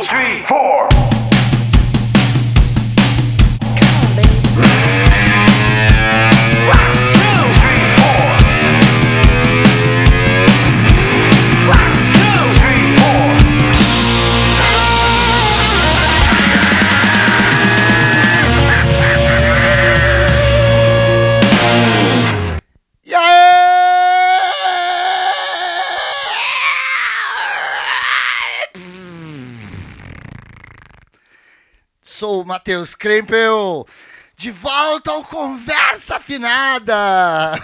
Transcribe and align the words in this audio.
Two, 0.00 0.06
three, 0.06 0.42
four. 0.44 0.89
Matheus 32.60 32.94
Krempel, 32.94 33.86
de 34.36 34.50
volta 34.50 35.12
ao 35.12 35.24
Conversa 35.24 36.16
Afinada! 36.16 36.94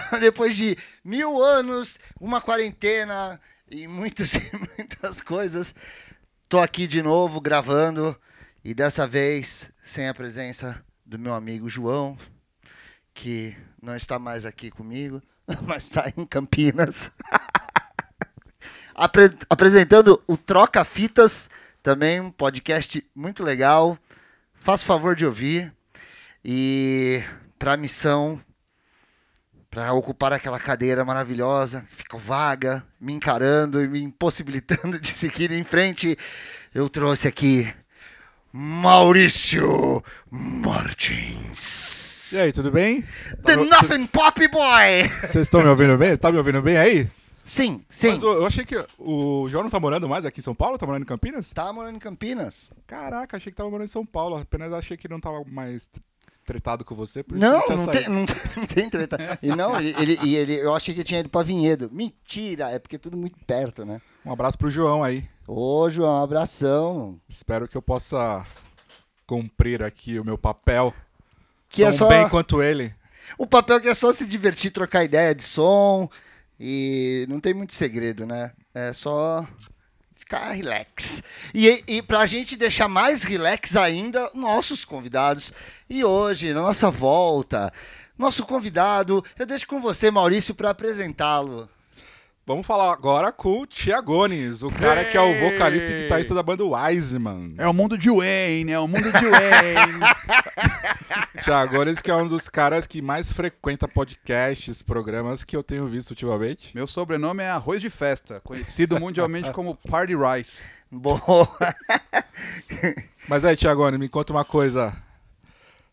Depois 0.19 0.55
de 0.55 0.75
mil 1.05 1.39
anos, 1.39 1.99
uma 2.19 2.41
quarentena 2.41 3.39
e 3.69 3.87
muitas 3.87 4.31
muitas 4.75 5.21
coisas, 5.21 5.75
tô 6.49 6.59
aqui 6.59 6.87
de 6.87 7.03
novo 7.03 7.39
gravando 7.39 8.19
e 8.65 8.73
dessa 8.73 9.05
vez 9.05 9.69
sem 9.83 10.07
a 10.09 10.15
presença 10.15 10.83
do 11.05 11.19
meu 11.19 11.35
amigo 11.35 11.69
João, 11.69 12.17
que 13.13 13.55
não 13.79 13.95
está 13.95 14.17
mais 14.17 14.45
aqui 14.45 14.71
comigo, 14.71 15.21
mas 15.61 15.83
está 15.83 16.11
em 16.17 16.25
Campinas. 16.25 17.11
Apre- 18.95 19.37
apresentando 19.47 20.19
o 20.25 20.35
Troca 20.35 20.83
Fitas, 20.83 21.51
também 21.83 22.19
um 22.19 22.31
podcast 22.31 23.05
muito 23.15 23.43
legal. 23.43 23.95
Faça 24.59 24.83
o 24.83 24.87
favor 24.87 25.15
de 25.15 25.25
ouvir. 25.25 25.73
E 26.43 27.21
para 27.59 27.73
a 27.73 27.77
missão, 27.77 28.39
para 29.69 29.91
ocupar 29.93 30.31
aquela 30.33 30.59
cadeira 30.59 31.03
maravilhosa, 31.03 31.85
que 31.89 31.95
fica 31.97 32.17
vaga, 32.17 32.83
me 32.99 33.13
encarando 33.13 33.83
e 33.83 33.87
me 33.87 34.01
impossibilitando 34.01 34.99
de 34.99 35.09
seguir 35.09 35.51
em 35.51 35.63
frente, 35.63 36.17
eu 36.73 36.89
trouxe 36.89 37.27
aqui 37.27 37.71
Maurício 38.51 40.03
Martins. 40.31 42.31
E 42.33 42.37
aí, 42.37 42.51
tudo 42.51 42.71
bem? 42.71 43.03
The 43.43 43.55
Tá- 43.55 43.57
Nothing 43.63 44.07
Poppy 44.07 44.47
Boy! 44.49 45.07
Vocês 45.21 45.43
estão 45.43 45.61
me 45.61 45.69
ouvindo 45.69 45.97
bem? 45.97 46.15
Tá 46.17 46.31
me 46.31 46.37
ouvindo 46.37 46.61
bem 46.61 46.77
aí? 46.77 47.09
Sim, 47.47 47.81
sim. 47.89 48.09
Mas 48.11 48.21
eu, 48.21 48.33
eu 48.33 48.45
achei 48.45 48.65
que 48.65 48.75
o 48.99 49.47
João 49.49 49.63
não 49.63 49.69
tá 49.71 49.79
morando 49.79 50.07
mais 50.07 50.25
aqui 50.25 50.39
em 50.41 50.43
São 50.43 50.53
Paulo? 50.53 50.77
Tá 50.77 50.85
morando 50.85 51.03
em 51.03 51.05
Campinas? 51.05 51.51
Tá 51.53 51.71
morando 51.71 51.95
em 51.95 51.99
Campinas? 51.99 52.69
Caraca, 52.85 53.37
achei 53.37 53.51
que 53.51 53.55
tava 53.57 53.69
morando 53.69 53.87
em 53.87 53.91
São 53.91 54.05
Paulo. 54.05 54.35
Apenas 54.37 54.73
achei 54.73 54.97
que 54.97 55.07
ele 55.07 55.13
não 55.13 55.21
tava 55.21 55.41
mais 55.45 55.89
tretado 56.45 56.83
com 56.85 56.93
você. 56.93 57.23
Por 57.23 57.37
Não, 57.37 57.63
ele 57.65 57.75
não 57.75 57.87
tem, 57.87 58.09
não, 58.09 58.25
tem, 58.25 58.35
não 58.57 58.65
tem 58.67 58.89
treta. 58.89 59.39
E 59.41 59.47
não, 59.55 59.79
ele, 59.79 59.95
ele, 59.97 60.19
e 60.23 60.35
ele- 60.35 60.55
eu 60.59 60.75
achei 60.75 60.93
que 60.93 61.03
tinha 61.03 61.21
ido 61.21 61.29
pra 61.29 61.41
Vinhedo. 61.41 61.89
Mentira, 61.91 62.69
é 62.69 62.79
porque 62.79 62.97
é 62.97 62.99
tudo 62.99 63.15
muito 63.17 63.37
perto, 63.45 63.85
né? 63.85 64.01
Um 64.25 64.31
abraço 64.33 64.57
pro 64.57 64.69
João 64.69 65.01
aí. 65.03 65.25
Ô, 65.47 65.89
João, 65.89 66.19
um 66.19 66.23
abração. 66.23 67.17
Espero 67.29 67.65
que 67.67 67.77
eu 67.77 67.81
possa 67.81 68.45
cumprir 69.25 69.83
aqui 69.83 70.19
o 70.19 70.25
meu 70.25 70.37
papel 70.37 70.93
Que 71.69 71.81
tão 71.81 71.89
é 71.89 71.93
só, 71.93 72.07
bem 72.07 72.27
quanto 72.29 72.61
ele. 72.61 72.93
o 73.37 73.45
papel 73.47 73.79
que 73.81 73.87
é 73.89 73.93
só 73.93 74.11
se 74.13 74.25
divertir, 74.25 74.71
trocar 74.71 75.03
ideia 75.03 75.33
de 75.35 75.43
som. 75.43 76.09
E 76.59 77.25
não 77.29 77.39
tem 77.39 77.53
muito 77.53 77.75
segredo, 77.75 78.25
né? 78.25 78.51
É 78.73 78.91
só 78.93 79.47
ficar 80.15 80.51
relax. 80.51 81.23
E, 81.53 81.83
e 81.87 82.01
pra 82.01 82.25
gente 82.25 82.57
deixar 82.57 82.87
mais 82.87 83.23
relax 83.23 83.75
ainda, 83.75 84.29
nossos 84.33 84.83
convidados. 84.83 85.53
E 85.89 86.03
hoje, 86.03 86.53
na 86.53 86.61
nossa 86.61 86.91
volta, 86.91 87.71
nosso 88.17 88.45
convidado, 88.45 89.23
eu 89.37 89.45
deixo 89.45 89.67
com 89.67 89.79
você, 89.79 90.11
Maurício, 90.11 90.55
para 90.55 90.71
apresentá-lo. 90.71 91.69
Vamos 92.47 92.65
falar 92.65 92.93
agora 92.93 93.29
com 93.29 93.59
o 93.59 93.67
Tiagones, 93.67 94.63
o 94.63 94.71
cara 94.71 95.03
que 95.03 95.17
é 95.17 95.19
o 95.19 95.37
vocalista 95.37 95.91
e 95.91 96.03
guitarrista 96.03 96.33
da 96.33 96.41
banda 96.41 96.63
Wiseman. 96.63 97.55
É 97.57 97.67
o 97.67 97.73
mundo 97.73 97.97
de 97.97 98.09
Wayne, 98.09 98.71
é 98.71 98.79
o 98.79 98.87
mundo 98.87 99.11
de 99.11 99.11
Wayne. 99.11 99.99
Tiagones 101.43 101.99
que 101.99 102.09
é 102.09 102.15
um 102.15 102.25
dos 102.25 102.47
caras 102.47 102.87
que 102.87 103.01
mais 103.01 103.33
frequenta 103.33 103.85
podcasts, 103.85 104.81
programas 104.81 105.43
que 105.43 105.57
eu 105.57 105.61
tenho 105.61 105.89
visto 105.89 106.11
ultimamente. 106.11 106.73
Meu 106.73 106.87
sobrenome 106.87 107.43
é 107.43 107.49
Arroz 107.49 107.81
de 107.81 107.89
Festa, 107.89 108.39
conhecido 108.39 108.97
mundialmente 108.97 109.51
como 109.51 109.75
Party 109.75 110.13
Rice. 110.15 110.63
Boa. 110.89 111.19
Mas 113.27 113.43
aí, 113.43 113.57
Tiagone, 113.57 113.97
me 113.97 114.07
conta 114.07 114.31
uma 114.31 114.45
coisa. 114.45 114.95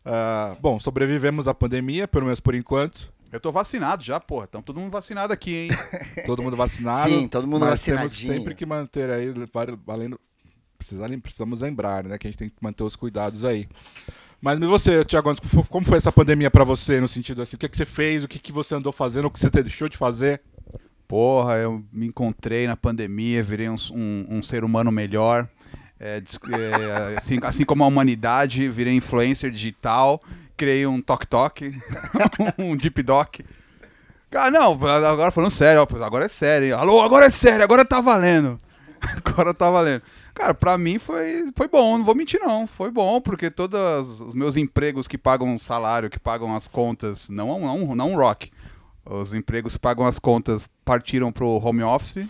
Ah, 0.05 0.55
bom, 0.61 0.79
sobrevivemos 0.79 1.49
à 1.49 1.53
pandemia, 1.53 2.07
pelo 2.07 2.23
menos 2.23 2.39
por 2.39 2.55
enquanto. 2.55 3.13
Eu 3.35 3.39
tô 3.39 3.51
vacinado 3.51 4.03
já, 4.03 4.19
porra. 4.19 4.45
Então 4.49 4.61
todo 4.61 4.79
mundo 4.79 4.91
vacinado 4.91 5.31
aqui, 5.33 5.53
hein? 5.55 5.69
Todo 6.25 6.41
mundo 6.41 6.55
vacinado. 6.55 7.09
Sim, 7.09 7.27
todo 7.27 7.45
mundo 7.47 7.65
mas 7.65 7.81
temos 7.81 8.13
sempre 8.13 8.55
que 8.55 8.65
manter 8.65 9.09
aí, 9.09 9.33
valendo, 9.85 10.19
precisamos 11.21 11.61
lembrar, 11.61 12.03
né, 12.03 12.17
que 12.17 12.27
a 12.27 12.29
gente 12.29 12.37
tem 12.37 12.49
que 12.49 12.55
manter 12.61 12.83
os 12.83 12.95
cuidados 12.95 13.43
aí. 13.45 13.67
Mas 14.41 14.59
e 14.59 14.65
você, 14.65 15.03
Tiagone, 15.03 15.37
como 15.69 15.85
foi 15.85 15.97
essa 15.97 16.11
pandemia 16.11 16.51
pra 16.51 16.63
você, 16.63 16.99
no 17.01 17.07
sentido 17.07 17.41
assim, 17.41 17.55
o 17.55 17.59
que, 17.59 17.67
que 17.67 17.75
você 17.77 17.85
fez, 17.85 18.23
o 18.23 18.27
que, 18.27 18.37
que 18.39 18.51
você 18.51 18.75
andou 18.75 18.91
fazendo, 18.91 19.25
o 19.25 19.31
que 19.31 19.39
você 19.39 19.49
deixou 19.49 19.89
de 19.89 19.97
fazer? 19.97 20.41
Porra, 21.07 21.55
eu 21.55 21.83
me 21.91 22.07
encontrei 22.07 22.67
na 22.67 22.75
pandemia, 22.75 23.43
virei 23.43 23.69
um, 23.69 23.75
um- 23.91 24.25
um 24.37 24.43
ser 24.43 24.63
humano 24.63 24.91
melhor. 24.91 25.47
É, 25.99 26.21
é, 26.51 27.17
assim, 27.17 27.39
assim 27.41 27.63
como 27.65 27.83
a 27.83 27.87
humanidade, 27.87 28.67
virei 28.69 28.93
influencer 28.95 29.49
digital, 29.49 30.21
criei 30.57 30.85
um 30.87 31.01
Tok 31.01 31.27
Tok, 31.27 31.81
um 32.57 32.75
Deep 32.75 33.01
Doc. 33.03 33.39
Cara, 34.29 34.51
não, 34.51 34.73
agora 34.73 35.31
falando 35.31 35.51
sério, 35.51 35.81
ó, 35.81 36.03
agora 36.03 36.25
é 36.25 36.29
sério. 36.29 36.67
hein? 36.67 36.73
Alô, 36.73 37.01
agora 37.01 37.25
é 37.25 37.29
sério, 37.29 37.63
agora 37.63 37.85
tá 37.85 38.01
valendo. 38.01 38.57
Agora 39.23 39.53
tá 39.53 39.69
valendo. 39.69 40.01
Cara, 40.33 40.53
pra 40.53 40.77
mim 40.79 40.97
foi, 40.97 41.45
foi 41.55 41.67
bom, 41.67 41.97
não 41.97 42.03
vou 42.05 42.15
mentir 42.15 42.39
não. 42.41 42.65
Foi 42.65 42.89
bom, 42.89 43.21
porque 43.21 43.51
todos 43.51 44.19
os 44.19 44.33
meus 44.33 44.57
empregos 44.57 45.07
que 45.07 45.17
pagam 45.17 45.59
salário, 45.59 46.09
que 46.09 46.19
pagam 46.19 46.55
as 46.55 46.67
contas, 46.67 47.29
não, 47.29 47.59
não, 47.59 47.95
não 47.95 48.15
rock. 48.15 48.51
Os 49.05 49.33
empregos 49.33 49.73
que 49.73 49.79
pagam 49.79 50.07
as 50.07 50.17
contas 50.17 50.67
partiram 50.83 51.31
pro 51.31 51.61
home 51.63 51.83
office. 51.83 52.27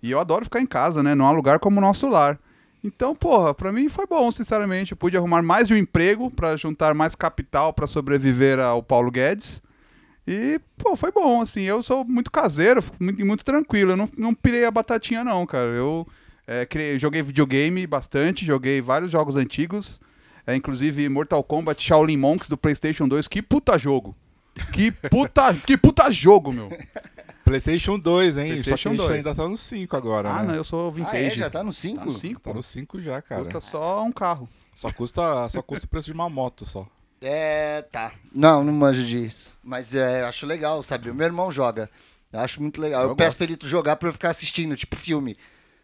E 0.00 0.10
eu 0.12 0.20
adoro 0.20 0.44
ficar 0.44 0.60
em 0.60 0.66
casa, 0.66 1.02
né? 1.02 1.14
Não 1.16 1.26
há 1.26 1.32
lugar 1.32 1.58
como 1.58 1.78
o 1.78 1.80
nosso 1.80 2.08
lar. 2.08 2.38
Então, 2.82 3.14
porra, 3.14 3.52
pra 3.54 3.72
mim 3.72 3.88
foi 3.88 4.06
bom, 4.06 4.30
sinceramente. 4.30 4.92
Eu 4.92 4.96
pude 4.96 5.16
arrumar 5.16 5.42
mais 5.42 5.66
de 5.68 5.74
um 5.74 5.76
emprego 5.76 6.30
pra 6.30 6.56
juntar 6.56 6.94
mais 6.94 7.14
capital 7.14 7.72
pra 7.72 7.86
sobreviver 7.86 8.58
ao 8.60 8.82
Paulo 8.82 9.10
Guedes. 9.10 9.60
E, 10.26 10.60
pô, 10.76 10.94
foi 10.94 11.10
bom, 11.10 11.40
assim. 11.40 11.62
Eu 11.62 11.82
sou 11.82 12.04
muito 12.04 12.30
caseiro, 12.30 12.82
muito, 13.00 13.24
muito 13.26 13.44
tranquilo. 13.44 13.92
Eu 13.92 13.96
não, 13.96 14.08
não 14.16 14.34
pirei 14.34 14.64
a 14.64 14.70
batatinha, 14.70 15.24
não, 15.24 15.44
cara. 15.46 15.68
Eu 15.70 16.06
é, 16.46 16.64
criei- 16.66 16.98
joguei 16.98 17.20
videogame 17.22 17.86
bastante, 17.86 18.44
joguei 18.46 18.80
vários 18.80 19.10
jogos 19.10 19.34
antigos. 19.36 20.00
É, 20.46 20.54
inclusive 20.54 21.08
Mortal 21.08 21.42
Kombat 21.42 21.82
Shaolin 21.82 22.16
Monks 22.16 22.48
do 22.48 22.56
PlayStation 22.56 23.08
2. 23.08 23.26
Que 23.28 23.42
puta 23.42 23.76
jogo! 23.78 24.16
Que 24.72 24.90
puta, 24.90 25.54
que 25.54 25.76
puta 25.76 26.10
jogo, 26.10 26.52
meu! 26.52 26.68
PlayStation 27.48 27.98
2, 27.98 28.38
hein? 28.38 28.46
PlayStation 28.52 28.76
Só 28.76 28.82
que 28.82 28.88
a 28.88 28.90
gente 28.92 28.98
2. 29.06 29.10
ainda 29.18 29.34
tá 29.34 29.48
no 29.48 29.56
5 29.56 29.96
agora, 29.96 30.30
Ah, 30.30 30.42
né? 30.42 30.48
não, 30.48 30.54
eu 30.54 30.64
sou 30.64 30.88
Ah, 30.88 30.90
vintage. 30.92 31.16
é? 31.26 31.30
Já 31.30 31.50
tá 31.50 31.62
no 31.64 31.72
5? 31.72 31.98
Tá 31.98 32.04
no 32.04 32.12
5, 32.12 32.40
Tá 32.40 32.54
no 32.54 32.62
5 32.62 33.00
já, 33.00 33.22
cara. 33.22 33.42
Custa 33.44 33.60
só 33.60 34.02
um 34.04 34.12
carro. 34.12 34.48
Só 34.74 34.92
custa, 34.92 35.48
só 35.48 35.60
custa 35.62 35.86
o 35.86 35.88
preço 35.88 36.06
de 36.06 36.12
uma 36.12 36.28
moto 36.30 36.64
só. 36.64 36.86
É, 37.20 37.82
tá. 37.90 38.12
Não, 38.32 38.62
não 38.62 38.72
manjo 38.72 39.02
disso. 39.02 39.50
Mas 39.62 39.94
é, 39.94 40.22
acho 40.24 40.46
legal, 40.46 40.82
sabe? 40.82 41.10
O 41.10 41.14
meu 41.14 41.26
irmão 41.26 41.50
joga. 41.50 41.90
Eu 42.32 42.40
acho 42.40 42.60
muito 42.62 42.80
legal. 42.80 43.02
Eu, 43.02 43.08
Eu 43.10 43.16
peço 43.16 43.36
pra 43.36 43.44
ele 43.46 43.58
jogar 43.62 43.96
pra 43.96 44.08
eu 44.08 44.12
ficar 44.12 44.30
assistindo, 44.30 44.76
tipo 44.76 44.94
filme. 44.94 45.36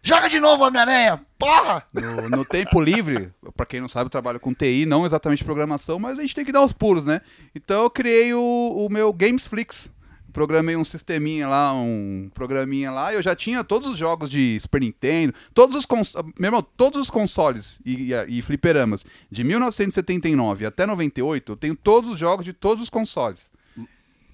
Joga 0.07 0.29
de 0.29 0.39
novo, 0.39 0.63
Homem-Aranha! 0.65 1.23
Porra! 1.39 1.83
No, 1.91 2.29
no 2.29 2.45
tempo 2.45 2.79
livre, 2.79 3.33
pra 3.57 3.65
quem 3.65 3.81
não 3.81 3.89
sabe, 3.89 4.05
eu 4.07 4.11
trabalho 4.11 4.39
com 4.39 4.53
TI, 4.53 4.85
não 4.85 5.07
exatamente 5.07 5.43
programação, 5.43 5.99
mas 5.99 6.19
a 6.19 6.21
gente 6.23 6.35
tem 6.35 6.45
que 6.45 6.53
dar 6.53 6.63
os 6.63 6.75
pulos, 6.75 7.07
né? 7.07 7.23
Então 7.55 7.85
eu 7.85 7.89
criei 7.91 8.35
o, 8.35 8.41
o 8.87 8.89
meu 8.93 9.11
Gamesflix. 9.15 9.91
Programei 10.35 10.77
um 10.77 10.85
sisteminha 10.85 11.49
lá, 11.49 11.73
um 11.73 12.29
programinha 12.35 12.91
lá, 12.91 13.13
e 13.13 13.17
eu 13.17 13.23
já 13.23 13.35
tinha 13.37 13.63
todos 13.65 13.89
os 13.89 13.97
jogos 13.97 14.29
de 14.29 14.59
Super 14.61 14.81
Nintendo, 14.83 15.33
todos 15.55 15.77
os, 15.77 15.87
cons 15.87 16.13
irmão, 16.39 16.61
todos 16.77 17.01
os 17.01 17.09
consoles 17.09 17.79
e, 17.87 18.13
e, 18.13 18.39
e 18.39 18.43
fliperamas 18.43 19.07
de 19.31 19.45
1979 19.45 20.67
até 20.67 20.85
98, 20.87 21.53
eu 21.53 21.57
tenho 21.57 21.77
todos 21.77 22.11
os 22.11 22.19
jogos 22.19 22.45
de 22.45 22.53
todos 22.53 22.83
os 22.83 22.91
consoles 22.91 23.49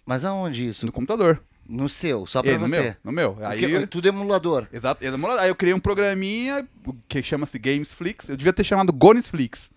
Mas 0.06 0.25
aonde 0.25 0.67
isso? 0.69 0.87
no 0.87 0.91
computador. 0.93 1.43
No 1.69 1.88
seu, 1.88 2.26
só 2.26 2.43
pra 2.43 2.53
E 2.53 2.58
no 2.58 2.67
você. 2.67 2.81
meu, 2.81 2.94
no 3.05 3.12
meu. 3.12 3.32
Porque 3.35 3.64
Aí, 3.67 3.87
tudo 3.87 4.08
emulador. 4.08 4.67
Exato. 4.73 5.05
ele 5.05 5.12
demorou. 5.12 5.38
Aí 5.38 5.49
eu 5.50 5.55
criei 5.55 5.73
um 5.75 5.79
programinha 5.79 6.67
que 7.06 7.23
chama-se 7.23 7.56
Gamesflix. 7.61 8.29
Eu 8.29 8.37
devia 8.37 8.53
ter 8.53 8.64
chamado 8.64 8.93
Gonesflix. 8.93 9.70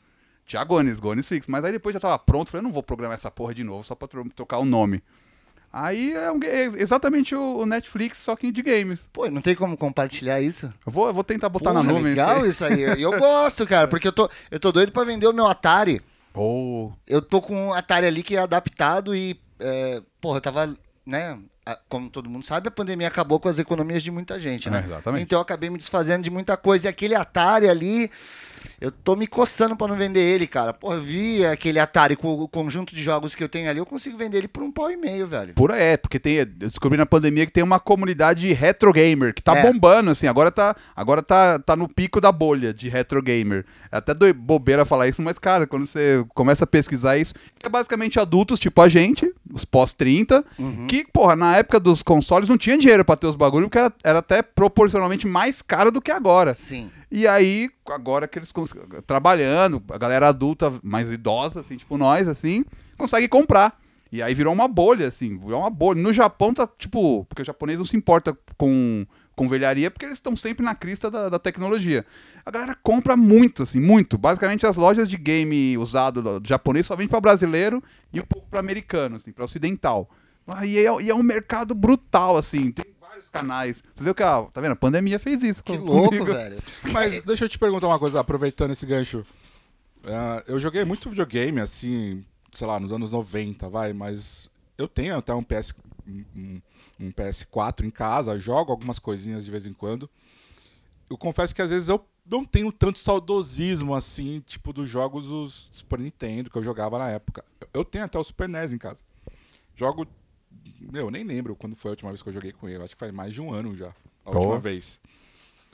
Tinha 0.48 0.64
Gones, 0.64 1.00
Gonesflix. 1.00 1.46
Mas 1.48 1.64
aí 1.64 1.72
depois 1.72 1.94
já 1.94 2.00
tava 2.00 2.18
pronto. 2.18 2.50
Falei, 2.50 2.62
eu 2.62 2.64
não 2.64 2.72
vou 2.74 2.82
programar 2.82 3.14
essa 3.14 3.30
porra 3.30 3.54
de 3.54 3.64
novo, 3.64 3.84
só 3.84 3.94
pra 3.94 4.08
tro- 4.08 4.28
trocar 4.36 4.58
o 4.58 4.66
nome. 4.66 5.04
Aí 5.76 6.14
é, 6.14 6.32
um 6.32 6.40
é 6.44 6.66
exatamente 6.80 7.34
o 7.34 7.58
o 7.58 7.66
Netflix, 7.66 8.20
só 8.20 8.36
que 8.36 8.52
de 8.52 8.62
games. 8.62 9.10
Pô, 9.12 9.28
não 9.30 9.42
tem 9.42 9.56
como 9.56 9.76
compartilhar 9.76 10.40
isso? 10.40 10.72
Eu 10.86 10.92
vou, 10.92 11.08
eu 11.08 11.14
vou 11.14 11.24
tentar 11.24 11.50
botar 11.50 11.72
Porra, 11.72 11.84
na 11.84 11.90
nuvem. 11.92 12.04
legal 12.12 12.46
isso 12.46 12.64
aí. 12.64 12.82
E 12.98 13.02
eu 13.02 13.18
gosto, 13.18 13.66
cara, 13.66 13.88
porque 13.88 14.08
eu 14.08 14.12
tô, 14.12 14.30
eu 14.52 14.60
tô 14.60 14.72
doido 14.72 14.92
pra 14.92 15.04
vender 15.04 15.26
o 15.28 15.34
meu 15.34 15.48
Atari. 15.48 16.00
Oh, 16.36 16.92
Eu 17.08 17.22
tô 17.22 17.42
com 17.42 17.68
um 17.68 17.74
Atari 17.74 18.06
ali 18.06 18.22
que 18.22 18.36
é 18.36 18.40
adaptado 18.40 19.16
e, 19.16 19.40
é, 19.60 20.02
porra, 20.22 20.38
eu 20.38 20.42
tava, 20.42 20.76
né, 21.06 21.40
como 21.88 22.10
todo 22.10 22.30
mundo 22.30 22.44
sabe, 22.44 22.68
a 22.68 22.72
pandemia 22.72 23.08
acabou 23.08 23.40
com 23.40 23.48
as 23.50 23.58
economias 23.60 24.04
de 24.04 24.12
muita 24.12 24.40
gente, 24.40 24.70
né? 24.70 24.82
É, 24.82 24.86
exatamente. 24.86 25.24
Então 25.24 25.38
eu 25.38 25.42
acabei 25.44 25.70
me 25.70 25.78
desfazendo 25.78 26.24
de 26.24 26.30
muita 26.30 26.58
coisa. 26.58 26.88
E 26.88 26.90
aquele 26.90 27.16
Atari 27.16 27.70
ali, 27.70 28.12
eu 28.82 28.92
tô 28.92 29.16
me 29.16 29.28
coçando 29.28 29.76
pra 29.76 29.88
não 29.88 29.96
vender 29.96 30.20
ele, 30.22 30.48
cara. 30.48 30.74
Porra, 30.74 30.96
eu 30.96 31.02
vi 31.02 31.46
aquele 31.46 31.80
Atari 31.80 32.16
com 32.16 32.34
o 32.34 32.48
conjunto 32.48 32.94
de 32.96 33.02
jogos 33.04 33.34
que 33.36 33.44
eu 33.44 33.50
tenho 33.50 33.70
ali, 33.70 33.80
eu 33.80 33.86
consigo 33.86 34.18
vender 34.18 34.38
ele 34.40 34.48
por 34.48 34.64
um 34.64 34.72
pau 34.72 34.90
e 34.92 34.98
meio, 34.98 35.28
velho. 35.28 35.54
Pura 35.54 35.78
é, 35.78 35.98
porque 35.98 36.20
tem, 36.20 36.34
eu 36.36 36.46
descobri 36.46 36.98
na 36.98 37.06
pandemia 37.06 37.46
que 37.46 37.52
tem 37.52 37.64
uma 37.64 37.80
comunidade 37.80 38.52
retro 38.54 38.92
gamer 38.94 39.34
que 39.34 39.42
tá 39.42 39.58
É. 39.58 39.62
bombando, 39.62 40.12
assim, 40.12 40.28
agora 40.28 40.52
tá, 40.52 40.76
agora 40.96 41.22
tá, 41.22 41.60
tá 41.60 41.76
no 41.76 41.88
pico 41.88 42.20
da 42.22 42.32
bolha 42.32 42.74
de 42.74 42.90
retro 42.90 43.22
gamer. 43.22 43.66
É 43.92 43.98
até 43.98 44.14
doi- 44.14 44.34
bobeira 44.34 44.86
falar 44.86 45.08
isso, 45.08 45.22
mas, 45.22 45.38
cara, 45.40 45.66
quando 45.68 45.86
você 45.86 46.26
começa 46.34 46.64
a 46.64 46.68
pesquisar 46.68 47.18
isso, 47.18 47.34
é 47.64 47.70
basicamente 47.70 48.20
adultos 48.20 48.60
tipo 48.60 48.82
a 48.82 48.88
gente, 48.90 49.32
os 49.54 49.66
pós-30, 49.66 50.44
Uhum. 50.60 50.88
que, 50.88 51.06
porra, 51.12 51.36
na 51.36 51.56
época 51.58 51.80
dos 51.80 52.02
consoles 52.04 52.50
não 52.50 52.58
tinha 52.58 52.78
dinheiro 52.78 53.04
pra 53.06 53.16
ter 53.16 53.28
os 53.28 53.36
bagulhos, 53.36 53.68
porque 53.68 53.78
era, 53.80 53.94
era 54.04 54.20
até 54.20 54.42
proporcionalmente 54.42 55.28
mais 55.28 55.62
caro 55.62 55.92
do 55.92 56.02
que 56.02 56.12
agora. 56.12 56.54
Sim. 56.56 56.90
E 57.12 57.28
aí, 57.28 57.70
agora 57.90 58.28
que 58.28 58.40
eles 58.40 58.52
trabalhando, 59.06 59.84
a 59.90 59.98
galera 59.98 60.30
adulta, 60.30 60.74
mais 60.84 61.12
idosa, 61.12 61.60
assim, 61.60 61.78
tipo 61.78 61.98
nós, 61.98 62.28
assim, 62.28 62.64
consegue 62.98 63.28
comprar. 63.28 63.80
E 64.12 64.22
aí 64.22 64.34
virou 64.36 64.54
uma 64.54 64.68
bolha, 64.68 65.08
assim, 65.08 65.38
virou 65.40 65.62
uma 65.62 65.72
bolha. 65.72 66.00
No 66.00 66.14
Japão 66.14 66.54
tá, 66.54 66.68
tipo, 66.78 67.26
porque 67.26 67.42
o 67.42 67.46
japonês 67.46 67.80
não 67.80 67.86
se 67.86 67.98
importa 67.98 68.38
com, 68.58 69.08
com 69.36 69.48
velharia, 69.48 69.90
porque 69.90 70.06
eles 70.06 70.20
estão 70.20 70.36
sempre 70.36 70.64
na 70.64 70.76
crista 70.76 71.10
da, 71.10 71.30
da 71.30 71.40
tecnologia. 71.40 72.06
A 72.46 72.52
galera 72.52 72.78
compra 72.84 73.18
muito, 73.18 73.64
assim, 73.64 73.80
muito. 73.80 74.16
Basicamente 74.16 74.68
as 74.68 74.76
lojas 74.76 75.10
de 75.10 75.18
game 75.18 75.76
usado 75.80 76.40
do 76.40 76.48
japonês 76.48 76.86
só 76.86 76.96
vende 76.96 77.10
pra 77.10 77.20
brasileiro 77.20 77.84
e 78.14 78.20
um 78.20 78.26
pouco 78.26 78.48
pra 78.50 78.60
americano, 78.60 79.16
assim, 79.16 79.32
pra 79.32 79.46
ocidental. 79.46 80.08
Aí 80.46 80.78
é, 80.78 81.02
e 81.02 81.10
é 81.10 81.16
um 81.16 81.24
mercado 81.24 81.74
brutal, 81.74 82.38
assim, 82.38 82.72
tem 82.72 82.93
canais. 83.34 83.84
Você 83.96 84.04
viu 84.04 84.16
que, 84.16 84.24
a, 84.24 84.44
tá 84.44 84.62
vendo? 84.62 84.72
A 84.72 84.76
pandemia 84.76 85.20
fez 85.20 85.44
isso. 85.44 85.64
Que 85.64 85.78
com- 85.78 85.84
louco, 85.84 86.10
comigo. 86.10 86.26
velho. 86.26 86.62
Mas 86.92 87.22
deixa 87.24 87.46
eu 87.46 87.50
te 87.50 87.58
perguntar 87.60 87.88
uma 87.88 88.00
coisa, 88.00 88.20
aproveitando 88.20 88.72
esse 88.72 88.86
gancho. 88.86 89.26
Ah, 90.06 90.44
eu 90.48 90.60
joguei 90.60 90.86
muito 90.86 91.10
videogame, 91.10 91.60
assim, 91.60 92.24
sei 92.54 92.68
lá, 92.68 92.80
nos 92.80 92.92
anos 92.92 93.12
90, 93.12 93.68
vai, 93.70 93.92
mas 93.94 94.50
eu 94.78 94.88
tenho 94.88 95.18
até 95.18 95.34
um, 95.34 95.44
PS, 95.44 95.74
um, 96.08 96.24
um- 96.36 96.62
um 97.00 97.12
PS4 97.12 97.86
em 97.86 97.90
casa, 97.90 98.40
jogo 98.40 98.72
algumas 98.72 99.00
coisinhas 99.00 99.44
de 99.44 99.52
vez 99.52 99.66
em 99.66 99.74
quando. 99.74 100.10
Eu 101.10 101.18
confesso 101.18 101.54
que 101.56 101.62
às 101.62 101.70
vezes 101.70 101.90
eu 101.90 102.06
não 102.30 102.46
tenho 102.46 102.72
tanto 102.72 103.00
saudosismo, 103.00 103.94
assim, 103.94 104.42
tipo, 104.46 104.72
dos 104.72 104.90
jogos 104.90 105.28
do 105.28 105.50
Super 105.50 106.00
Nintendo 106.00 106.50
que 106.50 106.58
eu 106.58 106.64
jogava 106.64 106.98
na 106.98 107.10
época. 107.10 107.44
Eu 107.74 107.84
tenho 107.84 108.06
até 108.06 108.18
o 108.18 108.24
Super 108.24 108.48
NES 108.48 108.72
em 108.74 108.78
casa. 108.78 108.98
Jogo. 109.76 110.06
Meu, 110.80 111.08
eu 111.08 111.12
nem 111.12 111.24
lembro 111.24 111.56
quando 111.56 111.76
foi 111.76 111.90
a 111.90 111.94
última 111.94 112.12
vez 112.12 112.22
que 112.22 112.30
eu 112.30 112.34
joguei 112.34 112.52
com 112.52 112.68
ele. 112.70 112.84
Acho 112.84 112.96
que 112.96 113.00
faz 113.00 113.12
mais 113.12 113.34
de 113.34 113.42
um 113.42 113.52
ano 113.54 113.76
já. 113.76 113.90
A 114.26 114.32
Pô. 114.32 114.40
última 114.40 114.60
vez. 114.60 115.00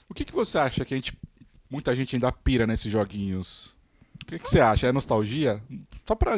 O 0.07 0.13
que, 0.13 0.25
que 0.25 0.33
você 0.33 0.57
acha 0.57 0.85
que 0.85 0.93
a 0.93 0.97
gente. 0.97 1.17
Muita 1.69 1.95
gente 1.95 2.15
ainda 2.15 2.31
pira 2.31 2.65
nesses 2.65 2.91
joguinhos? 2.91 3.67
O 4.21 4.25
que, 4.25 4.39
que 4.39 4.47
você 4.49 4.59
acha? 4.59 4.87
É 4.87 4.91
nostalgia? 4.91 5.61
Só 6.07 6.15
pra. 6.15 6.35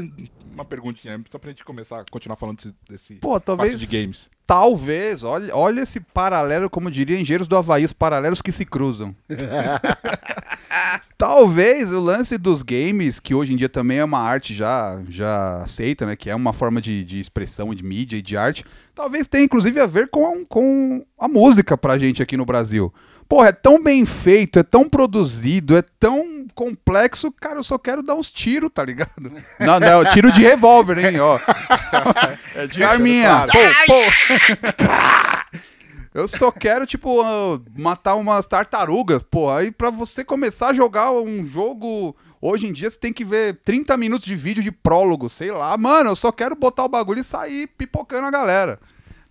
Uma 0.51 0.65
perguntinha, 0.65 1.23
só 1.31 1.39
pra 1.39 1.49
gente 1.51 1.63
começar 1.63 2.01
a 2.01 2.05
continuar 2.09 2.35
falando 2.35 2.57
desse, 2.57 2.75
desse 2.89 3.15
Pô, 3.15 3.39
talvez. 3.39 3.79
de 3.79 3.85
games. 3.85 4.29
Talvez, 4.51 5.23
olha, 5.23 5.55
olha 5.55 5.79
esse 5.79 6.01
paralelo, 6.01 6.69
como 6.69 6.91
diria 6.91 7.17
Engenheiros 7.17 7.47
do 7.47 7.55
Havaí, 7.55 7.85
os 7.85 7.93
paralelos 7.93 8.41
que 8.41 8.51
se 8.51 8.65
cruzam. 8.65 9.15
talvez 11.17 11.89
o 11.93 12.01
lance 12.01 12.37
dos 12.37 12.61
games, 12.61 13.17
que 13.17 13.33
hoje 13.33 13.53
em 13.53 13.55
dia 13.55 13.69
também 13.69 13.99
é 13.99 14.03
uma 14.03 14.19
arte 14.19 14.53
já, 14.53 15.01
já 15.07 15.61
aceita, 15.61 16.05
né? 16.05 16.17
Que 16.17 16.29
é 16.29 16.35
uma 16.35 16.51
forma 16.51 16.81
de, 16.81 17.01
de 17.05 17.17
expressão, 17.17 17.73
de 17.73 17.81
mídia 17.81 18.17
e 18.17 18.21
de 18.21 18.35
arte, 18.35 18.65
talvez 18.93 19.25
tenha 19.25 19.45
inclusive 19.45 19.79
a 19.79 19.87
ver 19.87 20.09
com, 20.09 20.43
com 20.43 21.05
a 21.17 21.29
música 21.29 21.77
pra 21.77 21.97
gente 21.97 22.21
aqui 22.21 22.35
no 22.35 22.45
Brasil. 22.45 22.93
Porra, 23.31 23.47
é 23.47 23.53
tão 23.53 23.81
bem 23.81 24.05
feito, 24.05 24.59
é 24.59 24.63
tão 24.63 24.89
produzido, 24.89 25.77
é 25.77 25.81
tão 25.81 26.45
complexo, 26.53 27.31
cara, 27.31 27.59
eu 27.59 27.63
só 27.63 27.77
quero 27.77 28.03
dar 28.03 28.13
uns 28.13 28.29
tiros, 28.29 28.69
tá 28.73 28.83
ligado? 28.83 29.31
Não, 29.57 29.79
não, 29.79 30.03
tiro 30.11 30.33
de 30.33 30.41
revólver, 30.41 30.97
hein, 30.97 31.17
ó. 31.21 31.39
É 32.53 32.67
de 32.67 32.83
arminha. 32.83 33.47
Pô, 33.47 33.59
pô. 33.87 34.01
Eu 36.13 36.27
só 36.27 36.51
quero, 36.51 36.85
tipo, 36.85 37.21
ah, 37.21 37.57
matar 37.77 38.15
umas 38.15 38.45
tartarugas, 38.45 39.23
pô. 39.23 39.49
Aí 39.49 39.71
pra 39.71 39.89
você 39.89 40.25
começar 40.25 40.71
a 40.71 40.73
jogar 40.73 41.13
um 41.13 41.47
jogo. 41.47 42.13
Hoje 42.41 42.67
em 42.67 42.73
dia 42.73 42.89
você 42.89 42.99
tem 42.99 43.13
que 43.13 43.23
ver 43.23 43.61
30 43.63 43.95
minutos 43.95 44.25
de 44.25 44.35
vídeo 44.35 44.61
de 44.61 44.73
prólogo, 44.73 45.29
sei 45.29 45.51
lá. 45.51 45.77
Mano, 45.77 46.09
eu 46.09 46.15
só 46.17 46.33
quero 46.33 46.53
botar 46.53 46.83
o 46.83 46.89
bagulho 46.89 47.21
e 47.21 47.23
sair 47.23 47.67
pipocando 47.77 48.27
a 48.27 48.31
galera. 48.31 48.77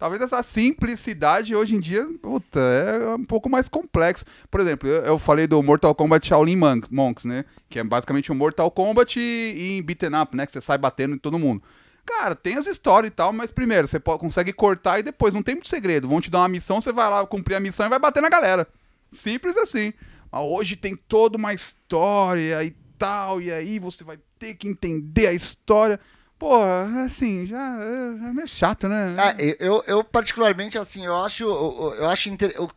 Talvez 0.00 0.23
essa 0.23 0.43
simplicidade 0.43 1.55
hoje 1.55 1.76
em 1.76 1.79
dia, 1.79 2.08
puta, 2.23 2.58
é 2.58 3.14
um 3.14 3.23
pouco 3.23 3.50
mais 3.50 3.69
complexo. 3.69 4.25
Por 4.50 4.58
exemplo, 4.58 4.88
eu, 4.88 5.02
eu 5.02 5.19
falei 5.19 5.47
do 5.47 5.62
Mortal 5.62 5.94
Kombat 5.94 6.26
Shaolin 6.26 6.56
Monks, 6.91 7.26
né? 7.26 7.44
Que 7.69 7.81
é 7.81 7.85
basicamente 7.85 8.32
um 8.32 8.35
Mortal 8.35 8.70
Kombat 8.70 9.20
em 9.20 9.82
beaten 9.82 10.19
up, 10.19 10.35
né? 10.35 10.47
Que 10.47 10.52
você 10.52 10.61
sai 10.62 10.79
batendo 10.79 11.17
em 11.17 11.19
todo 11.19 11.38
mundo. 11.38 11.62
Cara, 12.06 12.35
tem 12.35 12.56
as 12.56 12.67
histórias 12.67 13.12
e 13.12 13.14
tal, 13.14 13.31
mas 13.31 13.50
primeiro, 13.50 13.87
você 13.87 14.00
pode, 14.00 14.20
consegue 14.20 14.55
cortar 14.55 14.99
e 14.99 15.02
depois, 15.02 15.35
não 15.35 15.43
tem 15.43 15.55
muito 15.55 15.69
segredo. 15.69 16.08
Vão 16.08 16.19
te 16.19 16.31
dar 16.31 16.38
uma 16.38 16.49
missão, 16.49 16.81
você 16.81 16.94
vai 16.94 17.11
lá 17.11 17.26
cumprir 17.26 17.56
a 17.56 17.61
missão 17.61 17.85
e 17.85 17.91
vai 17.91 17.99
bater 17.99 18.23
na 18.23 18.31
galera. 18.31 18.67
Simples 19.12 19.55
assim. 19.58 19.93
Mas 20.32 20.43
hoje 20.43 20.76
tem 20.76 20.97
toda 20.97 21.37
uma 21.37 21.52
história 21.52 22.64
e 22.64 22.75
tal, 22.97 23.43
e 23.43 23.52
aí 23.52 23.79
você 23.79 24.02
vai 24.02 24.19
ter 24.38 24.55
que 24.55 24.67
entender 24.67 25.26
a 25.26 25.35
história. 25.35 26.00
Porra, 26.41 27.05
assim, 27.05 27.45
já 27.45 27.77
é, 27.81 28.29
é 28.29 28.33
meio 28.33 28.49
chato, 28.49 28.89
né? 28.89 29.15
Ah, 29.19 29.37
eu, 29.61 29.85
eu 29.87 30.03
particularmente, 30.03 30.79
assim, 30.79 31.05
eu 31.05 31.15
acho, 31.15 31.45
eu, 31.45 31.95
eu 31.99 32.09
acho 32.09 32.29
inter... 32.31 32.51
eu- 32.57 32.71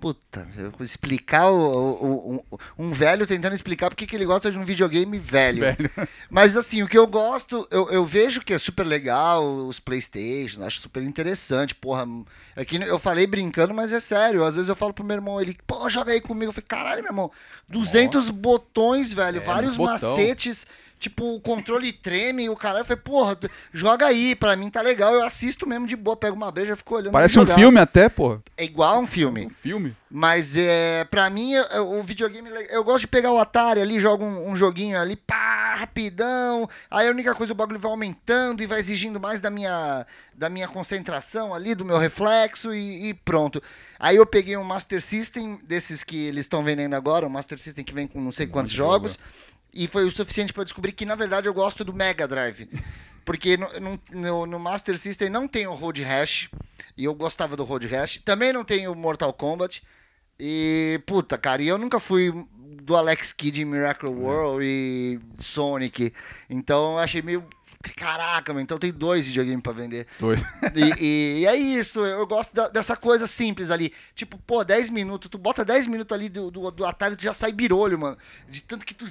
Puta, 0.00 0.46
explicar 0.80 1.50
o, 1.50 1.58
o- 1.58 2.44
o- 2.52 2.58
um 2.78 2.92
velho 2.92 3.26
tentando 3.26 3.54
explicar 3.54 3.88
porque 3.90 4.06
que 4.06 4.14
ele 4.14 4.24
gosta 4.24 4.48
de 4.48 4.56
um 4.56 4.64
videogame 4.64 5.18
velho. 5.18 5.60
Velho. 5.62 5.90
Mas 6.30 6.56
assim, 6.56 6.84
o 6.84 6.86
que 6.88 6.96
eu 6.96 7.04
gosto, 7.06 7.66
eu, 7.68 7.90
eu 7.90 8.06
vejo 8.06 8.42
que 8.42 8.52
é 8.52 8.58
super 8.58 8.86
legal, 8.86 9.44
os 9.66 9.80
Playstation, 9.80 10.62
acho 10.62 10.78
super 10.80 11.02
interessante, 11.02 11.74
porra. 11.74 12.06
Aqui 12.54 12.76
eu 12.76 12.98
falei 13.00 13.26
brincando, 13.26 13.74
mas 13.74 13.92
é 13.92 13.98
sério. 13.98 14.44
Às 14.44 14.54
vezes 14.54 14.68
eu 14.68 14.76
falo 14.76 14.92
pro 14.92 15.04
meu 15.04 15.16
irmão, 15.16 15.40
ele, 15.40 15.56
pô, 15.66 15.88
joga 15.90 16.12
aí 16.12 16.20
comigo. 16.20 16.50
Eu 16.50 16.52
falei, 16.54 16.66
caralho, 16.68 17.02
meu 17.02 17.10
irmão, 17.10 17.32
200 17.68 18.30
botões, 18.30 19.12
velho, 19.12 19.38
É, 19.38 19.44
vários 19.44 19.76
botão. 19.76 19.94
macetes. 20.10 20.64
Tipo, 20.98 21.36
o 21.36 21.40
controle 21.40 21.92
treme 21.92 22.44
e 22.44 22.48
o. 22.48 22.52
Eu 22.52 22.56
falei, 22.84 22.96
porra, 22.96 23.38
joga 23.72 24.06
aí, 24.06 24.34
pra 24.34 24.56
mim 24.56 24.68
tá 24.68 24.80
legal. 24.80 25.14
Eu 25.14 25.22
assisto 25.24 25.66
mesmo 25.66 25.86
de 25.86 25.94
boa, 25.94 26.16
pego 26.16 26.34
uma 26.34 26.50
breja, 26.50 26.74
fico 26.74 26.96
olhando. 26.96 27.12
Parece 27.12 27.38
um 27.38 27.42
jogar. 27.42 27.54
filme 27.54 27.78
até, 27.78 28.08
pô. 28.08 28.40
É 28.56 28.64
igual 28.64 28.96
a 28.96 28.98
um 28.98 29.06
filme. 29.06 29.46
Um 29.46 29.50
filme. 29.50 29.94
Mas 30.10 30.56
é, 30.56 31.04
pra 31.04 31.28
mim, 31.30 31.52
eu- 31.52 31.64
eu- 31.66 31.90
o 31.98 32.02
videogame. 32.02 32.48
Eu 32.70 32.82
gosto 32.82 33.00
de 33.02 33.06
pegar 33.06 33.30
o 33.32 33.38
Atari 33.38 33.80
ali, 33.80 34.00
jogo 34.00 34.24
um, 34.24 34.50
um 34.50 34.56
joguinho 34.56 34.98
ali, 34.98 35.14
pá, 35.14 35.74
rapidão. 35.76 36.68
Aí 36.90 37.06
a 37.06 37.10
única 37.10 37.34
coisa, 37.34 37.52
o 37.52 37.56
bagulho 37.56 37.78
vai 37.78 37.90
aumentando 37.90 38.62
e 38.62 38.66
vai 38.66 38.80
exigindo 38.80 39.20
mais 39.20 39.40
da 39.40 39.50
minha, 39.50 40.06
da 40.34 40.48
minha 40.48 40.66
concentração 40.66 41.54
ali, 41.54 41.74
do 41.74 41.84
meu 41.84 41.98
reflexo 41.98 42.74
e, 42.74 43.10
e 43.10 43.14
pronto. 43.14 43.62
Aí 44.00 44.16
eu 44.16 44.26
peguei 44.26 44.56
um 44.56 44.64
Master 44.64 45.02
System, 45.02 45.58
desses 45.62 46.02
que 46.02 46.16
eles 46.26 46.44
estão 46.46 46.64
vendendo 46.64 46.94
agora, 46.94 47.26
um 47.26 47.30
Master 47.30 47.58
System 47.58 47.84
que 47.84 47.92
vem 47.94 48.06
com 48.06 48.20
não 48.20 48.32
sei 48.32 48.46
quantos 48.46 48.72
jogo, 48.72 48.90
jogos. 49.08 49.18
E 49.72 49.86
foi 49.86 50.04
o 50.04 50.10
suficiente 50.10 50.52
pra 50.52 50.62
eu 50.62 50.64
descobrir 50.64 50.92
que, 50.92 51.04
na 51.04 51.14
verdade, 51.14 51.48
eu 51.48 51.54
gosto 51.54 51.84
do 51.84 51.92
Mega 51.92 52.26
Drive. 52.26 52.68
Porque 53.24 53.56
no, 53.56 53.68
no- 53.80 54.00
no- 54.12 54.46
no 54.46 54.58
Master 54.58 54.96
System 54.98 55.28
não 55.28 55.46
tem 55.46 55.66
o 55.66 55.74
Road 55.74 56.02
Rash. 56.02 56.48
E 56.96 57.04
eu 57.04 57.14
gostava 57.14 57.56
do 57.56 57.64
Road 57.64 57.86
Rash. 57.86 58.18
Também 58.24 58.52
não 58.52 58.64
tem 58.64 58.88
o 58.88 58.94
Mortal 58.94 59.32
Kombat. 59.32 59.82
E, 60.40 61.00
puta, 61.06 61.36
cara, 61.36 61.62
e 61.62 61.68
eu 61.68 61.76
nunca 61.78 62.00
fui 62.00 62.32
do 62.82 62.96
Alex 62.96 63.32
Kidd 63.32 63.60
em 63.60 63.64
Miracle 63.64 64.08
World 64.10 64.64
e 64.64 65.20
Sonic. 65.38 66.12
Então 66.48 66.92
eu 66.92 66.98
achei 66.98 67.20
meio. 67.22 67.44
Caraca, 67.96 68.52
mano, 68.52 68.62
então 68.62 68.78
tem 68.78 68.92
dois 68.92 69.26
videogames 69.26 69.62
pra 69.62 69.72
vender. 69.72 70.06
Dois. 70.20 70.40
E, 70.74 71.04
e- 71.04 71.38
e 71.40 71.46
é 71.46 71.56
isso, 71.56 72.00
eu 72.04 72.26
gosto 72.26 72.54
da- 72.54 72.68
dessa 72.68 72.96
coisa 72.96 73.26
simples 73.26 73.70
ali. 73.70 73.92
Tipo, 74.14 74.38
pô, 74.38 74.64
10 74.64 74.90
minutos, 74.90 75.28
tu 75.30 75.38
bota 75.38 75.64
10 75.64 75.86
minutos 75.86 76.14
ali 76.14 76.28
do, 76.28 76.50
do, 76.50 76.70
do 76.70 76.84
Atari, 76.84 77.16
tu 77.16 77.22
já 77.22 77.32
sai 77.34 77.52
birolho, 77.52 77.98
mano. 77.98 78.16
De 78.48 78.62
tanto 78.62 78.84
que 78.86 78.94
tu. 78.94 79.04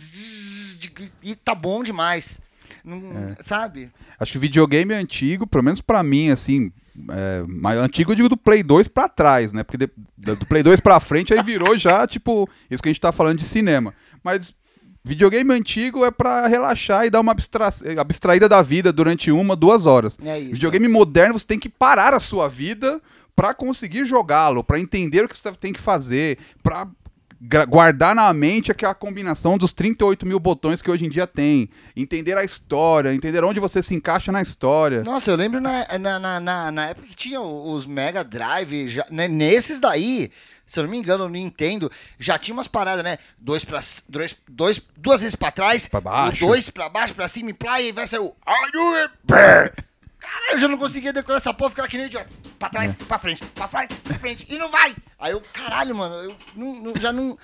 e 1.24 1.36
tá 1.36 1.54
bom 1.56 1.84
demais. 1.84 2.40
Não- 2.84 3.36
Sabe? 3.44 3.92
Acho 4.20 4.32
que 4.34 4.38
videogame 4.38 4.94
antigo, 4.94 5.46
pelo 5.48 5.64
menos 5.64 5.82
pra 5.82 6.04
mim, 6.04 6.30
assim, 6.30 6.72
é, 7.12 7.44
mais 7.48 7.80
antigo 7.80 8.12
eu 8.12 8.16
digo 8.16 8.30
do 8.30 8.38
Play 8.38 8.64
2 8.64 8.88
pra 8.88 9.08
trás, 9.08 9.52
né? 9.54 9.64
Porque 9.64 9.78
de- 9.86 9.92
do 10.36 10.46
Play 10.46 10.64
2 10.64 10.80
pra 10.80 11.00
frente 11.00 11.34
aí 11.34 11.42
virou 11.44 11.78
já, 11.78 12.06
tipo, 12.08 12.50
isso 12.70 12.82
que 12.82 12.90
a 12.90 12.92
gente 12.92 13.02
tá 13.02 13.12
falando 13.12 13.40
de 13.40 13.46
cinema. 13.46 13.94
Mas 14.24 14.54
Videogame 15.08 15.54
antigo 15.54 16.06
é 16.06 16.12
pra 16.12 16.48
relaxar 16.48 17.06
e 17.06 17.10
dar 17.10 17.22
uma 17.22 17.32
abstra- 17.32 17.70
abstraída 18.00 18.48
da 18.50 18.62
vida 18.62 18.92
durante 18.92 19.32
uma, 19.32 19.56
duas 19.56 19.86
horas. 19.86 20.18
É 20.24 20.40
isso. 20.40 20.54
Videogame 20.54 20.88
moderno, 20.88 21.40
você 21.40 21.46
tem 21.48 21.58
que 21.60 21.70
parar 21.70 22.14
a 22.14 22.20
sua 22.20 22.48
vida 22.48 23.02
pra 23.36 23.54
conseguir 23.54 24.06
jogá-lo, 24.06 24.64
pra 24.64 24.80
entender 24.80 25.24
o 25.24 25.30
que 25.30 25.38
você 25.38 25.52
tem 25.54 25.72
que 25.72 25.80
fazer, 25.80 26.38
pra 26.64 26.88
gra- 27.40 27.66
guardar 27.66 28.16
na 28.16 28.34
mente 28.34 28.72
aquela 28.72 28.96
combinação 28.96 29.58
dos 29.60 29.72
38 29.72 30.26
mil 30.26 30.40
botões 30.40 30.82
que 30.82 30.90
hoje 30.90 31.06
em 31.06 31.10
dia 31.10 31.28
tem. 31.28 31.70
Entender 31.96 32.36
a 32.38 32.44
história, 32.44 33.14
entender 33.14 33.44
onde 33.44 33.60
você 33.60 33.82
se 33.82 33.94
encaixa 33.94 34.32
na 34.32 34.42
história. 34.42 35.04
Nossa, 35.04 35.30
eu 35.32 35.36
lembro 35.36 35.62
na, 35.62 35.86
na, 36.00 36.20
na, 36.20 36.40
na- 36.40 36.72
na 36.72 36.86
época 36.88 37.08
que 37.08 37.16
tinha 37.16 37.40
os 37.40 37.86
Mega 37.86 38.24
Drive, 38.24 38.90
já, 38.90 39.06
né, 39.12 39.28
nesses 39.28 39.80
daí, 39.80 40.32
se 40.68 40.78
eu 40.80 40.84
não 40.84 40.90
me 40.92 40.98
engano, 40.98 41.24
no 41.26 41.30
Nintendo, 41.34 41.92
já 42.20 42.38
tinha 42.38 42.54
umas 42.54 42.68
paradas, 42.68 43.04
né? 43.04 43.18
Dois 43.40 43.64
pra, 43.64 43.82
dois, 44.10 44.36
dois, 44.50 44.82
duas 44.98 45.22
vezes 45.22 45.36
pra 45.36 45.50
trás, 45.52 45.88
Pra 45.88 46.02
baixo. 46.02 46.46
dois 46.46 46.70
pra 46.70 46.90
baixo, 46.90 47.14
pra 47.16 47.28
cima 47.28 47.50
e 47.50 47.54
play, 47.54 47.90
e 47.90 47.92
vai 47.92 48.08
sair 48.08 48.20
o? 48.20 48.36
Caralho, 50.20 50.52
eu 50.52 50.58
já 50.60 50.68
não 50.68 50.78
conseguia 50.78 51.14
decorar 51.14 51.38
essa 51.38 51.54
porra, 51.54 51.70
ficava 51.70 51.88
que 51.88 51.98
nem 51.98 52.08
idiota. 52.08 52.28
Pra 52.60 52.70
trás, 52.70 52.94
pra 53.08 53.18
frente, 53.18 53.44
pra 53.46 53.68
frente, 53.68 53.96
pra 53.96 54.16
frente, 54.16 54.48
e 54.50 54.58
não 54.58 54.70
vai! 54.70 54.96
Aí 55.20 55.32
eu, 55.32 55.42
caralho, 55.54 55.96
mano, 55.96 56.16
eu 56.16 56.36
não- 56.56 56.76
não- 56.76 56.94
já 57.00 57.14
não. 57.14 57.38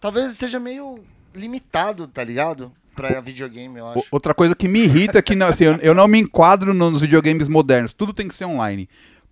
Talvez 0.00 0.32
seja 0.36 0.58
meio 0.60 1.02
limitado, 1.34 2.06
tá 2.08 2.22
ligado? 2.22 2.72
Pra 2.94 3.20
videogame, 3.20 3.78
eu 3.78 3.88
acho. 3.88 4.04
Outra 4.10 4.34
coisa 4.34 4.56
que 4.56 4.66
me 4.66 4.80
irrita 4.80 5.18
é 5.18 5.22
que 5.22 5.40
assim, 5.44 5.64
eu, 5.64 5.76
eu 5.76 5.94
não 5.94 6.08
me 6.08 6.18
enquadro 6.18 6.74
nos 6.74 7.00
videogames 7.00 7.48
modernos. 7.48 7.92
Tudo 7.92 8.12
tem 8.12 8.26
que 8.26 8.34
ser 8.34 8.44
online. 8.44 8.88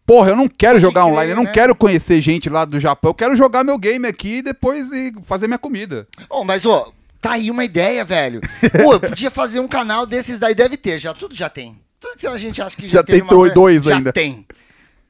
Porra, 0.07 0.31
eu 0.31 0.37
não 0.37 0.49
quero 0.49 0.79
jogar 0.79 1.03
crer, 1.03 1.13
online, 1.13 1.33
eu 1.33 1.37
não 1.37 1.43
né? 1.45 1.51
quero 1.53 1.75
conhecer 1.75 2.21
gente 2.21 2.49
lá 2.49 2.65
do 2.65 2.79
Japão. 2.79 3.11
Eu 3.11 3.15
quero 3.15 3.35
jogar 3.37 3.65
meu 3.65 3.77
game 3.77 4.07
aqui 4.07 4.37
e 4.37 4.43
depois 4.43 4.91
ir 4.93 5.13
fazer 5.25 5.47
minha 5.49 5.59
comida. 5.59 6.07
Ô, 6.31 6.45
mas, 6.45 6.65
ó, 6.65 6.93
tá 7.21 7.33
aí 7.33 7.51
uma 7.51 7.65
ideia, 7.65 8.05
velho. 8.05 8.41
Pô, 8.83 8.93
eu 8.93 9.01
podia 9.01 9.31
fazer 9.33 9.59
um 9.59 9.67
canal 9.67 10.07
desses 10.07 10.39
daí, 10.39 10.55
deve 10.55 10.77
ter, 10.77 10.99
já 11.01 11.13
tudo 11.13 11.35
já 11.35 11.49
tem. 11.51 11.77
Tudo 11.99 12.17
que 12.17 12.27
a 12.27 12.39
gente 12.39 12.63
acha 12.63 12.77
que 12.77 12.87
já, 12.89 12.99
Já 12.99 13.03
tem 13.03 13.25
dois- 13.25 13.53
dois 13.53 13.83
já 13.83 13.97
ainda. 13.97 14.13
tem. 14.13 14.47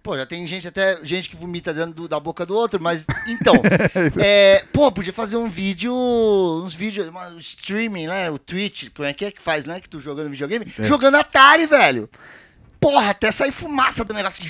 Pô, 0.02 0.16
já 0.16 0.24
tem 0.24 0.46
gente 0.46 0.68
até, 0.68 0.98
gente 1.02 1.28
que 1.28 1.36
vomita 1.36 1.74
dentro 1.74 1.92
do- 1.92 2.08
da 2.08 2.18
boca 2.20 2.46
do 2.46 2.54
outro, 2.54 2.80
mas, 2.80 3.04
então, 3.26 3.54
é, 4.22 4.64
pô, 4.72 4.90
podia 4.92 5.12
fazer 5.12 5.36
um 5.36 5.48
vídeo, 5.48 5.92
uns 5.92 6.74
vídeos, 6.74 7.08
uma, 7.08 7.26
um 7.28 7.38
streaming, 7.38 8.06
né, 8.06 8.30
o 8.30 8.38
Twitch, 8.38 8.88
como 8.94 9.06
é 9.06 9.12
que 9.12 9.24
é 9.24 9.30
que 9.32 9.42
faz, 9.42 9.64
né, 9.64 9.80
que 9.80 9.88
tu 9.88 10.00
jogando 10.00 10.30
videogame? 10.30 10.72
É. 10.78 10.84
Jogando 10.84 11.16
Atari, 11.16 11.66
velho. 11.66 12.08
Porra, 12.78 13.10
até 13.10 13.32
sair 13.32 13.50
fumaça 13.50 14.04
do 14.04 14.14
negócio. 14.14 14.44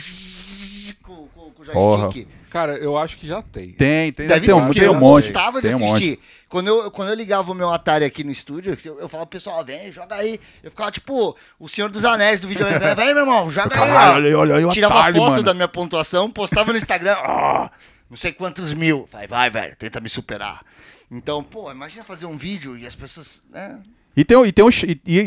O 1.70 1.72
Porra. 1.74 2.02
joystick. 2.04 2.28
Cara, 2.50 2.76
eu 2.76 2.96
acho 2.96 3.18
que 3.18 3.26
já 3.26 3.42
tem. 3.42 3.72
Tem, 3.72 4.12
tem, 4.12 4.28
Deve 4.28 4.46
tem, 4.46 4.54
um, 4.54 4.72
tem 4.72 4.82
um 4.84 4.86
eu 4.86 4.94
monte. 4.94 5.24
gostava 5.24 5.60
de 5.60 5.68
Tem 5.68 5.76
um 5.76 5.84
assistir. 5.84 6.18
Quando 6.48 6.68
eu, 6.68 6.90
quando 6.90 7.08
eu 7.08 7.14
ligava 7.14 7.50
o 7.50 7.54
meu 7.54 7.70
Atari 7.70 8.04
aqui 8.04 8.22
no 8.24 8.30
estúdio, 8.30 8.78
eu, 8.84 9.00
eu 9.00 9.08
falava 9.08 9.26
pro 9.26 9.38
pessoal, 9.38 9.62
vem, 9.64 9.92
joga 9.92 10.14
aí. 10.14 10.40
Eu 10.62 10.70
ficava 10.70 10.90
tipo, 10.90 11.36
o 11.58 11.68
Senhor 11.68 11.90
dos 11.90 12.04
Anéis 12.04 12.40
do 12.40 12.48
videogame. 12.48 12.94
Vem, 12.94 13.06
meu 13.12 13.24
irmão, 13.24 13.50
joga 13.50 13.74
aí. 13.74 13.80
Caralho, 13.80 14.26
olha, 14.26 14.38
olha 14.38 14.54
aí 14.56 14.64
o 14.64 14.70
Tirava 14.70 15.00
Atari, 15.00 15.16
foto 15.18 15.30
mano. 15.32 15.42
da 15.42 15.52
minha 15.52 15.68
pontuação, 15.68 16.30
postava 16.30 16.72
no 16.72 16.78
Instagram, 16.78 17.16
ó, 17.20 17.68
não 18.08 18.16
sei 18.16 18.32
quantos 18.32 18.72
mil. 18.72 19.08
Vai, 19.12 19.26
vai, 19.26 19.50
velho, 19.50 19.76
tenta 19.76 20.00
me 20.00 20.08
superar. 20.08 20.62
Então, 21.10 21.42
pô, 21.42 21.70
imagina 21.70 22.04
fazer 22.04 22.26
um 22.26 22.36
vídeo 22.36 22.76
e 22.78 22.86
as 22.86 22.94
pessoas, 22.94 23.42
né? 23.50 23.78
E 24.16 24.24
tem, 24.24 24.42
e 24.46 24.50
tem 24.50 24.64
o, 24.64 24.70
e, 24.70 25.00
e- 25.06 25.20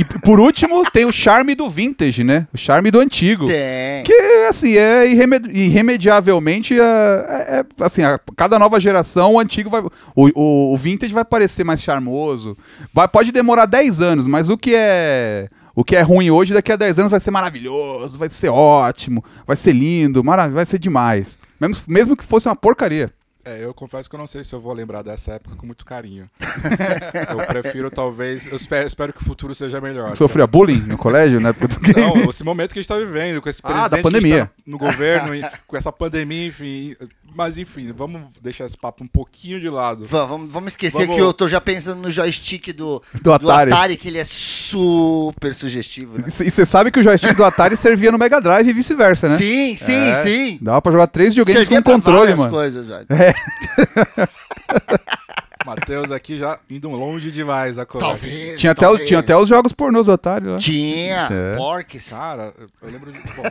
e- 0.00 0.04
por 0.24 0.40
último, 0.40 0.82
tem 0.90 1.04
o 1.04 1.12
charme 1.12 1.54
do 1.54 1.70
vintage, 1.70 2.24
né? 2.24 2.48
O 2.52 2.58
charme 2.58 2.90
do 2.90 2.98
antigo. 2.98 3.46
Tem. 3.46 4.02
Que, 4.04 4.46
assim, 4.50 4.76
é 4.76 5.06
irremed- 5.08 5.48
irremediavelmente, 5.56 6.78
é, 6.78 6.82
é- 6.82 7.60
é, 7.60 7.64
assim, 7.84 8.02
a 8.02 8.18
cada 8.36 8.58
nova 8.58 8.80
geração, 8.80 9.34
o 9.34 9.38
antigo 9.40 9.70
vai... 9.70 9.80
O, 10.14 10.28
o, 10.34 10.74
o 10.74 10.76
vintage 10.76 11.14
vai 11.14 11.24
parecer 11.24 11.62
mais 11.64 11.80
charmoso. 11.82 12.56
Vai, 12.92 13.06
pode 13.06 13.30
demorar 13.30 13.66
10 13.66 14.00
anos, 14.00 14.26
mas 14.26 14.48
o 14.48 14.58
que 14.58 14.74
é... 14.74 15.48
O 15.74 15.82
que 15.84 15.96
é 15.96 16.02
ruim 16.02 16.30
hoje, 16.30 16.52
daqui 16.52 16.70
a 16.70 16.76
10 16.76 16.98
anos 16.98 17.10
vai 17.10 17.20
ser 17.20 17.30
maravilhoso, 17.30 18.18
vai 18.18 18.28
ser 18.28 18.50
ótimo, 18.50 19.24
vai 19.46 19.56
ser 19.56 19.72
lindo, 19.72 20.22
marav 20.22 20.52
vai 20.52 20.66
ser 20.66 20.78
demais. 20.78 21.38
Mesmo, 21.58 21.76
mesmo 21.88 22.14
que 22.16 22.24
fosse 22.24 22.46
uma 22.46 22.54
porcaria. 22.54 23.10
É, 23.44 23.64
eu 23.64 23.74
confesso 23.74 24.08
que 24.08 24.14
eu 24.14 24.18
não 24.18 24.26
sei 24.28 24.44
se 24.44 24.52
eu 24.54 24.60
vou 24.60 24.72
lembrar 24.72 25.02
dessa 25.02 25.32
época 25.32 25.56
com 25.56 25.66
muito 25.66 25.84
carinho. 25.84 26.30
eu 27.28 27.46
prefiro, 27.46 27.90
talvez. 27.90 28.46
Eu 28.46 28.54
espero, 28.56 28.86
espero 28.86 29.12
que 29.12 29.20
o 29.20 29.24
futuro 29.24 29.52
seja 29.54 29.80
melhor. 29.80 30.16
Sofria 30.16 30.46
bullying 30.46 30.78
no 30.82 30.96
colégio, 30.96 31.40
né? 31.40 31.52
Porque- 31.52 31.92
Não, 31.98 32.30
esse 32.30 32.44
momento 32.44 32.72
que 32.72 32.78
a 32.78 32.82
gente 32.82 32.88
tá 32.88 32.96
vivendo, 32.98 33.42
com 33.42 33.48
esse 33.48 33.60
Ah, 33.64 33.68
presidente 33.88 33.90
da 33.90 34.02
pandemia. 34.02 34.34
que 34.34 34.40
a 34.40 34.44
gente 34.44 34.48
tá 34.48 34.62
no 34.66 34.78
governo, 34.78 35.32
com 35.66 35.76
essa 35.76 35.90
pandemia, 35.90 36.46
enfim. 36.46 36.94
Mas 37.34 37.56
enfim, 37.58 37.90
vamos 37.92 38.22
deixar 38.42 38.66
esse 38.66 38.76
papo 38.76 39.02
um 39.02 39.06
pouquinho 39.06 39.58
de 39.60 39.68
lado. 39.70 40.06
Va- 40.06 40.26
Vamos, 40.26 40.50
vamos 40.52 40.72
esquecer 40.74 41.02
Vamos- 41.06 41.16
que 41.16 41.22
eu 41.22 41.32
tô 41.32 41.48
já 41.48 41.60
pensando 41.60 42.00
no 42.02 42.10
joystick 42.10 42.72
do, 42.72 43.02
Do 43.22 43.32
Atari. 43.32 43.96
que 43.96 44.08
ele 44.08 44.18
é 44.18 44.24
super 44.24 45.54
sugestivo. 45.54 46.18
Né? 46.18 46.24
E 46.28 46.50
você 46.50 46.66
sabe 46.66 46.90
que 46.90 47.00
o 47.00 47.02
joystick 47.02 47.34
do 47.34 47.44
Atari 47.44 47.76
servia 47.76 48.12
no 48.12 48.18
Mega 48.18 48.40
Drive 48.40 48.68
e 48.68 48.72
vice-versa, 48.72 49.28
né? 49.28 49.38
Sim, 49.38 49.76
sim, 49.76 49.92
É, 49.94 50.14
sim. 50.22 50.58
Dava 50.60 50.82
pra 50.82 50.92
jogar 50.92 51.06
três 51.06 51.30
videogames 51.30 51.60
Servia 51.62 51.82
com 51.82 51.92
controle, 51.92 52.34
mano. 52.34 52.50
coisas, 52.50 52.86
velho. 52.86 53.06
Matheus 55.64 56.10
aqui 56.10 56.38
já 56.38 56.58
indo 56.68 56.88
longe 56.90 57.30
demais 57.30 57.78
a 57.78 57.86
conversa. 57.86 58.18
Talvez. 58.18 58.60
Tinha 58.60 58.72
até, 58.72 58.86
o- 58.86 58.90
talvez. 58.90 59.08
tinha 59.08 59.20
até 59.20 59.36
os 59.36 59.48
jogos 59.48 59.72
pornôs 59.72 60.06
do 60.06 60.12
Atari 60.12 60.46
lá. 60.46 60.58
Tinha, 60.58 61.28
É. 61.30 61.56
porques. 61.56 62.08
Cara, 62.08 62.52
eu 62.80 62.90
lembro 62.90 63.12
de. 63.12 63.18
Bom, 63.18 63.42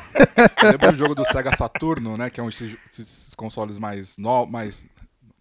eu 0.63 0.71
lembro 0.71 0.91
do 0.91 0.97
jogo 0.97 1.15
do 1.15 1.25
Sega 1.25 1.55
Saturno, 1.55 2.17
né? 2.17 2.29
Que 2.29 2.39
é 2.39 2.43
um 2.43 2.47
desses, 2.47 2.75
esses 2.91 3.35
consoles 3.35 3.79
mais, 3.79 4.17
no, 4.17 4.45
mais 4.45 4.85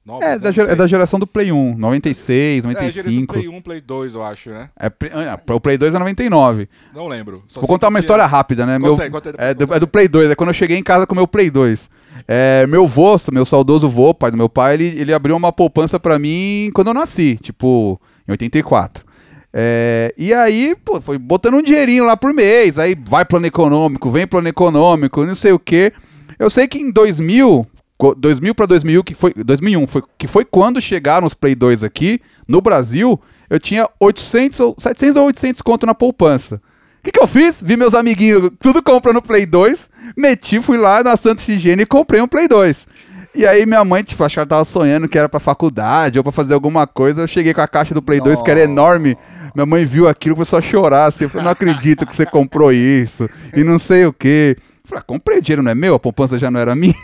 novos. 0.05 0.25
É 0.25 0.39
né, 0.39 0.39
da, 0.39 0.62
é 0.62 0.75
da 0.77 0.87
geração 0.87 1.19
do 1.19 1.27
Play 1.27 1.53
1, 1.53 1.77
96, 1.77 2.65
É, 2.65 2.69
geração 2.69 2.83
95. 2.83 3.35
Play 3.35 3.49
1, 3.49 3.61
Play 3.61 3.81
2, 3.81 4.15
eu 4.15 4.25
acho, 4.25 4.50
né? 4.50 4.71
É, 4.79 4.87
ah, 4.87 5.41
o 5.55 5.61
Play 5.61 5.77
2 5.79 5.95
é 5.95 5.99
99. 5.99 6.69
Não 6.95 7.07
lembro. 7.09 7.45
Só 7.49 7.61
Vou 7.61 7.69
contar 7.69 7.89
uma 7.89 7.99
história 7.99 8.27
rápida, 8.27 8.67
né? 8.67 8.79
Conta 8.79 8.87
Meu, 8.87 9.03
aí, 9.03 9.11
conta 9.11 9.31
aí, 9.31 9.35
é, 9.50 9.55
do, 9.55 9.75
é 9.75 9.81
do 9.81 9.89
Play 9.89 10.09
2, 10.09 10.31
é 10.31 10.35
quando 10.35 10.50
eu 10.50 10.55
cheguei 10.55 10.77
em 10.77 10.83
casa 10.83 11.07
com 11.07 11.15
o 11.15 11.17
meu 11.17 11.29
Play 11.29 11.50
2. 11.50 11.89
É, 12.29 12.67
meu 12.67 12.87
vô, 12.87 13.17
meu 13.33 13.45
saudoso 13.45 13.89
vô, 13.89 14.15
pai 14.15 14.31
do 14.31 14.37
meu 14.37 14.49
pai, 14.49 14.75
ele, 14.75 14.87
ele 15.00 15.12
abriu 15.12 15.37
uma 15.37 15.53
poupança 15.53 15.99
pra 15.99 16.19
mim 16.19 16.71
quando 16.75 16.89
eu 16.89 16.95
nasci, 16.95 17.39
tipo, 17.43 18.00
em 18.29 18.33
84. 18.33 19.05
É, 19.53 20.15
e 20.17 20.33
aí, 20.33 20.77
pô, 20.85 21.00
foi 21.00 21.19
botando 21.19 21.55
um 21.55 21.62
dinheirinho 21.62 22.05
lá 22.05 22.17
por 22.17 22.33
mês, 22.33 22.79
aí 22.79 22.97
vai 23.09 23.25
plano 23.25 23.47
econômico, 23.47 24.09
vem 24.11 24.27
plano 24.27 24.49
econômico, 24.49 25.25
não 25.25 25.35
sei 25.35 25.53
o 25.53 25.59
quê. 25.59 25.93
Eu 26.39 26.49
sei 26.49 26.69
que 26.69 26.79
em 26.79 26.91
2000, 26.91 27.67
co- 27.99 28.15
2000 28.15 28.55
para 28.55 28.67
2000, 28.67 29.03
que 29.03 29.15
foi 29.15 29.35
2001, 29.35 29.87
foi, 29.89 30.03
que 30.17 30.29
foi 30.29 30.45
quando 30.45 30.81
chegaram 30.81 31.27
os 31.27 31.35
Play 31.35 31.55
2 31.57 31.83
aqui 31.83 32.21
no 32.47 32.61
Brasil, 32.61 33.21
eu 33.49 33.59
tinha 33.59 33.89
800 33.99 34.61
ou 34.61 34.75
700 34.79 35.17
ou 35.17 35.27
800 35.27 35.61
conto 35.62 35.85
na 35.85 35.95
poupança. 35.95 36.62
O 37.00 37.02
que, 37.02 37.12
que 37.12 37.21
eu 37.21 37.26
fiz? 37.26 37.62
Vi 37.62 37.78
meus 37.78 37.95
amiguinhos 37.95 38.50
tudo 38.61 38.83
comprando 38.83 39.23
Play 39.23 39.47
2, 39.47 39.88
meti, 40.14 40.61
fui 40.61 40.76
lá 40.76 41.02
na 41.02 41.16
Santa 41.16 41.50
Higiene 41.50 41.83
e 41.83 41.87
comprei 41.87 42.21
um 42.21 42.28
Play 42.28 42.47
2. 42.47 42.87
E 43.35 43.47
aí 43.47 43.64
minha 43.64 43.83
mãe, 43.85 44.02
tipo, 44.02 44.23
achava 44.23 44.45
que 44.45 44.50
tava 44.50 44.64
sonhando 44.64 45.09
que 45.09 45.16
era 45.16 45.28
pra 45.28 45.40
faculdade 45.40 46.19
ou 46.19 46.23
pra 46.23 46.33
fazer 46.33 46.52
alguma 46.52 46.87
coisa. 46.87 47.23
Eu 47.23 47.26
cheguei 47.26 47.54
com 47.54 47.61
a 47.61 47.69
caixa 47.69 47.95
do 47.95 48.02
Play 48.02 48.21
2, 48.21 48.42
que 48.42 48.50
era 48.50 48.61
enorme. 48.61 49.16
Minha 49.54 49.64
mãe 49.64 49.85
viu 49.85 50.09
aquilo 50.09 50.35
começou 50.35 50.59
a 50.59 50.62
chorar, 50.62 51.07
assim. 51.07 51.25
Eu 51.25 51.30
falei, 51.30 51.45
não 51.45 51.52
acredito 51.52 52.04
que 52.04 52.14
você 52.14 52.26
comprou 52.26 52.73
isso. 52.73 53.30
E 53.57 53.64
não 53.64 53.78
sei 53.78 54.04
o 54.04 54.12
quê. 54.12 54.57
Eu 54.59 54.88
falei, 54.88 55.00
ah, 55.00 55.02
comprei, 55.02 55.38
o 55.38 55.42
dinheiro 55.42 55.62
não 55.62 55.71
é 55.71 55.75
meu, 55.75 55.95
a 55.95 56.00
poupança 56.00 56.38
já 56.38 56.50
não 56.50 56.61
era 56.61 56.75
minha. 56.75 56.95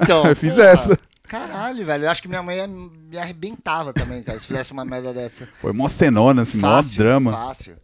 Então, 0.00 0.24
Eu 0.28 0.36
fiz 0.36 0.54
porra, 0.54 0.66
essa. 0.66 0.98
Caralho, 1.26 1.84
velho. 1.86 2.04
Eu 2.04 2.10
acho 2.10 2.20
que 2.20 2.28
minha 2.28 2.42
mãe 2.42 2.68
me 2.68 3.18
arrebentava 3.18 3.92
também, 3.92 4.22
cara, 4.22 4.38
se 4.38 4.46
fizesse 4.46 4.70
uma 4.70 4.84
merda 4.84 5.14
dessa. 5.14 5.48
Foi 5.60 5.72
mó 5.72 5.88
cenona, 5.88 6.42
assim, 6.42 6.58
mó 6.58 6.76
Fácil, 6.76 6.98
drama. 6.98 7.32
Fácil. 7.32 7.74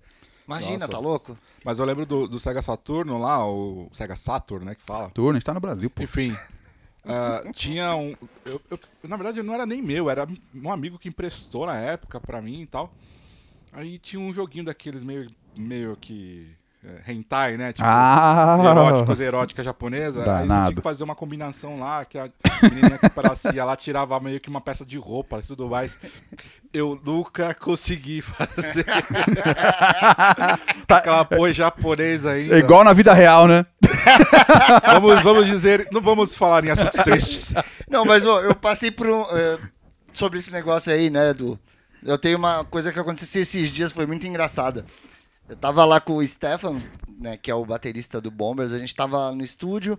Imagina, 0.49 0.79
Nossa. 0.79 0.89
tá 0.93 0.99
louco? 0.99 1.37
Mas 1.63 1.79
eu 1.79 1.85
lembro 1.85 2.07
do, 2.07 2.27
do 2.27 2.41
Sega 2.41 2.63
Saturno 2.63 3.19
lá, 3.19 3.47
o 3.47 3.89
Sega 3.93 4.17
Saturn, 4.17 4.65
né? 4.65 4.75
Que 4.75 4.83
fala. 4.83 5.11
Turno, 5.11 5.33
a 5.33 5.35
gente 5.35 5.45
tá 5.45 5.53
no 5.53 5.61
Brasil, 5.61 5.91
pô. 5.91 6.03
Enfim. 6.03 6.35
ah, 7.05 7.43
tinha 7.55 7.95
um. 7.95 8.17
eu- 8.47 8.61
eu- 8.71 8.79
na 9.07 9.17
verdade, 9.17 9.43
não 9.43 9.53
era 9.53 9.67
nem 9.67 9.83
meu, 9.83 10.09
era 10.09 10.27
um 10.55 10.73
amigo 10.73 10.99
que 10.99 11.09
emprestou 11.09 11.67
na 11.67 11.77
época 11.79 12.19
pra 12.19 12.41
mim 12.41 12.63
e 12.63 12.67
tal. 12.67 12.91
Aí 13.75 13.99
tinha 13.99 14.19
um 14.21 14.33
joguinho 14.33 14.65
daqueles 14.65 15.05
meio, 15.05 15.27
meio 15.55 15.95
que. 15.97 16.51
É, 17.07 17.13
hentai, 17.13 17.59
né? 17.59 17.73
Tipo, 17.73 17.87
Ah! 17.87 18.57
erótica, 18.65 19.05
coisa 19.05 19.25
erótica 19.25 19.63
japonesa. 19.63 20.21
Aí 20.21 20.25
você 20.25 20.33
tinha 20.37 20.47
Danado. 20.49 20.75
que 20.77 20.81
fazer 20.81 21.05
uma 21.05 21.15
combinação 21.15 21.79
lá, 21.79 22.03
que 22.05 22.17
a 22.17 22.31
menininha 22.63 22.97
que 22.97 23.07
aparecia 23.07 23.63
lá 23.63 23.77
tirava 23.77 24.19
meio 24.21 24.41
que 24.41 24.49
uma 24.49 24.61
peça 24.61 24.87
de 24.87 24.97
roupa 24.97 25.41
e 25.41 25.47
tudo 25.47 25.69
mais. 25.69 25.99
Eu 26.73 26.99
nunca 27.05 27.53
consegui 27.55 28.23
fazer. 28.23 28.87
Aquela 30.89 31.25
porra 31.25 31.53
japonesa 31.53 32.31
ainda. 32.31 32.57
É 32.57 32.59
igual 32.59 32.85
na 32.85 32.93
vida 32.93 33.13
real, 33.13 33.47
né? 33.47 33.67
Vamos, 34.95 35.21
vamos 35.21 35.47
dizer, 35.47 35.87
não 35.93 36.01
vamos 36.01 36.35
falar 36.35 36.65
em 36.65 36.71
assuntos 36.71 37.03
tristes. 37.03 37.55
Não, 37.91 38.05
mas 38.05 38.25
ó, 38.25 38.41
eu 38.41 38.55
passei 38.55 38.91
por 38.91 39.07
um. 39.07 39.23
eh, 39.31 39.59
sobre 40.13 40.39
esse 40.39 40.51
negócio 40.51 40.93
aí, 40.93 41.11
né, 41.11 41.35
do. 41.35 41.59
Eu 42.03 42.17
tenho 42.17 42.39
uma 42.39 42.65
coisa 42.65 42.93
que 42.93 42.99
aconteceu 42.99 43.43
esses 43.43 43.71
dias, 43.71 43.93
foi 43.93 44.07
muito 44.07 44.27
engraçada. 44.27 44.85
Eu 45.49 45.57
tava 45.57 45.83
lá 45.87 45.99
com 45.99 46.17
o 46.17 46.27
Stefan, 46.27 46.83
né, 47.19 47.39
que 47.39 47.51
é 47.51 47.55
o 47.55 47.65
baterista 47.65 48.21
do 48.21 48.31
Bombers, 48.31 48.71
a 48.71 48.79
gente 48.79 48.95
tava 48.95 49.33
no 49.33 49.43
estúdio, 49.43 49.99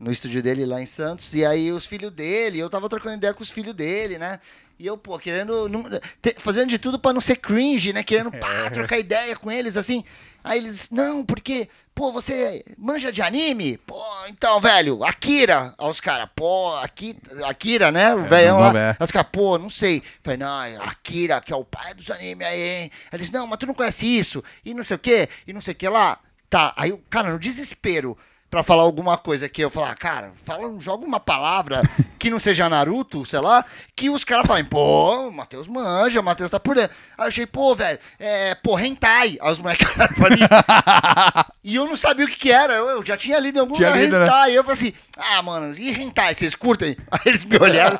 no 0.00 0.10
estúdio 0.10 0.42
dele 0.42 0.64
lá 0.64 0.80
em 0.80 0.86
Santos, 0.86 1.34
e 1.34 1.44
aí 1.44 1.70
os 1.70 1.84
filhos 1.84 2.10
dele, 2.10 2.58
eu 2.58 2.70
tava 2.70 2.88
trocando 2.88 3.16
ideia 3.16 3.34
com 3.34 3.42
os 3.42 3.50
filhos 3.50 3.74
dele, 3.74 4.16
né? 4.16 4.40
E 4.78 4.86
eu, 4.86 4.96
pô, 4.98 5.18
querendo. 5.18 5.68
não- 5.68 5.84
te- 6.20 6.36
fazendo 6.38 6.68
de 6.68 6.78
tudo 6.78 6.98
pra 6.98 7.12
não 7.12 7.20
ser 7.20 7.36
cringe, 7.36 7.92
né? 7.92 8.02
Querendo 8.02 8.30
pá, 8.30 8.70
trocar 8.70 8.98
ideia 8.98 9.34
com 9.36 9.50
eles, 9.50 9.76
assim. 9.76 10.04
Aí 10.44 10.58
eles, 10.58 10.90
não, 10.90 11.24
porque, 11.24 11.68
pô, 11.94 12.12
você 12.12 12.62
manja 12.78 13.10
de 13.10 13.20
anime? 13.22 13.78
Pô, 13.78 14.00
então, 14.28 14.60
velho, 14.60 15.02
Akira. 15.02 15.74
Aí 15.78 15.88
os 15.90 15.98
caras, 16.00 16.28
pô, 16.36 16.76
Aki- 16.76 17.16
Akira, 17.44 17.90
né? 17.90 18.14
O 18.14 18.24
velhão 18.26 18.60
não, 18.60 18.72
lá. 18.72 18.78
é. 18.78 18.96
Os 19.02 19.10
caras, 19.10 19.28
pô, 19.32 19.58
não 19.58 19.70
sei. 19.70 20.02
Falei, 20.22 20.36
não, 20.38 20.62
é 20.62 20.76
Akira, 20.76 21.40
que 21.40 21.52
é 21.52 21.56
o 21.56 21.64
pai 21.64 21.94
dos 21.94 22.10
animes 22.10 22.46
aí, 22.46 22.60
hein? 22.60 22.90
Aí 23.10 23.18
eles, 23.18 23.30
não, 23.30 23.46
mas 23.46 23.58
tu 23.58 23.66
não 23.66 23.74
conhece 23.74 24.06
isso, 24.06 24.44
e 24.64 24.72
não 24.74 24.84
sei 24.84 24.96
o 24.96 25.00
quê, 25.00 25.28
e 25.46 25.52
não 25.52 25.60
sei 25.60 25.72
o 25.72 25.76
que 25.76 25.88
lá. 25.88 26.18
Tá, 26.48 26.72
aí 26.76 26.92
o 26.92 26.98
cara, 27.10 27.30
no 27.30 27.38
desespero, 27.40 28.16
pra 28.50 28.62
falar 28.62 28.84
alguma 28.84 29.18
coisa 29.18 29.48
que 29.48 29.60
eu 29.62 29.68
falar, 29.70 29.94
cara, 29.96 30.32
fala, 30.44 30.72
joga 30.78 31.04
uma 31.04 31.18
palavra 31.20 31.82
que 32.18 32.30
não 32.30 32.38
seja 32.38 32.68
Naruto, 32.68 33.26
sei 33.26 33.40
lá, 33.40 33.64
que 33.94 34.08
os 34.08 34.24
caras 34.24 34.46
falem, 34.46 34.64
pô, 34.64 35.28
o 35.28 35.32
Matheus 35.32 35.66
manja, 35.68 36.20
o 36.20 36.24
Matheus 36.24 36.50
tá 36.50 36.58
por 36.60 36.74
dentro. 36.76 36.96
Aí 37.18 37.24
eu 37.24 37.28
achei, 37.28 37.46
pô, 37.46 37.74
velho, 37.74 37.98
é, 38.18 38.54
pô, 38.54 38.78
hentai. 38.78 39.36
Aí 39.40 39.52
os 39.52 39.58
moleques 39.58 39.86
olharam 39.94 40.14
pra 40.14 40.30
mim. 40.30 40.40
e 41.64 41.74
eu 41.74 41.86
não 41.86 41.96
sabia 41.96 42.24
o 42.24 42.28
que 42.28 42.36
que 42.36 42.52
era, 42.52 42.74
eu, 42.74 42.88
eu 42.88 43.04
já 43.04 43.16
tinha 43.16 43.38
lido 43.38 43.56
em 43.56 43.60
algum 43.60 43.74
Tinha 43.74 43.88
lugar 43.88 44.00
lido, 44.02 44.18
né? 44.18 44.24
hentai. 44.26 44.52
E 44.52 44.54
eu 44.54 44.64
falei 44.64 44.78
assim, 44.78 44.92
ah, 45.18 45.42
mano, 45.42 45.74
e 45.76 45.90
hentai, 45.92 46.34
vocês 46.34 46.54
curtem? 46.54 46.96
Aí 47.10 47.20
eles 47.26 47.44
me 47.44 47.58
olharam. 47.58 47.98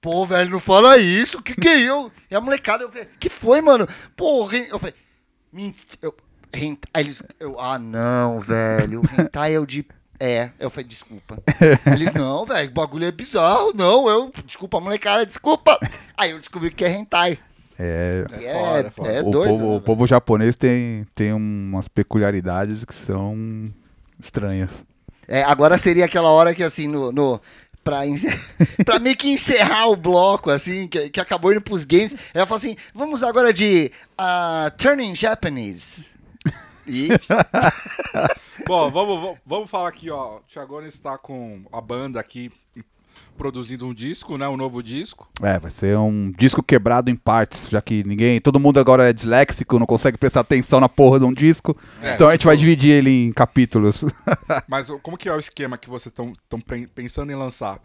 Pô, 0.00 0.24
velho, 0.24 0.50
não 0.50 0.60
fala 0.60 0.96
isso. 0.98 1.42
Que 1.42 1.54
que 1.54 1.68
é 1.68 1.78
eu? 1.80 2.12
E 2.30 2.36
a 2.36 2.40
molecada, 2.40 2.84
eu 2.84 2.88
falei, 2.90 3.08
que 3.18 3.28
foi, 3.28 3.60
mano? 3.60 3.88
Pô, 4.16 4.48
eu 4.52 4.78
falei, 4.78 4.94
"Ment- 5.52 5.74
eu, 6.00 6.14
Aí 6.52 7.04
eles, 7.04 7.22
eu, 7.38 7.60
ah, 7.60 7.78
não, 7.78 8.40
velho, 8.40 9.02
hentai 9.18 9.54
é 9.54 9.60
o 9.60 9.66
de... 9.66 9.84
É, 10.18 10.50
eu 10.58 10.70
falei, 10.70 10.88
desculpa. 10.88 11.36
Eles, 11.92 12.12
não, 12.14 12.46
velho, 12.46 12.70
o 12.70 12.74
bagulho 12.74 13.04
é 13.04 13.12
bizarro, 13.12 13.72
não, 13.74 14.08
eu, 14.08 14.32
desculpa, 14.46 14.80
molecada, 14.80 15.26
desculpa. 15.26 15.78
Aí 16.16 16.30
eu 16.30 16.38
descobri 16.38 16.70
que 16.70 16.84
é 16.84 16.90
hentai. 16.90 17.38
É, 17.78 18.24
É 18.32 18.52
foda, 18.54 18.88
é 18.88 18.90
foda. 18.90 19.12
é 19.12 19.20
o, 19.20 19.30
doido, 19.30 19.50
povo, 19.50 19.70
né, 19.70 19.76
o 19.76 19.80
povo 19.80 20.06
japonês 20.06 20.56
tem, 20.56 21.06
tem 21.14 21.32
umas 21.32 21.88
peculiaridades 21.88 22.84
que 22.84 22.94
são 22.94 23.70
estranhas. 24.18 24.70
É, 25.28 25.42
agora 25.42 25.76
seria 25.76 26.06
aquela 26.06 26.30
hora 26.30 26.54
que, 26.54 26.62
assim, 26.62 26.88
no. 26.88 27.12
no 27.12 27.40
pra, 27.84 28.00
pra 28.84 28.98
meio 28.98 29.16
que 29.16 29.28
encerrar 29.28 29.88
o 29.88 29.96
bloco, 29.96 30.50
assim, 30.50 30.88
que, 30.88 31.10
que 31.10 31.20
acabou 31.20 31.52
indo 31.52 31.60
pros 31.60 31.84
games. 31.84 32.14
Ela 32.32 32.46
fala 32.46 32.58
assim: 32.58 32.76
vamos 32.94 33.22
agora 33.22 33.52
de 33.52 33.92
uh, 34.18 34.70
Turning 34.76 35.14
Japanese. 35.14 36.04
Isso. 36.86 37.32
Bom, 38.66 38.90
vamos, 38.90 39.38
vamos, 39.44 39.70
falar 39.70 39.88
aqui, 39.88 40.10
ó. 40.10 40.38
O 40.38 40.40
Thiagone 40.40 40.88
está 40.88 41.16
com 41.16 41.62
a 41.72 41.80
banda 41.80 42.18
aqui 42.18 42.50
produzindo 43.36 43.86
um 43.86 43.94
disco, 43.94 44.36
né? 44.36 44.48
Um 44.48 44.56
novo 44.56 44.82
disco. 44.82 45.28
É, 45.42 45.58
vai 45.58 45.70
ser 45.70 45.96
um 45.98 46.32
disco 46.36 46.62
quebrado 46.62 47.10
em 47.10 47.16
partes, 47.16 47.68
já 47.68 47.80
que 47.80 48.02
ninguém. 48.04 48.40
Todo 48.40 48.58
mundo 48.58 48.80
agora 48.80 49.08
é 49.08 49.12
disléxico, 49.12 49.78
não 49.78 49.86
consegue 49.86 50.16
prestar 50.16 50.40
atenção 50.40 50.80
na 50.80 50.88
porra 50.88 51.20
de 51.20 51.26
um 51.26 51.32
disco. 51.32 51.76
É, 52.02 52.14
então 52.14 52.28
a 52.28 52.32
gente 52.32 52.46
vai 52.46 52.56
dividir 52.56 52.90
ele 52.90 53.10
em 53.10 53.32
capítulos. 53.32 54.04
Mas 54.66 54.90
como 55.02 55.16
que 55.16 55.28
é 55.28 55.34
o 55.34 55.38
esquema 55.38 55.76
que 55.76 55.88
vocês 55.88 56.12
estão 56.12 56.32
pensando 56.94 57.30
em 57.30 57.34
lançar? 57.34 57.78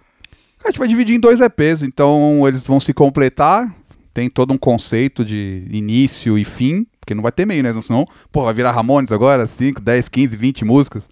A 0.64 0.68
gente 0.68 0.80
vai 0.80 0.88
dividir 0.88 1.16
em 1.16 1.20
dois 1.20 1.42
EPs, 1.42 1.82
então 1.82 2.48
eles 2.48 2.66
vão 2.66 2.80
se 2.80 2.94
completar. 2.94 3.74
Tem 4.14 4.30
todo 4.30 4.54
um 4.54 4.58
conceito 4.58 5.24
de 5.24 5.66
início 5.70 6.38
e 6.38 6.44
fim, 6.44 6.86
porque 7.02 7.14
não 7.14 7.22
vai 7.24 7.32
ter 7.34 7.46
meio, 7.46 7.62
né? 7.64 7.74
Senão, 7.82 8.08
pô, 8.32 8.46
vai 8.46 8.54
virar 8.54 8.72
Ramones 8.72 9.12
agora, 9.12 9.46
5, 9.46 9.82
10, 9.82 10.08
15, 10.08 10.38
20 10.38 10.64
músicas. 10.64 11.10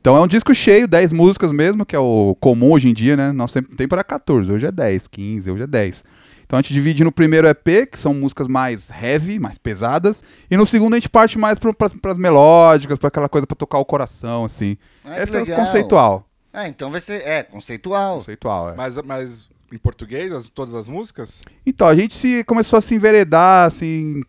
Então 0.00 0.16
é 0.16 0.20
um 0.20 0.26
disco 0.26 0.54
cheio, 0.54 0.88
10 0.88 1.12
músicas 1.12 1.52
mesmo, 1.52 1.84
que 1.84 1.94
é 1.94 1.98
o 1.98 2.34
comum 2.40 2.72
hoje 2.72 2.88
em 2.88 2.94
dia, 2.94 3.16
né? 3.16 3.30
Nosso 3.30 3.54
tempo 3.54 3.76
tem 3.76 3.86
para 3.86 4.02
14, 4.02 4.50
hoje 4.50 4.66
é 4.66 4.72
10, 4.72 5.06
15, 5.08 5.50
hoje 5.50 5.62
é 5.64 5.66
10. 5.66 6.02
Então 6.44 6.58
a 6.58 6.62
gente 6.62 6.72
divide 6.74 7.04
no 7.04 7.12
primeiro 7.12 7.46
EP, 7.48 7.86
que 7.90 7.98
são 7.98 8.12
músicas 8.12 8.48
mais 8.48 8.90
heavy, 8.90 9.38
mais 9.38 9.58
pesadas, 9.58 10.22
e 10.50 10.56
no 10.56 10.66
segundo 10.66 10.94
a 10.94 10.96
gente 10.96 11.08
parte 11.08 11.38
mais 11.38 11.58
para 11.58 11.72
as 12.12 12.18
melódicas, 12.18 12.98
para 12.98 13.08
aquela 13.08 13.28
coisa 13.28 13.46
para 13.46 13.56
tocar 13.56 13.78
o 13.78 13.84
coração, 13.84 14.44
assim. 14.44 14.76
Ah, 15.04 15.22
Esse 15.22 15.36
é 15.36 15.44
conceitual. 15.46 16.28
Ah, 16.52 16.68
então 16.68 16.90
vai 16.90 17.00
ser. 17.00 17.22
É, 17.22 17.42
conceitual. 17.44 18.16
Conceitual, 18.16 18.70
é. 18.70 18.74
Mas, 18.74 18.96
mas 19.02 19.48
em 19.72 19.78
português, 19.78 20.30
as- 20.32 20.44
todas 20.44 20.74
as 20.74 20.86
músicas? 20.88 21.40
Então, 21.64 21.88
a 21.88 21.94
gente 21.94 22.14
se 22.14 22.44
começou 22.44 22.78
a 22.78 22.82
se 22.82 22.94
enveredar, 22.94 23.68
assim, 23.68 24.20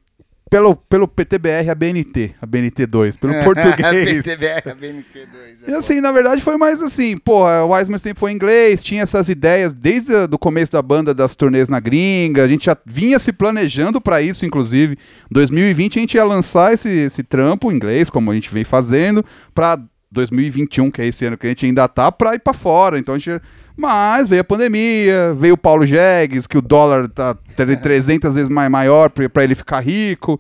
pelo, 0.54 0.76
pelo 0.76 1.08
PTBR, 1.08 1.72
a 1.72 1.74
BNT, 1.74 2.36
a 2.40 2.46
BNT2, 2.46 3.18
pelo 3.18 3.34
português. 3.44 4.22
PTBR, 4.22 4.62
BNT2. 4.80 5.68
é 5.68 5.72
E 5.72 5.74
assim, 5.74 6.00
na 6.00 6.12
verdade 6.12 6.42
foi 6.42 6.58
mais 6.58 6.80
assim, 6.80 7.18
porra, 7.18 7.64
o 7.64 7.72
Wiseman 7.72 7.98
sempre 7.98 8.20
foi 8.20 8.32
em 8.32 8.36
inglês, 8.36 8.84
tinha 8.84 9.02
essas 9.02 9.30
ideias 9.30 9.74
desde 9.74 10.14
o 10.32 10.38
começo 10.38 10.72
da 10.72 10.80
banda 10.80 11.12
das 11.12 11.36
turnês 11.36 11.70
na 11.70 11.80
gringa, 11.80 12.44
a 12.44 12.48
gente 12.48 12.66
já 12.66 12.78
vinha 12.86 13.18
se 13.18 13.34
planejando 13.34 14.00
pra 14.00 14.22
isso, 14.22 14.46
inclusive. 14.46 14.96
2020 15.32 15.98
a 15.98 16.02
gente 16.02 16.14
ia 16.14 16.24
lançar 16.24 16.72
esse, 16.72 16.88
esse 16.88 17.24
trampo 17.24 17.72
em 17.72 17.76
inglês, 17.76 18.12
como 18.12 18.30
a 18.30 18.36
gente 18.36 18.54
vem 18.54 18.64
fazendo, 18.64 19.26
pra 19.56 19.80
2021, 20.12 20.92
que 20.92 21.02
é 21.02 21.08
esse 21.08 21.26
ano 21.26 21.36
que 21.36 21.48
a 21.48 21.50
gente 21.50 21.66
ainda 21.66 21.88
tá, 21.88 22.12
pra 22.12 22.36
ir 22.36 22.40
pra 22.40 22.54
fora. 22.54 23.00
Então 23.00 23.16
a 23.16 23.18
gente. 23.18 23.42
Mas 23.76 24.28
veio 24.30 24.42
a 24.42 24.46
pandemia, 24.46 25.34
veio 25.36 25.56
o 25.56 25.58
Paulo 25.58 25.86
Jegues, 25.86 26.46
que 26.46 26.58
o 26.58 26.62
dólar 26.62 27.10
tá 27.10 27.36
tre- 27.56 27.76
300 27.78 28.34
vezes 28.36 28.50
mais 28.50 28.70
maior 28.70 29.10
pra 29.10 29.44
ele 29.44 29.56
ficar 29.56 29.80
rico. 29.80 30.40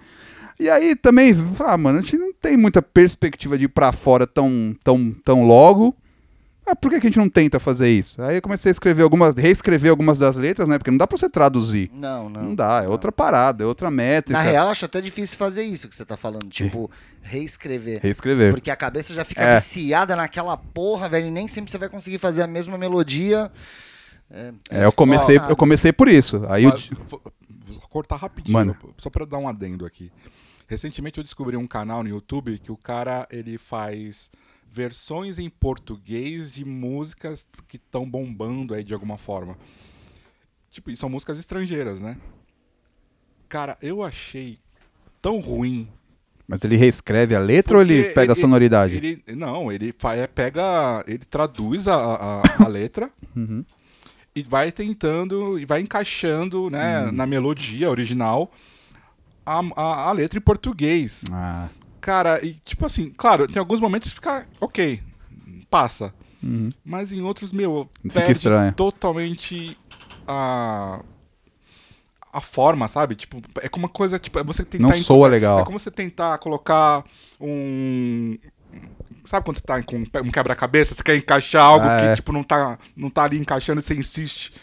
E 0.59 0.69
aí 0.69 0.95
também, 0.95 1.35
ah, 1.59 1.75
mano, 1.75 1.97
a 1.99 2.01
gente 2.01 2.15
não 2.17 2.31
tem 2.33 2.55
muita 2.55 2.81
perspectiva 2.81 3.57
de 3.57 3.65
ir 3.65 3.69
pra 3.69 3.91
fora 3.91 4.27
tão, 4.27 4.75
tão, 4.83 5.11
tão 5.25 5.43
logo. 5.45 5.95
Ah, 6.65 6.75
por 6.75 6.89
que, 6.89 6.95
a 6.95 6.99
gente 7.01 7.17
não 7.17 7.27
tenta 7.27 7.59
fazer 7.59 7.89
isso? 7.89 8.21
Aí 8.21 8.37
eu 8.37 8.41
comecei 8.41 8.69
a 8.69 8.71
escrever 8.71 9.01
algumas, 9.03 9.35
reescrever 9.35 9.91
algumas 9.91 10.17
das 10.17 10.37
letras, 10.37 10.65
né? 10.65 10.77
Porque 10.77 10.91
não 10.91 10.97
dá 10.97 11.05
pra 11.05 11.17
você 11.17 11.27
traduzir. 11.29 11.91
Não, 11.93 12.29
não. 12.29 12.41
Não 12.43 12.55
dá, 12.55 12.83
é 12.85 12.87
outra 12.87 13.11
parada, 13.11 13.65
é 13.65 13.67
outra 13.67 13.91
métrica. 13.91 14.37
Na 14.41 14.49
real, 14.49 14.69
acho 14.69 14.85
até 14.85 15.01
difícil 15.01 15.37
fazer 15.37 15.63
isso 15.63 15.89
que 15.89 15.95
você 15.95 16.05
tá 16.05 16.15
falando. 16.15 16.47
Tipo, 16.47 16.89
reescrever. 17.23 17.99
Reescrever. 18.01 18.51
Porque 18.53 18.69
a 18.69 18.75
cabeça 18.75 19.13
já 19.13 19.23
fica 19.25 19.41
É. 19.41 19.59
viciada 19.59 20.15
naquela 20.15 20.55
porra, 20.57 21.09
velho. 21.09 21.27
E 21.27 21.31
nem 21.31 21.47
sempre 21.47 21.71
você 21.71 21.77
vai 21.77 21.89
conseguir 21.89 22.17
fazer 22.19 22.43
a 22.43 22.47
mesma 22.47 22.77
melodia. 22.77 23.51
É, 24.29 24.85
eu 24.85 24.91
comecei, 24.91 25.37
Ó, 25.37 25.49
eu 25.49 25.55
comecei 25.55 25.91
por 25.93 26.07
isso. 26.07 26.43
Aí 26.49 26.63
eu, 26.63 26.71
Mas, 26.71 26.89
vou, 27.07 27.21
vou 27.49 27.79
cortar 27.89 28.15
rapidinho, 28.17 28.53
Mano. 28.53 28.77
só 28.97 29.09
pra 29.09 29.25
dar 29.25 29.37
um 29.37 29.47
adendo 29.47 29.85
aqui. 29.85 30.11
Recentemente 30.67 31.17
eu 31.19 31.23
descobri 31.23 31.55
um 31.55 31.67
canal 31.67 32.03
no 32.03 32.09
YouTube 32.09 32.57
que 32.59 32.71
o 32.71 32.77
cara 32.77 33.27
ele 33.31 33.57
faz 33.57 34.31
versões 34.71 35.37
em 35.37 35.49
português 35.49 36.51
de 36.51 36.65
músicas 36.65 37.47
que 37.67 37.75
estão 37.77 38.09
bombando 38.09 38.73
aí 38.73 38.83
de 38.83 38.93
alguma 38.93 39.17
forma. 39.17 39.55
Tipo, 40.71 40.89
e 40.89 40.97
são 40.97 41.09
músicas 41.09 41.37
estrangeiras, 41.37 42.01
né? 42.01 42.17
Cara, 43.47 43.77
eu 43.81 44.01
achei 44.01 44.57
tão 45.21 45.39
ruim. 45.39 45.87
Mas 46.47 46.63
ele 46.63 46.75
reescreve 46.75 47.35
a 47.35 47.39
letra 47.39 47.77
ou 47.77 47.81
ele 47.81 48.01
porque 48.01 48.13
pega 48.13 48.33
a 48.33 48.35
sonoridade? 48.35 48.95
Ele, 48.97 49.23
não, 49.35 49.71
ele 49.71 49.93
fa- 49.97 50.15
é, 50.15 50.27
pega, 50.27 51.03
ele 51.07 51.19
traduz 51.29 51.87
a, 51.87 51.95
a, 51.95 52.41
a 52.65 52.67
letra 52.69 53.09
Uhum. 53.35 53.63
e 54.35 54.43
vai 54.43 54.71
tentando 54.71 55.57
e 55.59 55.65
vai 55.65 55.81
encaixando, 55.81 56.69
né, 56.69 57.03
Hum. 57.07 57.11
na 57.11 57.25
melodia 57.25 57.89
original 57.89 58.51
a, 59.45 59.59
a, 59.75 60.09
a 60.09 60.11
letra 60.11 60.37
em 60.39 60.41
português. 60.41 61.23
Ah, 61.31 61.67
Cara, 62.01 62.43
e 62.45 62.53
tipo 62.65 62.85
assim, 62.85 63.11
claro, 63.15 63.47
tem 63.47 63.59
alguns 63.59 63.79
momentos 63.79 64.09
que 64.09 64.15
fica 64.15 64.45
ok, 64.59 65.01
passa. 65.69 66.13
uhum. 66.43 66.69
Mas 66.83 67.13
em 67.13 67.21
outros, 67.21 67.53
meu, 67.53 67.89
Fica 68.01 68.15
perde 68.15 68.31
estranho. 68.33 68.73
totalmente 68.73 69.77
a 70.27 71.01
a 72.33 72.41
forma, 72.41 72.87
sabe? 72.87 73.15
Tipo, 73.15 73.41
é 73.61 73.69
como 73.69 73.85
uma 73.85 73.89
coisa, 73.89 74.17
tipo, 74.17 74.39
é 74.39 74.43
você 74.43 74.65
tentar 74.65 74.87
Não 74.87 74.97
soa 74.97 75.27
legal. 75.27 75.59
É 75.59 75.63
como 75.63 75.79
você 75.79 75.91
tentar 75.91 76.37
colocar 76.39 77.03
um 77.39 78.37
Sabe 79.25 79.45
quando 79.45 79.57
você 79.57 79.63
tá 79.63 79.81
com 79.81 79.97
um 79.97 80.31
quebra-cabeça, 80.31 80.93
você 80.93 81.01
quer 81.01 81.15
encaixar 81.15 81.63
algo 81.63 81.85
Ah, 81.87 81.97
que, 81.97 82.05
é. 82.07 82.15
tipo, 82.15 82.33
não 82.33 82.43
tá, 82.43 82.77
não 82.95 83.09
tá 83.09 83.23
ali 83.23 83.37
encaixando 83.37 83.79
e 83.79 83.83
você 83.83 83.93
insiste. 83.93 84.53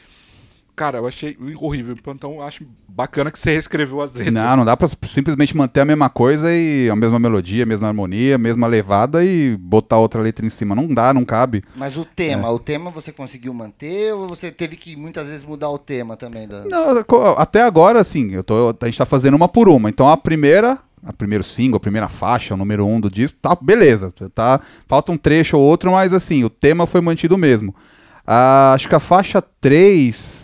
Cara, 0.81 0.97
eu 0.97 1.07
achei 1.07 1.37
horrível. 1.61 1.95
Então 2.09 2.37
eu 2.37 2.43
acho 2.43 2.65
bacana 2.89 3.31
que 3.31 3.39
você 3.39 3.51
reescreveu 3.51 4.01
as 4.01 4.15
letras. 4.15 4.33
Não, 4.33 4.57
não 4.57 4.65
dá 4.65 4.75
pra 4.75 4.89
simplesmente 4.89 5.55
manter 5.55 5.81
a 5.81 5.85
mesma 5.85 6.09
coisa 6.09 6.51
e 6.51 6.89
a 6.89 6.97
mesma 6.97 7.19
melodia, 7.19 7.65
a 7.65 7.67
mesma 7.67 7.89
harmonia, 7.89 8.37
a 8.37 8.39
mesma 8.39 8.67
levada 8.67 9.23
e 9.23 9.59
botar 9.59 9.99
outra 9.99 10.23
letra 10.23 10.47
em 10.47 10.49
cima. 10.49 10.75
Não 10.75 10.89
dá, 10.89 11.13
não 11.13 11.23
cabe. 11.23 11.63
Mas 11.77 11.99
o 11.99 12.05
tema, 12.07 12.51
o 12.51 12.59
tema 12.59 12.91
você 12.91 13.13
conseguiu 13.13 13.53
manter 13.53 14.15
ou 14.15 14.27
você 14.27 14.51
teve 14.51 14.75
que 14.75 14.97
muitas 14.97 15.29
vezes 15.29 15.45
mudar 15.45 15.69
o 15.69 15.79
tema 15.79 16.17
também? 16.17 16.49
Da... 16.49 16.65
Não, 16.65 17.05
até 17.37 17.61
agora, 17.61 18.01
assim, 18.01 18.31
eu 18.33 18.43
tô, 18.43 18.75
a 18.81 18.87
gente 18.87 18.97
tá 18.97 19.05
fazendo 19.05 19.35
uma 19.35 19.49
por 19.49 19.69
uma. 19.69 19.91
Então 19.91 20.09
a 20.09 20.17
primeira, 20.17 20.79
a 21.05 21.13
primeiro 21.13 21.45
single, 21.45 21.77
a 21.77 21.81
primeira 21.81 22.09
faixa, 22.09 22.55
o 22.55 22.57
número 22.57 22.87
um 22.87 22.99
do 22.99 23.11
disco, 23.11 23.39
tá 23.43 23.55
beleza. 23.61 24.15
Tá, 24.35 24.59
falta 24.89 25.13
um 25.13 25.19
trecho 25.19 25.59
ou 25.59 25.63
outro, 25.63 25.93
mas 25.93 26.15
assim, 26.15 26.43
o 26.43 26.49
tema 26.49 26.87
foi 26.87 27.03
mantido 27.03 27.37
mesmo. 27.37 27.75
Ah, 28.27 28.73
acho 28.75 28.89
que 28.89 28.95
a 28.95 29.01
faixa 29.01 29.43
3, 29.43 30.40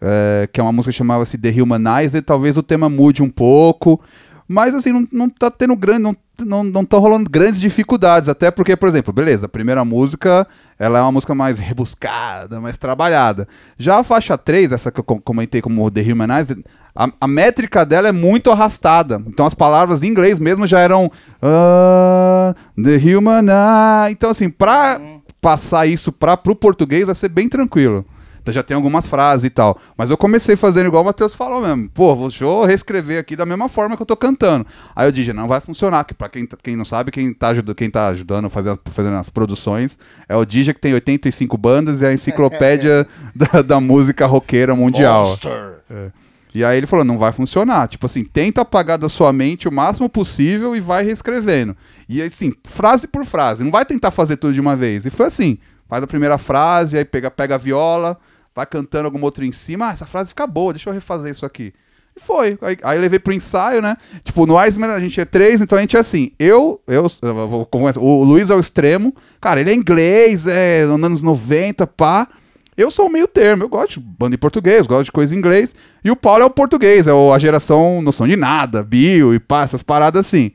é, 0.00 0.48
que 0.52 0.58
é 0.60 0.62
uma 0.62 0.72
música 0.72 0.92
que 0.92 0.98
chamava-se 0.98 1.36
The 1.38 1.62
Humanizer, 1.62 2.22
talvez 2.22 2.56
o 2.56 2.62
tema 2.62 2.88
mude 2.88 3.22
um 3.22 3.30
pouco. 3.30 4.00
Mas 4.48 4.74
assim, 4.74 4.92
não, 4.92 5.06
não 5.12 5.28
tá 5.28 5.48
tendo 5.50 5.76
grande. 5.76 6.02
Não, 6.02 6.16
não, 6.40 6.64
não 6.64 6.84
tá 6.84 6.96
rolando 6.96 7.30
grandes 7.30 7.60
dificuldades. 7.60 8.28
Até 8.28 8.50
porque, 8.50 8.74
por 8.76 8.88
exemplo, 8.88 9.12
beleza, 9.12 9.46
a 9.46 9.48
primeira 9.48 9.84
música 9.84 10.44
ela 10.76 10.98
é 10.98 11.02
uma 11.02 11.12
música 11.12 11.34
mais 11.36 11.58
rebuscada, 11.58 12.60
mais 12.60 12.76
trabalhada. 12.76 13.46
Já 13.78 14.00
a 14.00 14.04
faixa 14.04 14.36
3, 14.36 14.72
essa 14.72 14.90
que 14.90 14.98
eu 14.98 15.04
com- 15.04 15.20
comentei 15.20 15.60
como 15.62 15.88
The 15.88 16.00
Humanizer, 16.00 16.58
a, 16.96 17.08
a 17.20 17.28
métrica 17.28 17.86
dela 17.86 18.08
é 18.08 18.12
muito 18.12 18.50
arrastada. 18.50 19.22
Então 19.28 19.46
as 19.46 19.54
palavras 19.54 20.02
em 20.02 20.08
inglês 20.08 20.40
mesmo 20.40 20.66
já 20.66 20.80
eram 20.80 21.12
ah, 21.40 22.54
The 22.82 22.96
Humanizer. 23.16 24.10
Então 24.10 24.30
assim, 24.30 24.50
pra 24.50 25.00
passar 25.40 25.86
isso 25.86 26.10
pra, 26.10 26.36
pro 26.36 26.56
português 26.56 27.06
vai 27.06 27.14
ser 27.14 27.28
bem 27.28 27.48
tranquilo. 27.48 28.04
Então 28.42 28.52
já 28.54 28.62
tem 28.62 28.74
algumas 28.74 29.06
frases 29.06 29.44
e 29.44 29.50
tal. 29.50 29.78
Mas 29.96 30.10
eu 30.10 30.16
comecei 30.16 30.56
fazendo 30.56 30.86
igual 30.86 31.02
o 31.02 31.06
Matheus 31.06 31.34
falou 31.34 31.60
mesmo. 31.60 31.88
Pô, 31.90 32.14
deixa 32.16 32.44
eu 32.44 32.64
reescrever 32.64 33.20
aqui 33.20 33.36
da 33.36 33.44
mesma 33.46 33.68
forma 33.68 33.96
que 33.96 34.02
eu 34.02 34.06
tô 34.06 34.16
cantando. 34.16 34.66
Aí 34.96 35.06
eu 35.06 35.12
disse, 35.12 35.32
não 35.32 35.46
vai 35.46 35.60
funcionar. 35.60 36.04
Que 36.04 36.14
pra 36.14 36.28
quem, 36.28 36.46
tá- 36.46 36.56
quem 36.62 36.74
não 36.76 36.84
sabe, 36.84 37.10
quem 37.10 37.32
tá, 37.34 37.48
ajuda, 37.48 37.74
quem 37.74 37.90
tá 37.90 38.08
ajudando 38.08 38.48
fazendo, 38.50 38.80
fazendo 38.86 39.16
as 39.16 39.28
produções 39.28 39.98
é 40.28 40.36
o 40.36 40.44
Dija, 40.44 40.72
que 40.74 40.80
tem 40.80 40.94
85 40.94 41.56
bandas 41.58 42.00
e 42.00 42.06
a 42.06 42.12
enciclopédia 42.12 43.06
da, 43.36 43.62
da 43.62 43.80
música 43.80 44.26
roqueira 44.26 44.74
mundial. 44.74 45.26
Monster. 45.26 45.82
E 46.52 46.64
aí 46.64 46.78
ele 46.78 46.86
falou, 46.86 47.04
não 47.04 47.16
vai 47.16 47.30
funcionar. 47.30 47.86
Tipo 47.86 48.06
assim, 48.06 48.24
tenta 48.24 48.62
apagar 48.62 48.98
da 48.98 49.08
sua 49.08 49.32
mente 49.32 49.68
o 49.68 49.72
máximo 49.72 50.08
possível 50.08 50.74
e 50.74 50.80
vai 50.80 51.04
reescrevendo. 51.04 51.76
E 52.08 52.20
assim, 52.20 52.52
frase 52.64 53.06
por 53.06 53.24
frase. 53.24 53.62
Não 53.62 53.70
vai 53.70 53.84
tentar 53.84 54.10
fazer 54.10 54.36
tudo 54.36 54.52
de 54.54 54.60
uma 54.60 54.74
vez. 54.74 55.04
E 55.06 55.10
foi 55.10 55.26
assim, 55.26 55.58
faz 55.88 56.02
a 56.02 56.08
primeira 56.08 56.38
frase, 56.38 56.98
aí 56.98 57.04
pega, 57.04 57.30
pega 57.30 57.54
a 57.54 57.58
viola, 57.58 58.18
vai 58.60 58.66
cantando 58.66 59.06
alguma 59.06 59.24
outra 59.24 59.44
em 59.44 59.52
cima. 59.52 59.88
Ah, 59.88 59.92
essa 59.92 60.06
frase 60.06 60.30
fica 60.30 60.46
boa, 60.46 60.72
deixa 60.72 60.88
eu 60.88 60.94
refazer 60.94 61.30
isso 61.32 61.44
aqui. 61.46 61.72
E 62.16 62.20
foi. 62.20 62.58
Aí, 62.60 62.76
aí 62.82 62.98
levei 62.98 63.18
pro 63.18 63.32
ensaio, 63.32 63.80
né? 63.80 63.96
Tipo, 64.24 64.44
no 64.46 64.58
Iceman 64.58 64.90
a 64.90 65.00
gente 65.00 65.20
é 65.20 65.24
três, 65.24 65.60
então 65.60 65.78
a 65.78 65.80
gente 65.80 65.96
é 65.96 66.00
assim. 66.00 66.32
Eu, 66.38 66.80
eu, 66.86 67.06
eu 67.22 67.48
vou 67.48 67.66
conversar- 67.66 68.00
o 68.00 68.24
Luiz 68.24 68.50
é 68.50 68.54
o 68.54 68.60
extremo. 68.60 69.14
Cara, 69.40 69.60
ele 69.60 69.70
é 69.70 69.74
inglês, 69.74 70.46
é 70.46 70.82
anos 70.82 71.22
90, 71.22 71.86
pá. 71.86 72.28
Eu 72.76 72.90
sou 72.90 73.06
o 73.08 73.12
meio 73.12 73.28
termo, 73.28 73.64
eu 73.64 73.68
gosto 73.68 74.00
de 74.00 74.00
banda 74.00 74.34
em 74.34 74.38
português, 74.38 74.86
gosto 74.86 75.04
de 75.04 75.12
coisa 75.12 75.34
em 75.34 75.38
inglês. 75.38 75.74
E 76.02 76.10
o 76.10 76.16
Paulo 76.16 76.42
é 76.42 76.46
o 76.46 76.50
português, 76.50 77.06
é 77.06 77.10
a 77.12 77.38
geração 77.38 78.00
noção 78.00 78.26
de 78.26 78.36
nada, 78.36 78.82
bio 78.82 79.34
e 79.34 79.38
pá, 79.38 79.62
essas 79.62 79.82
paradas 79.82 80.26
assim. 80.26 80.52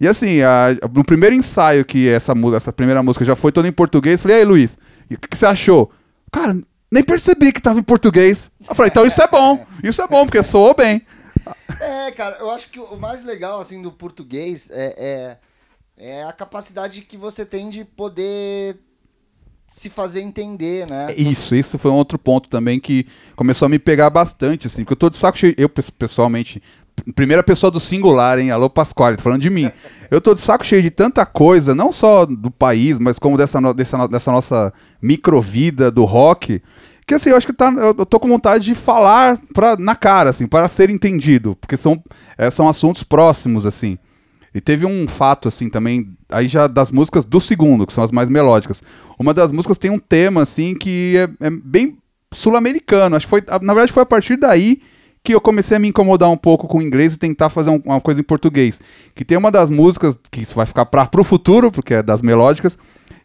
E 0.00 0.06
assim, 0.06 0.40
a- 0.42 0.76
no 0.92 1.04
primeiro 1.04 1.34
ensaio 1.34 1.84
que 1.84 2.08
essa, 2.08 2.32
essa 2.56 2.72
primeira 2.72 3.02
música 3.02 3.24
já 3.24 3.34
foi 3.34 3.50
toda 3.50 3.66
em 3.66 3.72
português, 3.72 4.20
falei, 4.20 4.38
aí 4.38 4.44
Luiz, 4.44 4.74
o 5.10 5.18
que, 5.18 5.28
que 5.28 5.36
você 5.36 5.46
achou? 5.46 5.90
Cara, 6.30 6.56
nem 6.94 7.02
percebi 7.02 7.52
que 7.52 7.60
tava 7.60 7.80
em 7.80 7.82
português. 7.82 8.48
Eu 8.68 8.72
falei, 8.72 8.88
então 8.88 9.04
isso 9.04 9.20
é 9.20 9.26
bom, 9.26 9.66
isso 9.82 10.00
é 10.00 10.06
bom, 10.06 10.24
porque 10.24 10.40
soou 10.44 10.72
bem. 10.76 11.02
É, 11.80 12.12
cara, 12.12 12.36
eu 12.38 12.48
acho 12.52 12.70
que 12.70 12.78
o 12.78 12.96
mais 12.96 13.24
legal, 13.24 13.60
assim, 13.60 13.82
do 13.82 13.90
português 13.90 14.70
é, 14.70 15.38
é, 15.98 16.10
é 16.20 16.22
a 16.22 16.32
capacidade 16.32 17.00
que 17.00 17.16
você 17.16 17.44
tem 17.44 17.68
de 17.68 17.84
poder 17.84 18.78
se 19.68 19.90
fazer 19.90 20.20
entender, 20.20 20.86
né? 20.86 21.12
Isso, 21.16 21.56
isso 21.56 21.76
foi 21.78 21.90
um 21.90 21.96
outro 21.96 22.16
ponto 22.16 22.48
também 22.48 22.78
que 22.78 23.08
começou 23.34 23.66
a 23.66 23.68
me 23.68 23.80
pegar 23.80 24.08
bastante, 24.08 24.68
assim, 24.68 24.84
porque 24.84 24.92
eu 24.92 24.96
tô 24.96 25.10
de 25.10 25.16
saco 25.16 25.36
cheio, 25.36 25.52
eu 25.58 25.68
pes- 25.68 25.90
pessoalmente, 25.90 26.62
primeira 27.14 27.42
pessoa 27.42 27.70
do 27.70 27.80
singular, 27.80 28.38
hein, 28.38 28.50
alô 28.50 28.70
Pasquale, 28.70 29.16
tô 29.16 29.22
falando 29.22 29.42
de 29.42 29.50
mim. 29.50 29.70
Eu 30.10 30.20
tô 30.20 30.34
de 30.34 30.40
saco 30.40 30.64
cheio 30.64 30.82
de 30.82 30.90
tanta 30.90 31.26
coisa, 31.26 31.74
não 31.74 31.92
só 31.92 32.24
do 32.24 32.50
país, 32.50 32.98
mas 32.98 33.18
como 33.18 33.36
dessa, 33.36 33.60
no- 33.60 33.74
dessa, 33.74 34.06
dessa 34.06 34.32
nossa 34.32 34.72
microvida 35.02 35.90
do 35.90 36.04
rock, 36.04 36.62
que 37.06 37.14
assim, 37.14 37.30
eu 37.30 37.36
acho 37.36 37.46
que 37.46 37.52
tá, 37.52 37.70
eu 37.72 38.06
tô 38.06 38.18
com 38.18 38.28
vontade 38.28 38.64
de 38.64 38.74
falar 38.74 39.38
pra, 39.52 39.76
na 39.76 39.94
cara, 39.94 40.30
assim, 40.30 40.46
para 40.46 40.68
ser 40.68 40.88
entendido, 40.88 41.56
porque 41.60 41.76
são, 41.76 42.02
é, 42.38 42.50
são 42.50 42.68
assuntos 42.68 43.02
próximos, 43.02 43.66
assim. 43.66 43.98
E 44.54 44.60
teve 44.60 44.86
um 44.86 45.08
fato, 45.08 45.48
assim, 45.48 45.68
também, 45.68 46.16
aí 46.28 46.46
já 46.46 46.68
das 46.68 46.90
músicas 46.92 47.24
do 47.24 47.40
segundo, 47.40 47.86
que 47.86 47.92
são 47.92 48.04
as 48.04 48.12
mais 48.12 48.28
melódicas. 48.30 48.82
Uma 49.18 49.34
das 49.34 49.52
músicas 49.52 49.78
tem 49.78 49.90
um 49.90 49.98
tema, 49.98 50.42
assim, 50.42 50.74
que 50.74 51.16
é, 51.40 51.46
é 51.46 51.50
bem 51.50 51.98
sul-americano. 52.32 53.16
Acho 53.16 53.26
que 53.26 53.30
foi, 53.30 53.42
na 53.60 53.74
verdade, 53.74 53.92
foi 53.92 54.04
a 54.04 54.06
partir 54.06 54.36
daí 54.36 54.80
que 55.24 55.34
eu 55.34 55.40
comecei 55.40 55.78
a 55.78 55.80
me 55.80 55.88
incomodar 55.88 56.30
um 56.30 56.36
pouco 56.36 56.68
com 56.68 56.78
o 56.78 56.82
inglês 56.82 57.14
e 57.14 57.18
tentar 57.18 57.48
fazer 57.48 57.70
um- 57.70 57.80
uma 57.84 58.00
coisa 58.00 58.20
em 58.20 58.24
português. 58.24 58.78
Que 59.14 59.24
tem 59.24 59.38
uma 59.38 59.50
das 59.50 59.70
músicas, 59.70 60.18
que 60.30 60.42
isso 60.42 60.54
vai 60.54 60.66
ficar 60.66 60.84
para 60.84 61.06
pro 61.06 61.24
futuro, 61.24 61.72
porque 61.72 61.94
é 61.94 62.02
das 62.02 62.20
melódicas, 62.20 62.78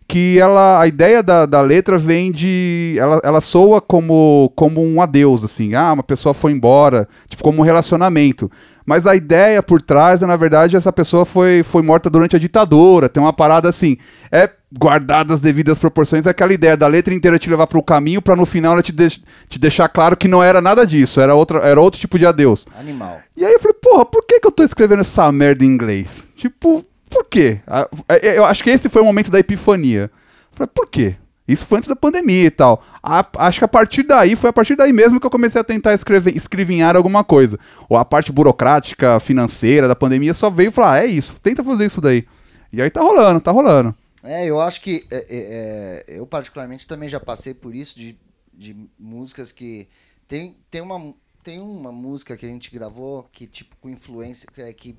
que 0.08 0.40
ela, 0.40 0.80
a 0.82 0.88
ideia 0.88 1.22
da, 1.22 1.46
da 1.46 1.62
letra 1.62 1.98
vem 1.98 2.32
de. 2.32 2.96
Ela, 2.98 3.20
ela 3.24 3.42
soa 3.42 3.82
como, 3.82 4.52
como 4.56 4.82
um 4.84 5.02
adeus, 5.02 5.44
assim. 5.44 5.76
Ah, 5.76 5.92
uma 5.94 6.02
pessoa 6.02 6.34
foi 6.34 6.54
embora, 6.54 7.08
tipo, 7.28 7.44
como 7.44 7.60
um 7.60 7.66
relacionamento. 7.66 8.50
Mas 8.86 9.06
a 9.06 9.16
ideia 9.16 9.62
por 9.62 9.82
trás 9.82 10.22
é, 10.24 10.26
na 10.26 10.36
verdade, 10.36 10.76
essa 10.76 10.92
pessoa 10.92 11.26
foi, 11.26 11.62
foi 11.64 11.82
morta 11.82 12.10
durante 12.10 12.36
a 12.36 12.40
ditadura. 12.40 13.08
Tem 13.10 13.22
uma 13.22 13.34
parada 13.34 13.70
assim. 13.70 13.98
É 14.32 14.50
guardada 14.72 15.34
as 15.34 15.42
devidas 15.42 15.80
proporções, 15.80 16.28
é 16.28 16.30
aquela 16.30 16.54
ideia 16.54 16.78
da 16.78 16.86
letra 16.86 17.12
inteira 17.14 17.40
te 17.40 17.50
levar 17.50 17.66
para 17.66 17.80
o 17.80 17.84
caminho, 17.84 18.22
para 18.22 18.36
no 18.36 18.46
final 18.46 18.74
ela 18.74 18.84
te, 18.84 18.92
deix- 18.92 19.20
te 19.48 19.58
deixar 19.58 19.90
claro 19.90 20.16
que 20.16 20.28
não 20.28 20.44
era 20.44 20.62
nada 20.62 20.86
disso, 20.86 21.20
era, 21.20 21.34
outra, 21.34 21.60
era 21.62 21.82
outro 21.82 22.00
tipo 22.00 22.20
de 22.20 22.26
adeus. 22.28 22.68
Animal. 22.80 23.20
E 23.36 23.44
aí 23.44 23.52
eu 23.54 23.60
falei, 23.60 23.76
porra, 23.82 24.06
por 24.06 24.24
que, 24.28 24.40
que 24.40 24.46
eu 24.46 24.52
tô 24.52 24.62
escrevendo 24.62 25.00
essa 25.02 25.32
merda 25.32 25.66
em 25.66 25.68
inglês? 25.68 26.24
Tipo, 26.36 26.86
por 27.10 27.26
quê? 27.26 27.60
Ah, 27.66 27.88
é, 28.08 28.38
Eu 28.38 28.46
acho 28.46 28.64
que 28.64 28.70
esse 28.70 28.90
foi 28.90 29.02
o 29.02 29.06
momento 29.06 29.32
da 29.32 29.40
epifania. 29.40 30.12
Eu 30.52 30.58
falei, 30.58 30.70
por 30.72 30.88
quê? 30.88 31.16
Isso 31.50 31.66
foi 31.66 31.80
antes 31.80 31.90
da 31.90 31.96
pandemia 31.96 32.46
e 32.46 32.52
tal. 32.52 32.84
A- 33.02 33.26
acho 33.40 33.60
que 33.60 33.66
a 33.66 33.68
partir 33.68 34.04
daí, 34.04 34.36
foi 34.36 34.52
a 34.52 34.54
partir 34.54 34.76
daí 34.76 34.94
mesmo 34.94 35.20
que 35.20 35.26
eu 35.26 35.32
comecei 35.32 35.60
a 35.60 35.64
tentar 35.64 35.94
escrever, 35.96 36.38
escrevinhar 36.38 36.96
alguma 36.96 37.24
coisa. 37.24 37.60
Ou 37.90 37.98
a 37.98 38.06
parte 38.06 38.32
burocrática, 38.32 39.20
financeira 39.20 39.88
da 39.88 39.96
pandemia 39.96 40.34
só 40.34 40.50
veio 40.50 40.72
falar, 40.72 40.94
ah, 40.94 41.04
é 41.04 41.08
isso, 41.08 41.40
tenta 41.42 41.64
fazer 41.64 41.88
isso 41.88 42.00
daí. 42.00 42.26
E 42.72 42.80
aí 42.82 42.90
tá 42.92 43.02
rolando, 43.02 43.42
tá 43.42 43.52
rolando. 43.52 43.96
É, 44.24 44.46
eu 44.46 44.62
acho 44.62 44.82
que 44.82 45.06
é, 45.10 45.18
é, 45.18 45.26
é, 45.30 46.20
eu 46.20 46.28
particularmente 46.28 46.86
também 46.86 47.10
já 47.10 47.20
passei 47.20 47.54
por 47.54 47.74
isso 47.74 47.98
de, 47.98 48.18
de 48.54 48.76
músicas 49.00 49.52
que 49.52 49.88
tem 50.28 50.58
tem 50.70 50.82
uma 50.82 51.14
tem 51.42 51.60
uma 51.60 51.92
música 51.92 52.36
que 52.36 52.46
a 52.46 52.50
gente 52.50 52.70
gravou 52.70 53.28
que 53.32 53.48
tipo 53.48 53.76
com 53.80 53.90
influência 53.90 54.48
que 54.54 54.62
é 54.62 54.74
que 54.74 54.98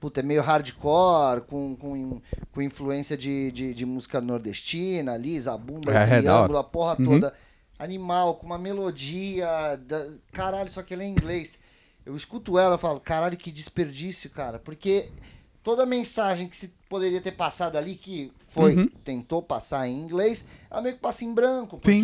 puta, 0.00 0.20
é 0.20 0.22
meio 0.22 0.42
hardcore 0.42 1.42
com, 1.42 1.76
com, 1.76 2.20
com 2.52 2.62
influência 2.62 3.16
de, 3.16 3.52
de, 3.52 3.74
de 3.74 3.86
música 3.86 4.20
nordestina 4.20 5.12
ali, 5.12 5.38
zabumba, 5.40 5.92
É, 5.92 6.02
é, 6.02 6.04
triângulo, 6.06 6.54
hora. 6.58 6.60
a 6.60 6.64
porra 6.64 6.96
Uhum. 6.98 7.04
toda 7.04 7.34
animal 7.78 8.34
com 8.36 8.46
uma 8.46 8.58
melodia 8.58 9.76
da, 9.86 10.06
caralho, 10.32 10.70
só 10.70 10.82
que 10.82 10.92
ela 10.94 11.02
é 11.02 11.06
em 11.06 11.10
inglês. 11.12 11.60
Eu 12.04 12.16
escuto 12.16 12.58
ela 12.58 12.76
e 12.76 12.78
falo, 12.78 13.00
caralho, 13.00 13.36
que 13.36 13.50
desperdício, 13.50 14.30
cara, 14.30 14.58
porque 14.58 15.08
toda 15.62 15.82
a 15.82 15.86
mensagem 15.86 16.48
que 16.48 16.56
se 16.56 16.68
poderia 16.88 17.20
ter 17.20 17.32
passado 17.32 17.76
ali, 17.76 17.94
que 17.94 18.32
foi, 18.48 18.74
Uhum. 18.76 18.88
tentou 19.04 19.42
passar 19.42 19.86
em 19.88 19.98
inglês, 20.00 20.46
ela 20.70 20.82
meio 20.82 20.94
que 20.96 21.00
passa 21.00 21.24
em 21.24 21.32
branco, 21.32 21.78
Sim. 21.84 22.00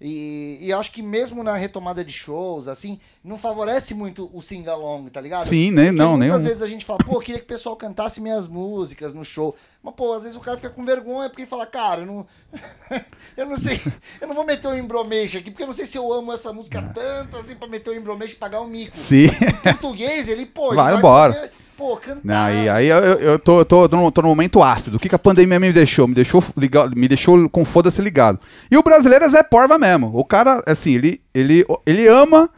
E, 0.00 0.58
e 0.60 0.72
acho 0.72 0.90
que 0.92 1.00
mesmo 1.00 1.42
na 1.42 1.56
retomada 1.56 2.04
de 2.04 2.12
shows, 2.12 2.66
assim, 2.68 2.98
não 3.22 3.38
favorece 3.38 3.94
muito 3.94 4.28
o 4.34 4.42
sing-along, 4.42 5.08
tá 5.08 5.20
ligado? 5.20 5.46
Sim, 5.46 5.70
nem- 5.70 5.86
Porque 5.86 5.98
não, 6.02 6.16
nem 6.16 6.28
Muitas 6.28 6.44
um- 6.44 6.48
vezes 6.48 6.62
a 6.62 6.66
gente 6.66 6.84
fala, 6.84 6.98
pô, 6.98 7.14
eu 7.16 7.20
queria 7.20 7.38
que 7.38 7.44
o 7.44 7.48
pessoal 7.48 7.76
cantasse 7.76 8.20
minhas 8.20 8.48
músicas 8.48 9.14
no 9.14 9.24
show. 9.24 9.54
Mas, 9.82 9.94
pô, 9.94 10.12
às 10.12 10.22
vezes 10.24 10.36
o 10.36 10.40
cara 10.40 10.56
fica 10.56 10.68
com 10.70 10.84
vergonha 10.84 11.28
porque 11.30 11.42
ele 11.42 11.48
fala, 11.48 11.64
cara, 11.64 12.02
eu 12.02 12.06
não. 12.06 12.26
eu 13.36 13.46
não 13.46 13.56
sei. 13.58 13.80
Eu 14.20 14.26
não 14.28 14.34
vou 14.34 14.44
meter 14.44 14.66
um 14.68 14.76
embromation 14.76 15.38
aqui, 15.38 15.50
porque 15.50 15.62
eu 15.62 15.68
não 15.68 15.74
sei 15.74 15.86
se 15.86 15.96
eu 15.96 16.12
amo 16.12 16.32
essa 16.32 16.52
música 16.52 16.82
tanto 16.94 17.36
assim 17.36 17.54
pra 17.54 17.68
meter 17.68 17.90
um 17.90 17.94
embromation 17.94 18.34
e 18.34 18.38
pagar 18.38 18.60
um 18.60 18.66
mico. 18.66 18.96
Sim. 18.96 19.26
Em 19.26 19.62
português, 19.62 20.28
ele, 20.28 20.44
pô, 20.44 20.68
ele 20.68 20.76
Vai 20.76 20.96
embora. 20.96 21.50
Pô, 21.76 21.96
cantar. 21.96 22.20
Não, 22.24 22.36
aí, 22.36 22.68
aí 22.68 22.86
eu, 22.88 22.96
eu- 22.98 23.38
tô, 23.38 23.60
eu 23.60 23.64
tô, 23.64 23.88
tô, 23.88 23.96
no, 23.96 24.10
tô 24.10 24.22
momento 24.22 24.62
ácido. 24.62 24.96
O 24.96 25.00
que, 25.00 25.08
que 25.08 25.14
a 25.14 25.18
pandemia 25.18 25.58
me 25.60 25.72
deixou? 25.72 26.06
Me 26.08 26.14
deixou, 26.14 26.42
ligado, 26.56 26.94
me 26.96 27.08
deixou 27.08 27.48
com 27.48 27.64
foda-se 27.64 28.00
ligado. 28.02 28.38
E 28.70 28.76
o 28.76 28.82
brasileiro 28.82 29.24
é 29.24 29.28
Zé 29.28 29.42
Porva 29.42 29.78
mesmo. 29.78 30.10
O 30.14 30.24
cara, 30.24 30.62
assim, 30.66 30.94
ele, 30.94 31.20
ele, 31.34 31.64
ele 31.86 32.06
ama 32.08 32.48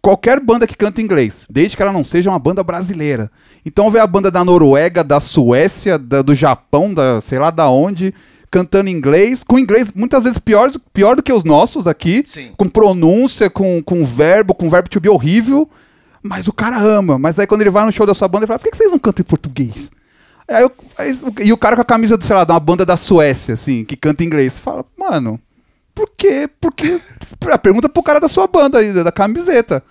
qualquer 0.00 0.40
banda 0.40 0.66
que 0.66 0.76
canta 0.76 1.00
inglês, 1.02 1.44
desde 1.50 1.76
que 1.76 1.82
ela 1.82 1.92
não 1.92 2.04
seja 2.04 2.30
uma 2.30 2.38
banda 2.38 2.62
brasileira. 2.62 3.30
Então 3.66 3.90
vê 3.90 3.98
a 3.98 4.06
banda 4.06 4.30
da 4.30 4.44
Noruega, 4.44 5.02
da 5.02 5.20
Suécia, 5.20 5.98
da- 5.98 6.22
do 6.22 6.34
Japão, 6.34 6.94
da 6.94 7.20
sei 7.20 7.38
lá 7.38 7.50
da 7.50 7.68
onde, 7.68 8.14
cantando 8.50 8.88
inglês, 8.88 9.42
com 9.44 9.58
inglês 9.58 9.92
muitas 9.94 10.22
vezes 10.22 10.38
pior, 10.38 10.70
pior 10.92 11.16
do 11.16 11.22
que 11.22 11.32
os 11.32 11.44
nossos 11.44 11.86
aqui, 11.86 12.24
Sim. 12.26 12.52
com 12.56 12.68
pronúncia, 12.68 13.50
com, 13.50 13.82
com 13.82 14.04
verbo, 14.04 14.54
com 14.54 14.70
verbo 14.70 14.88
to 14.88 15.00
be 15.00 15.08
horrível. 15.08 15.68
Mas 16.28 16.46
o 16.48 16.52
cara 16.52 16.78
ama. 16.78 17.18
Mas 17.18 17.38
aí 17.38 17.46
quando 17.46 17.62
ele 17.62 17.70
vai 17.70 17.84
no 17.86 17.92
show 17.92 18.06
da 18.06 18.14
sua 18.14 18.28
banda, 18.28 18.44
ele 18.44 18.48
fala, 18.48 18.58
por 18.58 18.64
que 18.66 18.70
que 18.70 18.76
vocês 18.76 18.92
não 18.92 18.98
cantam 18.98 19.22
em 19.22 19.26
português? 19.28 19.90
Aí 20.46 20.62
eu- 20.62 20.72
aí 20.96 21.12
e 21.42 21.52
o 21.52 21.56
cara 21.56 21.76
com 21.76 21.82
a 21.82 21.84
camisa, 21.84 22.18
sei 22.20 22.34
lá, 22.36 22.44
de 22.44 22.52
uma 22.52 22.60
banda 22.60 22.84
da 22.86 22.96
Suécia, 22.96 23.54
assim, 23.54 23.84
que 23.84 23.96
canta 23.96 24.24
inglês. 24.24 24.54
Você 24.54 24.60
fala, 24.60 24.84
mano, 24.96 25.38
por 25.94 26.10
quê? 26.16 26.48
Porque. 26.60 27.00
A 27.50 27.58
pergunta 27.58 27.88
pro 27.88 28.02
cara 28.02 28.18
da 28.20 28.28
sua 28.28 28.46
banda 28.46 28.78
aí, 28.78 28.92
da 28.92 29.12
camiseta. 29.12 29.82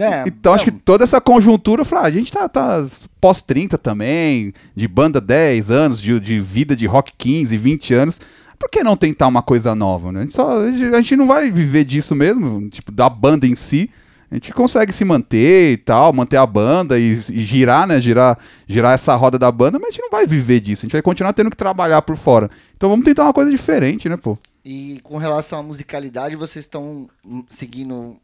É, 0.00 0.24
então 0.26 0.54
acho 0.54 0.64
que 0.64 0.70
toda 0.70 1.04
essa 1.04 1.20
conjuntura, 1.20 1.82
eu 1.82 1.84
falei, 1.84 2.04
ah, 2.04 2.08
a 2.08 2.10
gente 2.10 2.32
tá, 2.32 2.48
tá 2.48 2.86
pós-30 3.20 3.76
também, 3.76 4.54
de 4.74 4.88
banda 4.88 5.20
10 5.20 5.70
anos, 5.70 6.00
de, 6.00 6.18
de 6.18 6.40
vida 6.40 6.74
de 6.74 6.86
rock 6.86 7.12
15, 7.18 7.54
20 7.58 7.92
anos. 7.92 8.18
Por 8.58 8.70
que 8.70 8.82
não 8.82 8.96
tentar 8.96 9.26
uma 9.26 9.42
coisa 9.42 9.74
nova, 9.74 10.10
né? 10.10 10.20
A 10.20 10.22
gente, 10.22 10.34
só, 10.34 10.60
a 10.62 10.70
gente 11.00 11.16
não 11.16 11.26
vai 11.26 11.50
viver 11.50 11.84
disso 11.84 12.14
mesmo, 12.14 12.70
tipo, 12.70 12.90
da 12.90 13.08
banda 13.10 13.46
em 13.46 13.54
si. 13.56 13.90
A 14.32 14.36
gente 14.36 14.50
consegue 14.54 14.94
se 14.94 15.04
manter 15.04 15.72
e 15.72 15.76
tal, 15.76 16.10
manter 16.10 16.38
a 16.38 16.46
banda 16.46 16.98
e, 16.98 17.20
e 17.28 17.44
girar, 17.44 17.86
né? 17.86 18.00
Girar, 18.00 18.38
girar 18.66 18.94
essa 18.94 19.14
roda 19.14 19.38
da 19.38 19.52
banda, 19.52 19.78
mas 19.78 19.88
a 19.88 19.90
gente 19.90 20.00
não 20.00 20.10
vai 20.10 20.26
viver 20.26 20.58
disso. 20.58 20.80
A 20.80 20.84
gente 20.86 20.92
vai 20.92 21.02
continuar 21.02 21.34
tendo 21.34 21.50
que 21.50 21.56
trabalhar 21.56 22.00
por 22.00 22.16
fora. 22.16 22.50
Então 22.74 22.88
vamos 22.88 23.04
tentar 23.04 23.24
uma 23.24 23.34
coisa 23.34 23.50
diferente, 23.50 24.08
né, 24.08 24.16
pô? 24.16 24.38
E 24.64 25.00
com 25.02 25.18
relação 25.18 25.58
à 25.58 25.62
musicalidade, 25.62 26.34
vocês 26.34 26.64
estão 26.64 27.10
seguindo 27.50 28.16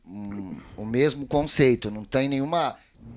o 0.78 0.86
mesmo 0.86 1.26
conceito, 1.26 1.90
não 1.90 2.04
tem 2.04 2.26
nenhuma 2.26 2.74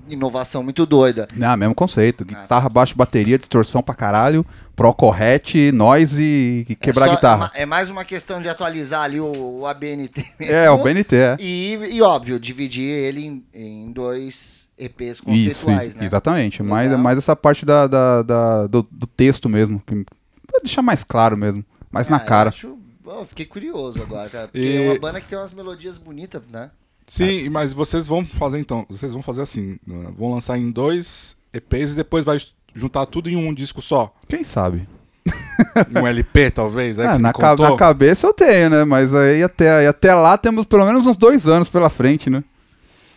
inovação 0.07 0.61
muito 0.63 0.85
doida. 0.85 1.27
Não, 1.35 1.55
mesmo 1.55 1.73
conceito. 1.75 2.25
Guitarra, 2.25 2.67
baixo, 2.69 2.95
bateria, 2.97 3.37
distorção 3.37 3.81
pra 3.81 3.95
caralho, 3.95 4.45
pro 4.75 4.93
correte, 4.93 5.71
noise 5.71 6.65
e, 6.67 6.75
quebrar 6.75 7.05
é 7.05 7.07
só- 7.07 7.11
a 7.13 7.15
guitarra. 7.15 7.51
É, 7.53 7.61
é 7.61 7.65
mais 7.65 7.89
uma 7.89 8.03
questão 8.03 8.41
de 8.41 8.49
atualizar 8.49 9.03
ali 9.03 9.19
o, 9.19 9.31
o 9.59 9.65
ABNT. 9.67 10.25
É, 10.39 10.69
o 10.69 10.77
BNT, 10.83 11.15
é. 11.15 11.37
E, 11.39 11.73
e 11.91 12.01
óbvio, 12.01 12.39
dividir 12.39 12.83
ele 12.89 13.25
em, 13.25 13.45
em 13.53 13.91
dois 13.91 14.69
EPs 14.77 15.21
conceituais, 15.21 15.89
isso, 15.89 15.97
né? 15.97 16.05
exatamente. 16.05 16.63
Mais, 16.63 16.87
Legal. 16.89 17.03
mais 17.03 17.17
essa 17.17 17.35
parte 17.35 17.65
da, 17.65 17.87
da- 17.87 18.23
da- 18.23 18.67
do, 18.67 18.87
do 18.91 19.05
texto 19.07 19.47
mesmo. 19.47 19.81
Que, 19.85 20.03
pra 20.47 20.59
deixar 20.63 20.81
mais 20.81 21.03
claro 21.03 21.37
mesmo. 21.37 21.63
Mais 21.91 22.07
Ah, 22.09 22.17
na 22.17 22.23
eu 22.23 22.25
cara. 22.25 22.49
acho- 22.49 22.77
eu 23.05 23.25
fiquei 23.25 23.45
curioso 23.45 24.01
agora, 24.01 24.29
cara. 24.29 24.47
Porque 24.47 24.59
E- 24.59 24.77
é 24.85 24.89
uma 24.91 24.99
banda 24.99 25.19
que 25.21 25.27
tem 25.27 25.37
umas 25.37 25.53
melodias 25.53 25.97
bonitas, 25.97 26.41
né? 26.51 26.71
Sim, 27.11 27.49
mas 27.49 27.73
vocês 27.73 28.07
vão 28.07 28.25
fazer 28.25 28.57
então, 28.57 28.85
vocês 28.89 29.11
vão 29.11 29.21
fazer 29.21 29.41
assim, 29.41 29.77
né? 29.85 30.07
vão 30.17 30.31
lançar 30.31 30.57
em 30.57 30.71
dois 30.71 31.35
EPs 31.53 31.91
e 31.91 31.95
depois 31.97 32.23
vai 32.23 32.37
juntar 32.73 33.05
tudo 33.05 33.29
em 33.29 33.35
um 33.35 33.53
disco 33.53 33.81
só. 33.81 34.13
Quem 34.29 34.45
sabe? 34.45 34.87
Um 35.93 36.07
LP, 36.07 36.49
talvez, 36.51 36.97
é 36.97 37.07
Ah, 37.07 37.19
na, 37.19 37.33
ca- 37.33 37.55
na 37.57 37.75
cabeça 37.75 38.25
eu 38.27 38.33
tenho, 38.33 38.69
né? 38.69 38.85
Mas 38.85 39.13
aí 39.13 39.43
até, 39.43 39.85
até 39.87 40.15
lá 40.15 40.37
temos 40.37 40.65
pelo 40.65 40.85
menos 40.85 41.05
uns 41.05 41.17
dois 41.17 41.45
anos 41.47 41.67
pela 41.67 41.89
frente, 41.89 42.29
né? 42.29 42.45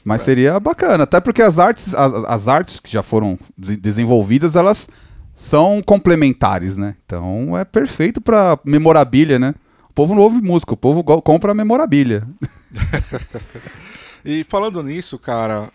Mas 0.04 0.22
É. 0.22 0.24
seria 0.24 0.59
bacana, 0.59 1.04
até 1.04 1.20
porque 1.20 1.40
as 1.40 1.61
artes, 1.61 1.94
as, 1.94 2.12
as 2.24 2.48
artes 2.48 2.80
que 2.80 2.90
já 2.90 3.02
foram 3.02 3.38
des- 3.57 3.76
desenvolvidas, 3.76 4.57
elas 4.57 4.88
são 5.33 5.80
complementares, 5.87 6.76
né? 6.76 6.96
Então 7.07 7.57
é 7.57 7.64
perfeito 7.64 8.20
pra 8.20 8.59
memorabilia, 8.64 9.38
né? 9.38 9.54
O 9.88 9.94
povo 9.94 10.12
não 10.16 10.22
ouve 10.22 10.40
música, 10.42 10.74
o 10.74 10.76
povo 10.76 11.04
compra 11.22 11.54
memorabilia. 11.54 12.26
E 14.25 14.43
falando 14.45 14.83
nisso, 14.83 15.19
cara, 15.19 15.71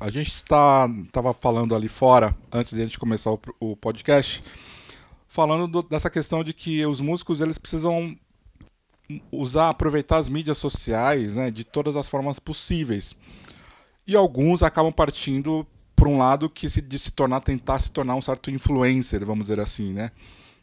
a 0.00 0.10
gente 0.10 0.42
tá, 0.44 0.88
tava 1.12 1.32
falando 1.32 1.74
ali 1.74 1.88
fora, 1.88 2.34
antes 2.50 2.72
de 2.72 2.80
a 2.80 2.84
gente 2.84 2.98
começar 2.98 3.30
o, 3.32 3.40
o 3.60 3.76
podcast, 3.76 4.42
falando 5.28 5.68
do- 5.68 5.82
dessa 5.82 6.08
questão 6.08 6.42
de 6.42 6.52
que 6.52 6.84
os 6.86 7.00
músicos 7.00 7.40
eles 7.40 7.58
precisam 7.58 8.16
usar, 9.30 9.68
aproveitar 9.68 10.16
as 10.16 10.28
mídias 10.28 10.58
sociais, 10.58 11.36
né, 11.36 11.50
de 11.50 11.64
todas 11.64 11.96
as 11.96 12.08
formas 12.08 12.38
possíveis. 12.38 13.14
E 14.06 14.16
alguns 14.16 14.62
acabam 14.62 14.92
partindo 14.92 15.66
para 15.94 16.08
um 16.08 16.18
lado 16.18 16.48
que 16.48 16.68
se, 16.68 16.80
de 16.80 16.98
se 16.98 17.10
tornar, 17.10 17.40
tentar 17.40 17.78
se 17.78 17.90
tornar 17.90 18.14
um 18.14 18.22
certo 18.22 18.50
influencer, 18.50 19.24
vamos 19.24 19.44
dizer 19.44 19.60
assim, 19.60 19.92
né? 19.92 20.10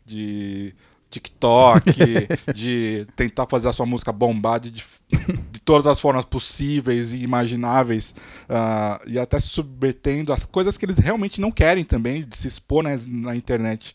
De 0.06 0.74
TikTok, 1.14 1.92
de 2.54 3.06
tentar 3.16 3.46
fazer 3.48 3.70
a 3.70 3.74
sua 3.74 3.86
música 3.86 4.12
bombar 4.12 4.60
de, 4.60 4.72
de 4.72 5.60
todas 5.64 5.86
as 5.86 6.00
formas 6.00 6.26
possíveis 6.26 7.14
e 7.14 7.18
imagináveis, 7.18 8.16
ah, 8.50 9.00
e 9.06 9.20
até 9.20 9.40
se 9.40 9.48
submetendo 9.48 10.34
a 10.34 10.38
coisas 10.40 10.78
que 10.78 10.86
eles 10.86 10.98
realmente 10.98 11.40
não 11.40 11.52
querem 11.52 11.84
também, 11.84 12.24
de 12.24 12.36
se 12.36 12.48
expor 12.48 12.84
né, 12.84 13.00
na 13.08 13.36
internet. 13.36 13.94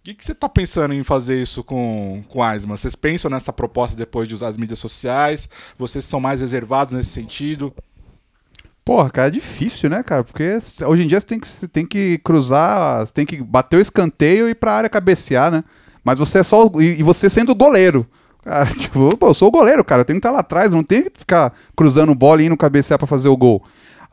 O 0.00 0.02
que, 0.02 0.14
que 0.14 0.24
você 0.24 0.32
está 0.32 0.48
pensando 0.48 0.94
em 0.94 1.04
fazer 1.04 1.42
isso 1.42 1.62
com, 1.62 2.24
com 2.26 2.42
a 2.42 2.52
Asma? 2.52 2.74
Vocês 2.74 2.94
pensam 2.94 3.30
nessa 3.30 3.52
proposta 3.52 3.94
depois 3.94 4.26
de 4.26 4.34
usar 4.34 4.48
as 4.48 4.56
mídias 4.56 4.78
sociais? 4.78 5.46
Vocês 5.76 6.06
são 6.06 6.18
mais 6.18 6.40
reservados 6.40 6.94
nesse 6.94 7.10
sentido? 7.10 7.74
Porra, 8.82 9.10
cara, 9.10 9.28
é 9.28 9.30
difícil, 9.30 9.90
né, 9.90 10.02
cara? 10.02 10.24
Porque 10.24 10.58
hoje 10.86 11.02
em 11.02 11.06
dia 11.06 11.20
você 11.20 11.26
tem 11.26 11.38
que, 11.38 11.46
você 11.46 11.68
tem 11.68 11.86
que 11.86 12.18
cruzar, 12.24 13.06
você 13.06 13.12
tem 13.12 13.26
que 13.26 13.42
bater 13.42 13.76
o 13.76 13.80
escanteio 13.80 14.48
e 14.48 14.52
ir 14.52 14.54
pra 14.54 14.72
área 14.72 14.88
cabecear, 14.88 15.50
né? 15.50 15.62
Mas 16.04 16.18
você 16.18 16.38
é 16.38 16.42
só. 16.42 16.70
E 16.76 17.00
e 17.00 17.02
você 17.02 17.28
sendo 17.30 17.54
goleiro. 17.54 18.06
Cara, 18.42 18.66
tipo, 18.74 19.16
pô, 19.16 19.28
eu 19.28 19.34
sou 19.34 19.48
o 19.48 19.52
goleiro, 19.52 19.84
cara. 19.84 20.02
Eu 20.02 20.04
tenho 20.04 20.20
que 20.20 20.26
estar 20.26 20.32
lá 20.32 20.40
atrás, 20.40 20.72
não 20.72 20.82
tenho 20.82 21.10
que 21.10 21.18
ficar 21.18 21.52
cruzando 21.76 22.14
bola 22.14 22.42
e 22.42 22.46
indo 22.46 22.56
cabecear 22.56 22.98
pra 22.98 23.06
fazer 23.06 23.28
o 23.28 23.36
gol. 23.36 23.62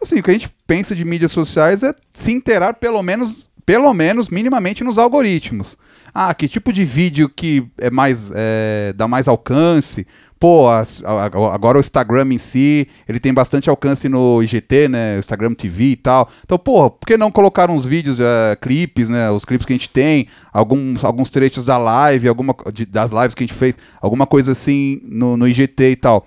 Assim, 0.02 0.20
o 0.20 0.24
que 0.24 0.30
a 0.30 0.34
gente 0.34 0.50
pensa 0.68 0.96
de 0.96 1.04
mídias 1.04 1.32
sociais 1.32 1.82
é 1.82 1.94
se 2.14 2.32
inteirar 2.32 2.74
pelo 2.76 3.02
menos, 3.02 3.50
pelo 3.66 3.92
menos, 3.94 4.30
minimamente 4.30 4.84
nos 4.84 4.98
algoritmos. 4.98 5.78
Ah, 6.14 6.34
que 6.34 6.48
tipo 6.48 6.72
de 6.72 6.84
vídeo 6.84 7.30
que 7.30 7.68
é 7.78 7.90
mais. 7.90 8.30
é, 8.34 8.94
dá 8.96 9.08
mais 9.08 9.28
alcance? 9.28 10.06
Pô, 10.40 10.68
a- 10.68 10.82
a- 11.04 11.54
agora 11.56 11.78
o 11.78 11.82
Instagram 11.82 12.28
em 12.34 12.38
si, 12.38 12.88
ele 13.10 13.20
tem 13.20 13.34
bastante 13.34 13.70
alcance 13.70 14.08
no 14.08 14.42
IGT, 14.44 14.88
né? 14.88 15.18
Instagram 15.18 15.54
TV 15.54 15.84
e 15.86 15.96
tal. 15.96 16.30
Então, 16.44 16.60
porra, 16.60 16.92
por 16.92 17.06
que 17.08 17.18
não 17.18 17.32
colocar 17.32 17.70
uns 17.72 17.86
vídeos, 17.86 18.20
eh, 18.20 18.56
clipes, 18.62 19.10
né? 19.10 19.32
Os 19.32 19.44
clipes 19.46 19.66
que 19.66 19.74
a 19.74 19.76
gente 19.76 19.90
tem, 19.90 20.28
alguns, 20.54 21.04
alguns 21.04 21.30
trechos 21.32 21.66
da 21.66 21.78
live, 21.78 22.28
alguma, 22.28 22.56
de- 22.72 22.86
das 22.86 23.12
lives 23.12 23.34
que 23.34 23.44
a 23.44 23.48
gente 23.48 23.58
fez, 23.58 23.78
alguma 24.00 24.28
coisa 24.28 24.52
assim 24.52 25.02
no, 25.04 25.36
no 25.36 25.48
IGT 25.48 25.92
e 25.92 25.96
tal. 25.96 26.26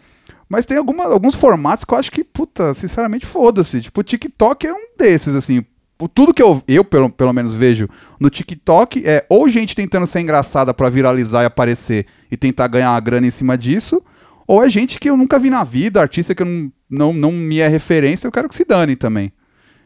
Mas 0.48 0.66
tem 0.66 0.76
alguma, 0.78 1.04
alguns 1.04 1.36
formatos 1.36 1.84
que 1.84 1.94
eu 1.94 1.98
acho 1.98 2.10
que, 2.10 2.24
puta, 2.24 2.74
sinceramente, 2.74 3.24
foda-se. 3.24 3.80
Tipo, 3.80 4.00
o 4.00 4.04
TikTok 4.04 4.66
é 4.66 4.72
um 4.72 4.96
desses, 4.98 5.36
assim. 5.36 5.64
Tudo 6.08 6.34
que 6.34 6.42
eu, 6.42 6.62
eu 6.66 6.84
pelo, 6.84 7.10
pelo 7.10 7.32
menos, 7.32 7.52
vejo 7.54 7.88
no 8.18 8.30
TikTok 8.30 9.02
é 9.06 9.24
ou 9.28 9.48
gente 9.48 9.74
tentando 9.74 10.06
ser 10.06 10.20
engraçada 10.20 10.72
pra 10.72 10.88
viralizar 10.88 11.42
e 11.42 11.46
aparecer 11.46 12.06
e 12.30 12.36
tentar 12.36 12.68
ganhar 12.68 12.92
uma 12.92 13.00
grana 13.00 13.26
em 13.26 13.30
cima 13.30 13.56
disso, 13.56 14.02
ou 14.46 14.62
é 14.62 14.70
gente 14.70 14.98
que 14.98 15.10
eu 15.10 15.16
nunca 15.16 15.38
vi 15.38 15.50
na 15.50 15.64
vida, 15.64 16.00
artista 16.00 16.34
que 16.34 16.42
eu 16.42 16.46
não, 16.46 16.72
não, 16.88 17.12
não 17.12 17.32
me 17.32 17.58
é 17.60 17.68
referência, 17.68 18.26
eu 18.26 18.32
quero 18.32 18.48
que 18.48 18.54
se 18.54 18.64
dane 18.64 18.96
também. 18.96 19.32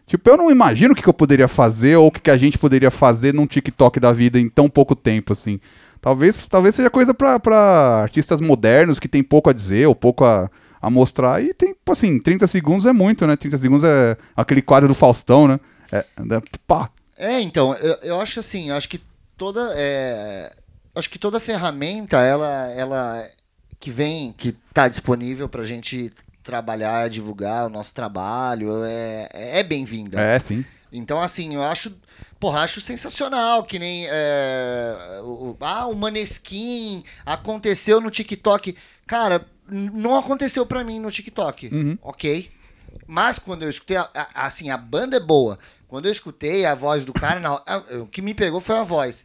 Tipo, 0.07 0.29
eu 0.29 0.37
não 0.37 0.51
imagino 0.51 0.93
o 0.93 0.97
que, 0.97 1.03
que 1.03 1.09
eu 1.09 1.15
poderia 1.15 1.49
fazer 1.49 1.97
ou 1.97 2.09
o 2.09 2.11
que, 2.11 2.21
que 2.21 2.31
a 2.31 2.37
gente 2.37 2.59
poderia 2.59 2.91
fazer 2.91 3.33
num 3.33 3.47
TikTok 3.47 3.99
da 3.99 4.13
vida 4.13 4.39
em 4.39 4.49
tão 4.49 4.69
pouco 4.69 4.95
tempo, 4.95 5.33
assim. 5.33 5.59
Talvez, 6.01 6.47
talvez 6.47 6.75
seja 6.75 6.91
coisa 6.91 7.15
pra 7.15 8.03
artistas 8.03 8.41
modernos 8.41 9.01
que 9.01 9.09
tem 9.09 9.23
pouco 9.23 9.49
a 9.49 9.53
dizer 9.55 9.87
ou 9.87 9.95
pouco 9.95 10.23
a, 10.25 10.51
a 10.81 10.91
mostrar. 10.91 11.43
E 11.43 11.55
tem, 11.55 11.73
tipo 11.73 11.91
assim, 11.91 12.19
30 12.19 12.47
segundos 12.47 12.85
é 12.85 12.93
muito, 12.93 13.27
né? 13.27 13.37
30 13.37 13.57
segundos 13.57 13.85
é 13.85 14.15
aquele 14.37 14.61
quadro 14.61 14.87
do 14.87 14.95
Faustão, 14.95 15.49
né? 15.49 15.59
É, 15.93 15.99
é, 15.99 16.43
pá. 16.67 16.91
É, 17.17 17.41
então, 17.41 17.75
eu, 17.75 17.95
eu 18.03 18.21
acho 18.21 18.41
assim, 18.41 18.71
eu 18.71 18.77
acho 18.77 18.89
que 18.89 19.01
toda. 19.37 19.73
é, 19.77 20.53
acho 20.95 21.11
que 21.11 21.19
toda 21.19 21.41
ferramenta, 21.41 22.19
ela, 22.21 22.71
ela 22.73 23.29
que 23.79 23.91
vem, 23.91 24.33
que 24.33 24.57
está 24.69 24.89
disponível 24.89 25.49
para 25.49 25.63
a 25.63 25.67
gente 25.67 26.13
trabalhar, 26.43 27.09
divulgar 27.09 27.67
o 27.67 27.71
nosso 27.71 27.95
trabalho, 27.95 28.85
é, 28.85 29.29
é 29.33 29.63
bem-vinda. 29.63 30.21
É, 30.21 30.39
sim. 30.39 30.65
Então, 30.93 31.21
assim, 31.21 31.55
eu 31.55 31.63
acho. 31.63 31.93
Porra, 32.39 32.61
acho 32.61 32.81
sensacional, 32.81 33.65
que 33.65 33.79
nem. 33.79 34.07
é, 34.07 35.21
o, 35.23 35.57
ah, 35.61 35.87
o 35.87 35.95
Maneskin 35.95 37.03
aconteceu 37.25 38.01
no 38.01 38.11
TikTok. 38.11 38.77
Cara, 39.07 39.45
não 39.69 40.15
aconteceu 40.15 40.65
pra 40.65 40.85
mim 40.85 41.01
no 41.01 41.11
TikTok. 41.11 41.69
Uhum. 41.75 41.99
Ok. 42.03 42.51
Mas 43.07 43.39
quando 43.39 43.63
eu 43.63 43.71
escutei, 43.71 43.97
a- 43.97 44.09
a- 44.15 44.47
assim, 44.47 44.71
a 44.71 44.77
banda 44.77 45.17
é 45.17 45.21
boa. 45.21 45.59
Quando 45.89 46.07
eu 46.07 46.13
escutei 46.13 46.65
a 46.65 46.75
voz 46.75 47.05
do 47.05 47.13
cara, 47.13 47.39
não, 47.41 47.61
a- 47.67 47.83
o 48.03 48.07
que 48.07 48.23
me 48.23 48.35
pegou 48.35 48.61
foi 48.61 48.77
a 48.77 48.83
voz. 48.83 49.25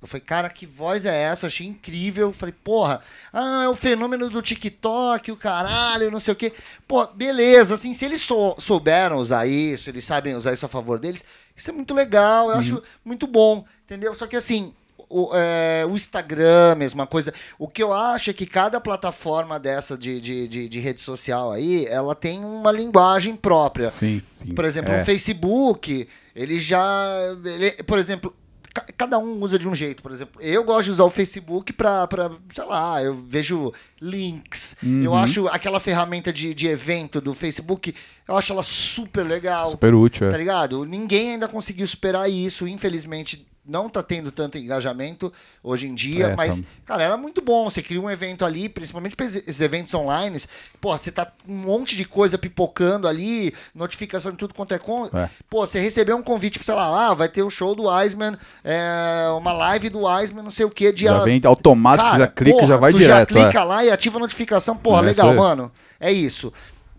Eu 0.00 0.06
falei, 0.06 0.20
cara, 0.24 0.48
que 0.48 0.64
voz 0.64 1.04
é 1.04 1.22
essa? 1.24 1.46
Eu 1.46 1.48
achei 1.48 1.66
incrível. 1.66 2.28
Eu 2.28 2.32
Falei, 2.32 2.54
porra, 2.62 3.02
ah, 3.32 3.64
é 3.64 3.68
o 3.68 3.74
fenômeno 3.74 4.30
do 4.30 4.40
TikTok, 4.40 5.32
o 5.32 5.36
caralho, 5.36 6.10
não 6.10 6.20
sei 6.20 6.32
o 6.32 6.36
quê. 6.36 6.52
Pô, 6.86 7.04
beleza, 7.08 7.74
assim, 7.74 7.92
se 7.94 8.04
eles 8.04 8.20
sou- 8.20 8.54
souberam 8.60 9.16
usar 9.16 9.46
isso, 9.46 9.90
eles 9.90 10.04
sabem 10.04 10.36
usar 10.36 10.52
isso 10.52 10.64
a 10.64 10.68
favor 10.68 11.00
deles, 11.00 11.24
isso 11.56 11.70
é 11.70 11.72
muito 11.72 11.92
legal, 11.94 12.48
eu 12.50 12.58
acho 12.58 12.82
muito 13.04 13.26
bom, 13.26 13.64
entendeu? 13.84 14.14
Só 14.14 14.28
que 14.28 14.36
assim, 14.36 14.72
o, 15.08 15.30
é, 15.34 15.84
o 15.86 15.94
Instagram, 15.94 16.74
mesma 16.76 17.06
coisa. 17.06 17.32
O 17.58 17.68
que 17.68 17.82
eu 17.82 17.92
acho 17.92 18.30
é 18.30 18.32
que 18.32 18.44
cada 18.46 18.80
plataforma 18.80 19.58
dessa 19.60 19.96
de, 19.96 20.20
de, 20.20 20.48
de, 20.48 20.68
de 20.68 20.80
rede 20.80 21.00
social 21.00 21.52
aí, 21.52 21.86
ela 21.86 22.14
tem 22.14 22.44
uma 22.44 22.72
linguagem 22.72 23.36
própria. 23.36 23.90
Sim, 23.92 24.20
sim. 24.34 24.54
Por 24.54 24.64
exemplo, 24.64 24.92
é. 24.92 25.02
o 25.02 25.04
Facebook, 25.04 26.08
ele 26.34 26.58
já. 26.58 27.16
ele- 27.44 27.82
por 27.84 27.98
exemplo, 27.98 28.34
ca- 28.74 28.86
cada 28.96 29.18
um 29.18 29.40
usa 29.40 29.58
de 29.58 29.66
um 29.68 29.74
jeito. 29.74 30.02
Por 30.02 30.12
exemplo, 30.12 30.40
eu 30.42 30.62
gosto 30.64 30.84
de 30.86 30.90
usar 30.92 31.04
o 31.04 31.10
Facebook 31.10 31.72
pra, 31.72 32.06
pra 32.06 32.30
sei 32.52 32.64
lá, 32.64 33.02
eu 33.02 33.14
vejo 33.26 33.72
links. 34.00 34.76
Eu 34.82 35.12
Uhum. 35.12 35.16
acho 35.16 35.48
aquela 35.48 35.80
ferramenta 35.80 36.32
de, 36.32 36.52
de 36.54 36.66
evento 36.66 37.20
do 37.20 37.34
Facebook, 37.34 37.94
eu 38.26 38.36
acho 38.36 38.52
ela 38.52 38.62
super 38.62 39.22
legal. 39.22 39.70
Super 39.70 39.94
útil, 39.94 40.28
Tá 40.28 40.34
é. 40.34 40.38
ligado? 40.38 40.84
Ninguém 40.84 41.32
ainda 41.32 41.48
conseguiu 41.48 41.86
superar 41.86 42.30
isso, 42.30 42.66
infelizmente. 42.68 43.46
Não 43.68 43.88
tá 43.90 44.02
tendo 44.02 44.32
tanto 44.32 44.56
engajamento 44.56 45.30
hoje 45.62 45.86
em 45.86 45.94
dia, 45.94 46.28
É, 46.28 46.34
mas, 46.34 46.54
tamo. 46.54 46.66
cara, 46.86 47.02
era 47.02 47.16
muito 47.18 47.42
bom. 47.42 47.68
Você 47.68 47.82
cria 47.82 48.00
um 48.00 48.08
evento 48.08 48.42
ali, 48.44 48.66
principalmente 48.66 49.14
esses- 49.22 49.60
eventos 49.60 49.92
online. 49.92 50.40
Pô, 50.80 50.96
você 50.96 51.12
tá 51.12 51.26
com 51.26 51.52
um 51.52 51.56
monte 51.56 51.94
de 51.94 52.06
coisa 52.06 52.38
pipocando 52.38 53.06
ali, 53.06 53.52
notificação 53.74 54.32
de 54.32 54.38
tudo 54.38 54.54
quanto 54.54 54.72
é 54.72 54.78
com. 54.78 55.04
É. 55.06 55.28
Pô, 55.50 55.66
você 55.66 55.78
recebeu 55.78 56.16
um 56.16 56.22
convite, 56.22 56.58
sei 56.64 56.74
lá, 56.74 57.08
ah, 57.10 57.14
vai 57.14 57.28
ter 57.28 57.42
o 57.42 57.50
show 57.50 57.74
do 57.74 57.90
Iceman, 57.90 58.38
é, 58.64 59.28
uma 59.36 59.52
live 59.52 59.90
do 59.90 60.06
Iceman, 60.06 60.42
não 60.42 60.50
sei 60.50 60.64
o 60.64 60.70
que, 60.70 60.90
dia 60.90 61.10
Já 61.10 61.18
vem 61.22 61.38
automático, 61.44 62.08
Cara, 62.08 62.24
já 62.24 62.26
clica 62.28 62.50
e 62.50 62.54
porra, 62.60 62.66
já 62.68 62.76
vai 62.78 62.92
tu 62.92 62.98
direto. 62.98 63.34
já 63.34 63.40
é. 63.40 63.44
clica 63.44 63.64
lá 63.64 63.84
e 63.84 63.90
ativa 63.90 64.16
a 64.16 64.20
notificação, 64.20 64.76
porra, 64.78 65.00
É, 65.00 65.06
legal, 65.06 65.34
mano. 65.34 65.70
É 66.00 66.10
isso. 66.10 66.50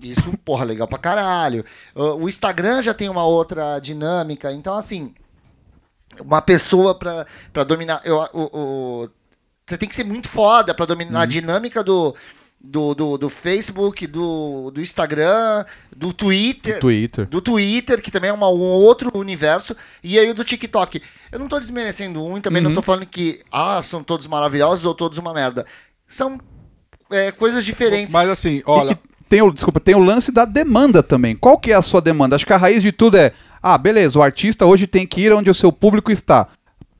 Isso, 0.01 0.31
porra, 0.45 0.63
legal 0.63 0.87
pra 0.87 0.97
caralho. 0.97 1.65
O 1.93 2.29
Instagram 2.29 2.81
já 2.81 2.93
tem 2.93 3.09
uma 3.09 3.25
outra 3.25 3.79
dinâmica. 3.79 4.53
Então, 4.53 4.77
assim, 4.77 5.13
uma 6.21 6.41
pessoa 6.41 6.95
pra, 6.95 7.25
pra 7.53 7.63
dominar. 7.63 8.01
Eu, 8.03 8.17
o, 8.33 8.41
o- 9.03 9.09
você 9.67 9.77
tem 9.77 9.87
que 9.87 9.95
ser 9.95 10.03
muito 10.03 10.27
foda 10.27 10.73
pra 10.73 10.85
dominar 10.85 11.21
a 11.21 11.25
dinâmica 11.27 11.83
do, 11.83 12.15
do, 12.59 12.95
do, 12.95 13.17
do 13.19 13.29
Facebook, 13.29 14.07
do, 14.07 14.71
do 14.71 14.81
Instagram, 14.81 15.63
do 15.95 16.11
Twitter. 16.11 16.79
Twitter. 16.79 17.27
Do 17.27 17.39
Twitter, 17.39 18.01
que 18.01 18.09
também 18.09 18.31
é 18.31 18.33
uma- 18.33 18.49
um 18.49 18.59
outro 18.61 19.11
universo, 19.15 19.75
e 20.03 20.17
aí 20.17 20.29
o 20.29 20.33
do 20.33 20.43
TikTok. 20.43 21.01
Eu 21.31 21.37
não 21.37 21.47
tô 21.47 21.59
desmerecendo 21.59 22.23
um 22.25 22.37
e 22.37 22.41
também 22.41 22.61
não 22.63 22.73
tô 22.73 22.81
falando 22.81 23.05
que 23.05 23.41
ah, 23.51 23.81
são 23.83 24.03
todos 24.03 24.25
maravilhosos 24.25 24.85
ou 24.85 24.95
todos 24.95 25.19
uma 25.19 25.33
merda. 25.33 25.65
São 26.07 26.39
é, 27.11 27.31
coisas 27.31 27.63
diferentes. 27.63 28.11
Mas 28.11 28.27
assim, 28.27 28.63
olha, 28.65 28.97
tem 29.29 29.43
o, 29.43 29.51
desculpa, 29.51 29.79
tem 29.79 29.93
o 29.93 29.99
lance 30.03 30.31
da 30.31 30.45
demanda 30.45 31.03
também. 31.03 31.35
Qual 31.35 31.59
que 31.59 31.71
é 31.71 31.75
a 31.75 31.81
sua 31.83 32.01
demanda? 32.01 32.35
Acho 32.35 32.45
que 32.47 32.53
a 32.53 32.57
raiz 32.57 32.81
de 32.81 32.91
tudo 32.91 33.15
é, 33.17 33.31
ah, 33.61 33.77
beleza, 33.77 34.17
o 34.19 34.23
artista 34.23 34.65
hoje 34.65 34.87
tem 34.87 35.05
que 35.05 35.21
ir 35.21 35.33
onde 35.33 35.49
o 35.49 35.55
seu 35.55 35.71
público 35.71 36.11
está. 36.11 36.47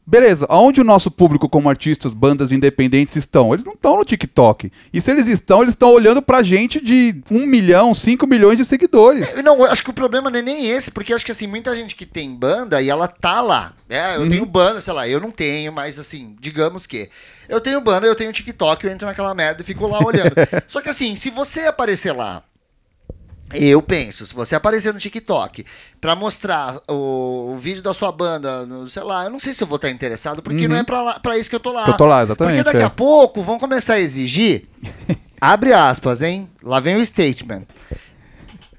Beleza, 0.10 0.48
aonde 0.50 0.82
o 0.82 0.84
nosso 0.84 1.12
público 1.12 1.48
como 1.48 1.70
artistas, 1.70 2.16
bandas 2.16 2.52
independentes 2.52 3.16
estão? 3.16 3.54
Eles 3.54 3.64
não 3.64 3.74
estão 3.74 3.96
no 3.96 4.04
TikTok. 4.04 4.72
E 4.92 5.00
se 5.00 5.12
eles 5.12 5.28
estão, 5.28 5.62
eles 5.62 5.76
estão 5.76 5.92
olhando 5.94 6.20
pra 6.20 6.42
gente 6.42 6.84
de 6.84 7.22
1 7.30 7.46
milhão, 7.46 7.94
5 7.94 8.26
milhões 8.26 8.58
de 8.58 8.66
seguidores. 8.66 9.36
Eu 9.36 9.44
Não, 9.44 9.64
acho 9.66 9.84
que 9.84 9.92
o 9.92 9.94
problema 9.94 10.32
não 10.32 10.40
é 10.40 10.42
nem 10.42 10.68
esse, 10.68 10.90
porque 10.90 11.14
acho 11.14 11.24
que 11.24 11.32
assim, 11.32 11.46
muita 11.46 11.76
gente 11.76 11.96
que 11.96 12.08
tem 12.08 12.34
banda 12.34 12.82
e 12.82 12.90
ela 12.90 13.08
tá 13.08 13.40
lá. 13.40 13.74
né? 13.88 14.16
Eu 14.18 14.28
tenho 14.28 14.48
banda, 14.48 14.82
sei 14.82 14.94
lá, 14.94 15.08
eu 15.08 15.20
não 15.20 15.30
tenho, 15.30 15.72
mas 15.72 16.00
assim, 16.00 16.36
digamos 16.40 16.88
que. 16.88 17.08
Eu 17.48 17.62
tenho 17.62 17.80
banda, 17.80 18.08
eu 18.08 18.16
tenho 18.16 18.34
TikTok, 18.34 18.84
eu 18.84 18.92
entro 18.92 19.06
naquela 19.08 19.36
merda 19.36 19.62
e 19.62 19.66
fico 19.66 19.86
lá 19.88 20.00
olhando. 20.04 20.34
Só 20.68 20.82
que 20.82 20.90
assim, 20.90 21.16
se 21.16 21.30
você 21.30 21.62
aparecer 21.62 22.14
lá, 22.14 22.42
eu 23.54 23.82
penso, 23.82 24.26
se 24.26 24.34
você 24.34 24.56
aparecer 24.56 24.94
no 24.94 25.00
TikTok 25.00 25.66
pra 26.00 26.16
mostrar 26.16 26.80
o, 26.88 27.54
o 27.54 27.58
vídeo 27.58 27.82
da 27.82 27.94
sua 27.94 28.12
banda, 28.12 28.66
no- 28.66 28.88
sei 28.88 29.04
lá, 29.04 29.24
eu 29.26 29.30
não 29.30 29.40
sei 29.40 29.54
se 29.54 29.64
eu 29.64 29.68
vou 29.68 29.78
estar 29.78 29.90
interessado, 29.90 30.42
porque 30.42 30.68
não 30.68 30.76
é 30.76 30.84
pra, 30.84 31.02
lá- 31.02 31.20
pra 31.20 31.38
isso 31.38 31.50
que 31.50 31.56
eu 31.56 31.60
tô 31.60 31.72
lá. 31.72 31.86
Que 31.86 31.92
eu 31.92 31.98
tô 31.98 32.06
lá, 32.06 32.22
exatamente, 32.24 32.58
Porque 32.64 32.72
daqui 32.72 32.84
é. 32.84 32.86
a 32.86 32.90
pouco 32.90 33.42
vão 33.42 33.58
começar 33.60 33.96
a 33.96 34.00
exigir. 34.00 34.68
abre 35.42 35.74
aspas, 35.74 36.22
hein? 36.22 36.50
Lá 36.62 36.80
vem 36.80 36.96
o 36.98 37.06
statement. 37.06 37.64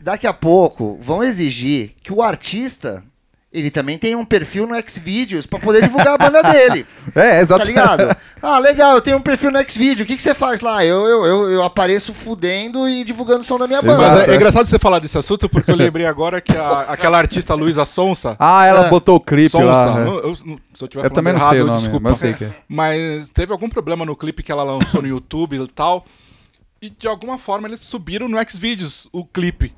Daqui 0.00 0.26
a 0.26 0.32
pouco 0.32 0.98
vão 1.02 1.22
exigir 1.22 1.94
que 2.02 2.12
o 2.12 2.22
artista 2.22 3.04
ele 3.52 3.70
também 3.70 3.98
tenha 3.98 4.16
um 4.16 4.24
perfil 4.24 4.66
no 4.66 4.74
Xvideos 4.88 5.44
pra 5.44 5.58
poder 5.58 5.82
divulgar 5.82 6.14
a 6.14 6.18
banda 6.18 6.42
dele. 6.42 6.86
É, 7.14 7.30
Tá 7.30 7.40
exato. 7.40 7.64
ligado? 7.66 8.16
Ah, 8.40 8.58
legal, 8.58 8.94
eu 8.94 9.00
tenho 9.02 9.16
um 9.16 9.20
perfil 9.20 9.50
no 9.50 9.58
Xvideo. 9.68 10.04
O 10.04 10.06
que, 10.06 10.16
que 10.16 10.22
você 10.22 10.32
faz 10.32 10.60
lá? 10.60 10.84
Eu, 10.84 11.04
eu, 11.06 11.24
eu, 11.26 11.50
eu 11.50 11.62
apareço 11.62 12.14
fudendo 12.14 12.88
e 12.88 13.02
divulgando 13.02 13.40
o 13.40 13.44
som 13.44 13.58
da 13.58 13.66
minha 13.66 13.82
banda. 13.82 13.98
mas 13.98 14.28
é, 14.28 14.32
é. 14.32 14.34
engraçado 14.36 14.64
você 14.66 14.78
falar 14.78 15.00
desse 15.00 15.18
assunto 15.18 15.48
porque 15.48 15.70
eu 15.70 15.74
lembrei 15.74 16.06
agora 16.06 16.40
que 16.40 16.56
a- 16.56 16.82
aquela 16.88 17.18
artista 17.18 17.52
Luísa 17.54 17.84
Sonsa. 17.84 18.36
Ah, 18.38 18.64
ela 18.64 18.86
É. 18.86 18.88
botou 18.88 19.16
o 19.16 19.20
clipe 19.20 19.50
Sonsa, 19.50 19.64
lá. 19.66 19.94
né? 19.96 20.06
eu- 20.08 20.20
eu- 20.28 20.36
se 20.36 20.44
eu 20.84 20.88
tiver 20.88 21.04
Eu 21.06 21.10
falando 21.10 21.14
também 21.14 21.32
não 21.32 21.40
errado, 21.40 21.50
sei 21.52 21.60
o 21.62 21.66
nome, 21.66 21.78
desculpa. 21.78 22.10
mas 22.10 22.18
sei 22.20 22.34
que 22.34 22.44
é. 22.44 22.54
Mas 22.68 23.28
teve 23.30 23.50
algum 23.52 23.68
problema 23.68 24.04
no 24.06 24.14
clipe 24.16 24.42
que 24.44 24.52
ela 24.52 24.62
lançou 24.62 25.02
no 25.02 25.08
YouTube 25.08 25.56
e 25.56 25.66
tal. 25.68 26.06
E 26.80 26.88
de 26.88 27.08
alguma 27.08 27.36
forma 27.36 27.66
eles 27.66 27.80
subiram 27.80 28.28
no 28.28 28.38
Xvideos 28.48 29.08
o 29.12 29.24
clipe. 29.24 29.74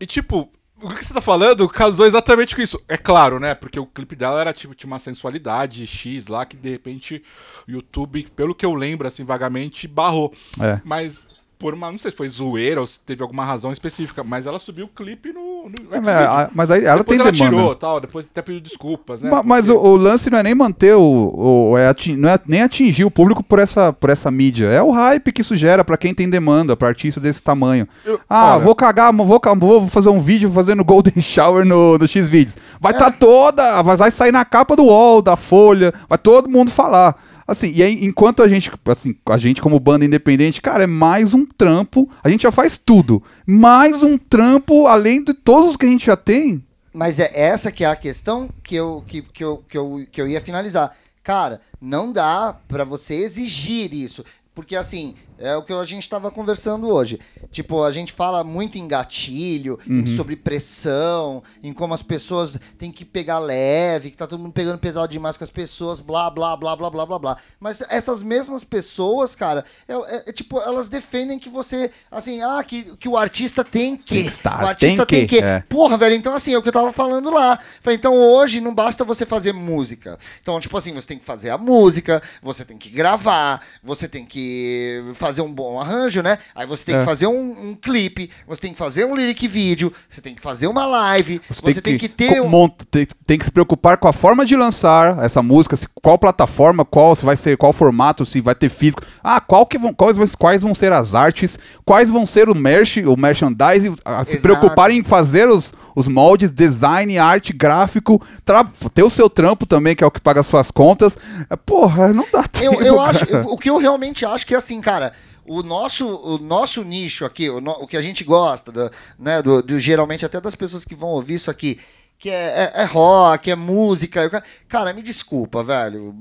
E 0.00 0.06
tipo, 0.06 0.50
o 0.84 0.94
que 0.94 1.04
você 1.04 1.14
tá 1.14 1.20
falando 1.20 1.68
casou 1.68 2.06
exatamente 2.06 2.54
com 2.54 2.62
isso. 2.62 2.82
É 2.88 2.96
claro, 2.96 3.40
né? 3.40 3.54
Porque 3.54 3.78
o 3.78 3.86
clipe 3.86 4.14
dela 4.14 4.40
era 4.40 4.52
tipo, 4.52 4.74
tinha 4.74 4.90
uma 4.90 4.98
sensualidade 4.98 5.86
X 5.86 6.26
lá 6.26 6.44
que 6.44 6.56
de 6.56 6.70
repente 6.70 7.22
o 7.66 7.70
YouTube, 7.70 8.26
pelo 8.36 8.54
que 8.54 8.66
eu 8.66 8.74
lembro 8.74 9.08
assim 9.08 9.24
vagamente, 9.24 9.88
barrou. 9.88 10.32
É. 10.60 10.80
Mas 10.84 11.26
por 11.64 11.72
uma, 11.72 11.90
não 11.90 11.98
sei 11.98 12.10
se 12.10 12.16
foi 12.18 12.28
zoeira 12.28 12.78
ou 12.78 12.86
se 12.86 13.00
teve 13.00 13.22
alguma 13.22 13.42
razão 13.42 13.72
específica, 13.72 14.22
mas 14.22 14.44
ela 14.46 14.58
subiu 14.58 14.84
o 14.84 14.88
clipe 14.88 15.32
no, 15.32 15.40
no 15.70 15.74
É, 15.92 15.96
Xvideos. 15.96 16.04
mas, 16.04 16.48
mas 16.54 16.70
aí 16.70 16.84
ela 16.84 16.98
depois 16.98 17.18
tem 17.18 17.26
ela 17.26 17.32
demanda. 17.32 17.56
tirou, 17.56 17.74
tal, 17.74 18.00
depois 18.02 18.26
até 18.30 18.42
pediu 18.42 18.60
desculpas, 18.60 19.22
né? 19.22 19.30
Ma- 19.30 19.42
Mas 19.42 19.64
Porque- 19.64 19.78
o, 19.78 19.92
o 19.92 19.96
lance 19.96 20.28
não 20.28 20.36
é 20.36 20.42
nem 20.42 20.54
manter 20.54 20.94
o. 20.94 21.70
o- 21.70 21.78
é 21.78 21.88
ati- 21.88 22.16
não 22.16 22.28
é 22.28 22.38
nem 22.46 22.60
atingir 22.60 23.06
o 23.06 23.10
público 23.10 23.42
por 23.42 23.58
essa, 23.58 23.94
por 23.94 24.10
essa 24.10 24.30
mídia. 24.30 24.66
É 24.66 24.82
o 24.82 24.90
hype 24.90 25.32
que 25.32 25.40
isso 25.40 25.56
gera 25.56 25.82
pra 25.82 25.96
quem 25.96 26.14
tem 26.14 26.28
demanda, 26.28 26.76
pra 26.76 26.88
artista 26.88 27.18
desse 27.18 27.42
tamanho. 27.42 27.88
Eu- 28.04 28.20
ah, 28.28 28.56
olha- 28.56 28.64
vou 28.66 28.74
cagar, 28.74 29.10
vou, 29.16 29.26
vou 29.56 29.88
fazer 29.88 30.10
um 30.10 30.20
vídeo 30.20 30.52
fazendo 30.52 30.84
Golden 30.84 31.18
Shower 31.22 31.64
no, 31.64 31.96
no 31.96 32.06
X-Vídeos. 32.06 32.58
Vai 32.78 32.92
É. 32.92 32.98
tá 32.98 33.10
toda. 33.10 33.80
Vai, 33.80 33.96
vai 33.96 34.10
sair 34.10 34.32
na 34.32 34.44
capa 34.44 34.76
do 34.76 34.84
UOL, 34.84 35.22
da 35.22 35.34
Folha, 35.34 35.94
vai 36.10 36.18
todo 36.18 36.46
mundo 36.46 36.70
falar. 36.70 37.16
Assim, 37.46 37.72
e 37.74 37.82
aí, 37.82 38.04
enquanto 38.04 38.42
a 38.42 38.48
gente, 38.48 38.70
assim, 38.86 39.14
a 39.26 39.36
gente 39.36 39.60
como 39.60 39.78
banda 39.78 40.04
independente, 40.04 40.62
cara, 40.62 40.84
é 40.84 40.86
mais 40.86 41.34
um 41.34 41.44
trampo. 41.44 42.08
A 42.22 42.30
gente 42.30 42.42
já 42.42 42.52
faz 42.52 42.78
tudo. 42.78 43.22
Mais 43.46 44.02
um 44.02 44.16
trampo, 44.16 44.86
além 44.86 45.22
de 45.22 45.34
todos 45.34 45.70
os 45.70 45.76
que 45.76 45.84
a 45.84 45.88
gente 45.88 46.06
já 46.06 46.16
tem. 46.16 46.64
Mas 46.92 47.18
é 47.18 47.30
essa 47.34 47.70
que 47.72 47.84
é 47.84 47.88
a 47.88 47.96
questão 47.96 48.48
que 48.62 48.74
eu, 48.74 49.04
que, 49.06 49.20
que 49.20 49.44
eu, 49.44 49.64
que 49.68 49.76
eu, 49.76 50.06
que 50.10 50.20
eu 50.20 50.28
ia 50.28 50.40
finalizar. 50.40 50.96
Cara, 51.22 51.60
não 51.80 52.12
dá 52.12 52.56
pra 52.68 52.84
você 52.84 53.14
exigir 53.14 53.92
isso. 53.92 54.24
Porque, 54.54 54.76
assim, 54.76 55.14
é 55.38 55.56
o 55.56 55.62
que 55.62 55.72
a 55.72 55.84
gente 55.84 56.02
estava 56.02 56.30
conversando 56.30 56.88
hoje. 56.88 57.20
Tipo, 57.50 57.82
a 57.84 57.92
gente 57.92 58.12
fala 58.12 58.42
muito 58.44 58.78
em 58.78 58.86
gatilho, 58.88 59.78
em 59.86 60.04
sobre 60.16 60.36
pressão, 60.36 61.42
em 61.62 61.72
como 61.72 61.94
as 61.94 62.02
pessoas 62.02 62.58
têm 62.78 62.90
que 62.90 63.04
pegar 63.04 63.38
leve, 63.38 64.10
que 64.10 64.16
tá 64.16 64.26
todo 64.26 64.40
mundo 64.40 64.52
pegando 64.52 64.78
pesado 64.78 65.08
demais 65.08 65.36
com 65.36 65.44
as 65.44 65.50
pessoas, 65.50 66.00
blá, 66.00 66.30
blá, 66.30 66.56
blá, 66.56 66.74
blá, 66.76 66.90
blá, 66.90 67.06
blá, 67.06 67.18
blá. 67.18 67.36
Mas 67.60 67.82
essas 67.88 68.22
mesmas 68.22 68.64
pessoas, 68.64 69.34
cara, 69.34 69.64
é, 69.88 69.94
é- 69.94 70.22
é 70.26 70.32
tipo, 70.32 70.58
elas 70.60 70.88
defendem 70.88 71.38
que 71.38 71.48
você, 71.48 71.90
assim, 72.10 72.42
ah, 72.42 72.62
que, 72.64 72.96
que 72.96 73.08
o 73.08 73.16
artista 73.16 73.64
tem 73.64 73.96
que. 73.96 74.14
Tem 74.14 74.22
que 74.22 74.28
estar, 74.28 74.62
o 74.62 74.66
artista 74.66 75.04
tem 75.06 75.20
tem 75.20 75.26
que, 75.28 75.38
que. 75.38 75.44
é. 75.44 75.60
Porra, 75.68 75.96
velho, 75.96 76.14
então 76.14 76.34
assim, 76.34 76.54
é 76.54 76.58
o 76.58 76.62
que 76.62 76.68
eu 76.68 76.72
tava 76.72 76.92
falando 76.92 77.30
lá. 77.30 77.58
Falei, 77.82 77.98
então 77.98 78.16
hoje 78.16 78.60
não 78.60 78.74
basta 78.74 79.04
você 79.04 79.24
fazer 79.26 79.52
música. 79.52 80.18
Então, 80.42 80.58
tipo 80.60 80.76
assim, 80.76 80.92
você 80.92 81.06
tem 81.08 81.18
que 81.18 81.24
fazer 81.24 81.50
a 81.50 81.58
música, 81.58 82.22
você 82.42 82.64
tem 82.64 82.76
que 82.78 82.88
gravar, 82.90 83.62
você 83.82 84.08
tem 84.08 84.24
que 84.24 85.02
fazer 85.26 85.40
um 85.42 85.52
bom 85.52 85.80
arranjo, 85.80 86.22
né? 86.22 86.38
Aí 86.54 86.66
você 86.66 86.84
tem 86.84 86.96
É. 86.96 86.98
que 86.98 87.04
fazer 87.04 87.26
um, 87.26 87.70
um 87.70 87.74
clipe, 87.74 88.30
você 88.46 88.60
tem 88.60 88.72
que 88.72 88.78
fazer 88.78 89.04
um 89.06 89.14
lyric 89.16 89.46
vídeo, 89.48 89.92
você 90.08 90.20
tem 90.20 90.34
que 90.34 90.42
fazer 90.42 90.66
uma 90.66 90.84
live, 90.84 91.40
você, 91.48 91.80
tem, 91.80 91.96
que, 91.96 92.08
ter 92.08 92.36
co- 92.40 92.42
um. 92.46 92.48
mont- 92.48 92.84
tem, 92.90 93.06
tem 93.26 93.38
que 93.38 93.44
se 93.44 93.50
preocupar 93.50 93.96
com 93.96 94.06
a 94.08 94.12
forma 94.12 94.44
de 94.44 94.54
lançar 94.56 95.18
essa 95.24 95.42
música, 95.42 95.76
se, 95.76 95.86
qual 96.02 96.18
plataforma, 96.18 96.84
qual 96.84 97.16
se 97.16 97.24
vai 97.24 97.36
ser, 97.36 97.56
qual 97.56 97.72
formato, 97.72 98.26
se 98.26 98.40
vai 98.40 98.54
ter 98.54 98.68
físico. 98.68 99.02
Ah, 99.22 99.40
qual 99.40 99.64
que 99.66 99.78
vão, 99.78 99.94
quais, 99.94 100.16
vão- 100.16 100.28
quais 100.38 100.62
vão 100.62 100.74
ser 100.74 100.92
as 100.92 101.14
artes, 101.14 101.58
quais 101.84 102.10
vão 102.10 102.26
ser 102.26 102.48
o 102.48 102.54
merch, 102.54 102.98
o 102.98 103.16
merchandising, 103.16 103.94
a 104.04 104.24
se 104.24 104.32
Exato. 104.32 104.42
preocupar 104.42 104.90
em 104.90 105.02
fazer 105.02 105.48
os, 105.48 105.72
os 105.94 106.08
moldes, 106.08 106.52
design, 106.52 107.16
arte, 107.18 107.52
gráfico, 107.52 108.20
tra- 108.44 108.66
ter 108.94 109.02
o 109.02 109.10
seu 109.10 109.28
trampo 109.30 109.64
também, 109.66 109.94
que 109.94 110.02
é 110.02 110.06
o 110.06 110.10
que 110.10 110.20
paga 110.20 110.40
as 110.40 110.46
suas 110.46 110.70
contas. 110.70 111.16
É, 111.50 111.56
Porra, 111.56 112.12
não 112.12 112.26
dá 112.32 112.40
Eu, 112.40 112.48
tempo, 112.70 112.82
eu 112.82 113.00
acho, 113.00 113.26
cara. 113.26 113.46
o 113.48 113.56
que 113.58 113.70
eu 113.70 113.78
realmente 113.78 114.24
acho 114.26 114.46
que 114.46 114.54
é 114.54 114.56
assim, 114.58 114.80
cara, 114.80 115.12
o 115.46 115.62
nosso, 115.62 116.06
o 116.06 116.38
nosso 116.38 116.82
nicho 116.82 117.24
aqui, 117.24 117.48
o, 117.50 117.60
no- 117.60 117.72
o 117.82 117.86
que 117.86 117.96
a 117.96 118.02
gente 118.02 118.24
gosta, 118.24 118.72
do, 118.72 118.90
né, 119.18 119.42
do, 119.42 119.62
do- 119.62 119.78
geralmente 119.78 120.24
até 120.24 120.40
das 120.40 120.54
pessoas 120.54 120.84
que 120.84 120.94
vão 120.94 121.10
ouvir 121.10 121.34
isso 121.34 121.50
aqui, 121.50 121.78
que 122.18 122.30
é, 122.30 122.72
é- 122.74 122.82
é 122.82 122.84
rock, 122.84 123.50
é 123.50 123.54
música. 123.54 124.42
Cara, 124.68 124.92
me 124.94 125.02
desculpa, 125.02 125.62
velho. 125.62 126.14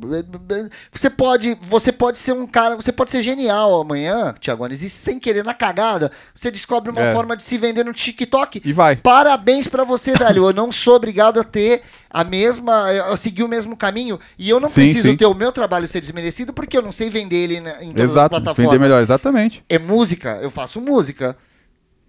Você 0.92 1.10
pode, 1.10 1.58
você 1.62 1.92
pode 1.94 2.20
ser 2.20 2.34
um 2.34 2.46
cara, 2.46 2.76
você 2.76 2.92
pode 2.92 3.10
ser 3.12 3.22
genial 3.22 3.80
amanhã, 3.80 4.34
Thiago 4.40 4.66
Anis, 4.66 4.84
e 4.84 4.90
sem 4.90 5.18
querer 5.20 5.44
na 5.46 5.54
cagada, 5.54 6.12
você 6.36 6.52
descobre 6.52 6.92
uma 6.92 7.02
É. 7.02 7.14
forma 7.14 7.38
de 7.38 7.44
se 7.44 7.58
vender 7.58 7.86
no 7.86 7.94
TikTok. 7.94 8.62
E 8.66 8.74
vai. 8.74 8.98
Parabéns 8.98 9.68
pra 9.68 9.84
você, 9.86 10.12
velho. 10.18 10.50
Eu 10.50 10.54
não 10.54 10.72
sou 10.72 10.96
obrigado 10.96 11.40
a 11.40 11.44
ter 11.44 11.84
a 12.10 12.24
mesma, 12.24 12.90
a 13.12 13.16
seguir 13.16 13.44
o 13.44 13.48
mesmo 13.48 13.76
caminho 13.78 14.20
e 14.38 14.50
eu 14.50 14.60
não 14.60 14.68
Sim, 14.68 14.82
preciso 14.82 15.10
sim. 15.10 15.16
ter 15.18 15.26
o 15.26 15.34
meu 15.34 15.52
trabalho 15.52 15.88
ser 15.88 16.02
desmerecido 16.02 16.52
porque 16.54 16.78
eu 16.78 16.82
não 16.82 16.92
sei 16.92 17.10
vender 17.10 17.38
ele 17.38 17.58
em 17.58 17.92
todas 17.92 18.12
Exato, 18.12 18.36
as 18.36 18.42
vender 18.42 18.44
plataformas. 18.54 18.80
melhor, 18.82 19.02
exatamente. 19.02 19.64
É 19.70 19.80
música, 19.80 20.38
eu 20.42 20.52
faço 20.52 20.82
música. 20.82 21.36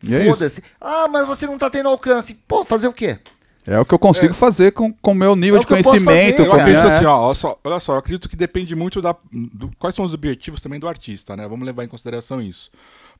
É. 0.06 0.28
Foda-se. 0.28 0.62
Ah, 0.78 1.08
mas 1.08 1.26
você 1.26 1.46
não 1.46 1.56
tá 1.56 1.70
tendo 1.70 1.88
alcance. 1.88 2.34
Pô, 2.46 2.62
fazer 2.62 2.86
o 2.88 2.92
quê? 2.92 3.18
É 3.66 3.78
o 3.78 3.84
que 3.84 3.94
eu 3.94 3.98
consigo 3.98 4.34
fazer 4.34 4.72
com 4.72 4.94
o 5.02 5.14
meu 5.14 5.34
nível 5.34 5.56
É 5.56 5.58
de 5.60 5.64
eu 5.64 5.68
conhecimento. 5.82 6.42
Eu 6.42 6.46
com- 6.50 6.52
acredito 6.56 6.84
é. 6.86 6.96
assim, 6.96 7.04
ó, 7.06 7.18
olha 7.20 7.34
só, 7.34 7.58
olha 7.64 7.80
só, 7.80 7.94
eu 7.94 7.98
acredito 7.98 8.28
que 8.28 8.36
depende 8.36 8.74
muito 8.74 9.00
da, 9.00 9.16
do- 9.32 9.70
quais 9.78 9.94
são 9.94 10.04
os 10.04 10.12
objetivos 10.12 10.60
também 10.60 10.78
do 10.78 10.86
artista, 10.86 11.34
né? 11.34 11.48
Vamos 11.48 11.64
levar 11.64 11.82
em 11.84 11.88
consideração 11.88 12.42
isso. 12.42 12.70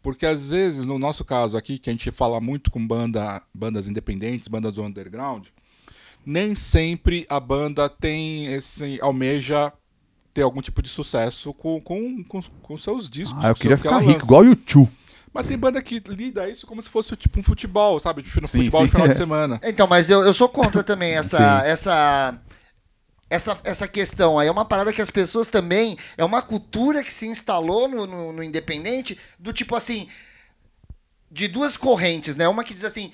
Porque 0.02 0.26
às 0.26 0.50
vezes, 0.50 0.82
no 0.84 0.98
nosso 0.98 1.24
caso 1.24 1.56
aqui, 1.56 1.78
que 1.78 1.88
a 1.88 1.92
gente 1.92 2.10
fala 2.10 2.40
muito 2.42 2.70
com 2.70 2.86
banda, 2.86 3.40
bandas 3.54 3.88
independentes, 3.88 4.46
bandas 4.48 4.72
do 4.74 4.82
underground, 4.82 5.46
nem 6.26 6.54
sempre 6.54 7.26
a 7.30 7.40
banda 7.40 7.88
tem 7.88 8.46
esse 8.52 8.98
almeja 9.00 9.72
ter 10.34 10.42
algum 10.42 10.60
tipo 10.60 10.82
de 10.82 10.88
sucesso 10.88 11.54
com, 11.54 11.80
com, 11.80 12.22
com, 12.24 12.42
com 12.60 12.76
seus 12.76 13.08
discos. 13.08 13.42
Ah, 13.44 13.48
eu 13.48 13.54
queria 13.54 13.76
ficar 13.78 13.98
rico, 13.98 14.12
lança. 14.12 14.24
igual 14.26 14.40
o 14.42 14.44
YouTube. 14.46 14.90
Mas 15.34 15.46
tem 15.46 15.58
banda 15.58 15.82
que 15.82 16.00
lida 16.08 16.48
isso 16.48 16.66
como 16.66 16.80
se 16.80 16.88
fosse 16.88 17.16
tipo 17.16 17.40
um 17.40 17.42
futebol, 17.42 17.98
sabe? 18.00 18.22
Tipo, 18.22 18.40
No 18.40 18.46
Sim, 18.46 18.58
futebol 18.58 18.82
sim. 18.82 18.86
no 18.86 18.90
final 18.92 19.08
de 19.08 19.16
semana. 19.16 19.60
Então, 19.64 19.86
mas 19.88 20.08
eu, 20.08 20.22
eu 20.22 20.32
sou 20.32 20.48
contra 20.48 20.82
também 20.84 21.14
essa, 21.14 21.38
Sim. 21.38 21.68
essa, 21.68 22.40
essa, 23.28 23.60
essa 23.64 23.88
questão 23.88 24.38
aí. 24.38 24.46
É 24.48 24.50
uma 24.52 24.64
parada 24.64 24.92
que 24.92 25.02
as 25.02 25.10
pessoas 25.10 25.48
também. 25.48 25.98
É 26.16 26.24
uma 26.24 26.40
cultura 26.40 27.02
que 27.02 27.12
se 27.12 27.26
instalou 27.26 27.88
no, 27.88 28.06
no, 28.06 28.32
no 28.32 28.42
independente 28.44 29.18
do 29.38 29.52
tipo 29.52 29.74
assim. 29.74 30.08
de 31.30 31.48
duas 31.48 31.76
correntes, 31.76 32.36
né? 32.36 32.46
Uma 32.48 32.64
que 32.64 32.74
diz 32.74 32.84
assim. 32.84 33.12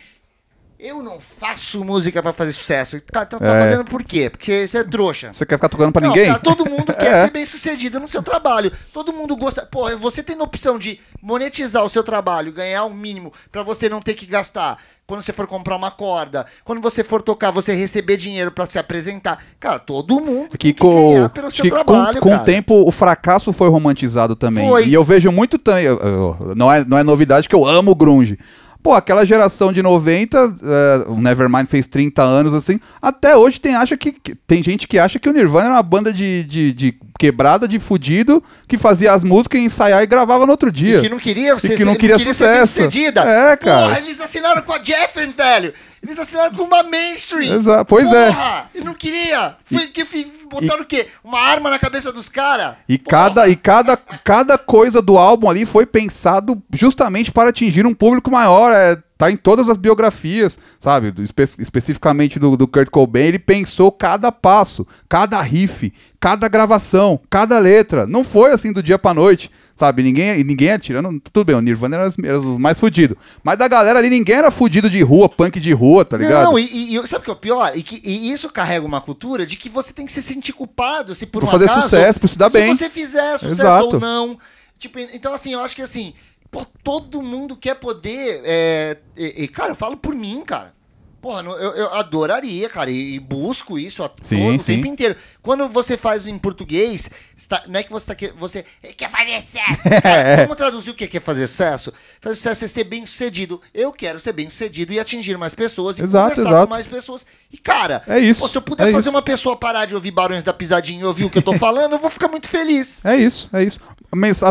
Eu 0.83 1.03
não 1.03 1.20
faço 1.20 1.85
música 1.85 2.22
pra 2.22 2.33
fazer 2.33 2.55
sucesso. 2.55 2.99
Tá, 3.03 3.24
então 3.24 3.39
tá 3.39 3.55
É. 3.55 3.62
fazendo 3.64 3.85
por 3.85 4.03
quê? 4.03 4.31
Porque 4.31 4.66
você 4.66 4.78
é 4.78 4.85
trouxa. 4.85 5.31
Você 5.33 5.45
quer 5.45 5.57
ficar 5.57 5.68
tocando 5.68 5.93
pra 5.93 6.01
Não, 6.01 6.09
ninguém? 6.09 6.28
cara, 6.28 6.39
todo 6.39 6.64
mundo 6.68 6.87
quer 6.95 7.05
É. 7.20 7.24
ser 7.26 7.31
bem 7.31 7.45
sucedido 7.45 8.01
no 8.01 8.09
seu 8.09 8.22
trabalho. 8.22 8.72
Todo 8.93 9.12
mundo 9.12 9.37
gosta. 9.37 9.66
Pô, 9.70 9.95
você 9.99 10.22
tem 10.22 10.37
a 10.39 10.43
opção 10.43 10.78
de 10.78 10.99
monetizar 11.20 11.85
o 11.85 11.89
seu 11.91 12.03
trabalho, 12.03 12.51
ganhar 12.53 12.85
o 12.85 12.95
mínimo 12.95 13.31
pra 13.53 13.62
você 13.62 13.89
não 13.91 14.01
ter 14.01 14.14
que 14.14 14.24
gastar. 14.24 14.78
Quando 15.07 15.20
você 15.22 15.33
for 15.33 15.47
comprar 15.47 15.76
uma 15.76 15.91
corda, 15.91 16.47
quando 16.64 16.81
você 16.81 17.03
for 17.05 17.20
tocar, 17.20 17.51
você 17.51 17.74
receber 17.74 18.16
dinheiro 18.16 18.51
pra 18.53 18.64
se 18.64 18.78
apresentar. 18.78 19.43
Cara, 19.59 19.78
todo 19.81 20.20
mundo 20.20 20.51
que 20.51 20.59
tem 20.59 20.72
que 20.72 20.81
com, 20.81 21.14
ganhar 21.14 21.28
pelo 21.31 21.51
seu 21.51 21.64
que 21.64 21.68
com, 21.70 21.74
trabalho, 21.85 22.20
com 22.20 22.35
o 22.35 22.39
tempo 22.39 22.74
o 22.87 22.91
fracasso 22.93 23.53
foi 23.53 23.68
romantizado 23.68 24.35
também. 24.37 24.66
Foi. 24.68 24.87
E 24.87 24.95
eu 24.95 25.05
vejo 25.05 25.31
muito 25.33 25.59
também. 25.59 25.85
eu- 25.85 25.99
eu- 25.99 26.55
Não 26.55 26.72
é, 26.72 26.85
não 26.85 26.97
é 26.97 27.03
novidade 27.03 27.49
que 27.49 27.55
eu 27.55 27.66
amo 27.66 27.91
o 27.91 27.95
Grunge. 27.95 28.39
Pô, 28.83 28.95
aquela 28.95 29.26
geração 29.26 29.72
de 29.72 29.83
90, 29.83 30.39
é, 30.39 31.05
o 31.11 31.20
Nevermind 31.20 31.66
fez 31.66 31.87
30 31.87 32.22
anos 32.22 32.55
assim. 32.55 32.81
Até 33.01 33.37
hoje 33.37 33.61
tem, 33.61 33.74
acha 33.74 33.97
que, 33.97 34.11
que- 34.12 34.35
tem 34.35 34.62
gente 34.62 34.89
que 34.89 34.99
acha 34.99 35.18
que 35.18 35.28
o 35.28 35.33
Nirvana 35.33 35.66
era 35.66 35.74
uma 35.74 35.83
banda 35.83 36.12
de, 36.12 36.45
de, 36.45 36.72
de 36.72 36.95
quebrada, 37.18 37.68
de 37.68 37.78
fudido, 37.78 38.43
que 38.66 38.78
fazia 38.78 39.12
as 39.12 39.22
músicas, 39.22 39.61
ia 39.61 39.66
ensaiar 39.66 40.03
e 40.03 40.07
gravava 40.07 40.47
no 40.47 40.53
outro 40.53 40.72
dia. 40.72 41.01
Que 41.03 41.09
não 41.11 41.18
queria 41.18 41.59
ser, 41.59 41.76
que 41.76 41.85
não 41.85 41.95
queria 41.95 42.18
ser 42.18 42.24
sucesso. 42.33 42.81
bem-sucedida. 42.81 43.20
É, 43.20 43.57
cara. 43.57 43.87
Porra, 43.89 43.99
eles 43.99 44.18
assinaram 44.20 44.62
com 44.62 44.72
a 44.72 44.83
Jeffen, 44.83 45.31
velho. 45.31 45.74
Eles 46.03 46.19
assinaram 46.19 46.55
com 46.55 46.63
uma 46.65 46.83
mainstream. 46.83 47.55
Exa- 47.57 47.85
pois 47.85 48.11
é. 48.11 48.27
Porra, 48.29 48.71
e 48.75 48.81
não 48.83 48.95
queria. 48.95 49.57
Foi 49.65 49.87
que 49.89 50.03
botaram 50.51 50.83
o 50.83 50.87
quê? 50.87 51.09
Uma 51.23 51.39
arma 51.41 51.69
na 51.69 51.79
cabeça 51.79 52.11
dos 52.11 52.29
caras? 52.29 52.77
E 52.89 52.97
cada, 52.99 53.47
e 53.49 53.55
cada, 53.55 53.97
cada 54.25 54.57
coisa 54.57 55.03
do 55.03 55.19
álbum 55.19 55.49
ali 55.51 55.67
foi 55.67 55.85
pensado 55.85 56.61
justamente 56.73 57.31
para 57.31 57.51
atingir 57.51 57.85
um 57.87 57.95
público 57.95 58.31
maior. 58.31 58.73
É, 58.73 58.97
tá 59.19 59.31
em 59.31 59.37
todas 59.37 59.69
as 59.69 59.77
biografias, 59.77 60.59
sabe? 60.79 61.13
Espe- 61.23 61.45
especificamente 61.59 62.39
do, 62.39 62.57
do 62.57 62.67
Kurt 62.67 62.89
Cobain, 62.89 63.25
ele 63.27 63.39
pensou 63.39 63.93
cada 63.93 64.33
passo, 64.33 64.89
cada 65.07 65.39
riff, 65.43 65.93
cada 66.19 66.49
gravação, 66.49 67.21
cada 67.29 67.59
letra. 67.59 68.07
Não 68.07 68.25
foi 68.25 68.53
assim 68.53 68.73
do 68.73 68.83
dia 68.83 68.99
pra 68.99 69.13
noite, 69.13 69.51
sabe? 69.81 70.03
Ninguém, 70.03 70.39
e 70.39 70.45
ninguém 70.45 70.70
atirando. 70.70 71.18
Tudo 71.33 71.45
bem, 71.45 71.57
o 71.57 71.61
Nirvana 71.61 71.97
era, 71.97 72.09
os- 72.09 72.18
era 72.22 72.39
os 72.39 72.59
mais 72.59 72.78
fudidos. 72.78 73.16
Mas 73.43 73.59
da 73.59 73.66
galera 73.66 73.99
ali, 73.99 74.11
ninguém 74.11 74.37
era 74.37 74.51
fudido 74.51 74.89
de 74.89 75.03
rua, 75.03 75.28
punk 75.28 75.59
de 75.59 75.72
rua, 75.72 76.05
tá 76.05 76.16
ligado? 76.16 76.45
Não, 76.45 76.59
e, 76.59 76.95
e- 76.97 77.07
sabe 77.09 77.22
o 77.22 77.24
que 77.24 77.31
é 77.31 77.33
o 77.33 77.37
pior? 77.37 77.72
E, 77.74 77.83
que, 77.83 78.01
e 78.09 78.31
isso 78.31 78.49
carrega 78.51 78.87
uma 78.87 79.01
cultura 79.01 79.45
de 79.45 79.57
que 79.57 79.68
você 79.68 79.93
tem 79.93 80.07
que 80.07 80.12
se 80.12 80.22
sentir 80.22 80.53
culpado 80.53 81.14
se 81.14 81.26
por, 81.26 81.41
Por 81.41 81.49
um 81.49 81.51
fazer 81.51 81.64
acaso, 81.64 81.81
sucesso, 81.83 82.20
por 82.20 82.28
se 82.28 82.39
dar 82.39 82.51
bem. 82.51 82.72
Se 82.74 82.78
você 82.78 82.91
fizer 82.91 83.39
sucesso 83.39 83.61
Exato. 83.62 83.95
ou 83.95 84.01
não. 84.01 84.39
Tipo, 84.78 84.99
então 84.99 85.33
assim, 85.35 85.53
eu 85.55 85.61
acho 85.61 85.74
que 85.74 85.83
assim, 85.83 86.14
pô, 86.51 86.64
todo 86.85 87.22
mundo 87.22 87.57
quer 87.57 87.74
poder. 87.74 88.43
é, 88.45 88.99
e, 89.16 89.45
e, 89.45 89.49
cara, 89.49 89.72
eu 89.72 89.76
falo 89.76 89.97
por 89.97 90.14
mim, 90.14 90.43
cara. 90.47 90.72
Porra, 91.21 91.43
eu, 91.43 91.53
eu 91.75 91.93
adoraria, 91.93 92.66
cara, 92.71 92.91
e, 92.91 93.18
busco 93.18 93.79
isso 93.79 94.03
a 94.03 94.11
Sim, 94.23 94.39
todo 94.53 94.61
o 94.62 94.64
tempo 94.64 94.87
inteiro. 94.87 95.14
Quando 95.43 95.68
você 95.68 95.97
faz 95.97 96.27
em 96.27 96.39
português, 96.39 97.11
está- 97.37 97.62
não 97.68 97.79
é 97.79 97.83
que 97.83 97.91
você 97.91 98.07
tá 98.07 98.14
que 98.14 98.29
você 98.29 98.64
quer 98.97 99.11
fazer 99.11 99.41
sucesso. 99.43 99.89
Cara, 100.03 100.37
vamos 100.43 100.57
traduzir 100.57 100.91
o 100.91 100.95
que 100.95 101.16
é 101.16 101.21
fazer 101.21 101.47
sucesso? 101.47 101.93
Fazer 102.23 102.37
sucesso 102.37 102.64
é 102.64 102.68
ser 102.68 102.85
bem 102.85 103.05
sucedido. 103.05 103.61
Eu 103.75 103.93
quero 103.93 104.18
ser 104.18 104.33
bem 104.33 104.49
sucedido 104.49 104.93
e 104.95 104.99
atingir 105.01 105.37
mais 105.37 105.55
pessoas 105.55 105.99
e 105.99 106.03
Exato, 106.03 106.31
conversar 106.31 106.51
exato. 106.51 106.66
com 106.66 106.71
mais 106.75 106.87
pessoas. 106.87 107.27
E, 107.53 107.59
cara, 107.59 108.03
É 108.07 108.18
isso, 108.18 108.41
pô, 108.41 108.49
se 108.49 108.57
eu 108.57 108.62
puder 108.62 108.85
é 108.89 108.93
fazer 108.93 109.01
isso. 109.09 109.11
uma 109.11 109.23
pessoa 109.23 109.57
parar 109.57 109.85
de 109.85 109.95
ouvir 109.95 110.11
Barões 110.12 110.43
da 110.45 110.53
Pisadinha 110.55 111.03
e 111.03 111.05
ouvir 111.05 111.25
o 111.25 111.31
que 111.31 111.39
eu 111.39 111.43
tô 111.43 111.53
falando, 111.55 111.93
eu 111.93 111.99
vou 111.99 112.11
ficar 112.11 112.29
muito 112.29 112.49
feliz. 112.49 113.05
É 113.05 113.14
isso, 113.16 113.51
é 113.53 113.62
isso. 113.62 113.79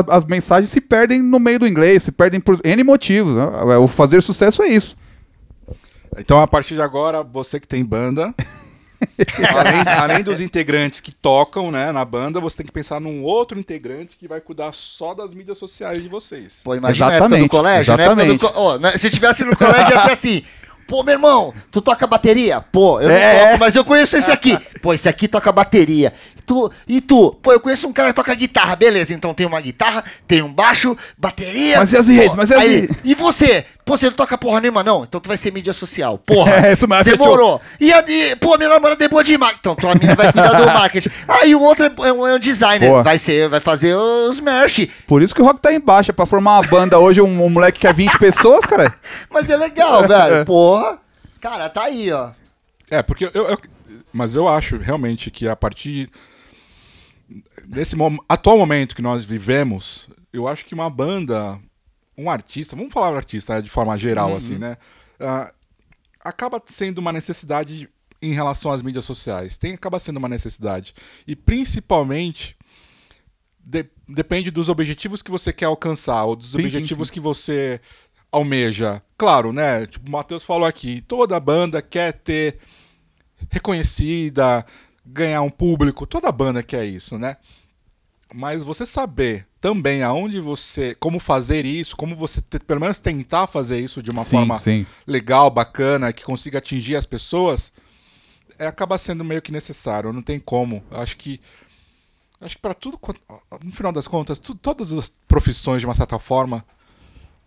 As 0.09 0.25
mensagens 0.25 0.69
se 0.69 0.79
perdem 0.79 1.21
no 1.21 1.39
meio 1.39 1.59
do 1.59 1.67
inglês, 1.67 2.03
se 2.03 2.11
perdem 2.11 2.39
por 2.39 2.59
N 2.63 2.83
motivos. 2.83 3.35
né? 3.35 3.43
O 3.77 3.87
fazer 3.87 4.21
sucesso 4.21 4.61
é 4.63 4.67
isso. 4.67 4.95
Então, 6.17 6.39
a 6.39 6.47
partir 6.47 6.75
de 6.75 6.81
agora, 6.81 7.23
você 7.23 7.59
que 7.59 7.67
tem 7.67 7.83
banda, 7.83 8.33
além, 9.55 9.81
além 9.97 10.23
dos 10.23 10.39
integrantes 10.39 10.99
que 10.99 11.11
tocam 11.11 11.71
né, 11.71 11.91
na 11.91 12.03
banda, 12.03 12.39
você 12.39 12.57
tem 12.57 12.65
que 12.65 12.71
pensar 12.71 12.99
num 12.99 13.23
outro 13.23 13.57
integrante 13.59 14.17
que 14.17 14.27
vai 14.27 14.41
cuidar 14.41 14.73
só 14.73 15.13
das 15.13 15.33
mídias 15.33 15.57
sociais 15.57 16.01
de 16.01 16.09
vocês. 16.09 16.61
Pô, 16.63 16.75
imagina 16.75 17.05
do 17.07 17.13
Exatamente, 17.15 17.49
colégio, 17.49 17.95
né? 17.95 18.03
exatamente. 18.05 18.37
Do 18.37 18.39
co- 18.39 18.53
ó, 18.59 18.77
né, 18.77 18.97
se 18.97 19.09
tivesse 19.09 19.43
no 19.43 19.55
colégio, 19.55 19.93
ia 19.93 20.01
ser 20.03 20.11
assim. 20.11 20.43
Pô, 20.87 21.03
meu 21.03 21.13
irmão, 21.13 21.53
tu 21.71 21.81
toca 21.83 22.07
bateria? 22.07 22.61
Pô, 22.61 22.99
eu 22.99 23.11
É. 23.11 23.33
não 23.33 23.45
toco, 23.49 23.59
mas 23.59 23.75
eu 23.75 23.85
conheço 23.85 24.17
esse 24.17 24.31
aqui. 24.31 24.57
Pô, 24.81 24.91
esse 24.91 25.07
aqui 25.07 25.27
toca 25.27 25.51
bateria. 25.51 26.11
Tu, 26.47 26.71
e 26.87 26.99
tu? 26.99 27.37
Pô, 27.43 27.53
eu 27.53 27.59
conheço 27.59 27.87
um 27.87 27.93
cara 27.93 28.09
que 28.09 28.15
toca 28.15 28.33
guitarra. 28.33 28.75
Beleza, 28.75 29.13
então 29.13 29.35
tem 29.35 29.45
uma 29.45 29.61
guitarra, 29.61 30.03
tem 30.27 30.41
um 30.41 30.51
baixo, 30.51 30.97
bateria. 31.15 31.77
Mas 31.77 31.93
e 31.93 31.97
as 31.97 32.07
redes? 32.07 32.35
Mas 32.35 32.49
e 32.49 32.53
as 32.55 32.59
aí, 32.59 32.79
redes? 32.81 32.97
E 33.03 33.13
você? 33.13 33.67
Pô, 33.89 33.97
você 33.97 34.05
não 34.05 34.13
toca 34.13 34.37
porra 34.37 34.61
nenhuma, 34.61 34.83
não? 34.83 35.03
Então 35.03 35.19
tu 35.19 35.27
vai 35.27 35.35
ser 35.35 35.51
mídia 35.51 35.73
social. 35.73 36.19
Porra. 36.19 36.51
É, 36.67 36.73
isso 36.73 36.87
mesmo, 36.87 37.03
Demorou. 37.05 37.59
E, 37.79 37.91
a, 37.91 38.03
e, 38.07 38.35
pô, 38.35 38.55
minha 38.57 38.69
namorada 38.69 39.03
é 39.03 39.07
boa 39.07 39.23
de 39.23 39.35
marketing. 39.37 39.59
Então 39.61 39.75
tua 39.75 39.95
mina 39.95 40.13
vai 40.15 40.31
cuidar 40.31 40.53
do 40.53 40.65
marketing. 40.71 41.09
Aí 41.27 41.55
o 41.55 41.61
outro 41.61 41.85
é, 41.85 42.07
é 42.07 42.13
um, 42.13 42.27
é 42.27 42.35
um 42.35 42.39
designer. 42.39 42.87
Boa. 42.87 43.01
Vai 43.03 43.17
ser, 43.17 43.49
vai 43.49 43.59
fazer 43.59 43.95
os 43.95 44.39
merch. 44.39 44.87
Por 45.07 45.23
isso 45.23 45.33
que 45.33 45.41
o 45.41 45.45
rock 45.45 45.59
tá 45.59 45.73
embaixo. 45.73 46.11
É 46.11 46.13
pra 46.13 46.25
formar 46.27 46.59
uma 46.59 46.67
banda 46.67 46.99
hoje, 46.99 47.19
um, 47.21 47.43
um 47.45 47.49
moleque 47.49 47.79
que 47.79 47.87
é 47.87 47.93
20 47.93 48.19
pessoas, 48.19 48.63
cara. 48.65 48.93
Mas 49.31 49.49
é 49.49 49.57
legal, 49.57 50.07
velho. 50.07 50.45
Porra. 50.45 50.99
Cara, 51.41 51.67
tá 51.69 51.85
aí, 51.85 52.11
ó. 52.11 52.29
É, 52.91 53.01
porque 53.01 53.25
eu, 53.25 53.31
eu- 53.49 53.57
Mas 54.13 54.35
eu 54.35 54.47
acho 54.47 54.77
realmente 54.77 55.31
que 55.31 55.47
a 55.47 55.55
partir 55.55 56.09
desse 57.65 57.95
mom- 57.95 58.17
atual 58.27 58.57
momento 58.57 58.95
que 58.95 59.01
nós 59.01 59.23
vivemos, 59.23 60.07
eu 60.33 60.47
acho 60.47 60.65
que 60.65 60.73
uma 60.73 60.89
banda, 60.89 61.57
um 62.21 62.29
artista, 62.29 62.75
vamos 62.75 62.93
falar 62.93 63.15
artista 63.15 63.61
de 63.61 63.69
forma 63.69 63.97
geral, 63.97 64.35
assim, 64.35 64.57
né? 64.57 64.77
ah, 65.19 65.53
acaba 66.19 66.61
sendo 66.67 66.97
uma 66.99 67.11
necessidade 67.13 67.89
em 68.21 68.33
relação 68.33 68.71
às 68.71 68.81
mídias 68.81 69.05
sociais. 69.05 69.57
Tem, 69.57 69.73
acaba 69.73 69.97
sendo 69.99 70.17
uma 70.17 70.27
necessidade. 70.29 70.93
E 71.25 71.35
principalmente. 71.35 72.57
de- 73.63 73.85
depende 74.07 74.49
dos 74.49 74.67
objetivos 74.69 75.21
que 75.21 75.29
você 75.29 75.53
quer 75.53 75.65
alcançar, 75.65 76.23
ou 76.25 76.35
dos 76.35 76.47
Sim, 76.51 76.57
sim, 76.57 76.63
objetivos 76.65 77.09
que 77.11 77.19
você 77.19 77.79
almeja. 78.31 79.01
Claro, 79.17 79.53
né? 79.53 79.85
Tipo, 79.85 80.07
o 80.07 80.11
Matheus 80.11 80.43
falou 80.43 80.67
aqui, 80.67 81.01
toda 81.01 81.39
banda 81.39 81.81
quer 81.81 82.13
ter 82.13 82.57
reconhecida, 83.49 84.65
ganhar 85.05 85.41
um 85.41 85.49
público, 85.49 86.05
toda 86.07 86.31
banda 86.31 86.61
quer 86.63 86.85
isso, 86.85 87.17
né? 87.17 87.37
Mas 88.33 88.61
você 88.63 88.85
saber 88.85 89.47
também 89.61 90.03
aonde 90.03 90.39
você, 90.39 90.95
como 90.95 91.19
fazer 91.19 91.65
isso, 91.65 91.95
como 91.97 92.15
você 92.15 92.41
te- 92.41 92.59
pelo 92.59 92.79
menos 92.79 92.99
tentar 92.99 93.45
fazer 93.47 93.79
isso 93.79 94.01
de 94.01 94.09
uma 94.09 94.23
Sim, 94.23 94.29
forma 94.31 94.59
sim. 94.59 94.85
legal, 95.05 95.49
bacana, 95.49 96.13
que 96.13 96.23
consiga 96.23 96.59
atingir 96.59 96.95
as 96.95 97.05
pessoas, 97.05 97.71
é, 98.57 98.67
acaba 98.67 98.97
sendo 98.97 99.23
meio 99.23 99.41
que 99.41 99.51
necessário. 99.51 100.13
Não 100.13 100.21
tem 100.21 100.39
como. 100.39 100.81
Acho 100.91 101.17
que 101.17 101.39
acho 102.41 102.55
que 102.55 102.61
para 102.61 102.73
tudo, 102.73 102.97
no 103.63 103.71
final 103.73 103.91
das 103.91 104.07
contas, 104.07 104.39
tu- 104.39 104.55
todas 104.55 104.91
as 104.93 105.11
profissões 105.27 105.81
de 105.81 105.85
uma 105.85 105.95
certa 105.95 106.17
forma, 106.17 106.63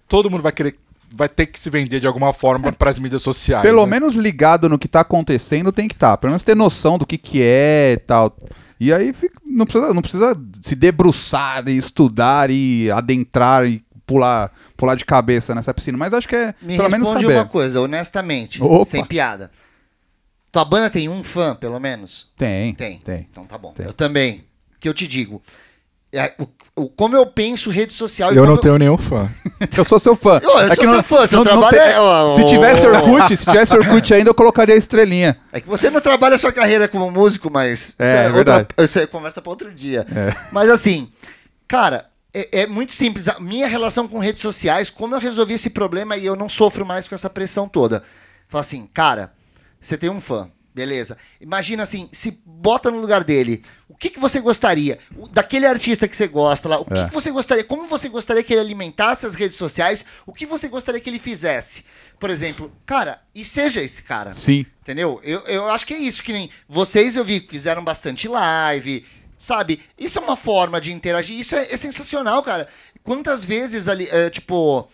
todo 0.06 0.30
mundo 0.30 0.42
vai 0.42 0.52
querer, 0.52 0.78
vai 1.14 1.30
ter 1.30 1.46
que 1.46 1.58
se 1.58 1.70
vender 1.70 1.98
de 1.98 2.06
alguma 2.06 2.34
forma 2.34 2.70
para 2.72 2.90
as 2.90 2.98
mídias 2.98 3.22
sociais. 3.22 3.62
Pelo 3.62 3.84
né? 3.86 3.90
menos 3.92 4.14
ligado 4.14 4.68
no 4.68 4.78
que 4.78 4.88
tá 4.88 5.00
acontecendo 5.00 5.72
tem 5.72 5.88
que 5.88 5.94
estar. 5.94 6.18
Pelo 6.18 6.30
menos 6.32 6.42
ter 6.42 6.54
noção 6.54 6.98
do 6.98 7.06
que 7.06 7.16
que 7.16 7.40
é 7.42 7.92
e 7.94 7.96
tal. 7.98 8.36
E 8.82 8.92
aí 8.92 9.12
fica- 9.12 9.40
não, 9.46 9.64
precisa, 9.64 9.94
não 9.94 10.02
precisa 10.02 10.36
se 10.60 10.74
debruçar 10.74 11.68
e 11.68 11.76
estudar 11.76 12.50
e 12.50 12.90
adentrar 12.90 13.64
e 13.66 13.84
pular, 14.04 14.50
pular 14.76 14.94
de 14.96 15.04
cabeça 15.04 15.54
nessa 15.54 15.72
piscina. 15.72 15.96
Mas 15.96 16.12
acho 16.12 16.26
que 16.28 16.34
é 16.34 16.54
Me 16.60 16.76
pelo 16.76 16.90
menos 16.90 17.08
saber. 17.08 17.26
uma 17.34 17.46
coisa, 17.46 17.80
honestamente. 17.80 18.62
Opa. 18.62 18.90
Sem 18.90 19.04
piada. 19.04 19.50
Tua 20.50 20.64
banda 20.64 20.90
tem 20.90 21.08
um 21.08 21.22
fã, 21.22 21.54
pelo 21.54 21.78
menos? 21.78 22.30
Tem, 22.36 22.74
Tem. 22.74 22.98
tem. 22.98 23.26
Então 23.30 23.44
tá 23.44 23.56
bom. 23.56 23.72
Tem. 23.72 23.86
Eu 23.86 23.92
também. 23.92 24.44
Que 24.80 24.88
eu 24.88 24.94
te 24.94 25.06
digo. 25.06 25.40
Como 26.96 27.14
eu 27.14 27.26
penso 27.26 27.68
rede 27.68 27.92
social 27.92 28.32
e 28.32 28.36
Eu 28.36 28.46
não 28.46 28.56
tenho 28.56 28.78
nenhum 28.78 28.96
fã. 28.96 29.28
Eu 29.76 29.84
sou 29.84 29.98
seu 29.98 30.16
fã. 30.16 30.40
Eu- 30.42 30.50
eu 30.50 30.58
É 30.58 30.74
sou 30.74 30.84
que 30.84 30.90
seu 30.90 31.02
fã, 31.02 31.26
seu 31.26 31.44
trabalho 31.44 31.70
tem- 31.70 31.80
é- 31.80 32.36
Se 32.36 32.44
tivesse. 32.46 32.86
Orkut, 32.86 33.36
se 33.36 33.44
tivesse 33.44 33.76
Orkut 33.76 34.14
ainda, 34.14 34.30
eu 34.30 34.34
colocaria 34.34 34.74
a 34.74 34.78
estrelinha. 34.78 35.36
É 35.52 35.60
que 35.60 35.68
você 35.68 35.90
não 35.90 36.00
trabalha 36.00 36.36
a 36.36 36.38
sua 36.38 36.50
carreira 36.52 36.88
como 36.88 37.10
músico, 37.10 37.50
mas. 37.50 37.94
É, 37.98 38.24
é 38.24 38.30
verdade. 38.30 38.60
Outra, 38.70 38.84
isso 38.84 38.98
é 38.98 39.06
conversa 39.06 39.42
pra 39.42 39.50
outro 39.50 39.72
dia. 39.72 40.06
É. 40.14 40.34
Mas 40.50 40.70
assim, 40.70 41.10
cara, 41.68 42.06
é, 42.32 42.62
é 42.62 42.66
muito 42.66 42.94
simples. 42.94 43.28
A 43.28 43.38
minha 43.38 43.68
relação 43.68 44.08
com 44.08 44.18
redes 44.18 44.40
sociais, 44.40 44.88
como 44.88 45.14
eu 45.14 45.20
resolvi 45.20 45.54
esse 45.54 45.68
problema 45.68 46.16
e 46.16 46.24
eu 46.24 46.34
não 46.34 46.48
sofro 46.48 46.86
mais 46.86 47.06
com 47.06 47.14
essa 47.14 47.28
pressão 47.28 47.68
toda. 47.68 48.02
Fala 48.48 48.62
assim, 48.62 48.88
cara, 48.92 49.32
você 49.80 49.96
tem 49.98 50.08
um 50.10 50.20
fã. 50.22 50.48
Beleza. 50.74 51.18
Imagina 51.40 51.82
assim, 51.82 52.08
se 52.12 52.30
bota 52.46 52.90
no 52.90 52.98
lugar 53.00 53.22
dele. 53.24 53.62
O 53.88 53.94
que, 53.94 54.08
que 54.08 54.18
você 54.18 54.40
gostaria? 54.40 54.98
O- 55.16 55.28
Daquele 55.28 55.66
artista 55.66 56.08
que 56.08 56.16
você 56.16 56.26
gosta 56.26 56.68
lá, 56.68 56.78
o 56.80 56.84
que, 56.86 56.94
É. 56.94 57.08
que 57.08 57.12
você 57.14 57.30
gostaria? 57.30 57.62
Como 57.62 57.86
você 57.86 58.08
gostaria 58.08 58.42
que 58.42 58.52
ele 58.54 58.60
alimentasse 58.62 59.26
as 59.26 59.34
redes 59.34 59.56
sociais? 59.58 60.04
O 60.24 60.32
que 60.32 60.46
você 60.46 60.68
gostaria 60.68 61.00
que 61.00 61.10
ele 61.10 61.18
fizesse? 61.18 61.84
Por 62.18 62.30
exemplo, 62.30 62.72
cara, 62.86 63.20
e 63.34 63.44
seja 63.44 63.82
esse 63.82 64.02
cara. 64.02 64.32
Sim. 64.32 64.64
Entendeu? 64.80 65.20
Eu, 65.22 65.40
eu 65.40 65.68
acho 65.68 65.86
que 65.86 65.92
é 65.94 65.98
isso, 65.98 66.22
que 66.22 66.32
nem 66.32 66.50
vocês 66.68 67.16
eu 67.16 67.24
vi 67.24 67.40
que 67.40 67.50
fizeram 67.50 67.84
bastante 67.84 68.26
live, 68.26 69.04
sabe? 69.38 69.80
Isso 69.98 70.18
é 70.18 70.22
uma 70.22 70.36
forma 70.36 70.80
de 70.80 70.92
interagir, 70.92 71.38
isso 71.38 71.54
é, 71.54 71.70
é 71.72 71.76
sensacional, 71.76 72.42
cara. 72.42 72.66
Quantas 73.04 73.44
vezes 73.44 73.88
ali, 73.88 74.08
é, 74.10 74.30
tipo, 74.30 74.88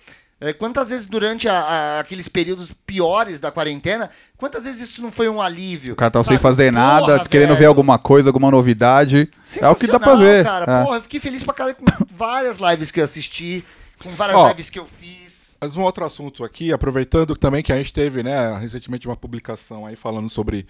quantas 0.59 0.91
vezes 0.91 1.07
durante 1.07 1.49
a- 1.49 1.59
a- 1.59 2.01
aqueles 2.01 2.29
períodos 2.29 2.71
piores 2.87 3.41
da 3.41 3.51
quarentena, 3.51 4.09
quantas 4.37 4.65
vezes 4.65 4.89
isso 4.91 5.03
não 5.03 5.11
foi 5.11 5.29
um 5.29 5.43
alívio? 5.43 5.95
O 5.95 5.97
cara 5.97 6.11
tá 6.13 6.23
sem 6.23 6.39
fazer 6.39 6.71
nada, 6.73 7.17
Porra, 7.17 7.29
querendo 7.29 7.51
ver 7.51 7.57
velho. 7.57 7.69
alguma 7.71 7.99
coisa, 7.99 8.29
alguma 8.29 8.51
novidade. 8.51 9.29
É 9.61 9.69
o 9.69 9.75
que 9.75 9.87
dá 9.89 9.99
pra 9.99 10.15
ver. 10.15 10.45
Cara. 10.45 10.65
É. 10.81 10.85
Porra, 10.85 10.99
eu 10.99 11.03
fiquei 11.03 11.19
feliz 11.19 11.43
pra 11.43 11.53
caralho 11.55 11.77
com 11.77 11.85
várias 12.17 12.59
lives 12.59 12.91
que 12.93 13.01
eu 13.01 13.05
assisti, 13.05 13.65
com 14.03 14.11
várias 14.11 14.37
Ó, 14.39 14.49
lives 14.49 14.71
que 14.71 14.79
eu 14.79 14.87
fiz. 14.87 15.57
Mas 15.61 15.77
um 15.77 15.83
outro 15.83 16.05
assunto 16.05 16.45
aqui, 16.45 16.73
aproveitando 16.73 17.35
também 17.37 17.63
que 17.65 17.73
a 17.73 17.77
gente 17.77 17.93
teve, 17.93 18.23
né, 18.23 18.57
recentemente 18.59 19.09
uma 19.09 19.17
publicação 19.17 19.85
aí 19.87 19.97
falando 19.97 20.29
sobre 20.29 20.69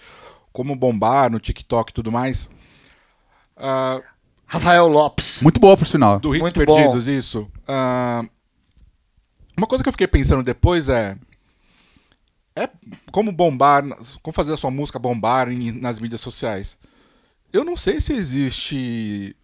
como 0.51 0.75
bombar 0.75 1.31
no 1.31 1.39
TikTok 1.39 1.91
e 1.91 1.95
tudo 1.95 2.11
mais. 2.11 2.49
Ah, 3.55 4.01
Rafael 4.47 4.89
Lopes. 4.89 5.43
Muito 5.43 5.61
boa, 5.61 5.77
por 5.77 5.87
sinal. 5.87 6.19
do 6.19 6.31
Hits 6.31 6.41
Muito 6.41 6.55
Perdidos, 6.55 7.07
isso. 7.07 7.47
Ah, 7.67 8.23
uma 9.59 9.67
coisa 9.67 9.83
que 9.83 9.89
eu 9.89 9.93
fiquei 9.93 10.07
pensando 10.09 10.43
depois 10.43 10.89
é. 10.89 11.17
É 12.57 12.69
como 13.13 13.31
bombar, 13.31 13.85
como 14.23 14.35
fazer 14.35 14.53
a 14.53 14.57
sua 14.57 14.71
música 14.71 14.99
bombar 14.99 15.49
em- 15.49 15.71
nas 15.73 16.01
mídias 16.01 16.21
sociais. 16.21 16.77
Eu 17.53 17.65
não 17.65 17.77
sei 17.77 18.01
se 18.01 18.13
existe. 18.13 19.37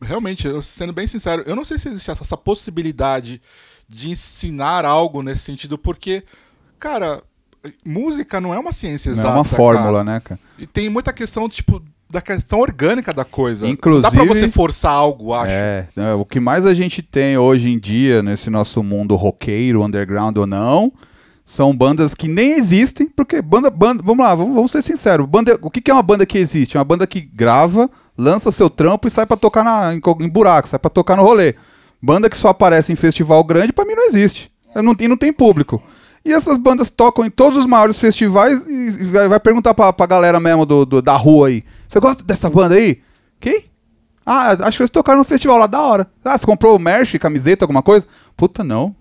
Realmente, 0.00 0.46
sendo 0.62 0.92
bem 0.92 1.06
sincero, 1.06 1.42
eu 1.46 1.56
não 1.56 1.64
sei 1.64 1.78
se 1.78 1.88
existe 1.88 2.10
essa, 2.10 2.22
essa 2.22 2.36
possibilidade 2.36 3.40
de 3.88 4.10
ensinar 4.10 4.84
algo 4.84 5.22
nesse 5.22 5.42
sentido, 5.42 5.78
porque, 5.78 6.22
cara, 6.78 7.22
música 7.84 8.40
não 8.40 8.52
é 8.52 8.58
uma 8.58 8.72
ciência 8.72 9.10
Não 9.12 9.18
exata. 9.18 9.28
é 9.34 9.38
uma 9.38 9.44
fórmula, 9.44 9.92
cara. 9.92 10.04
né, 10.04 10.20
cara? 10.20 10.40
E 10.58 10.66
tem 10.66 10.88
muita 10.90 11.12
questão, 11.12 11.48
tipo, 11.48 11.82
da 12.10 12.20
questão 12.20 12.60
orgânica 12.60 13.12
da 13.12 13.24
coisa. 13.24 13.66
Inclusive- 13.66 14.02
Não 14.04 14.10
dá 14.10 14.24
pra 14.24 14.34
você 14.34 14.48
forçar 14.48 14.92
algo, 14.92 15.32
acho. 15.32 15.50
É, 15.50 15.88
é, 15.96 16.12
o 16.14 16.24
que 16.24 16.38
mais 16.40 16.64
a 16.64 16.72
gente 16.74 17.02
tem 17.02 17.36
hoje 17.36 17.68
em 17.70 17.78
dia, 17.78 18.22
nesse 18.22 18.48
nosso 18.50 18.82
mundo 18.82 19.16
roqueiro, 19.16 19.82
underground 19.82 20.36
ou 20.36 20.46
não, 20.46 20.92
são 21.44 21.74
bandas 21.76 22.14
que 22.14 22.28
nem 22.28 22.52
existem, 22.52 23.08
porque 23.08 23.40
banda, 23.42 23.70
banda 23.70 24.02
vamos 24.04 24.24
lá, 24.24 24.34
vamos, 24.34 24.54
vamos 24.54 24.70
ser 24.70 24.82
sinceros, 24.82 25.26
banda, 25.26 25.58
o 25.62 25.70
que, 25.70 25.80
que 25.80 25.90
é 25.90 25.94
uma 25.94 26.02
banda 26.02 26.24
que 26.26 26.38
existe? 26.38 26.76
É 26.76 26.80
uma 26.80 26.84
banda 26.84 27.06
que 27.06 27.20
grava, 27.20 27.88
lança 28.16 28.50
seu 28.52 28.68
trampo 28.70 29.06
e 29.06 29.10
sai 29.10 29.26
pra 29.26 29.36
tocar 29.36 29.62
na, 29.64 29.94
em, 29.94 30.00
em 30.20 30.28
buraco, 30.28 30.68
sai 30.68 30.78
pra 30.78 30.90
tocar 30.90 31.16
no 31.16 31.22
rolê. 31.22 31.54
Banda 32.02 32.28
que 32.30 32.36
só 32.36 32.48
aparece 32.48 32.92
em 32.92 32.96
festival 32.96 33.42
grande, 33.44 33.72
pra 33.72 33.84
mim 33.84 33.94
não 33.94 34.06
existe. 34.06 34.50
Eu 34.74 34.82
não, 34.82 34.94
e 34.98 35.08
não 35.08 35.16
tem 35.16 35.32
público. 35.32 35.82
E 36.24 36.32
essas 36.32 36.58
bandas 36.58 36.90
tocam 36.90 37.24
em 37.24 37.30
todos 37.30 37.56
os 37.56 37.66
maiores 37.66 37.98
festivais 37.98 38.60
e, 38.66 38.86
e 39.00 39.04
vai, 39.04 39.28
vai 39.28 39.40
perguntar 39.40 39.72
pra, 39.74 39.92
pra 39.92 40.06
galera 40.06 40.40
mesmo 40.40 40.66
do, 40.66 40.84
do- 40.84 41.00
da 41.02 41.16
rua 41.16 41.48
aí. 41.48 41.62
Você 41.88 42.00
gosta 42.00 42.22
dessa 42.22 42.48
banda 42.50 42.74
aí? 42.74 43.00
Quem? 43.40 43.64
Ah, 44.24 44.56
acho 44.66 44.78
que 44.78 44.82
eles 44.82 44.90
tocaram 44.90 45.18
no 45.18 45.24
festival 45.24 45.56
lá 45.58 45.66
da 45.66 45.80
hora. 45.80 46.06
Ah, 46.24 46.36
você 46.36 46.44
comprou 46.44 46.78
merch, 46.78 47.14
camiseta, 47.18 47.64
alguma 47.64 47.82
coisa? 47.82 48.06
Puta, 48.36 48.64
não. 48.64 48.94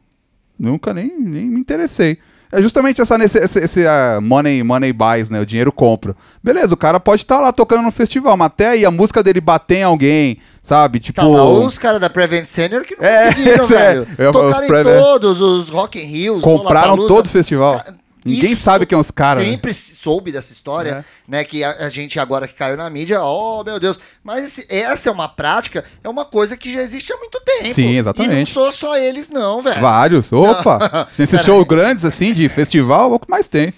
Nunca 0.57 0.93
nem, 0.93 1.11
nem 1.19 1.45
me 1.49 1.59
interessei. 1.59 2.17
É 2.51 2.61
justamente 2.61 3.01
essa 3.01 3.17
nesse, 3.17 3.37
esse, 3.39 3.59
esse, 3.59 3.87
ah, 3.87 4.19
money, 4.21 4.63
money 4.63 4.93
buys, 4.93 5.29
né? 5.31 5.41
O 5.41 5.45
dinheiro 5.45 5.71
compra. 5.71 6.15
Beleza, 6.43 6.73
o 6.75 6.77
cara 6.77 6.99
pode 6.99 7.23
estar 7.23 7.39
lá 7.41 7.51
tocando 7.51 7.81
no 7.81 7.91
festival, 7.91 8.37
mas 8.37 8.45
até 8.47 8.69
aí 8.69 8.85
a 8.85 8.91
música 8.91 9.21
dele 9.23 9.41
bater 9.41 9.77
em 9.77 9.83
alguém, 9.83 10.37
sabe? 10.61 10.99
Tipo. 10.99 11.19
Tá 11.21 11.27
lá 11.27 11.43
os 11.43 11.77
caras 11.77 11.99
da 11.99 12.09
Prevent 12.09 12.45
Senior 12.47 12.83
que 12.85 12.95
não 12.95 13.03
É, 13.03 13.33
conseguiram, 13.33 13.65
é. 13.65 13.67
velho. 13.67 14.01
Os 14.03 14.31
Tocaram 14.31 14.63
em 14.63 14.67
Prevent- 14.67 15.03
todos, 15.03 15.41
os 15.41 15.69
Rock 15.69 15.99
in 15.99 16.05
Rio, 16.05 16.35
os 16.35 16.43
compraram 16.43 16.95
todo 17.07 17.25
o 17.25 17.29
festival. 17.29 17.79
Ca- 17.83 17.93
Ninguém 18.25 18.53
Isso 18.53 18.63
sabe 18.63 18.87
quem 18.87 18.95
é 18.97 18.99
os 18.99 19.11
caras. 19.11 19.43
né? 19.43 19.51
Sempre 19.51 19.71
soube 19.71 20.31
dessa 20.31 20.51
história, 20.51 21.05
né? 21.27 21.43
Que 21.43 21.63
a, 21.63 21.85
a 21.85 21.89
gente 21.89 22.19
agora 22.19 22.47
que 22.47 22.55
caiu 22.55 22.75
na 22.75 22.89
mídia, 22.89 23.21
oh 23.23 23.63
meu 23.63 23.79
Deus. 23.79 23.99
Mas 24.23 24.45
esse- 24.45 24.65
essa 24.67 25.09
é 25.09 25.11
uma 25.11 25.29
prática, 25.29 25.85
é 26.03 26.09
uma 26.09 26.25
coisa 26.25 26.57
que 26.57 26.73
já 26.73 26.81
existe 26.81 27.13
há 27.13 27.17
muito 27.17 27.39
tempo. 27.41 27.73
Sim, 27.75 27.97
exatamente. 27.97 28.33
E 28.33 28.39
não 28.39 28.45
sou 28.47 28.71
só 28.71 28.97
eles, 28.97 29.29
não, 29.29 29.61
velho. 29.61 29.79
Vários. 29.79 30.31
Opa! 30.31 31.05
Tem 31.15 31.23
esses 31.23 31.31
Pera 31.39 31.43
shows 31.43 31.67
grandes 31.67 32.03
assim, 32.03 32.33
de 32.33 32.49
festival, 32.49 33.11
é 33.11 33.15
o 33.15 33.19
que 33.19 33.29
mais 33.29 33.47
tem. 33.47 33.71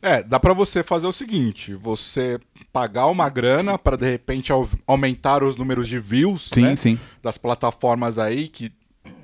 É, 0.00 0.22
dá 0.22 0.38
pra 0.38 0.52
você 0.52 0.84
fazer 0.84 1.08
o 1.08 1.12
seguinte: 1.12 1.74
você 1.74 2.38
pagar 2.72 3.06
uma 3.06 3.28
grana 3.28 3.76
pra 3.76 3.96
de 3.96 4.08
repente 4.08 4.52
au- 4.52 4.68
aumentar 4.86 5.42
os 5.42 5.56
números 5.56 5.88
de 5.88 5.98
views 5.98 6.48
Sim, 6.54 6.62
né, 6.62 6.76
sim. 6.76 7.00
das 7.20 7.36
plataformas 7.36 8.16
aí, 8.16 8.46
que 8.46 8.70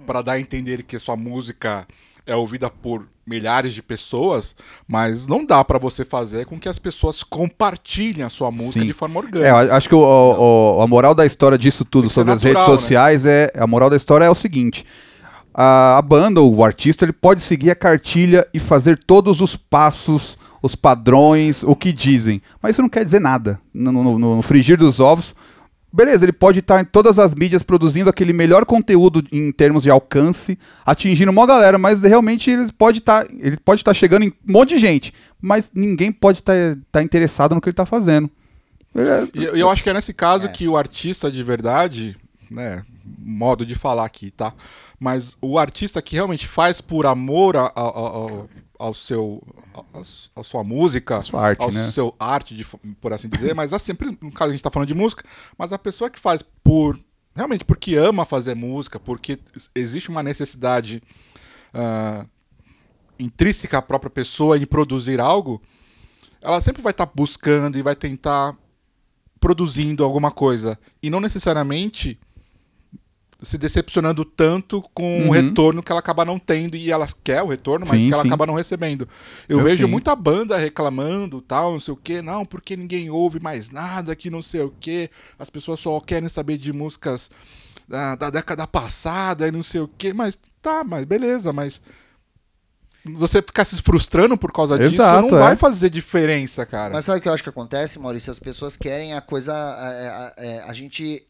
para 0.05 0.21
dar 0.21 0.33
a 0.33 0.41
entender 0.41 0.83
que 0.83 0.99
sua 0.99 1.15
música 1.17 1.87
é 2.27 2.35
ouvida 2.35 2.69
por 2.69 3.07
milhares 3.27 3.73
de 3.75 3.83
pessoas, 3.83 4.55
mas 4.87 5.27
não 5.27 5.45
dá 5.47 5.65
pra 5.65 5.79
você 5.79 6.05
fazer 6.05 6.47
com 6.47 6.59
que 6.59 6.69
as 6.69 6.79
pessoas 6.79 7.23
compartilhem 7.23 8.23
a 8.25 8.29
sua 8.29 8.51
música 8.51 8.81
Sim. 8.81 8.87
de 8.87 8.93
forma 8.93 9.15
É, 9.15 9.25
orgânica. 9.25 9.49
eu 9.49 9.57
acho 9.75 9.89
que 9.89 9.95
o- 9.95 9.99
o- 9.99 10.79
o- 10.79 10.83
a 10.83 10.87
moral 10.87 11.15
da 11.15 11.25
história 11.25 11.57
disso 11.57 11.85
tudo 11.85 12.11
sobre 12.11 12.33
as 12.33 12.43
natural, 12.43 12.67
redes 12.67 12.81
sociais 12.81 13.25
é. 13.27 13.51
A 13.57 13.67
moral 13.67 13.89
da 13.89 13.97
história 13.97 14.25
é 14.25 14.31
o 14.31 14.35
seguinte: 14.35 14.85
a, 15.55 15.99
a 15.99 16.03
banda, 16.03 16.41
ou 16.41 16.55
o 16.55 16.65
artista, 16.65 17.05
ele 17.05 17.13
pode 17.13 17.41
seguir 17.43 17.71
a 17.71 17.75
cartilha 17.75 18.47
e 18.53 18.59
fazer 18.61 18.99
todos 19.05 19.41
os 19.41 19.57
passos, 19.57 20.37
os 20.63 20.75
padrões, 20.75 21.63
o 21.63 21.75
que 21.77 21.93
dizem. 21.93 22.43
Mas 22.63 22.73
isso 22.73 22.83
não 22.83 22.89
quer 22.89 23.05
dizer 23.05 23.21
nada. 23.21 23.61
No- 23.73 23.93
no- 23.93 24.19
no 24.37 24.43
frigir 24.43 24.77
dos 24.77 25.01
ovos. 25.01 25.35
Beleza, 25.97 26.25
ele 26.25 26.33
pode 26.33 26.59
estar 26.59 26.81
em 26.81 26.85
todas 26.85 27.21
as 27.21 27.37
mídias 27.37 27.63
produzindo 27.63 28.11
aquele 28.11 28.33
melhor 28.33 28.65
conteúdo 28.67 29.25
em 29.31 29.53
termos 29.53 29.85
de 29.85 29.91
alcance, 29.91 30.59
atingindo 30.85 31.31
uma 31.31 31.47
galera, 31.47 31.79
mas 31.79 32.03
realmente 32.03 32.51
ele 32.51 32.73
pode 32.73 32.99
estar, 32.99 33.25
ele 33.39 33.57
pode 33.59 33.81
estar 33.81 33.95
chegando 33.95 34.25
em 34.25 34.29
um 34.31 34.53
monte 34.53 34.71
de 34.71 34.79
gente, 34.81 35.15
mas 35.41 35.71
ninguém 35.73 36.11
pode 36.11 36.41
estar, 36.41 36.57
estar 36.57 37.01
interessado 37.01 37.55
no 37.55 37.61
que 37.61 37.69
ele 37.69 37.75
está 37.75 37.87
fazendo. 37.87 38.29
É- 38.93 39.29
E 39.57 39.61
eu 39.61 39.71
acho 39.71 39.85
que 39.85 39.91
é 39.91 39.95
nesse 39.95 40.13
caso 40.13 40.47
É. 40.47 40.49
que 40.49 40.67
o 40.67 40.77
artista 40.77 41.31
de 41.31 41.43
verdade, 41.45 42.17
né, 42.51 42.83
modo 43.25 43.65
de 43.65 43.77
falar 43.77 44.05
aqui, 44.05 44.33
tá? 44.33 44.53
Mas 44.99 45.37
o 45.41 45.59
artista 45.61 46.03
que 46.03 46.17
realmente 46.17 46.49
faz 46.49 46.81
por 46.81 47.07
amor 47.07 47.57
a- 47.57 47.73
a- 47.77 47.89
a- 47.89 48.47
ao, 48.85 48.93
seu, 48.93 49.43
a 50.37 50.43
sua 50.43 50.63
música, 50.63 51.23
Sua 51.23 51.41
arte, 51.41 51.63
ao 51.63 51.73
né? 51.73 51.91
seu 51.91 52.15
arte, 52.19 52.55
de, 52.55 52.65
por 53.01 53.13
assim 53.13 53.29
dizer, 53.29 53.55
mas 53.55 53.73
assim, 53.73 53.93
no 54.21 54.31
caso 54.31 54.51
a 54.51 54.53
gente 54.53 54.63
tá 54.63 54.71
falando 54.71 54.89
de 54.89 54.95
música, 54.95 55.25
mas 55.57 55.73
a 55.73 55.79
pessoa 55.79 56.11
que 56.11 56.19
faz 56.19 56.43
por 56.43 56.99
realmente 57.35 57.65
porque 57.65 57.97
ama 57.97 58.25
fazer 58.25 58.55
música, 58.55 59.01
porque 59.01 59.39
existe 59.75 60.11
uma 60.11 60.23
necessidade 60.23 61.03
ah, 61.73 62.27
intrínseca 63.19 63.79
à 63.79 63.83
própria 63.83 64.11
pessoa 64.11 64.59
em 64.59 64.67
produzir 64.67 65.21
algo, 65.21 65.63
ela 66.43 66.61
sempre 66.61 66.83
vai 66.83 66.91
estar 66.91 67.07
buscando 67.07 67.79
e 67.79 67.83
vai 67.83 67.97
tentar 67.97 68.57
produzindo 69.41 70.05
alguma 70.05 70.31
coisa 70.31 70.79
e 71.03 71.09
não 71.09 71.21
necessariamente 71.21 72.19
se 73.45 73.59
decepcionando 73.59 74.25
tanto 74.25 74.83
com 74.95 75.21
o 75.21 75.25
Uhum. 75.27 75.31
retorno 75.31 75.83
que 75.83 75.93
ela 75.93 75.99
acaba 76.01 76.25
não 76.25 76.39
tendo 76.39 76.77
e 76.77 76.91
ela 76.91 77.07
quer 77.23 77.43
o 77.43 77.49
retorno, 77.49 77.87
mas 77.89 78.01
Sim, 78.03 78.09
que 78.09 78.15
ela 78.15 78.23
sim. 78.23 78.29
acaba 78.29 78.47
não 78.47 78.55
recebendo. 78.55 79.09
Eu, 79.49 79.59
Eu 79.59 79.65
vejo 79.65 79.85
sim. 79.85 79.91
muita 79.91 80.15
banda 80.17 80.57
reclamando, 80.57 81.41
tal, 81.43 81.73
não 81.73 81.81
sei 81.81 81.95
o 81.95 81.97
que, 81.97 82.21
não, 82.23 82.45
porque 82.45 82.77
ninguém 82.77 83.11
ouve 83.11 83.41
mais 83.41 83.71
nada, 83.71 84.17
que 84.17 84.31
não 84.31 84.43
sei 84.43 84.63
o 84.63 84.71
que, 84.81 85.11
as 85.39 85.51
pessoas 85.51 85.81
só 85.81 85.99
querem 86.01 86.29
saber 86.29 86.57
de 86.59 86.73
músicas 86.73 87.31
da, 87.89 88.15
da 88.17 88.31
década 88.31 88.67
passada 88.67 89.47
e 89.47 89.51
não 89.53 89.63
sei 89.63 89.81
o 89.83 89.89
que, 89.89 90.13
mas 90.13 90.39
tá, 90.63 90.83
mas 90.83 91.05
beleza, 91.05 91.53
mas 91.53 91.81
você 93.05 93.43
ficar 93.43 93.67
se 93.67 93.81
frustrando 93.83 94.35
por 94.39 94.51
causa 94.51 94.79
disso 94.79 94.95
Exato, 94.95 95.29
não 95.31 95.37
é. 95.37 95.41
vai 95.43 95.57
fazer 95.57 95.91
diferença, 95.91 96.65
cara. 96.65 96.95
Mas 96.95 97.05
sabe 97.05 97.19
o 97.19 97.23
que 97.23 97.29
eu 97.29 97.35
acho 97.35 97.43
que 97.43 97.51
acontece, 97.51 97.99
Maurício? 97.99 98.31
As 98.31 98.39
pessoas 98.39 98.77
querem 98.77 99.13
a 99.13 99.21
coisa. 99.21 99.53
é, 99.55 100.43
é, 100.47 100.57
é, 100.57 100.63
a 100.63 100.73
gente 100.73 101.23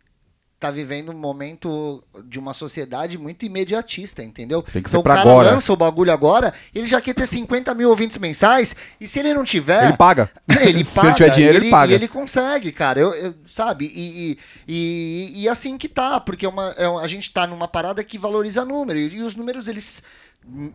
tá 0.64 0.70
vivendo 0.70 1.10
um 1.12 1.18
momento 1.18 2.02
de 2.24 2.38
uma 2.38 2.54
sociedade 2.54 3.18
muito 3.18 3.44
imediatista, 3.44 4.22
entendeu? 4.22 4.62
Tem 4.62 4.82
que 4.82 4.88
ser 4.88 4.96
então 4.96 5.02
pra 5.02 5.12
o 5.12 5.16
cara 5.16 5.30
agora. 5.30 5.50
lança 5.50 5.72
o 5.72 5.76
bagulho 5.76 6.10
agora, 6.10 6.54
ele 6.74 6.86
já 6.86 7.00
quer 7.02 7.14
ter 7.14 7.26
50 7.26 7.74
mil 7.74 7.90
ouvintes 7.90 8.16
mensais, 8.16 8.74
e 8.98 9.06
se 9.06 9.18
ele 9.18 9.34
não 9.34 9.44
tiver. 9.44 9.84
Ele 9.88 9.96
paga. 9.96 10.30
Ele 10.60 10.84
Se 10.84 10.90
paga, 10.94 11.08
ele 11.08 11.14
tiver 11.16 11.30
dinheiro, 11.30 11.58
ele 11.58 11.70
paga. 11.70 11.92
E 11.92 11.94
ele 11.94 12.08
consegue, 12.08 12.72
cara. 12.72 12.98
Eu, 12.98 13.12
eu- 13.14 13.34
sabe? 13.46 13.86
E, 13.94 14.30
e, 14.32 14.38
e, 14.66 15.42
e 15.42 15.48
assim 15.48 15.76
que 15.76 15.88
tá, 15.88 16.18
porque 16.20 16.46
é 16.46 16.48
uma, 16.48 16.74
é 16.78 16.86
a 16.86 17.06
gente 17.06 17.32
tá 17.32 17.46
numa 17.46 17.68
parada 17.68 18.02
que 18.02 18.16
valoriza 18.16 18.64
número. 18.64 18.98
E, 18.98 19.22
os 19.22 19.34
números, 19.36 19.68
eles. 19.68 20.02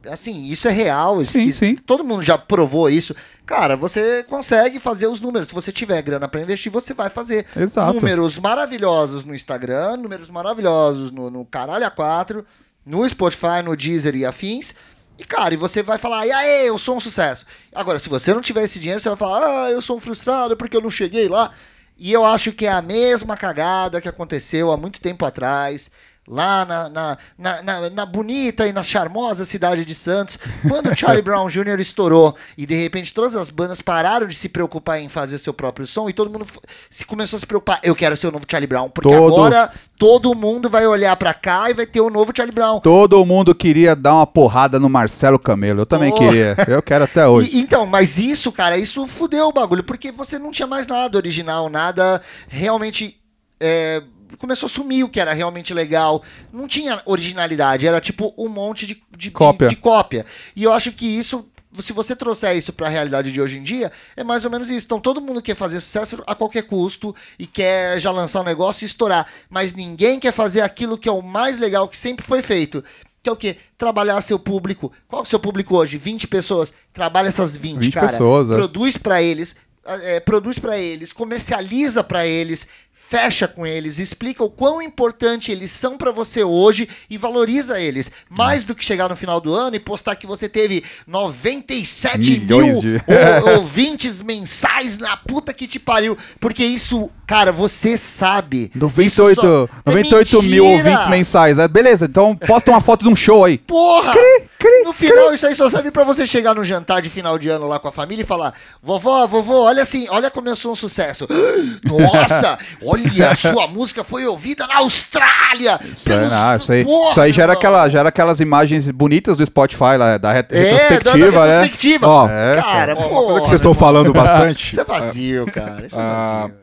Assim, 0.10 0.46
isso 0.46 0.68
é 0.68 0.72
real. 0.72 1.22
isso- 1.22 1.34
Sim, 1.34 1.48
isso- 1.48 1.60
sim. 1.60 1.76
Todo 1.76 2.04
mundo 2.04 2.24
já 2.24 2.38
provou 2.38 2.90
isso. 2.90 3.16
Cara, 3.46 3.76
você 3.76 4.24
consegue 4.30 4.80
fazer 4.80 5.08
os 5.08 5.22
números. 5.22 5.48
Se 5.50 5.54
você 5.54 5.72
tiver 5.72 6.02
grana 6.02 6.28
pra 6.28 6.42
investir, 6.42 6.72
você 6.72 6.94
vai 6.94 7.10
fazer. 7.10 7.46
Exato. 7.56 7.94
Números 7.94 8.38
maravilhosos 8.38 9.24
no 9.26 9.34
Instagram, 9.34 9.98
números 9.98 10.30
maravilhosos 10.30 11.12
no, 11.12 11.30
no 11.30 11.46
Caralho 11.46 11.86
A4, 11.86 12.44
no 12.86 13.08
Spotify, 13.08 13.62
no 13.64 13.76
Deezer 13.76 14.16
e 14.16 14.26
afins. 14.26 14.76
E, 15.18 15.24
cara, 15.24 15.54
e 15.54 15.58
você 15.58 15.84
vai 15.84 15.98
falar, 15.98 16.26
e 16.28 16.32
aí, 16.32 16.68
eu 16.68 16.78
sou 16.78 16.96
um 16.96 17.00
sucesso. 17.00 17.46
Agora, 17.76 18.00
se 18.00 18.08
você 18.08 18.34
não 18.34 18.42
tiver 18.42 18.64
esse 18.64 18.80
dinheiro, 18.80 19.02
você 19.02 19.10
vai 19.10 19.18
falar, 19.18 19.66
ah, 19.66 19.70
eu 19.72 19.82
sou 19.82 19.98
um 19.98 20.00
frustrado 20.00 20.56
porque 20.56 20.78
eu 20.78 20.82
não 20.82 20.90
cheguei 20.90 21.28
lá. 21.28 21.52
E 21.98 22.14
eu 22.14 22.24
acho 22.26 22.54
que 22.54 22.66
é 22.66 22.72
a 22.72 22.82
mesma 22.82 23.36
cagada 23.36 24.00
que 24.00 24.08
aconteceu 24.08 24.72
há 24.72 24.78
muito 24.78 25.02
tempo 25.02 25.26
atrás, 25.26 25.92
lá 26.32 26.64
na, 26.64 26.88
na, 26.90 27.18
na, 27.64 27.90
na, 27.90 28.06
bonita 28.06 28.68
e 28.68 28.72
na 28.72 28.84
charmosa 28.84 29.46
cidade 29.46 29.84
de 29.84 29.96
Santos, 29.96 30.38
quando 30.68 30.92
o 30.92 30.96
Charlie 30.96 31.24
Brown 31.24 31.48
Jr. 31.50 31.80
estourou 31.80 32.36
e 32.56 32.68
de 32.68 32.76
repente 32.76 33.12
todas 33.16 33.36
as 33.36 33.50
bandas 33.50 33.82
pararam 33.82 34.28
de 34.28 34.36
se 34.36 34.48
preocupar 34.48 35.02
em 35.02 35.10
fazer 35.10 35.40
seu 35.40 35.52
próprio 35.54 35.88
som 35.88 36.08
e 36.08 36.14
todo 36.14 36.30
mundo 36.32 36.46
se 36.92 37.04
começou 37.04 37.38
a 37.38 37.40
se 37.40 37.48
preocupar, 37.48 37.80
eu 37.82 37.96
quero 37.96 38.16
ser 38.16 38.28
o 38.28 38.32
novo 38.32 38.46
Charlie 38.48 38.68
Brown, 38.68 38.90
porque 38.92 39.10
Todo- 39.10 39.34
agora 39.34 39.72
todo 39.98 40.36
mundo 40.36 40.70
vai 40.70 40.86
olhar 40.86 41.16
pra 41.18 41.34
cá 41.34 41.70
e 41.70 41.74
vai 41.74 41.88
ter 41.88 42.00
o 42.00 42.12
novo 42.12 42.32
Charlie 42.36 42.54
Brown. 42.54 42.80
Todo 42.80 43.26
mundo 43.26 43.56
queria 43.56 43.96
dar 43.96 44.14
uma 44.14 44.28
porrada 44.28 44.80
no 44.80 44.88
Marcelo 44.88 45.40
Camelo. 45.40 45.82
Eu 45.82 45.86
também 45.88 46.12
Oh. 46.12 46.16
queria. 46.16 46.56
Eu 46.68 46.82
quero 46.84 47.06
até 47.06 47.26
hoje. 47.28 47.50
E- 47.52 47.60
então, 47.60 47.86
mas 47.88 48.20
isso, 48.20 48.52
cara, 48.52 48.78
isso 48.78 49.08
fudeu 49.08 49.48
o 49.48 49.52
bagulho, 49.52 49.84
porque 49.84 50.12
você 50.12 50.38
não 50.38 50.52
tinha 50.52 50.68
mais 50.68 50.86
nada 50.86 51.18
original, 51.18 51.70
nada 51.70 52.22
realmente. 52.48 53.18
é, 53.60 54.02
começou 54.38 54.68
a 54.68 54.70
sumir 54.70 55.04
o 55.04 55.10
que 55.10 55.20
era 55.20 55.34
realmente 55.34 55.74
legal. 55.74 56.24
Não 56.52 56.68
tinha 56.68 57.02
originalidade, 57.06 57.88
era 57.88 58.00
tipo 58.02 58.34
um 58.38 58.48
monte 58.48 58.86
de, 58.86 59.02
de, 59.18 59.32
Cópia. 59.32 59.68
de, 59.70 59.76
de 59.76 59.82
cópia. 59.82 60.26
E 60.56 60.64
eu 60.64 60.74
acho 60.74 60.92
que 60.92 61.06
isso. 61.06 61.46
Se 61.82 61.94
você 61.94 62.16
trouxer 62.16 62.58
isso 62.58 62.74
pra 62.74 62.90
realidade 62.90 63.32
de 63.32 63.40
hoje 63.40 63.58
em 63.58 63.64
dia, 63.64 63.92
é 64.18 64.24
mais 64.24 64.44
ou 64.44 64.50
menos 64.50 64.70
isso. 64.70 64.88
Então 64.88 65.00
todo 65.00 65.22
mundo 65.22 65.42
quer 65.42 65.56
fazer 65.56 65.80
sucesso 65.80 66.22
a 66.26 66.34
qualquer 66.34 66.64
custo 66.64 67.16
e 67.38 67.46
quer 67.46 68.00
já 68.00 68.10
lançar 68.10 68.42
um 68.42 68.44
negócio 68.44 68.84
e 68.84 68.88
estourar. 68.88 69.28
Mas 69.50 69.76
ninguém 69.76 70.20
quer 70.20 70.34
fazer 70.34 70.62
aquilo 70.62 70.98
que 70.98 71.08
é 71.08 71.12
o 71.12 71.22
mais 71.22 71.60
legal 71.60 71.88
que 71.88 71.98
sempre 71.98 72.26
foi 72.26 72.42
feito. 72.42 72.84
Que 73.22 73.30
é 73.30 73.32
o 73.32 73.36
quê? 73.36 73.58
Trabalhar 73.78 74.20
seu 74.22 74.40
público. 74.40 74.92
Qual 75.08 75.22
é 75.22 75.24
o 75.24 75.28
seu 75.28 75.40
público 75.40 75.76
hoje? 75.78 75.98
20 75.98 76.28
pessoas. 76.28 76.74
Trabalha 76.92 77.28
essas 77.28 77.56
20, 77.56 77.78
20 77.78 77.94
cara. 77.94 78.08
pessoas, 78.08 78.50
é. 78.50 78.56
Produz 78.56 78.98
pra 78.98 79.22
eles, 79.22 79.56
é, 79.86 80.20
produz 80.20 80.58
para 80.58 80.78
eles, 80.78 81.12
comercializa 81.12 82.04
pra 82.04 82.26
eles, 82.26 82.68
fecha 83.10 83.48
com 83.48 83.66
eles, 83.66 83.98
explica 83.98 84.44
o 84.44 84.50
quão 84.52 84.80
importante 84.80 85.52
eles 85.52 85.72
são 85.72 85.98
pra 85.98 86.12
você 86.12 86.44
hoje 86.44 86.88
e 87.10 87.18
valoriza 87.18 87.80
eles. 87.82 88.12
Mais 88.30 88.64
do 88.66 88.76
que 88.76 88.86
chegar 88.86 89.10
no 89.10 89.16
final 89.16 89.42
do 89.42 89.52
ano 89.54 89.76
e 89.76 89.80
postar 89.80 90.16
que 90.16 90.28
você 90.28 90.48
teve 90.48 90.84
97 91.08 92.40
Milhões 92.40 92.66
mil 92.74 92.82
de- 92.82 93.02
ou- 93.48 93.56
ouvintes 93.60 94.22
mensais 94.22 94.98
na 95.00 95.18
puta 95.18 95.54
que 95.54 95.68
te 95.68 95.80
pariu. 95.80 96.16
Porque 96.40 96.64
isso, 96.64 97.10
cara, 97.26 97.52
você 97.52 97.98
sabe. 97.98 98.72
98, 98.76 99.32
Isso 99.32 99.42
só- 99.42 99.64
é 99.86 99.90
98 99.92 100.44
mil 100.44 100.66
mentira. 100.66 100.90
ouvintes 100.92 101.08
mensais. 101.10 101.58
É, 101.58 101.68
beleza, 101.68 102.06
então 102.06 102.36
posta 102.36 102.70
uma 102.70 102.82
foto 102.82 103.04
de 103.04 103.10
um 103.10 103.16
show 103.16 103.44
aí. 103.44 103.58
Porra! 103.58 104.14
cri, 104.60 104.84
no 104.84 104.92
final, 104.92 105.34
isso 105.34 105.48
aí 105.48 105.56
só 105.56 105.70
serve 105.70 105.90
pra 105.90 106.04
você 106.04 106.28
chegar 106.28 106.54
no 106.54 106.66
jantar 106.66 107.02
de 107.02 107.10
final 107.10 107.40
de 107.40 107.48
ano 107.48 107.66
lá 107.66 107.80
com 107.80 107.88
a 107.88 107.92
família 107.94 108.24
e 108.24 108.26
falar: 108.26 108.54
Vovó, 108.84 109.26
vovô, 109.26 109.62
olha 109.62 109.82
assim, 109.84 110.06
olha 110.10 110.30
como 110.30 110.50
eu 110.50 110.56
sou 110.56 110.74
um 110.74 110.76
sucesso. 110.76 111.26
Nossa, 111.84 112.60
olha, 112.84 112.99
sua 113.38 113.68
música 113.68 114.04
foi 114.04 114.26
ouvida 114.26 114.66
na 114.68 114.78
Austrália. 114.78 115.80
Isso 115.92 116.12
aí, 116.12 116.18
não, 116.30 116.56
isso 116.58 116.72
aí, 116.72 116.86
isso 117.12 117.22
aí 117.22 117.34
já, 117.34 117.44
era 117.44 117.54
aquela, 117.54 117.90
já 117.90 118.00
era 118.00 118.10
aquelas 118.10 118.40
imagens 118.40 118.90
bonitas 118.92 119.38
do 119.38 119.46
Spotify 119.46 119.98
lá, 119.98 120.18
da 120.18 120.32
ret- 120.32 120.52
é, 120.52 120.72
retrospectiva, 120.72 121.32
da, 121.32 121.40
da 121.40 121.48
né? 121.48 121.54
retrospectiva. 121.62 122.08
Ó, 122.08 122.28
cara, 122.28 122.60
É, 122.60 122.62
cara. 122.62 122.94
Ó, 122.94 122.96
pô. 122.96 123.10
uma 123.10 123.24
coisa 123.26 123.42
que 123.42 123.48
vocês 123.50 123.62
estão 123.62 123.74
falando 123.74 124.12
bastante. 124.14 124.72
Isso 124.72 124.82
é 124.82 124.84
vazio, 124.84 125.46
cara. 125.52 125.86
Isso 125.88 125.96
é 125.96 126.00
Ah, 126.02 126.40
vazio. 126.42 126.56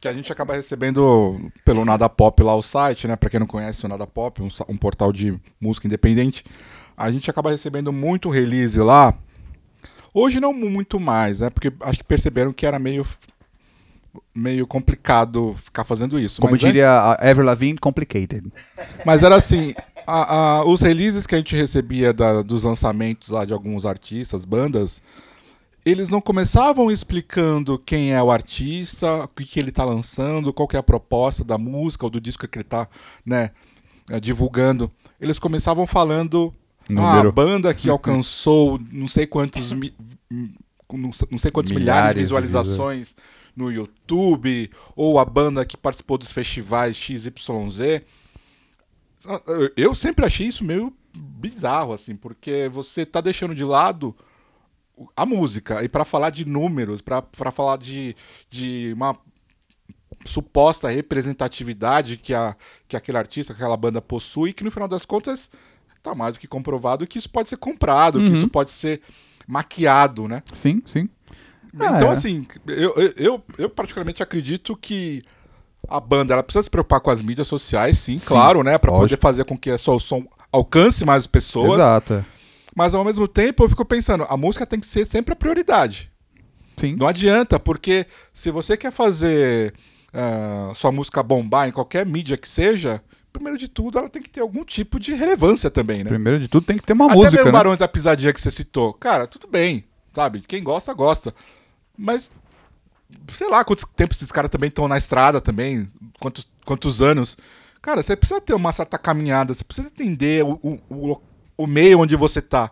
que 0.00 0.08
a 0.08 0.12
gente 0.12 0.30
acaba 0.32 0.54
recebendo 0.54 1.50
pelo 1.64 1.84
Nada 1.84 2.08
Pop 2.08 2.42
lá 2.42 2.54
o 2.54 2.62
site, 2.62 3.06
né? 3.08 3.16
Pra 3.16 3.28
quem 3.30 3.40
não 3.40 3.46
conhece 3.46 3.84
o 3.84 3.88
Nada 3.88 4.06
Pop, 4.06 4.42
um, 4.42 4.48
um 4.68 4.76
portal 4.76 5.12
de 5.12 5.34
música 5.60 5.86
independente, 5.86 6.44
a 6.96 7.10
gente 7.10 7.28
acaba 7.30 7.50
recebendo 7.50 7.92
muito 7.92 8.28
release 8.30 8.78
lá. 8.78 9.14
Hoje 10.14 10.40
não 10.40 10.52
muito 10.54 10.98
mais, 10.98 11.40
né? 11.40 11.50
Porque 11.50 11.70
acho 11.82 11.98
que 11.98 12.04
perceberam 12.04 12.50
que 12.52 12.64
era 12.64 12.78
meio 12.78 13.06
meio 14.34 14.66
complicado 14.66 15.56
ficar 15.62 15.84
fazendo 15.84 16.18
isso. 16.18 16.40
Como 16.40 16.52
Mas 16.52 16.60
diria 16.60 16.90
a 16.90 17.18
Ever 17.28 17.44
Lavigne, 17.44 17.78
complicated. 17.78 18.50
Mas 19.04 19.22
era 19.22 19.36
assim, 19.36 19.74
a- 20.06 20.34
a- 20.58 20.64
os 20.64 20.80
releases 20.80 21.26
que 21.26 21.34
a 21.34 21.38
gente 21.38 21.54
recebia 21.56 22.12
da- 22.12 22.42
dos 22.42 22.64
lançamentos 22.64 23.28
lá 23.30 23.44
de 23.44 23.52
alguns 23.52 23.84
artistas, 23.86 24.44
bandas, 24.44 25.02
eles 25.84 26.08
não 26.08 26.20
começavam 26.20 26.90
explicando 26.90 27.78
quem 27.78 28.12
é 28.12 28.20
o 28.22 28.30
artista, 28.30 29.24
o 29.24 29.28
que, 29.28 29.44
que 29.44 29.60
ele 29.60 29.68
está 29.70 29.84
lançando, 29.84 30.52
qual 30.52 30.66
que 30.66 30.76
é 30.76 30.78
a 30.80 30.82
proposta 30.82 31.44
da 31.44 31.56
música 31.56 32.04
ou 32.04 32.10
do 32.10 32.20
disco 32.20 32.46
que 32.48 32.58
ele 32.58 32.64
está 32.64 32.88
né, 33.24 33.50
eh, 34.10 34.18
divulgando. 34.20 34.90
Eles 35.20 35.38
começavam 35.38 35.86
falando 35.86 36.52
ah, 36.96 37.20
a 37.20 37.30
banda 37.32 37.72
que 37.72 37.88
alcançou 37.90 38.80
não 38.92 39.08
sei 39.08 39.26
quantos 39.26 39.72
mi- 39.72 39.94
não 40.92 41.38
sei- 41.38 41.50
quantos 41.50 41.72
milhares, 41.72 41.72
Milhares 41.72 42.14
de 42.14 42.18
de 42.18 42.24
visualizações 42.24 43.16
no 43.56 43.72
YouTube, 43.72 44.70
ou 44.94 45.18
a 45.18 45.24
banda 45.24 45.64
que 45.64 45.76
participou 45.76 46.18
dos 46.18 46.30
festivais 46.30 46.96
XYZ. 46.96 48.02
Eu 49.76 49.94
sempre 49.94 50.24
achei 50.26 50.46
isso 50.46 50.62
meio 50.64 50.92
bizarro, 51.14 51.92
assim, 51.92 52.14
porque 52.14 52.68
você 52.70 53.04
tá 53.06 53.20
deixando 53.20 53.54
de 53.54 53.64
lado 53.64 54.14
a 55.16 55.24
música. 55.26 55.82
E 55.82 55.88
para 55.88 56.04
falar 56.04 56.30
de 56.30 56.44
números, 56.44 57.00
para 57.00 57.50
falar 57.50 57.78
de, 57.78 58.14
de 58.50 58.92
uma 58.94 59.16
suposta 60.24 60.88
representatividade 60.88 62.16
que, 62.18 62.34
a, 62.34 62.54
que 62.86 62.96
aquele 62.96 63.18
artista, 63.18 63.54
que 63.54 63.60
aquela 63.60 63.76
banda 63.76 64.00
possui, 64.02 64.52
que 64.52 64.64
no 64.64 64.70
final 64.70 64.88
das 64.88 65.04
contas 65.04 65.50
tá 66.02 66.14
mais 66.14 66.34
do 66.34 66.38
que 66.38 66.46
comprovado 66.46 67.06
que 67.06 67.18
isso 67.18 67.28
pode 67.30 67.48
ser 67.48 67.56
comprado, 67.56 68.20
que 68.20 68.26
Uhum. 68.28 68.32
isso 68.34 68.48
pode 68.48 68.70
ser 68.70 69.00
maquiado, 69.46 70.28
né? 70.28 70.42
Sim, 70.54 70.82
sim. 70.86 71.08
Ah, 71.78 71.96
Então, 71.96 72.08
é. 72.08 72.12
assim, 72.12 72.46
eu, 72.66 72.94
eu, 73.16 73.42
eu, 73.58 73.70
particularmente 73.70 74.22
acredito 74.22 74.76
que 74.76 75.22
a 75.88 76.00
banda 76.00 76.34
ela 76.34 76.42
precisa 76.42 76.62
se 76.64 76.70
preocupar 76.70 77.00
com 77.00 77.10
as 77.10 77.22
mídias 77.22 77.46
sociais, 77.48 77.98
sim, 77.98 78.18
Sim, 78.18 78.26
claro, 78.26 78.62
né? 78.62 78.76
Pra 78.78 78.90
lógico. 78.90 79.08
poder 79.08 79.20
fazer 79.20 79.44
com 79.44 79.56
que 79.56 79.70
a 79.70 79.78
sua 79.78 79.98
som 80.00 80.24
alcance 80.52 81.04
mais 81.04 81.26
pessoas. 81.26 81.80
Exato. 81.80 82.14
é. 82.14 82.24
Mas 82.74 82.94
ao 82.94 83.04
mesmo 83.04 83.26
tempo 83.26 83.64
eu 83.64 83.68
fico 83.68 83.84
pensando, 83.84 84.26
a 84.28 84.36
música 84.36 84.66
tem 84.66 84.78
que 84.78 84.86
ser 84.86 85.06
sempre 85.06 85.32
a 85.32 85.36
prioridade. 85.36 86.10
Sim. 86.76 86.94
Não 86.94 87.06
adianta, 87.08 87.58
porque 87.58 88.06
se 88.34 88.50
você 88.50 88.76
quer 88.76 88.92
fazer 88.92 89.72
ah, 90.12 90.72
sua 90.74 90.92
música 90.92 91.22
bombar 91.22 91.68
em 91.68 91.72
qualquer 91.72 92.04
mídia 92.04 92.36
que 92.36 92.46
seja, 92.48 93.02
primeiro 93.32 93.58
de 93.58 93.66
tudo 93.68 93.98
ela 93.98 94.08
tem 94.10 94.20
que 94.20 94.28
ter 94.28 94.40
algum 94.40 94.62
tipo 94.64 95.00
de 95.00 95.14
relevância 95.14 95.70
também, 95.70 96.04
né? 96.04 96.10
Primeiro 96.10 96.38
de 96.38 96.48
tudo 96.48 96.66
tem 96.66 96.76
que 96.76 96.82
ter 96.82 96.92
uma 96.92 97.06
Até 97.06 97.14
música, 97.14 97.30
mesmo 97.36 97.46
né? 97.46 97.52
Barões 97.52 97.78
da 97.78 97.88
Pisadinha 97.88 98.32
que 98.32 98.40
você 98.40 98.50
citou. 98.50 98.92
Cara, 98.92 99.26
tudo 99.26 99.46
bem, 99.48 99.84
sabe? 100.16 100.40
Quem 100.40 100.62
gosta, 100.62 100.94
gosta. 100.94 101.34
Mas, 101.96 102.30
sei 103.28 103.48
lá 103.50 103.62
quantos 103.64 103.84
tempos 103.84 104.16
esses 104.16 104.32
caras 104.32 104.50
também 104.50 104.68
estão 104.68 104.88
na 104.88 104.96
estrada 104.98 105.40
também, 105.40 105.86
quantos, 106.18 106.48
quantos 106.64 107.02
anos. 107.02 107.36
Cara, 107.82 108.02
você 108.02 108.16
precisa 108.16 108.40
ter 108.40 108.54
uma 108.54 108.72
certa 108.72 108.98
caminhada, 108.98 109.52
você 109.54 109.62
precisa 109.62 109.88
entender 109.88 110.42
o, 110.44 110.58
o, 110.62 110.78
o, 110.90 111.20
o 111.58 111.66
meio 111.66 112.00
onde 112.00 112.16
você 112.16 112.40
tá. 112.42 112.70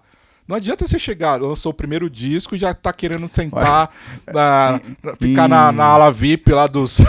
Não 0.48 0.56
adianta 0.56 0.86
você 0.88 0.98
chegar, 0.98 1.40
lançou 1.40 1.70
o 1.70 1.74
primeiro 1.74 2.08
disco 2.10 2.54
e 2.54 2.58
já 2.58 2.74
tá 2.74 2.92
querendo 2.92 3.28
sentar, 3.28 3.90
na- 4.26 4.80
na- 5.02 5.14
ficar 5.18 5.48
na, 5.48 5.70
na 5.72 5.84
ala 5.84 6.10
VIP 6.12 6.50
lá 6.52 6.66
dos. 6.66 7.00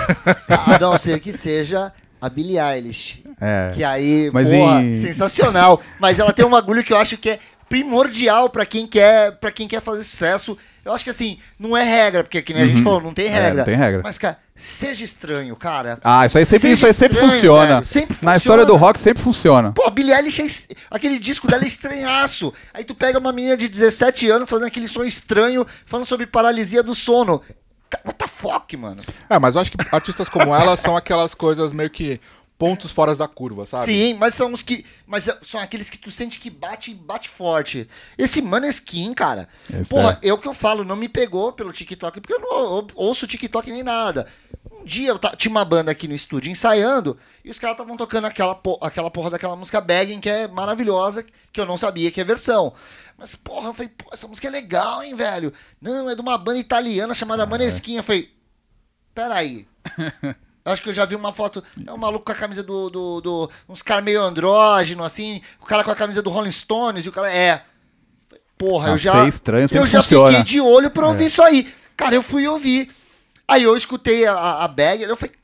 A 0.48 0.80
não 0.80 0.98
ser 0.98 1.20
que 1.20 1.34
seja 1.34 1.92
a 2.22 2.30
Billie 2.30 2.58
Eilish. 2.60 3.24
É. 3.42 3.72
Que 3.76 3.84
aí, 3.84 4.30
Mas 4.32 4.48
porra, 4.50 4.82
em- 4.82 4.98
sensacional. 4.98 5.82
Mas 6.00 6.18
ela 6.20 6.32
tem 6.32 6.46
um 6.46 6.50
bagulho 6.50 6.82
que 6.84 6.94
eu 6.94 6.98
acho 6.98 7.18
que 7.18 7.32
é 7.32 7.40
primordial 7.70 8.50
pra 8.50 8.66
quem 8.66 8.88
quer, 8.88 9.32
para 9.38 9.52
quem 9.52 9.68
quer 9.68 9.82
fazer 9.82 10.04
sucesso. 10.04 10.58
Eu 10.84 10.94
acho 10.94 11.04
que 11.04 11.10
assim, 11.10 11.40
não 11.60 11.76
é 11.76 11.84
regra, 11.84 12.24
porque 12.24 12.42
que 12.42 12.54
nem 12.54 12.62
a 12.64 12.66
gente 12.68 12.78
Uhum. 12.78 12.84
falou, 12.84 13.02
não 13.02 13.14
tem 13.14 13.26
É, 13.26 13.30
regra. 13.30 13.54
não 13.56 13.64
tem 13.66 13.76
regra. 13.76 14.02
Mas 14.04 14.18
cara, 14.20 14.38
seja 14.56 15.04
estranho, 15.04 15.56
cara. 15.56 15.98
Ah, 16.04 16.26
isso 16.28 16.38
aí 16.38 16.46
sempre, 16.46 16.62
Seja 16.62 16.74
isso 16.76 16.86
aí 16.86 16.94
sempre 16.94 17.18
estranho, 17.18 17.34
funciona. 17.34 17.66
velho, 17.76 17.86
sempre 17.86 18.14
Na 18.14 18.16
funciona. 18.18 18.38
história 18.38 18.66
do 18.66 18.76
rock 18.76 19.00
sempre 19.00 19.24
funciona. 19.24 19.72
Pô, 19.72 19.84
a 19.84 19.90
Billie 19.90 20.14
Eilish, 20.14 20.42
é 20.70 20.76
aquele 20.92 21.18
disco 21.18 21.48
dela 21.48 21.64
é 21.64 21.68
estranhaço. 21.68 22.54
Aí 22.72 22.84
tu 22.84 22.94
pega 22.94 23.18
uma 23.18 23.32
menina 23.34 23.58
de 23.58 23.68
17 23.68 24.30
anos 24.30 24.48
fazendo 24.50 24.68
aquele 24.68 24.88
som 24.88 25.04
estranho, 25.04 25.66
falando 25.88 26.06
sobre 26.06 26.28
paralisia 26.28 26.84
do 26.84 26.94
sono. 26.94 27.42
What 28.04 28.18
the 28.20 28.28
fuck, 28.28 28.76
mano? 28.78 29.02
É, 29.30 29.40
mas 29.40 29.56
eu 29.56 29.62
acho 29.62 29.72
que 29.72 29.78
artistas 29.92 30.28
como 30.30 30.54
ela 30.54 30.76
são 30.78 30.96
aquelas 30.98 31.34
coisas 31.34 31.72
meio 31.74 31.90
que 31.90 32.20
pontos 32.58 32.92
fora 32.92 33.16
da 33.16 33.28
curva, 33.28 33.66
sabe? 33.66 33.86
Sim, 33.86 34.14
mas 34.16 34.34
são 34.34 34.52
os 34.54 34.62
que. 34.62 34.86
Mas 35.06 35.28
é- 35.28 35.38
são 35.44 35.60
aqueles 35.60 35.90
que 35.90 35.98
tu 35.98 36.10
sente 36.10 36.40
que 36.40 36.50
bate 36.50 36.94
bate 36.94 37.28
forte. 37.30 37.88
Esse 38.18 38.42
Maneskin, 38.42 39.14
cara. 39.14 39.48
Esse 39.74 39.90
porra, 39.90 40.20
é. 40.22 40.30
eu 40.32 40.38
que 40.38 40.48
eu 40.48 40.54
falo, 40.54 40.84
não 40.86 40.96
me 40.96 41.10
pegou 41.10 41.52
pelo 41.54 41.74
TikTok, 41.74 42.22
porque 42.22 42.34
eu 42.34 42.40
não 42.40 42.50
ou- 42.50 42.88
ouço 42.96 43.28
TikTok 43.28 43.72
nem 43.72 43.84
nada. 43.84 44.28
Um 44.72 44.84
dia 44.86 45.10
eu 45.10 45.20
tinha 45.38 45.52
uma 45.52 45.66
banda 45.66 45.92
aqui 45.92 46.08
no 46.08 46.14
estúdio 46.14 46.52
ensaiando 46.52 47.18
e 47.44 47.50
os 47.50 47.60
caras 47.60 47.76
estavam 47.76 47.98
tocando 47.98 48.26
aquela, 48.26 48.56
po- 48.56 48.80
aquela 48.82 49.12
porra 49.12 49.32
daquela 49.32 49.56
música 49.56 49.82
Begging, 49.82 50.20
que 50.20 50.30
é 50.30 50.48
maravilhosa, 50.48 51.26
que 51.52 51.60
eu 51.60 51.66
não 51.66 51.78
sabia 51.78 52.12
que 52.12 52.22
é 52.22 52.24
versão. 52.24 52.74
Mas, 53.18 53.36
porra, 53.36 53.70
eu 53.70 53.74
falei, 53.74 53.90
pô, 53.96 54.10
essa 54.14 54.28
música 54.28 54.48
é 54.48 54.52
legal, 54.52 55.02
hein, 55.04 55.16
velho? 55.16 55.54
Não, 55.82 56.10
é 56.10 56.16
de 56.16 56.22
uma 56.22 56.38
banda 56.38 56.60
italiana 56.60 57.14
chamada 57.14 57.46
Maneskin. 57.46 57.96
Eu 57.98 58.04
falei, 58.04 58.30
peraí. 59.14 59.68
Eu 60.66 60.72
Acho 60.72 60.82
que 60.82 60.90
eu 60.90 60.94
já 60.94 61.06
vi 61.06 61.16
uma 61.16 61.32
foto. 61.32 61.64
É 61.86 61.94
um 61.94 61.98
maluco 61.98 62.26
com 62.26 62.32
a 62.32 62.36
camisa 62.36 62.64
do. 62.64 62.90
do, 62.90 63.22
do- 63.22 63.50
uns 63.70 63.82
caras 63.84 64.04
meio 64.04 64.22
andrógeno, 64.22 65.04
assim. 65.04 65.42
O 65.62 65.66
cara 65.66 65.84
com 65.84 65.92
a 65.92 65.96
camisa 65.96 66.22
do 66.24 66.30
Rolling 66.32 66.50
Stones 66.52 67.06
e 67.06 67.10
o 67.10 67.12
cara. 67.12 67.32
É. 67.32 67.62
Porra, 68.58 68.90
eu 68.90 68.98
já. 68.98 69.28
estranho 69.28 69.68
eu 69.72 69.86
já 69.86 70.02
funciona. 70.02 70.30
fiquei 70.40 70.44
de 70.44 70.62
olho 70.62 70.90
pra 70.90 71.08
ouvir 71.08 71.24
É. 71.24 71.28
isso 71.28 71.44
aí. 71.44 71.72
Cara, 71.96 72.16
eu 72.16 72.24
fui 72.24 72.48
ouvir. 72.48 72.90
Aí 73.48 73.62
eu 73.64 73.76
escutei 73.78 74.26
a, 74.26 74.64
a 74.64 74.68
bag, 74.68 75.04
eu 75.04 75.16
falei. 75.16 75.36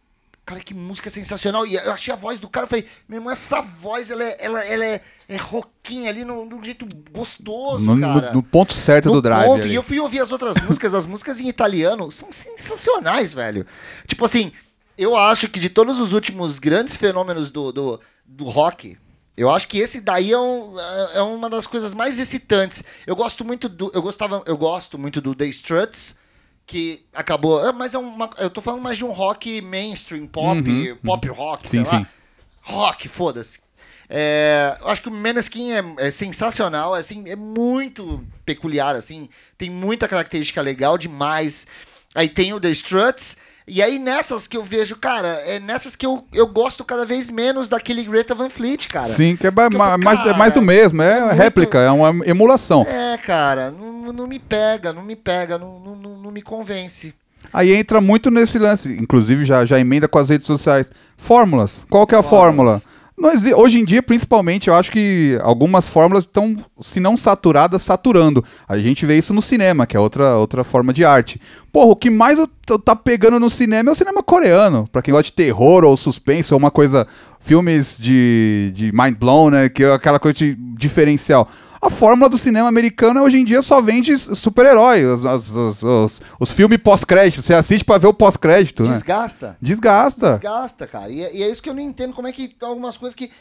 cara, 0.46 0.60
que 0.62 0.74
música 0.74 1.10
sensacional. 1.10 1.68
E 1.68 1.76
eu 1.76 1.92
achei 1.92 2.12
a 2.14 2.18
voz 2.18 2.40
do 2.40 2.50
cara, 2.50 2.64
eu 2.64 2.70
falei, 2.70 2.88
meu 3.08 3.18
irmão, 3.20 3.32
essa 3.32 3.62
voz, 3.62 4.10
ela 4.10 4.24
é, 4.24 4.38
ela, 4.40 4.60
ela 4.66 4.84
é, 4.86 5.02
é 5.30 5.38
roquinha 5.38 6.10
ali, 6.10 6.26
no, 6.26 6.48
de 6.50 6.56
um 6.56 6.64
jeito 6.64 6.88
gostoso, 7.12 7.86
No, 7.86 8.00
cara. 8.02 8.30
no- 8.30 8.34
no 8.36 8.44
ponto 8.44 8.74
certo 8.74 9.06
No 9.08 9.14
do 9.16 9.22
drive. 9.22 9.46
ponto. 9.46 9.68
E 9.68 9.76
eu 9.76 9.84
fui 9.84 10.00
ouvir 10.00 10.20
as 10.20 10.32
outras 10.32 10.56
músicas, 10.64 10.94
as 10.96 11.06
músicas 11.06 11.40
em 11.40 11.48
italiano 11.48 12.12
são 12.12 12.30
sensacionais, 12.32 13.34
velho. 13.34 13.68
Tipo 14.08 14.26
assim, 14.26 14.52
eu 14.98 15.16
acho 15.16 15.48
que 15.50 15.60
de 15.60 15.70
todos 15.70 16.00
os 16.00 16.14
últimos 16.14 16.60
grandes 16.60 16.96
fenômenos 16.96 17.52
do, 17.52 17.72
do, 17.72 18.02
do 18.26 18.46
rock, 18.46 18.98
eu 19.36 19.50
acho 19.50 19.68
que 19.68 19.80
esse 19.80 20.02
daí 20.02 20.32
é, 20.32 20.38
um- 20.40 20.78
é- 20.80 21.18
é 21.18 21.22
uma 21.22 21.50
das 21.50 21.66
coisas 21.66 21.94
mais 21.94 22.20
excitantes. 22.20 22.84
Eu 23.08 23.16
gosto 23.16 23.44
muito 23.46 23.68
do. 23.70 23.92
Eu 23.94 24.02
gostava, 24.02 24.44
eu 24.46 24.58
gosto 24.58 24.98
muito 25.00 25.20
do 25.22 25.34
The 25.34 25.46
Struts, 25.48 26.20
que 26.66 27.04
acabou. 27.14 27.66
é, 27.66 27.72
Mas 27.72 27.94
é 27.94 27.98
uma. 27.98 28.30
Eu 28.38 28.50
tô 28.50 28.62
falando 28.62 28.82
mais 28.82 28.98
de 28.98 29.06
um 29.06 29.12
rock 29.12 29.62
mainstream, 29.62 30.28
pop, 30.28 30.70
Uhum, 30.70 30.98
pop 31.04 31.28
rock, 31.30 31.70
Sim, 31.70 31.84
sei 31.84 31.92
lá. 31.92 32.00
sim. 32.00 32.06
Rock, 32.62 33.08
foda-se. 33.08 33.60
É, 34.14 34.78
eu 34.82 34.90
acho 34.90 35.02
que 35.04 35.08
o 35.08 35.12
Meneskin 35.12 35.72
é, 35.72 35.84
é 35.98 36.12
sensacional, 36.12 36.94
assim, 36.94 37.30
é 37.30 37.36
muito 37.36 38.24
peculiar, 38.46 38.94
assim, 38.94 39.30
tem 39.58 39.70
muita 39.70 40.06
característica 40.08 40.62
legal 40.62 40.98
demais. 40.98 41.66
Aí 42.14 42.28
tem 42.28 42.52
o 42.54 42.60
The 42.60 42.70
Struts, 42.72 43.38
e 43.68 43.82
aí 43.82 44.00
nessas 44.00 44.48
que 44.48 44.58
eu 44.58 44.64
vejo, 44.64 44.96
cara, 44.96 45.28
é 45.46 45.60
nessas 45.60 45.96
que 45.96 46.06
eu, 46.06 46.26
eu 46.34 46.48
gosto 46.48 46.84
cada 46.84 47.06
vez 47.06 47.30
menos 47.30 47.68
daquele 47.68 48.04
Greta 48.04 48.34
Van 48.36 48.50
Fleet, 48.50 48.88
cara. 48.88 49.14
Sim, 49.14 49.36
que 49.36 49.48
é 49.48 49.52
ba- 49.52 49.64
Porque 49.64 49.76
eu 49.76 49.80
ma- 49.80 49.90
falo, 49.92 50.04
mais, 50.04 50.20
cara, 50.20 50.34
mais 50.38 50.54
do 50.54 50.62
mesmo, 50.62 51.02
é, 51.02 51.18
é 51.18 51.22
muito- 51.26 51.36
réplica, 51.38 51.78
é 51.80 51.92
uma 51.92 52.26
emulação. 52.28 52.86
É, 52.88 53.18
cara, 53.18 53.72
não, 53.72 54.12
não 54.14 54.28
me 54.28 54.40
pega, 54.40 54.92
não 54.92 55.04
me 55.04 55.16
pega, 55.16 55.58
não, 55.58 55.80
não, 55.80 55.96
não, 55.96 56.18
não 56.18 56.32
me 56.32 56.42
convence. 56.42 57.14
Aí 57.54 57.74
entra 57.74 58.00
muito 58.00 58.30
nesse 58.32 58.58
lance, 58.60 58.88
inclusive 58.88 59.44
já, 59.46 59.66
já 59.66 59.80
emenda 59.80 60.08
com 60.08 60.20
as 60.20 60.30
redes 60.30 60.46
sociais. 60.48 60.92
Fórmulas. 61.18 61.82
Qual 61.90 62.06
que 62.08 62.16
é 62.16 62.18
a 62.18 62.24
Fórmulas. 62.24 62.82
fórmula? 62.82 62.91
Exi- 63.30 63.54
hoje 63.54 63.80
em 63.80 63.86
dia, 63.86 64.02
principalmente, 64.02 64.68
eu 64.70 64.74
acho 64.74 64.92
que 64.92 65.38
algumas 65.44 65.86
fórmulas 65.88 66.24
estão, 66.24 66.56
se 66.80 67.00
não 67.00 67.16
saturadas, 67.18 67.82
saturando. 67.82 68.44
A 68.68 68.78
gente 68.78 69.06
vê 69.06 69.18
isso 69.18 69.34
no 69.34 69.42
cinema, 69.42 69.86
que 69.86 69.96
é 69.96 70.00
outra, 70.00 70.38
outra 70.38 70.64
forma 70.64 70.94
de 70.94 71.04
arte. 71.06 71.40
Porra, 71.72 71.92
o 71.92 71.96
que 71.96 72.10
mais 72.10 72.40
eu 72.40 72.48
tô- 72.66 72.80
tá 72.80 72.96
pegando 72.96 73.40
no 73.40 73.50
cinema 73.50 73.90
é 73.90 73.94
o 73.94 73.96
cinema 73.96 74.24
coreano. 74.24 74.88
Pra 74.92 75.02
quem 75.02 75.12
gosta 75.14 75.24
de 75.26 75.34
terror 75.34 75.84
ou 75.84 75.96
suspense 75.98 76.54
ou 76.54 76.58
uma 76.58 76.72
coisa. 76.72 77.06
Filmes 77.40 77.98
de, 78.00 78.72
de 78.76 78.92
mind 78.94 79.16
blown, 79.18 79.50
né? 79.50 79.68
Que 79.70 79.84
é 79.84 79.94
aquela 79.94 80.20
coisa 80.20 80.38
de 80.38 80.54
diferencial. 80.78 81.50
A 81.82 81.90
fórmula 81.90 82.30
do 82.30 82.38
cinema 82.38 82.68
americano 82.70 83.24
hoje 83.24 83.38
em 83.40 83.46
dia 83.46 83.62
só 83.62 83.82
vende 83.82 84.16
super-herói. 84.18 85.04
Os, 85.06 85.24
os, 85.24 85.84
os, 85.84 86.22
os- 86.40 86.52
filmes 86.52 86.80
pós-crédito. 86.80 87.42
Você 87.42 87.54
assiste 87.56 87.84
pra 87.84 87.98
ver 87.98 88.08
o 88.08 88.14
pós-crédito, 88.14 88.84
né? 88.84 88.90
Desgasta. 88.94 89.58
Desgasta. 89.60 90.30
Desgasta, 90.34 90.86
cara. 90.86 91.10
E, 91.10 91.24
é- 91.24 91.36
e 91.38 91.42
é 91.44 91.50
isso 91.50 91.62
que 91.62 91.70
eu 91.70 91.74
não 91.74 91.82
entendo, 91.82 92.14
como 92.14 92.28
é 92.28 92.32
que 92.32 92.56
algumas 92.62 92.98
coisas 92.98 93.16
que, 93.16 93.32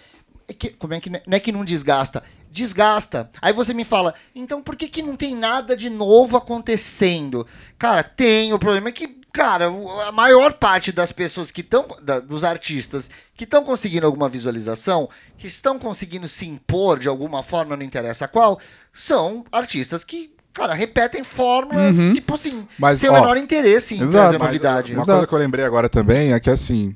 é 0.48 0.52
que- 0.54 0.70
como 0.70 0.94
é 0.94 1.00
que 1.00 1.10
não 1.10 1.20
é 1.30 1.38
que 1.38 1.52
não 1.52 1.64
desgasta? 1.66 2.22
Desgasta. 2.50 3.30
Aí 3.42 3.52
você 3.52 3.74
me 3.74 3.84
fala, 3.84 4.14
então 4.34 4.62
por 4.62 4.74
que 4.74 4.88
que 4.88 5.02
não 5.02 5.16
tem 5.16 5.36
nada 5.36 5.76
de 5.76 5.90
novo 5.90 6.36
acontecendo? 6.36 7.46
Cara, 7.78 8.02
tem. 8.02 8.52
O 8.54 8.58
problema 8.58 8.88
é 8.88 8.92
que, 8.92 9.19
cara, 9.32 9.70
o- 9.70 10.00
a 10.00 10.12
maior 10.12 10.52
parte 10.54 10.92
das 10.92 11.12
pessoas 11.12 11.50
que 11.50 11.60
estão, 11.60 11.86
dos 12.26 12.44
artistas 12.44 13.08
que 13.34 13.44
estão 13.44 13.64
conseguindo 13.64 14.06
alguma 14.06 14.28
visualização, 14.28 15.08
que 15.38 15.46
estão 15.46 15.78
conseguindo 15.78 16.28
se 16.28 16.46
impor 16.46 16.98
de 16.98 17.08
alguma 17.08 17.42
forma, 17.42 17.76
não 17.76 17.84
interessa 17.84 18.26
qual, 18.28 18.60
são 18.92 19.44
artistas 19.52 20.04
que 20.04 20.34
Cara, 20.52 20.74
repetem 20.74 21.22
fórmulas, 21.22 21.96
Uhum. 21.96 22.12
tipo 22.12 22.34
assim, 22.34 22.66
Mas, 22.76 22.98
sem 22.98 23.08
o 23.08 23.12
ó, 23.12 23.20
menor 23.20 23.36
interesse 23.36 23.94
em 23.94 23.98
exato, 24.02 24.12
trazer 24.12 24.38
mas, 24.38 24.46
novidade. 24.48 24.92
Uma 24.92 25.02
Exato. 25.04 25.18
coisa 25.18 25.26
que 25.28 25.34
eu 25.34 25.38
lembrei 25.38 25.64
agora 25.64 25.88
também 25.88 26.32
é 26.32 26.40
que, 26.40 26.50
assim, 26.50 26.94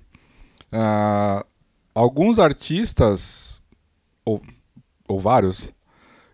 ah, 0.72 1.46
alguns 1.94 2.40
artistas, 2.40 3.62
ou, 4.24 4.42
ou 5.06 5.20
vários, 5.20 5.72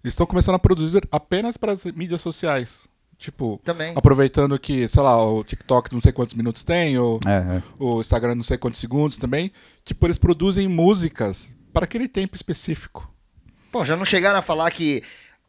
estão 0.02 0.24
começando 0.24 0.54
a 0.54 0.58
produzir 0.58 1.06
apenas 1.12 1.58
para 1.58 1.72
as 1.72 1.84
mídias 1.84 2.22
sociais. 2.22 2.88
Tipo, 3.20 3.60
Também. 3.62 3.92
aproveitando 3.94 4.58
que, 4.58 4.88
sei 4.88 5.02
lá, 5.02 5.22
o 5.22 5.44
TikTok 5.44 5.92
não 5.92 6.00
sei 6.00 6.10
quantos 6.10 6.34
minutos 6.34 6.64
tem, 6.64 6.98
o, 6.98 7.20
É, 7.26 7.58
é. 7.58 7.62
o 7.78 8.00
Instagram 8.00 8.34
não 8.34 8.42
sei 8.42 8.56
quantos 8.56 8.80
segundos 8.80 9.18
também. 9.18 9.52
Tipo, 9.84 10.06
eles 10.06 10.16
produzem 10.16 10.66
músicas 10.66 11.54
para 11.70 11.84
aquele 11.84 12.08
tempo 12.08 12.34
específico. 12.34 13.12
Pô, 13.70 13.84
já 13.84 13.94
não 13.94 14.06
chegaram 14.06 14.38
a 14.38 14.42
falar 14.42 14.70
que, 14.70 15.02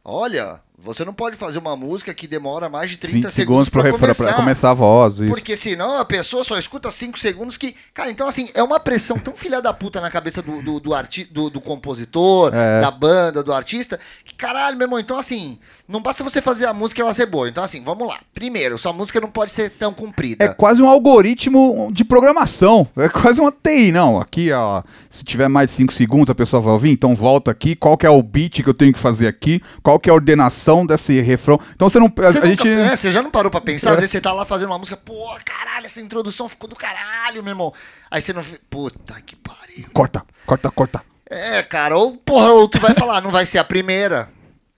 olha, 0.03 0.59
você 0.84 1.06
não 1.06 1.14
pode 1.14 1.36
fazer 1.36 1.60
uma 1.60 1.76
música 1.76 2.14
que 2.14 2.28
demora 2.28 2.70
mais 2.70 2.90
de 2.90 2.98
30 2.98 3.30
5 3.30 3.32
segundos 3.32 3.70
pra 3.70 3.84
refrão, 3.84 4.00
começar. 4.00 4.34
começar 4.34 4.72
a 4.72 4.74
voz. 4.74 5.20
Isso. 5.20 5.28
Porque 5.28 5.56
senão 5.56 5.98
a 5.98 6.06
pessoa 6.06 6.44
só 6.44 6.58
escuta 6.58 6.90
5 6.90 7.20
segundos 7.20 7.58
que. 7.58 7.76
Cara, 7.94 8.10
então 8.12 8.28
assim, 8.28 8.50
é 8.54 8.64
uma 8.64 8.80
pressão 8.80 9.18
tão 9.20 9.36
filha 9.36 9.62
da 9.62 9.74
puta 9.74 10.02
na 10.02 10.10
cabeça 10.10 10.42
do, 10.42 10.62
do, 10.62 10.80
do, 10.80 10.94
arti 10.94 11.24
do, 11.26 11.50
do 11.50 11.62
compositor, 11.62 12.52
É. 12.54 12.82
da 12.82 12.90
banda, 12.92 13.44
do 13.44 13.54
artista, 13.54 14.00
que 14.26 14.34
caralho, 14.36 14.78
meu 14.78 14.86
irmão, 14.86 15.00
então 15.00 15.18
assim, 15.20 15.60
não 15.88 16.02
basta 16.02 16.24
você 16.24 16.42
fazer 16.42 16.66
a 16.66 16.74
música 16.74 17.02
e 17.02 17.04
ela 17.04 17.14
ser 17.14 17.26
boa. 17.26 17.48
Então 17.48 17.64
assim, 17.64 17.84
vamos 17.84 18.08
lá. 18.08 18.20
Primeiro, 18.34 18.78
sua 18.78 18.94
música 18.94 19.20
não 19.22 19.30
pode 19.30 19.52
ser 19.52 19.70
tão 19.72 19.94
comprida. 19.94 20.44
É 20.46 20.48
quase 20.50 20.82
um 20.82 20.88
algoritmo 20.88 21.90
de 21.94 22.04
programação. 22.04 22.88
É 22.98 23.08
quase 23.10 23.40
uma 23.40 23.52
TI. 23.52 23.92
Não, 23.92 24.20
aqui, 24.20 24.52
ó, 24.52 24.82
se 25.10 25.24
tiver 25.24 25.48
mais 25.48 25.70
de 25.70 25.76
5 25.76 25.94
segundos 25.94 26.30
a 26.30 26.36
pessoa 26.36 26.62
vai 26.62 26.74
ouvir, 26.74 26.92
então 26.92 27.14
volta 27.14 27.52
aqui. 27.52 27.76
Qual 27.76 27.98
que 27.98 28.06
é 28.06 28.10
o 28.10 28.22
beat 28.24 28.64
que 28.64 28.68
eu 28.70 28.74
tenho 28.74 28.94
que 28.94 29.00
fazer 29.00 29.28
aqui? 29.28 29.62
Qual 29.84 30.00
que 30.00 30.10
é 30.10 30.12
a 30.12 30.16
ordenação 30.16 30.70
desse 30.86 31.19
refrão? 31.22 31.59
Então 31.74 31.89
você 31.89 31.99
não. 31.99 32.07
A, 32.07 32.32
Você, 32.32 32.38
a 32.39 32.45
gente. 32.45 32.67
é, 32.67 32.95
você 32.95 33.11
já 33.11 33.22
não 33.22 33.30
parou 33.32 33.51
pra 33.51 33.61
pensar? 33.61 33.89
É. 33.89 33.93
Às 33.93 33.99
vezes 33.99 34.11
você 34.11 34.22
tá 34.22 34.32
lá 34.34 34.45
fazendo 34.45 34.69
uma 34.69 34.78
música, 34.80 34.97
pô, 34.97 35.36
caralho, 35.43 35.86
essa 35.86 35.99
introdução 36.01 36.47
ficou 36.49 36.69
do 36.69 36.76
caralho, 36.76 37.43
meu 37.43 37.51
irmão. 37.51 37.74
Aí 38.09 38.22
você 38.22 38.34
não. 38.34 38.43
Puta 38.69 39.19
que 39.22 39.36
pariu. 39.36 39.89
Corta, 39.93 40.24
corta, 40.45 40.72
corta. 40.72 41.03
É, 41.30 41.61
cara, 41.63 41.97
ou, 41.97 42.17
porra, 42.17 42.51
ou 42.51 42.67
tu 42.67 42.80
vai 42.80 42.93
falar, 42.93 43.22
não 43.22 43.32
vai 43.32 43.45
ser 43.45 43.57
a 43.57 43.63
primeira. 43.63 44.30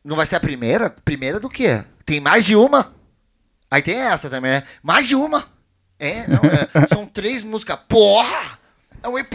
Não 0.04 0.16
vai 0.16 0.26
ser 0.26 0.36
a 0.36 0.40
primeira? 0.40 0.90
Primeira 1.04 1.40
do 1.40 1.50
quê? 1.50 1.84
Tem 2.06 2.20
mais 2.20 2.46
de 2.46 2.56
uma? 2.56 2.94
Aí 3.72 3.82
tem 3.82 3.96
essa 3.98 4.30
também, 4.30 4.52
né? 4.52 4.64
Mais 4.84 5.08
de 5.08 5.16
uma. 5.16 5.46
É, 5.98 6.28
não, 6.28 6.42
é. 6.44 6.88
São 6.88 7.06
três 7.06 7.44
músicas. 7.44 7.80
Porra! 7.88 8.60
É 9.02 9.08
um 9.08 9.18
EP. 9.18 9.34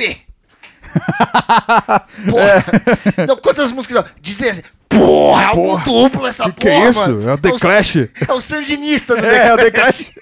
Porra! 2.30 3.26
Não, 3.26 3.36
quantas 3.36 3.72
músicas? 3.72 4.04
são? 4.04 4.14
16. 4.20 4.62
Porra, 4.88 5.42
é 5.42 5.54
Porra. 5.54 5.84
duplo 5.84 6.26
essa 6.26 6.44
Que 6.44 6.52
que 6.52 6.60
porra. 6.66 6.72
é 6.72 6.88
isso? 6.90 6.98
mano. 7.00 7.28
É 7.28 7.34
o 7.34 7.38
The 7.38 7.48
s- 7.50 7.58
Clash. 7.60 7.96
É 8.28 8.32
o 8.32 8.40
sandinista 8.40 9.14
do 9.16 9.24
É, 9.26 9.52
o 9.52 9.56
The 9.56 9.64
The 9.64 9.70
Clash. 9.70 10.12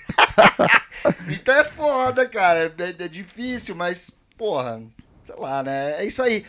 então 1.28 1.54
é 1.54 1.64
foda, 1.64 2.26
cara. 2.28 2.72
É, 2.78 3.04
é 3.04 3.08
difícil, 3.08 3.74
mas, 3.74 4.10
porra, 4.36 4.82
sei 5.24 5.34
lá, 5.38 5.62
né? 5.62 6.02
É 6.02 6.04
isso 6.06 6.22
aí. 6.22 6.44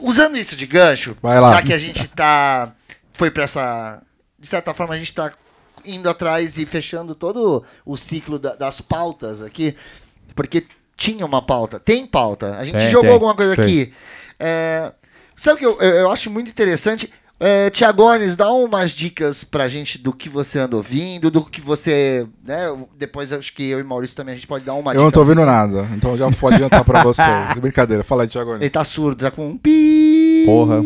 Usando 0.00 0.36
isso 0.36 0.54
de 0.54 0.66
gancho, 0.66 1.16
Vai 1.20 1.40
lá. 1.40 1.54
já 1.54 1.62
que 1.62 1.72
a 1.72 1.78
gente 1.78 2.06
tá. 2.08 2.72
Foi 3.14 3.30
pra 3.30 3.44
essa. 3.44 4.02
De 4.38 4.46
certa 4.46 4.72
forma, 4.72 4.94
a 4.94 4.98
gente 4.98 5.14
tá 5.14 5.32
indo 5.84 6.08
atrás 6.08 6.58
e 6.58 6.66
fechando 6.66 7.14
todo 7.14 7.64
o 7.84 7.96
ciclo 7.96 8.38
da- 8.38 8.54
das 8.54 8.80
pautas 8.80 9.42
aqui. 9.42 9.76
Porque 10.34 10.64
tinha 10.96 11.24
uma 11.26 11.42
pauta. 11.42 11.80
Tem 11.80 12.06
pauta. 12.06 12.56
A 12.56 12.64
gente 12.64 12.76
Tem, 12.76 12.90
jogou 12.90 13.02
tem, 13.04 13.12
alguma 13.12 13.34
coisa 13.34 13.56
tem. 13.56 13.64
aqui. 13.64 13.94
É, 14.38 14.92
sabe 15.36 15.56
o 15.56 15.58
que 15.58 15.66
eu, 15.66 15.80
eu, 15.80 15.94
eu 16.00 16.10
acho 16.10 16.30
muito 16.30 16.48
interessante? 16.50 17.12
É, 17.42 17.70
Tiagones, 17.70 18.36
dá 18.36 18.52
umas 18.52 18.90
dicas 18.90 19.42
pra 19.44 19.66
gente 19.66 19.96
do 19.96 20.12
que 20.12 20.28
você 20.28 20.58
anda 20.58 20.76
ouvindo, 20.76 21.30
do 21.30 21.42
que 21.42 21.58
você. 21.60 22.26
Né, 22.44 22.58
depois 22.98 23.32
acho 23.32 23.54
que 23.54 23.62
eu 23.62 23.80
e 23.80 23.82
Maurício 23.82 24.14
também 24.14 24.32
a 24.32 24.36
gente 24.36 24.46
pode 24.46 24.62
dar 24.66 24.74
uma 24.74 24.92
eu 24.92 25.02
não 25.02 25.10
tô 25.10 25.20
ouvindo 25.20 25.42
nada, 25.46 25.88
então 25.96 26.14
já 26.18 26.30
pode 26.30 26.56
adiantar 26.56 26.84
pra 26.84 27.02
vocês. 27.02 27.26
Brincadeira, 27.58 28.04
fala 28.04 28.24
aí, 28.24 28.28
Thiago. 28.28 28.56
Ele 28.56 28.68
tá 28.68 28.84
surdo, 28.84 29.24
tá 29.24 29.30
com 29.30 29.48
um 29.48 29.56
pi. 29.56 30.42
Porra. 30.44 30.82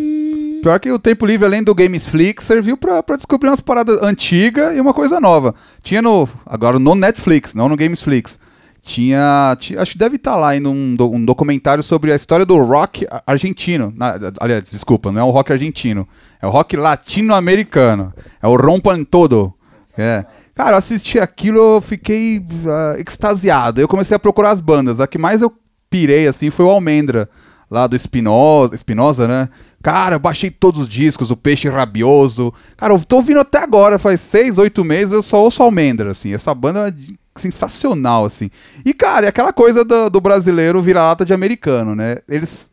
Pior 0.62 0.78
que 0.78 0.92
o 0.92 0.98
tempo 0.98 1.26
livre, 1.26 1.44
além 1.44 1.62
do 1.62 1.74
Gamesflix, 1.74 2.44
serviu 2.44 2.76
pra, 2.76 3.02
pra 3.02 3.16
descobrir 3.16 3.48
umas 3.50 3.60
paradas 3.60 4.00
antigas 4.00 4.76
e 4.76 4.80
uma 4.80 4.94
coisa 4.94 5.18
nova. 5.20 5.56
Tinha 5.82 6.00
no. 6.00 6.28
Agora 6.46 6.78
no 6.78 6.94
Netflix, 6.94 7.52
não 7.54 7.68
no 7.68 7.76
Gamesflix. 7.76 8.38
Tinha. 8.80 9.56
ti- 9.58 9.76
acho 9.76 9.92
que 9.92 9.98
deve 9.98 10.16
estar 10.16 10.36
lá 10.36 10.56
em 10.56 10.64
um, 10.66 10.96
um 11.00 11.24
documentário 11.24 11.82
sobre 11.82 12.12
a 12.12 12.16
história 12.16 12.46
do 12.46 12.56
rock 12.62 13.06
argentino. 13.26 13.92
Na- 13.96 14.14
aliás, 14.40 14.70
desculpa, 14.70 15.10
não 15.10 15.20
é 15.20 15.24
o 15.24 15.30
rock 15.30 15.52
argentino. 15.52 16.06
É 16.44 16.46
o 16.46 16.50
rock 16.50 16.76
latino-americano. 16.76 18.12
É 18.42 18.46
o 18.46 18.54
Rompan 18.54 19.02
Todo. 19.02 19.54
É. 19.96 20.26
Cara, 20.54 20.72
eu 20.72 20.76
assisti 20.76 21.18
aquilo, 21.18 21.76
eu 21.76 21.80
fiquei 21.80 22.44
ah, 22.68 22.96
extasiado. 22.98 23.80
Eu 23.80 23.88
comecei 23.88 24.14
a 24.14 24.20
procurar 24.20 24.50
as 24.50 24.60
bandas. 24.60 25.00
A 25.00 25.06
que 25.06 25.16
mais 25.16 25.40
eu 25.40 25.50
pirei, 25.88 26.28
assim, 26.28 26.50
foi 26.50 26.66
o 26.66 26.68
Almendra, 26.68 27.30
lá 27.70 27.86
do 27.86 27.96
Espinosa, 27.96 28.74
Espinosa, 28.74 29.26
né? 29.26 29.48
Cara, 29.82 30.16
eu 30.16 30.20
baixei 30.20 30.50
todos 30.50 30.82
os 30.82 30.88
discos, 30.88 31.30
o 31.30 31.36
Peixe 31.36 31.66
Rabioso. 31.66 32.52
Cara, 32.76 32.92
eu 32.92 33.02
tô 33.02 33.16
ouvindo 33.16 33.40
até 33.40 33.62
agora, 33.62 33.98
faz 33.98 34.20
seis, 34.20 34.58
oito 34.58 34.84
meses, 34.84 35.12
eu 35.12 35.22
só 35.22 35.42
ouço 35.42 35.62
Almendra, 35.62 36.10
assim. 36.10 36.34
Essa 36.34 36.54
banda 36.54 36.88
é 36.88 36.92
sensacional, 37.36 38.24
assim. 38.24 38.50
E, 38.84 38.92
cara, 38.94 39.26
é 39.26 39.28
aquela 39.28 39.52
coisa 39.52 39.84
do, 39.84 40.08
do 40.08 40.20
brasileiro 40.20 40.80
vira-lata 40.80 41.24
de 41.24 41.34
americano, 41.34 41.94
né? 41.94 42.18
Eles, 42.28 42.70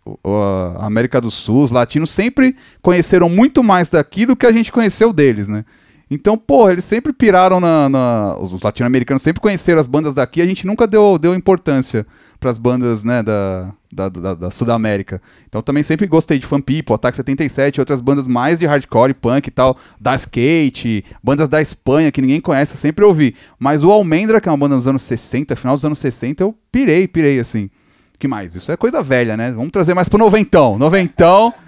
a 0.78 0.86
América 0.86 1.20
do 1.20 1.32
Sul, 1.32 1.64
os 1.64 1.72
latinos, 1.72 2.10
sempre 2.10 2.56
conheceram 2.82 3.28
muito 3.30 3.64
mais 3.64 3.90
daqui 3.90 4.26
do 4.26 4.36
que 4.36 4.46
a 4.46 4.52
gente 4.52 4.72
conheceu 4.72 5.12
deles, 5.12 5.48
né? 5.48 5.66
Então, 6.10 6.38
porra, 6.38 6.74
eles 6.74 6.84
sempre 6.84 7.14
piraram 7.14 7.60
na. 7.60 7.88
na- 7.88 8.38
os 8.38 8.62
latino-americanos 8.62 9.24
sempre 9.24 9.42
conheceram 9.42 9.80
as 9.80 9.88
bandas 9.88 10.14
daqui, 10.14 10.42
a 10.42 10.46
gente 10.46 10.68
nunca 10.68 10.86
deu, 10.86 11.18
deu 11.18 11.34
importância 11.34 12.06
pras 12.42 12.58
bandas, 12.58 13.04
né, 13.04 13.22
da, 13.22 13.72
da, 13.94 14.10
da, 14.10 14.34
da 14.34 14.52
Sudamérica. 14.52 15.22
Então 15.48 15.62
também 15.62 15.84
sempre 15.84 16.08
gostei 16.08 16.40
de 16.40 16.46
Fan 16.46 16.60
People, 16.60 16.96
Ataque 16.96 17.16
77, 17.16 17.80
outras 17.80 18.02
bandas 18.02 18.28
mais 18.28 18.58
de 18.58 18.66
hardcore, 18.66 19.14
punk 19.14 19.48
e 19.48 19.52
tal, 19.52 19.78
da 20.00 20.16
skate, 20.16 21.06
bandas 21.24 21.48
da 21.48 21.62
Espanha 21.62 22.12
que 22.12 22.20
ninguém 22.20 22.42
conhece, 22.42 22.74
eu 22.74 22.80
sempre 22.80 23.06
ouvi. 23.06 23.36
Mas 23.60 23.84
o 23.84 23.92
Almendra, 23.92 24.42
que 24.42 24.50
é 24.50 24.52
uma 24.52 24.58
banda 24.58 24.76
dos 24.76 24.88
anos 24.88 25.04
60, 25.04 25.56
final 25.56 25.76
dos 25.76 25.86
anos 25.86 26.00
60, 26.00 26.44
eu 26.44 26.56
pirei, 26.72 27.08
pirei 27.08 27.40
assim. 27.40 27.70
que 28.18 28.28
mais? 28.28 28.56
Isso 28.56 28.72
é 28.72 28.76
coisa 28.76 29.04
velha, 29.04 29.38
né? 29.38 29.52
Vamos 29.52 29.72
trazer 29.72 29.94
mais 29.94 30.10
pro 30.10 30.18
noventão. 30.18 30.80
Noventão. 30.80 31.54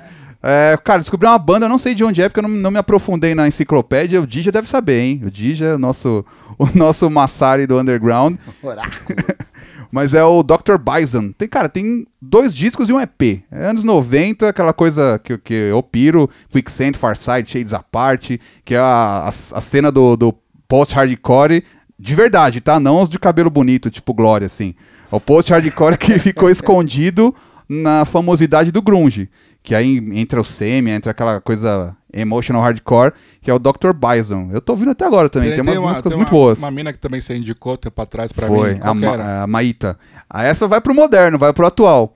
É, 0.45 0.77
cara, 0.83 0.99
descobri 0.99 1.25
uma 1.25 1.39
banda, 1.39 1.69
não 1.69 1.77
sei 1.77 1.95
de 1.95 2.03
onde 2.03 2.21
é, 2.21 2.27
porque 2.27 2.41
eu 2.41 2.43
não, 2.43 2.49
não 2.49 2.69
me 2.69 2.77
aprofundei 2.77 3.33
na 3.33 3.47
enciclopédia. 3.47 4.21
O 4.21 4.27
Dija 4.27 4.51
deve 4.51 4.67
saber, 4.67 4.99
hein? 4.99 5.21
O 5.25 5.31
Dija, 5.31 5.75
o 5.75 5.79
nosso, 5.79 6.25
o 6.59 6.67
nosso 6.75 7.09
Massari 7.09 7.65
do 7.65 7.79
Underground. 7.79 8.35
Oráculo. 8.61 9.17
Mas 9.93 10.15
é 10.15 10.23
o 10.23 10.41
Dr. 10.41 10.77
Bison. 10.79 11.31
Tem, 11.37 11.47
cara, 11.47 11.69
tem 11.69 12.07
dois 12.19 12.51
discos 12.51 12.89
e 12.89 12.93
um 12.93 12.99
EP. 12.99 13.43
É 13.51 13.67
anos 13.67 13.83
90, 13.83 14.49
aquela 14.49 14.73
coisa 14.73 15.21
que, 15.23 15.37
que 15.37 15.53
eu 15.53 15.83
piro, 15.83 16.27
Quicksand, 16.49 16.93
Farside, 16.93 17.51
Shades 17.51 17.73
Apart, 17.73 18.39
que 18.65 18.73
é 18.73 18.79
a, 18.79 19.25
a, 19.25 19.27
a 19.27 19.61
cena 19.61 19.91
do, 19.91 20.15
do 20.15 20.33
post-hardcore 20.67 21.63
de 21.99 22.15
verdade, 22.15 22.59
tá? 22.59 22.79
Não 22.79 23.03
os 23.03 23.07
de 23.07 23.19
cabelo 23.19 23.51
bonito, 23.51 23.91
tipo 23.91 24.15
Glória, 24.15 24.47
assim. 24.47 24.73
É 25.11 25.15
o 25.15 25.19
post-hardcore 25.19 25.95
que 25.95 26.17
ficou 26.17 26.49
escondido 26.49 27.31
na 27.69 28.03
famosidade 28.03 28.71
do 28.71 28.81
grunge. 28.81 29.29
Que 29.61 29.75
aí 29.75 29.97
entra 30.13 30.41
o 30.41 30.43
semi, 30.43 30.89
entra 30.89 31.11
aquela 31.11 31.39
coisa 31.39 31.95
emotional 32.13 32.61
hardcore, 32.61 33.13
que 33.41 33.49
é 33.49 33.53
o 33.53 33.59
Dr. 33.59 33.91
Bison. 33.93 34.49
Eu 34.53 34.61
tô 34.61 34.73
ouvindo 34.73 34.91
até 34.91 35.05
agora 35.05 35.29
também, 35.29 35.51
tem, 35.51 35.61
umas 35.61 35.77
músicas 35.77 36.09
tem 36.11 36.17
muito 36.17 36.29
uma, 36.29 36.39
boas. 36.39 36.59
Uma 36.59 36.71
mina 36.71 36.93
que 36.93 36.99
também 36.99 37.19
você 37.19 37.35
indicou 37.35 37.77
tempo 37.77 38.01
atrás 38.01 38.31
pra 38.31 38.47
Foi, 38.47 38.73
mim. 38.73 38.79
a, 38.79 38.81
Qual 38.81 38.95
que 38.95 39.01
Ma- 39.05 39.43
a 39.43 39.47
Maíta. 39.47 39.97
Ah, 40.29 40.43
essa 40.43 40.67
vai 40.67 40.79
pro 40.79 40.93
moderno, 40.93 41.37
vai 41.37 41.51
pro 41.53 41.65
atual. 41.67 42.15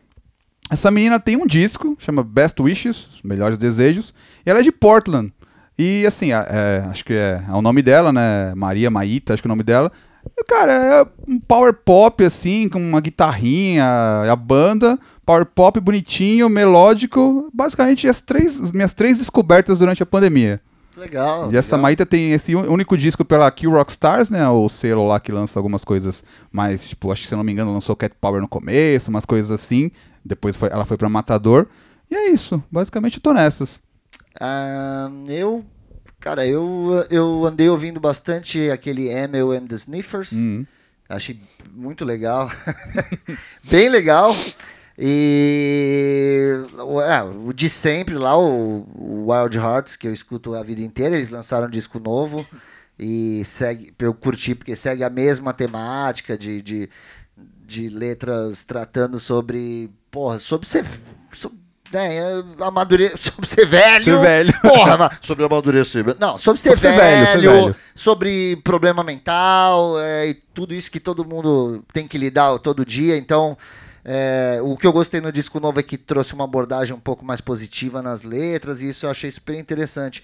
Essa 0.69 0.91
menina 0.91 1.19
tem 1.19 1.35
um 1.37 1.47
disco, 1.47 1.95
chama 1.99 2.23
Best 2.23 2.61
Wishes, 2.61 3.21
Melhores 3.23 3.57
Desejos, 3.57 4.13
e 4.45 4.49
ela 4.49 4.59
é 4.59 4.63
de 4.63 4.71
Portland. 4.71 5.31
E 5.79 6.05
assim, 6.05 6.31
a- 6.31 6.45
é, 6.49 6.83
acho 6.89 7.05
que 7.05 7.13
é, 7.13 7.41
é 7.47 7.51
o 7.53 7.61
nome 7.61 7.81
dela, 7.81 8.11
né? 8.11 8.53
Maria 8.55 8.89
Maíta, 8.89 9.33
acho 9.33 9.41
que 9.41 9.47
é 9.47 9.49
o 9.49 9.53
nome 9.53 9.63
dela. 9.63 9.91
Cara, 10.47 10.71
é 10.73 11.07
um 11.27 11.39
power 11.39 11.73
pop, 11.73 12.23
assim, 12.23 12.69
com 12.69 12.79
uma 12.79 13.01
guitarrinha, 13.01 13.85
a 14.31 14.35
banda, 14.35 14.97
power 15.25 15.45
pop 15.45 15.79
bonitinho, 15.79 16.49
melódico. 16.49 17.49
Basicamente, 17.53 18.07
as 18.07 18.21
três, 18.21 18.59
as 18.61 18.71
minhas 18.71 18.93
três 18.93 19.17
descobertas 19.17 19.79
durante 19.79 20.01
a 20.01 20.05
pandemia. 20.05 20.61
Legal. 20.95 21.51
E 21.53 21.57
essa 21.57 21.75
legal. 21.75 21.83
Maíta 21.83 22.05
tem 22.05 22.31
esse 22.31 22.55
único 22.55 22.97
disco 22.97 23.23
pela 23.23 23.49
Kill 23.51 23.69
Rock 23.71 23.91
Stars, 23.91 24.29
né? 24.29 24.47
O 24.49 24.67
selo 24.67 25.05
lá 25.07 25.19
que 25.19 25.31
lança 25.31 25.59
algumas 25.59 25.83
coisas 25.83 26.23
mais, 26.51 26.87
tipo, 26.89 27.11
acho 27.11 27.21
que 27.21 27.27
se 27.27 27.33
eu 27.33 27.37
não 27.37 27.43
me 27.43 27.51
engano, 27.51 27.71
lançou 27.71 27.95
Cat 27.95 28.15
Power 28.19 28.41
no 28.41 28.47
começo, 28.47 29.09
umas 29.11 29.25
coisas 29.25 29.51
assim. 29.51 29.91
Depois 30.25 30.55
foi- 30.55 30.69
ela 30.69 30.85
foi 30.85 30.97
pra 30.97 31.07
Matador. 31.07 31.67
E 32.09 32.15
é 32.15 32.29
isso. 32.29 32.63
Basicamente 32.71 33.17
eu 33.17 33.21
tô 33.21 33.31
nessas. 33.33 33.79
Ah, 34.39 35.09
eu, 35.27 35.63
cara, 36.19 36.45
eu, 36.45 37.05
eu 37.09 37.45
andei 37.45 37.69
ouvindo 37.69 37.99
bastante 37.99 38.69
aquele 38.69 39.09
Emil 39.09 39.51
and 39.51 39.67
the 39.67 39.75
Sniffers. 39.75 40.31
Uhum. 40.33 40.65
Achei 41.09 41.39
muito 41.71 42.03
legal. 42.03 42.51
Bem 43.69 43.89
legal. 43.89 44.35
E 44.97 46.63
o- 46.79 47.01
é, 47.01 47.23
o 47.23 47.53
de 47.53 47.69
sempre 47.69 48.15
lá, 48.15 48.37
o, 48.37 48.79
o 48.95 49.31
Wild 49.31 49.57
Hearts, 49.57 49.95
que 49.95 50.07
eu 50.07 50.13
escuto 50.13 50.53
a 50.55 50.63
vida 50.63 50.81
inteira, 50.81 51.15
eles 51.15 51.29
lançaram 51.29 51.67
um 51.67 51.69
disco 51.71 51.99
novo 51.99 52.45
e 52.99 53.43
segue, 53.45 53.93
eu 53.99 54.13
curti 54.13 54.55
porque 54.55 54.75
segue 54.75 55.03
a 55.03 55.09
mesma 55.09 55.53
temática 55.53 56.37
de, 56.37 56.61
de, 56.61 56.89
de 57.65 57.89
letras 57.89 58.65
tratando 58.65 59.19
sobre, 59.19 59.89
porra, 60.11 60.39
sobre 60.39 60.67
ser, 60.67 60.83
sobre, 61.31 61.57
né, 61.91 62.19
amadure, 62.59 63.11
sobre 63.17 63.47
ser 63.47 63.65
velho. 63.65 64.03
Ser 64.03 64.19
velho. 64.19 64.53
Porra, 64.61 64.97
mas 64.97 65.17
sobre 65.21 65.45
amadurecer. 65.45 66.03
Não, 66.19 66.37
sobre 66.37 66.59
ser, 66.59 66.69
Sobre 66.69 66.81
ser 66.81 66.95
velho, 66.95 67.25
velho, 67.25 67.41
ser 67.41 67.61
velho. 67.61 67.75
sobre 67.95 68.55
problema 68.63 69.03
mental 69.03 69.99
é, 69.99 70.29
e 70.29 70.33
tudo 70.33 70.73
isso 70.73 70.91
que 70.91 70.99
todo 70.99 71.25
mundo 71.25 71.83
tem 71.93 72.07
que 72.07 72.17
lidar 72.17 72.57
todo 72.59 72.85
dia. 72.85 73.17
Então, 73.17 73.57
é, 74.03 74.59
o 74.61 74.77
que 74.77 74.87
eu 74.87 74.93
gostei 74.93 75.19
no 75.19 75.31
disco 75.31 75.59
novo 75.59 75.79
é 75.79 75.83
que 75.83 75.97
trouxe 75.97 76.33
uma 76.33 76.45
abordagem 76.45 76.95
um 76.95 76.99
pouco 76.99 77.25
mais 77.25 77.41
positiva 77.41 78.01
nas 78.01 78.23
letras 78.23 78.81
e 78.81 78.89
isso 78.89 79.05
eu 79.05 79.09
achei 79.09 79.31
super 79.31 79.55
interessante. 79.55 80.21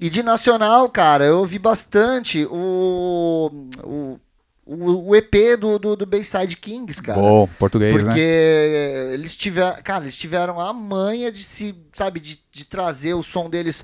E 0.00 0.08
de 0.08 0.22
nacional, 0.22 0.88
cara, 0.88 1.24
eu 1.24 1.38
ouvi 1.38 1.58
bastante 1.58 2.46
o, 2.48 3.50
o, 3.82 4.20
o, 4.68 5.08
o 5.08 5.16
EP 5.16 5.32
do, 5.58 5.78
do, 5.78 5.96
do 5.96 6.04
Bayside 6.06 6.56
Kings, 6.56 7.00
cara. 7.00 7.18
Bom, 7.18 7.48
português, 7.58 7.94
Porque 7.96 8.20
né? 8.20 9.14
eles 9.14 9.34
tiveram, 9.34 9.82
cara, 9.82 10.04
eles 10.04 10.16
tiveram 10.16 10.60
a 10.60 10.72
manha 10.74 11.32
de 11.32 11.42
se, 11.42 11.74
sabe, 11.92 12.20
de, 12.20 12.38
de 12.52 12.64
trazer 12.66 13.14
o 13.14 13.22
som 13.22 13.48
deles 13.48 13.82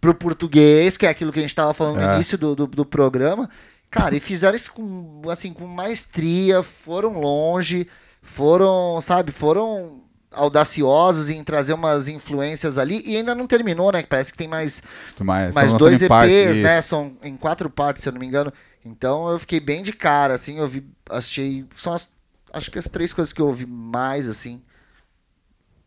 pro 0.00 0.14
português, 0.14 0.96
que 0.98 1.06
é 1.06 1.08
aquilo 1.08 1.32
que 1.32 1.38
a 1.38 1.42
gente 1.42 1.54
tava 1.54 1.72
falando 1.72 1.96
no 1.96 2.02
É. 2.02 2.14
início 2.16 2.36
do, 2.36 2.54
do, 2.54 2.66
do 2.66 2.84
programa. 2.84 3.48
Cara, 3.90 4.14
e 4.14 4.20
fizeram 4.20 4.54
isso 4.54 4.72
com, 4.72 5.22
assim, 5.30 5.54
com 5.54 5.66
maestria, 5.66 6.62
foram 6.62 7.18
longe, 7.18 7.88
foram, 8.20 9.00
sabe, 9.00 9.32
foram 9.32 10.02
audaciosos 10.30 11.30
em 11.30 11.42
trazer 11.42 11.72
umas 11.72 12.08
influências 12.08 12.76
ali 12.76 13.02
e 13.06 13.16
ainda 13.16 13.34
não 13.34 13.46
terminou, 13.46 13.90
né? 13.90 14.02
que 14.02 14.08
Parece 14.08 14.32
que 14.32 14.36
tem 14.38 14.48
mais 14.48 14.82
mais 15.54 15.66
estão 15.72 15.78
dois 15.78 16.02
EPs, 16.02 16.08
partes, 16.08 16.56
né? 16.58 16.82
São 16.82 17.12
em 17.22 17.36
quatro 17.36 17.70
partes, 17.70 18.02
se 18.02 18.08
eu 18.08 18.12
não 18.12 18.20
me 18.20 18.26
engano. 18.26 18.52
Então 18.86 19.28
eu 19.30 19.38
fiquei 19.38 19.60
bem 19.60 19.82
de 19.82 19.92
cara, 19.92 20.34
assim, 20.34 20.58
eu 20.58 20.68
vi, 20.68 20.86
achei, 21.10 21.64
são 21.76 21.92
as, 21.92 22.08
acho 22.52 22.70
que 22.70 22.78
as 22.78 22.86
três 22.88 23.12
coisas 23.12 23.32
que 23.32 23.40
eu 23.40 23.46
ouvi 23.46 23.66
mais, 23.66 24.28
assim, 24.28 24.62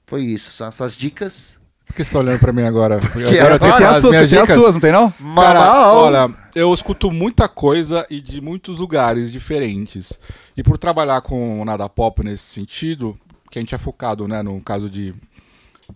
foi 0.06 0.24
isso, 0.24 0.52
são 0.52 0.68
essas 0.68 0.96
dicas. 0.96 1.58
Por 1.86 1.96
que 1.96 2.04
você 2.04 2.14
tá 2.14 2.20
olhando 2.20 2.40
pra 2.40 2.54
mim 2.54 2.62
agora? 2.64 3.00
Que 3.28 3.40
Agora 3.40 3.56
eu 3.56 3.60
tenho 3.60 3.72
que 3.74 3.78
Tem 3.80 3.88
as 3.88 3.96
as 3.96 4.02
suas, 4.02 4.12
minhas 4.16 4.30
tem 4.30 4.40
as 4.40 4.48
dicas? 4.48 4.62
suas, 4.62 4.74
não 4.76 4.82
tem 4.82 4.92
não? 4.92 5.12
Cara, 5.12 5.60
Mal. 5.60 5.96
olha, 5.96 6.36
eu 6.54 6.72
escuto 6.74 7.10
muita 7.12 7.48
coisa 7.48 8.06
e 8.10 8.22
de 8.22 8.40
muitos 8.42 8.78
lugares 8.78 9.32
diferentes. 9.32 10.20
E 10.56 10.62
por 10.62 10.78
trabalhar 10.78 11.22
com 11.22 11.64
nada 11.66 11.90
pop 11.90 12.24
nesse 12.24 12.44
sentido, 12.44 13.18
que 13.50 13.58
a 13.58 13.62
gente 13.62 13.74
é 13.74 13.78
focado, 13.78 14.28
né, 14.28 14.44
no 14.44 14.62
caso 14.62 14.88
de 14.88 15.16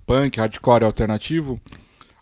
punk, 0.06 0.40
hardcore 0.40 0.84
alternativo, 0.84 1.60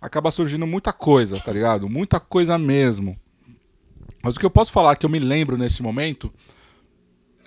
acaba 0.02 0.32
surgindo 0.32 0.68
muita 0.68 0.92
coisa, 0.92 1.40
tá 1.40 1.54
ligado? 1.54 1.88
Muita 1.88 2.20
coisa 2.20 2.58
mesmo. 2.58 3.18
Mas 4.24 4.36
o 4.36 4.40
que 4.40 4.46
eu 4.46 4.50
posso 4.52 4.72
falar 4.72 4.96
que 4.96 5.06
eu 5.06 5.10
me 5.10 5.20
lembro 5.20 5.58
nesse 5.58 5.82
momento 5.82 6.32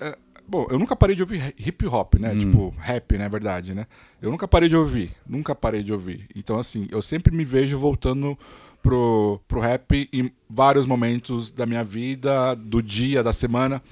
é, 0.00 0.16
bom, 0.46 0.66
eu 0.70 0.78
nunca 0.78 0.96
parei 0.96 1.14
de 1.14 1.22
ouvir 1.22 1.54
hip 1.58 1.86
hop, 1.86 2.14
né? 2.16 2.34
Tipo, 2.34 2.74
rap, 2.78 3.16
na 3.16 3.28
verdade, 3.28 3.74
né? 3.74 3.86
Eu 4.20 4.30
nunca 4.30 4.46
parei 4.48 4.68
de 4.68 4.76
ouvir, 4.76 5.14
nunca 5.26 5.54
parei 5.54 5.82
de 5.82 5.92
ouvir. 5.92 6.26
Então, 6.34 6.58
assim, 6.58 6.88
eu 6.90 7.00
sempre 7.02 7.34
me 7.34 7.44
vejo 7.44 7.78
voltando 7.78 8.36
pro, 8.82 9.40
pro 9.46 9.60
rap 9.60 10.08
em 10.12 10.30
vários 10.48 10.84
momentos 10.86 11.50
da 11.50 11.64
minha 11.66 11.84
vida, 11.84 12.54
do 12.54 12.82
dia, 12.82 13.22
da 13.22 13.32
semana. 13.32 13.82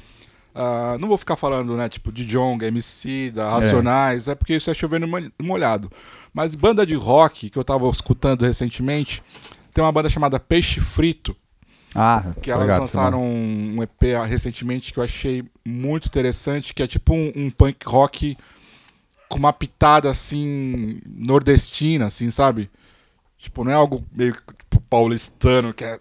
Ah, 0.54 0.96
não 1.00 1.08
vou 1.08 1.16
ficar 1.16 1.36
falando, 1.36 1.76
né, 1.76 1.88
tipo, 1.88 2.12
de 2.12 2.26
Jong, 2.26 2.62
MC, 2.64 3.30
da 3.30 3.48
Racionais, 3.50 4.28
é. 4.28 4.34
porque 4.34 4.54
isso 4.54 4.70
é 4.70 4.74
chovendo 4.74 5.08
mo- 5.08 5.32
molhado. 5.40 5.90
Mas 6.34 6.54
banda 6.54 6.84
de 6.84 6.94
rock 6.94 7.48
que 7.48 7.58
eu 7.58 7.64
tava 7.64 7.88
escutando 7.88 8.42
recentemente, 8.42 9.22
tem 9.72 9.82
uma 9.82 9.92
banda 9.92 10.10
chamada 10.10 10.38
Peixe 10.38 10.78
Frito, 10.80 11.34
Ah, 11.94 12.24
que 12.40 12.48
tá 12.50 12.52
elas 12.56 12.62
ligado, 12.66 12.80
lançaram 12.82 13.22
um 13.22 13.82
EP 13.82 14.02
recentemente 14.26 14.92
que 14.92 14.98
eu 14.98 15.04
achei 15.04 15.44
muito 15.64 16.06
interessante, 16.06 16.72
que 16.74 16.82
é 16.82 16.86
tipo 16.86 17.12
um, 17.14 17.32
um 17.36 17.50
punk 17.50 17.76
rock 17.86 18.36
com 19.28 19.38
uma 19.38 19.52
pitada 19.52 20.08
assim 20.10 21.00
nordestina, 21.06 22.06
assim, 22.06 22.30
sabe? 22.30 22.70
Tipo, 23.38 23.64
não 23.64 23.72
é 23.72 23.74
algo 23.74 24.04
meio 24.14 24.32
tipo, 24.32 24.80
paulistano 24.88 25.74
que 25.74 25.84
é 25.84 25.98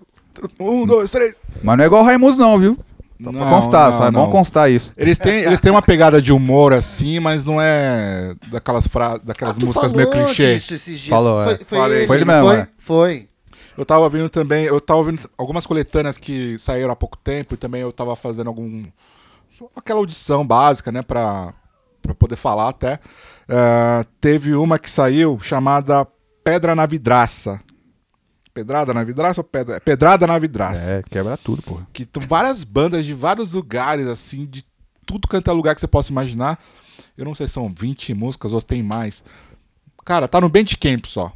um, 0.60 0.86
dois, 0.86 1.12
três. 1.12 1.36
Mas 1.64 1.78
não 1.78 1.84
é 1.84 1.88
igual 1.88 2.04
o 2.04 2.06
Raimundo 2.06 2.38
não, 2.38 2.58
viu? 2.60 2.78
Só 3.22 3.32
pra 3.32 3.40
Não, 3.42 3.50
constar, 3.50 3.92
não, 3.92 3.98
só 4.00 4.08
é 4.08 4.12
bom 4.12 4.24
não. 4.24 4.32
constar 4.32 4.72
isso. 4.72 4.94
Eles 4.98 5.18
têm, 5.18 5.42
eles 5.42 5.60
têm 5.60 5.72
uma 5.72 5.82
pegada 5.82 6.20
de 6.22 6.32
humor 6.34 6.74
assim, 6.74 7.20
mas 7.20 7.46
não 7.46 7.62
é 7.62 8.34
daquelas 8.48 8.88
fra 8.88 9.18
daquelas 9.18 9.58
Ah, 9.58 9.66
músicas 9.66 9.94
meio 9.94 10.10
clichê. 10.10 10.56
disso 10.56 10.74
esses 10.74 11.00
dias. 11.00 11.10
Falou, 11.10 11.44
foi, 11.44 11.54
é. 11.54 11.58
foi, 11.58 11.78
Falei. 11.78 11.98
ele, 12.00 12.08
Foi 12.08 12.18
ele 12.18 12.26
não 12.26 12.34
mesmo, 12.34 12.48
foi? 12.50 12.58
é. 12.58 12.68
Foi. 12.80 13.28
Eu 13.78 13.86
tava 13.86 14.02
ouvindo 14.02 14.30
também, 14.30 14.66
eu 14.66 14.80
tava 14.82 15.00
ouvindo 15.00 15.30
algumas 15.38 15.66
coletâneas 15.66 16.18
que 16.18 16.58
saíram 16.60 16.92
há 16.92 16.96
pouco 16.96 17.18
tempo 17.18 17.54
e 17.54 17.58
também 17.58 17.82
eu 17.82 17.92
tava 17.92 18.16
fazendo 18.16 18.48
algum 18.48 18.84
aquela 19.76 20.00
audição 20.00 20.46
básica, 20.46 20.92
né, 20.92 21.02
pra, 21.02 21.54
pra 22.02 22.14
poder 22.14 22.36
falar 22.36 22.70
até. 22.70 23.00
Ah, 23.48 24.06
teve 24.20 24.56
uma 24.56 24.80
que 24.80 24.90
saiu 24.90 25.40
chamada 25.40 26.08
Pedra 26.44 26.76
na 26.76 26.86
Vidraça. 26.86 27.60
Pedrada 28.54 28.94
na 28.94 29.04
Vidraça 29.04 29.40
ou 29.40 29.44
pedra? 29.46 29.80
Pedrada 29.80 30.28
na 30.28 30.38
Vidraça. 30.38 30.96
É, 30.96 31.04
quebra 31.04 31.38
tudo, 31.38 31.62
porra. 31.62 31.88
Que 31.94 32.06
tem 32.06 32.26
várias 32.28 32.64
bandas 32.66 33.06
de 33.06 33.14
vários 33.14 33.54
lugares, 33.54 34.08
assim, 34.08 34.46
de 34.46 34.66
tudo 35.06 35.28
quanto 35.28 35.50
é 35.50 35.54
lugar 35.54 35.74
que 35.74 35.80
você 35.80 35.88
possa 35.88 36.12
imaginar. 36.12 36.60
Eu 37.18 37.24
não 37.24 37.34
sei 37.34 37.48
se 37.48 37.54
são 37.54 37.74
20 37.74 38.14
músicas 38.14 38.52
ou 38.52 38.62
tem 38.62 38.84
mais. 38.84 39.24
Cara, 40.04 40.28
tá 40.28 40.42
no 40.42 40.50
Bandcamp 40.50 41.06
só. 41.06 41.32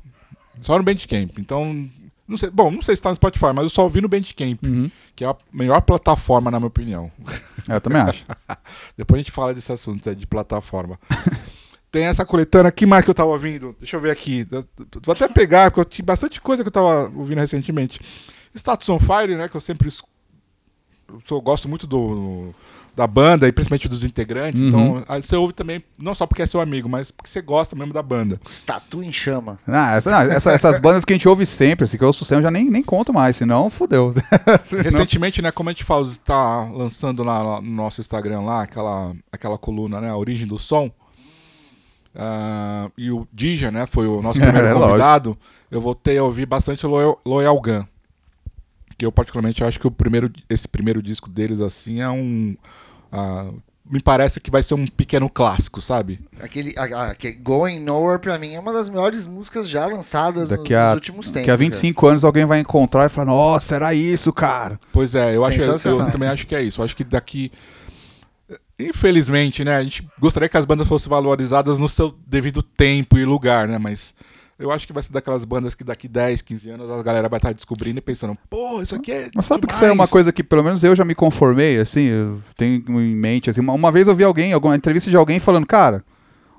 Só 0.61 0.77
no 0.77 0.83
Bandcamp. 0.83 1.37
Então, 1.39 1.89
não 2.27 2.37
sei, 2.37 2.49
bom, 2.49 2.71
não 2.71 2.81
sei 2.81 2.95
se 2.95 3.01
tá 3.01 3.09
no 3.09 3.15
Spotify, 3.15 3.47
mas 3.53 3.63
eu 3.65 3.69
só 3.69 3.83
ouvi 3.83 4.01
no 4.01 4.07
Bandcamp, 4.09 4.59
Uhum. 4.65 4.89
que 5.15 5.23
é 5.23 5.27
a 5.27 5.35
melhor 5.53 5.81
plataforma, 5.81 6.49
na 6.51 6.59
minha 6.59 6.67
opinião. 6.67 7.11
Eu 7.67 7.81
também 7.81 8.01
acho. 8.01 8.25
Depois 8.97 9.19
a 9.19 9.21
gente 9.23 9.31
fala 9.31 9.53
desse 9.53 9.71
assunto 9.71 10.07
é, 10.09 10.13
de 10.15 10.27
plataforma. 10.27 10.99
Tem 11.91 12.03
essa 12.05 12.25
coletânea, 12.25 12.71
que 12.71 12.85
mais 12.85 13.05
que 13.05 13.09
eu 13.09 13.15
tava 13.15 13.29
ouvindo? 13.29 13.73
Deixa 13.79 13.95
eu 13.95 14.01
ver 14.01 14.11
aqui. 14.11 14.45
Vou 15.03 15.13
até 15.13 15.27
pegar, 15.29 15.71
porque 15.71 15.79
eu 15.79 15.85
tinha 15.85 16.05
bastante 16.05 16.41
coisa 16.41 16.61
que 16.61 16.67
eu 16.67 16.71
tava 16.71 17.09
ouvindo 17.15 17.37
recentemente. 17.39 17.99
Status 18.53 18.89
on 18.89 18.99
Fire, 18.99 19.33
né? 19.35 19.47
Que 19.47 19.55
eu 19.55 19.61
sempre 19.61 19.87
eu 21.07 21.21
sou- 21.25 21.41
gosto 21.41 21.69
muito 21.69 21.87
do, 21.87 22.53
da 22.95 23.05
banda 23.05 23.47
e 23.47 23.51
principalmente 23.51 23.89
dos 23.89 24.03
integrantes. 24.03 24.61
Uhum. 24.61 24.67
Então, 24.67 25.03
aí 25.07 25.21
você 25.21 25.35
ouve 25.35 25.53
também, 25.53 25.83
não 25.97 26.15
só 26.15 26.25
porque 26.25 26.41
é 26.41 26.47
seu 26.47 26.61
amigo, 26.61 26.87
mas 26.87 27.11
porque 27.11 27.29
você 27.29 27.41
gosta 27.41 27.75
mesmo 27.75 27.91
da 27.93 28.01
banda. 28.01 28.39
Tatu 28.65 29.03
em 29.03 29.11
chama. 29.11 29.59
Ah, 29.67 29.95
essa- 29.97 30.09
não, 30.11 30.31
essa- 30.31 30.51
essas 30.51 30.79
bandas 30.79 31.03
que 31.03 31.11
a 31.11 31.15
gente 31.15 31.27
ouve 31.27 31.45
sempre, 31.45 31.83
assim, 31.85 31.97
que 31.97 32.03
eu 32.03 32.07
ouço 32.07 32.23
sempre, 32.23 32.37
eu 32.41 32.43
já 32.43 32.51
nem, 32.51 32.69
nem 32.69 32.81
conto 32.83 33.13
mais, 33.13 33.35
senão 33.35 33.69
fudeu. 33.69 34.13
Recentemente, 34.83 35.41
né, 35.41 35.51
como 35.51 35.69
a 35.69 35.73
gente 35.73 35.83
fala, 35.83 36.03
está 36.07 36.63
lançando 36.71 37.21
lá 37.23 37.59
no 37.61 37.69
nosso 37.69 37.99
Instagram 37.99 38.41
lá, 38.41 38.61
aquela, 38.63 39.13
aquela 39.31 39.57
coluna, 39.57 39.99
né, 39.99 40.09
a 40.09 40.15
origem 40.17 40.47
do 40.47 40.57
som. 40.57 40.89
Ah, 42.15 42.89
e 42.97 43.11
o 43.11 43.27
Dija, 43.33 43.71
né, 43.71 43.85
foi 43.85 44.07
o 44.07 44.21
nosso 44.21 44.39
É, 44.41 44.43
primeiro 44.45 44.69
lógico. 44.69 44.87
convidado. 44.87 45.37
Eu 45.69 45.81
voltei 45.81 46.17
a 46.17 46.23
ouvir 46.23 46.45
bastante 46.45 46.85
Loyal, 46.85 47.19
Loyal 47.25 47.59
Gun. 47.59 47.83
Que 48.97 49.05
eu 49.05 49.11
particularmente 49.11 49.61
acho 49.63 49.77
que 49.77 49.87
o 49.87 49.91
primeiro, 49.91 50.31
esse 50.49 50.67
primeiro 50.67 51.03
disco 51.03 51.29
deles, 51.29 51.59
assim, 51.59 51.99
é 52.01 52.09
um... 52.09 52.55
ah, 53.15 53.51
me 53.89 54.01
parece 54.01 54.39
que 54.39 54.49
vai 54.49 54.63
ser 54.63 54.73
um 54.73 54.85
pequeno 54.87 55.29
clássico, 55.29 55.79
sabe? 55.79 56.19
Aquele, 56.39 56.73
a, 56.77 57.11
a, 57.11 57.15
que 57.15 57.31
Going 57.31 57.79
Nowhere, 57.79 58.19
pra 58.19 58.37
mim, 58.37 58.53
é 58.53 58.59
uma 58.59 58.73
das 58.73 58.89
melhores 58.89 59.25
músicas 59.25 59.69
já 59.69 59.85
lançadas 59.85 60.49
Daqui 60.49 60.73
nos, 60.73 60.81
a, 60.81 60.85
nos 60.87 60.95
últimos 60.95 61.25
tempos. 61.27 61.41
daqui 61.41 61.51
a 61.51 61.55
25 61.55 62.07
anos 62.07 62.23
alguém 62.23 62.45
vai 62.45 62.59
encontrar 62.59 63.05
e 63.05 63.09
falar, 63.09 63.27
nossa, 63.27 63.75
era 63.75 63.93
isso, 63.93 64.33
cara. 64.33 64.79
Pois 64.91 65.13
é, 65.15 65.35
eu, 65.35 65.45
acho, 65.45 65.61
eu, 65.61 66.11
também 66.11 66.27
acho 66.27 66.47
que 66.47 66.55
é 66.55 66.61
isso. 66.61 66.81
Eu 66.81 66.85
acho 66.85 66.95
que 66.95 67.03
daqui. 67.03 67.51
Infelizmente, 68.77 69.63
né? 69.63 69.77
A 69.77 69.83
gente 69.83 70.05
gostaria 70.19 70.49
que 70.49 70.57
as 70.57 70.65
bandas 70.65 70.87
fossem 70.87 71.09
valorizadas 71.09 71.79
no 71.79 71.87
seu 71.87 72.13
devido 72.27 72.61
tempo 72.61 73.17
e 73.17 73.23
lugar, 73.23 73.67
né? 73.67 73.77
Mas 73.77 74.13
eu 74.57 74.71
acho 74.71 74.87
que 74.87 74.93
vai 74.93 75.03
ser 75.03 75.11
daquelas 75.13 75.43
bandas 75.45 75.75
que 75.75 75.83
daqui 75.83 76.07
10, 76.07 76.41
15 76.41 76.69
anos 76.69 76.89
a 76.89 77.03
galera 77.03 77.27
vai 77.29 77.37
estar 77.39 77.53
descobrindo 77.53 77.99
e 77.99 78.01
pensando, 78.01 78.37
pô, 78.49 78.81
isso 78.81 78.95
aqui 78.95 79.11
é. 79.11 79.29
Mas 79.35 79.45
sabe 79.45 79.61
que 79.61 79.67
demais. 79.67 79.81
isso 79.81 79.89
é 79.89 79.93
uma 79.93 80.07
coisa 80.07 80.31
que 80.31 80.43
pelo 80.43 80.63
menos 80.63 80.83
eu 80.83 80.95
já 80.95 81.03
me 81.03 81.13
conformei, 81.15 81.77
assim, 81.79 82.03
eu 82.05 82.41
tenho 82.57 82.83
em 83.01 83.15
mente, 83.15 83.49
assim, 83.49 83.59
uma, 83.61 83.73
uma 83.73 83.91
vez 83.91 84.07
eu 84.07 84.15
vi 84.15 84.23
alguém, 84.23 84.53
alguma 84.53 84.75
entrevista 84.75 85.09
de 85.09 85.17
alguém 85.17 85.39
falando, 85.39 85.65
cara, 85.65 86.03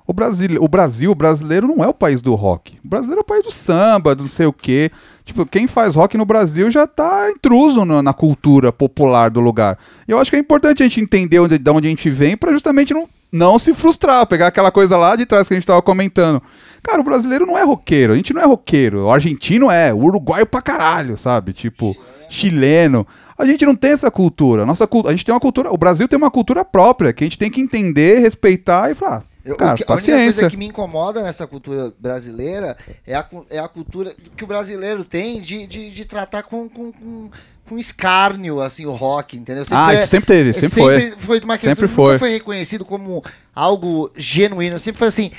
o 0.07 0.13
Brasil, 0.13 0.63
o 0.63 0.69
Brasil, 0.69 1.11
o 1.11 1.15
brasileiro 1.17 1.67
não 1.67 1.83
é 1.83 1.89
o 1.89 1.95
país 1.95 2.21
do 2.21 2.33
rock. 2.37 2.79
O 2.85 2.89
brasileiro 2.89 3.21
é 3.21 3.23
o 3.23 3.27
país 3.27 3.43
do 3.43 3.51
samba, 3.51 4.15
do 4.15 4.23
não 4.23 4.29
sei 4.29 4.47
o 4.47 4.53
quê. 4.53 4.89
Tipo, 5.25 5.45
quem 5.45 5.67
faz 5.67 5.97
rock 5.97 6.17
no 6.17 6.25
Brasil 6.25 6.71
já 6.71 6.87
tá 6.87 7.29
intruso 7.29 7.85
no- 7.85 8.01
na 8.03 8.13
cultura 8.13 8.71
popular 8.71 9.31
do 9.31 9.41
lugar. 9.41 9.77
E 10.07 10.13
eu 10.13 10.19
acho 10.21 10.31
que 10.31 10.37
é 10.37 10.39
importante 10.39 10.81
a 10.81 10.87
gente 10.87 11.01
entender 11.01 11.41
onde, 11.41 11.59
de 11.59 11.71
onde 11.73 11.89
a 11.89 11.91
gente 11.91 12.09
vem 12.09 12.37
pra 12.37 12.53
justamente 12.53 12.95
não, 12.95 13.09
não 13.37 13.59
se 13.59 13.75
frustrar, 13.75 14.27
pegar 14.27 14.49
aquela 14.49 14.71
coisa 14.73 14.97
lá 14.97 15.15
de 15.15 15.27
trás 15.27 15.47
que 15.47 15.55
a 15.55 15.57
gente 15.57 15.67
tava 15.67 15.83
comentando. 15.83 16.43
Cara, 16.83 17.01
o 17.01 17.05
brasileiro 17.05 17.45
não 17.47 17.59
é 17.59 17.63
roqueiro, 17.65 18.13
a 18.13 18.17
gente 18.17 18.33
não 18.33 18.41
é 18.43 18.47
roqueiro. 18.47 19.05
O 19.07 19.11
argentino 19.11 19.71
é, 19.71 19.93
o 19.93 19.99
uruguaio 19.99 20.47
pra 20.47 20.63
caralho, 20.63 21.17
sabe? 21.17 21.53
Tipo, 21.53 21.97
chileno. 22.31 23.07
A 23.39 23.45
gente 23.45 23.67
não 23.67 23.75
tem 23.77 23.91
essa 23.93 24.11
cultura. 24.11 24.65
Nossa 24.65 24.87
cultura, 24.87 25.13
a 25.13 25.17
gente 25.17 25.25
tem 25.25 25.35
uma 25.35 25.41
cultura, 25.41 25.73
o 25.73 25.77
Brasil 25.77 26.09
tem 26.09 26.17
uma 26.17 26.31
cultura 26.31 26.65
própria 26.65 27.13
que 27.13 27.23
a 27.23 27.27
gente 27.27 27.39
tem 27.39 27.51
que 27.51 27.61
entender, 27.61 28.19
respeitar 28.21 28.91
e 28.91 28.95
falar, 28.95 29.23
Eu- 29.45 29.57
cara, 29.57 29.77
que- 29.77 29.83
a 29.83 29.87
única 29.87 29.95
paciência. 29.95 30.43
coisa 30.43 30.51
que 30.51 30.57
me 30.57 30.67
incomoda 30.67 31.23
nessa 31.23 31.47
cultura 31.47 31.93
brasileira 31.99 32.77
é 33.07 33.15
a, 33.15 33.27
é 33.51 33.59
a 33.59 33.69
cultura 33.69 34.13
que 34.37 34.43
o 34.45 34.47
brasileiro 34.47 35.05
tem 35.05 35.41
de, 35.41 35.67
de, 35.67 35.91
de 35.91 36.05
tratar 36.05 36.45
com, 36.45 36.69
com, 36.69 36.91
com, 36.93 37.31
com 37.69 37.79
escárnio, 37.79 38.61
assim, 38.61 38.87
o 38.87 38.93
rock, 38.93 39.37
entendeu? 39.37 39.65
Ah, 39.71 39.93
é- 39.95 40.01
isso 40.01 40.09
sempre 40.09 40.27
teve, 40.27 40.51
é 40.51 40.53
sempre, 40.55 40.69
foi. 40.69 41.11
foi 41.19 41.41
uma 41.41 41.55
questão 41.59 41.75
Sempre 41.75 41.89
que 41.89 41.95
foi. 41.95 42.07
nunca 42.13 42.19
foi 42.21 42.31
reconhecido 42.33 42.85
como 42.85 43.25
algo 43.55 44.11
genuíno. 44.17 44.79
Sempre 44.79 44.99
foi 44.99 45.09
assim, 45.09 45.31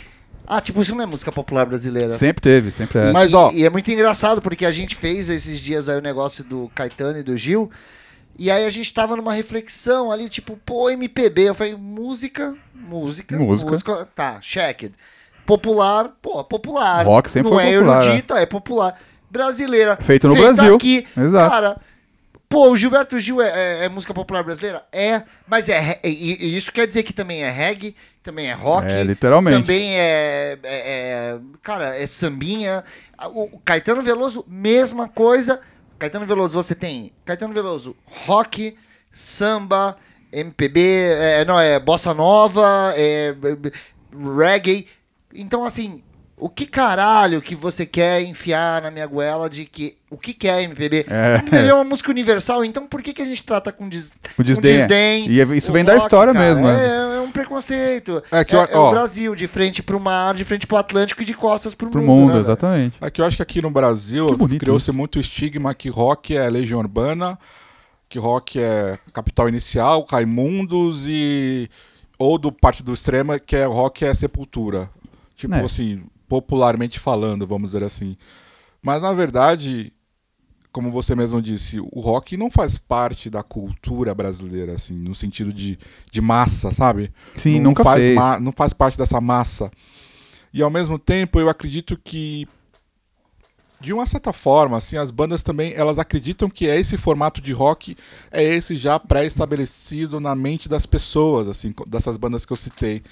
ah, 0.45 0.59
tipo, 0.61 0.81
isso 0.81 0.93
não 0.95 1.03
é 1.03 1.05
música 1.05 1.31
popular 1.31 1.65
brasileira. 1.65 2.09
Sempre 2.11 2.41
teve, 2.41 2.71
sempre 2.71 2.99
é. 2.99 3.09
E- 3.09 3.13
Mas, 3.13 3.33
ó- 3.33 3.51
E 3.53 3.63
é 3.65 3.69
muito 3.69 3.89
engraçado, 3.91 4.41
porque 4.41 4.65
a 4.65 4.71
gente 4.71 4.95
fez 4.95 5.29
esses 5.29 5.59
dias 5.59 5.87
aí 5.89 5.97
o 5.97 6.01
negócio 6.01 6.43
do 6.43 6.69
Caetano 6.75 7.19
e 7.19 7.23
do 7.23 7.35
Gil. 7.37 7.69
E 8.39 8.51
aí 8.51 8.65
a 8.65 8.69
gente 8.69 8.93
tava 8.93 9.15
numa 9.15 9.33
reflexão 9.33 10.11
ali, 10.11 10.29
tipo, 10.29 10.55
pô, 10.63 10.89
MPB. 10.91 11.41
Eu 11.49 11.55
falei, 11.55 11.75
música, 11.75 12.53
música, 12.75 13.35
Música. 13.37 14.07
tá, 14.15 14.37
checked. 14.41 14.93
Popular, 15.45 16.11
pô, 16.21 16.43
popular. 16.43 17.03
Rock 17.05 17.31
sempre 17.31 17.49
Não 17.49 17.57
foi 17.57 17.67
é 17.69 17.73
popular, 17.77 18.03
erudita, 18.05 18.37
é. 18.37 18.45
popular. 18.45 18.99
Brasileira. 19.31 19.97
Feito 19.97 20.27
no 20.27 20.35
feita 20.35 20.53
Brasil. 20.53 20.75
Aqui. 20.75 21.07
Exato. 21.17 21.49
Cara, 21.49 21.77
pô, 22.49 22.69
o 22.71 22.77
Gilberto 22.77 23.19
Gil 23.19 23.41
é, 23.41 23.49
é- 23.81 23.85
é 23.85 23.89
música 23.89 24.13
popular 24.13 24.43
brasileira? 24.43 24.83
É, 24.91 25.23
mas 25.47 25.69
é, 25.69 25.99
e, 26.03 26.55
isso 26.55 26.71
quer 26.71 26.87
dizer 26.87 27.03
que 27.03 27.13
também 27.13 27.43
é 27.43 27.49
reggae, 27.51 27.95
também 28.23 28.47
é 28.47 28.53
rock. 28.53 28.87
É, 28.87 29.03
literalmente. 29.03 29.59
Também 29.61 29.97
é, 29.97 30.57
é- 30.63 30.89
é- 31.33 31.39
Cara, 31.61 31.95
é 31.95 32.05
sambinha. 32.07 32.83
O, 33.33 33.59
Caetano 33.59 34.01
Veloso, 34.01 34.45
mesma 34.47 35.07
coisa. 35.07 35.61
Caetano 35.97 36.25
Veloso, 36.25 36.53
você 36.61 36.75
tem 36.75 37.11
Caetano 37.25 37.53
Veloso, 37.53 37.95
rock, 38.05 38.77
samba, 39.11 39.97
MPB, 40.31 40.79
é, 40.79 41.45
não, 41.45 41.59
é 41.59 41.79
bossa 41.79 42.13
nova, 42.13 42.93
é, 42.95 43.35
reggae. 44.37 44.87
Então, 45.33 45.63
assim, 45.65 46.03
o 46.39 46.47
que 46.49 46.67
caralho 46.67 47.41
que 47.41 47.55
você 47.55 47.83
quer 47.85 48.21
enfiar 48.21 48.81
na 48.81 48.91
minha 48.91 49.07
goela 49.07 49.49
de 49.49 49.65
que 49.65 49.97
o 50.09 50.17
que, 50.17 50.33
que 50.33 50.47
é 50.47 50.61
MPB? 50.63 51.05
É. 51.09 51.35
MPB 51.39 51.67
é 51.67 51.73
uma 51.73 51.83
música 51.83 52.11
universal, 52.11 52.63
então 52.63 52.85
por 52.85 53.01
que, 53.01 53.11
que 53.13 53.21
a 53.21 53.25
gente 53.25 53.43
trata 53.43 53.71
com, 53.71 53.89
des, 53.89 54.13
Com 54.35 54.43
desdém. 54.43 55.27
E 55.27 55.41
é- 55.41 55.55
isso 55.57 55.71
vem 55.73 55.83
da 55.83 55.93
rock, 55.93 56.03
história 56.05 56.33
cara? 56.33 56.45
mesmo, 56.47 56.63
né? 56.63 56.85
É, 56.85 57.17
é 57.17 57.19
um 57.21 57.31
preconceito. 57.31 58.23
É 58.31 58.45
que, 58.45 58.55
é, 58.55 58.59
ó, 58.59 58.65
é 58.65 58.77
ó. 58.77 58.87
o 58.87 58.91
Brasil, 58.91 59.35
de 59.35 59.47
frente 59.47 59.81
pro 59.81 59.99
mar, 59.99 60.35
de 60.35 60.45
frente 60.45 60.67
pro 60.67 60.77
Atlântico 60.77 61.23
e 61.23 61.25
de 61.25 61.33
costas 61.33 61.73
pro, 61.73 61.89
Pro 61.89 62.01
mundo. 62.01 62.21
mundo, 62.27 62.33
né, 62.35 62.39
exatamente. 62.41 62.95
É 63.01 63.09
que 63.09 63.19
eu 63.19 63.25
acho 63.25 63.35
que 63.37 63.41
aqui 63.43 63.61
no 63.61 63.71
Brasil 63.71 64.37
criou-se 64.59 64.91
muito 64.91 65.19
estigma 65.19 65.73
que 65.73 65.89
rock 65.89 66.37
é 66.37 66.47
Legião 66.49 66.79
Urbana, 66.79 67.37
que 68.07 68.19
rock 68.19 68.59
é 68.59 68.99
Capital 69.11 69.49
Inicial, 69.49 70.05
Raimundos 70.09 71.05
e 71.07 71.67
ou 72.19 72.37
do 72.37 72.51
parte 72.51 72.81
do 72.83 72.93
extrema 72.93 73.39
que 73.39 73.55
é 73.55 73.65
rock 73.65 74.05
é 74.05 74.13
Sepultura. 74.13 74.89
Tipo 75.35 75.55
É. 75.55 75.61
assim, 75.63 76.03
popularmente 76.27 76.99
falando, 76.99 77.47
vamos 77.47 77.71
dizer 77.71 77.83
assim. 77.83 78.17
Mas 78.81 79.01
na 79.01 79.13
verdade, 79.13 79.91
como 80.71 80.91
você 80.91 81.15
mesmo 81.15 81.41
disse, 81.41 81.79
o 81.79 81.99
rock 81.99 82.37
não 82.37 82.51
faz 82.51 82.77
parte 82.77 83.29
da 83.29 83.41
cultura 83.41 84.13
brasileira 84.13 84.73
assim, 84.73 84.93
no 84.93 85.15
sentido 85.15 85.51
de, 85.51 85.77
de 86.11 86.21
massa, 86.21 86.71
sabe? 86.71 87.11
Sim, 87.35 87.55
não 87.59 87.71
nunca 87.71 87.83
faz 87.83 88.03
fez. 88.03 88.15
não 88.41 88.51
faz 88.51 88.73
parte 88.73 88.97
dessa 88.97 89.19
massa. 89.19 89.71
E 90.53 90.61
ao 90.61 90.69
mesmo 90.69 90.97
tempo, 90.99 91.39
eu 91.39 91.49
acredito 91.49 91.97
que 91.97 92.47
de 93.79 93.93
uma 93.93 94.05
certa 94.07 94.33
forma, 94.33 94.77
assim, 94.77 94.97
as 94.97 95.11
bandas 95.11 95.43
também, 95.43 95.73
elas 95.75 95.99
acreditam 95.99 96.49
que 96.49 96.67
é 96.67 96.79
esse 96.79 96.97
formato 96.97 97.39
de 97.39 97.53
rock 97.53 97.95
é 98.31 98.43
esse 98.43 98.75
já 98.75 98.99
pré-estabelecido 98.99 100.19
na 100.19 100.33
mente 100.35 100.67
das 100.67 100.85
pessoas, 100.85 101.47
assim, 101.47 101.73
dessas 101.87 102.17
bandas 102.17 102.45
que 102.45 102.51
eu 102.51 102.57
citei. 102.57 103.03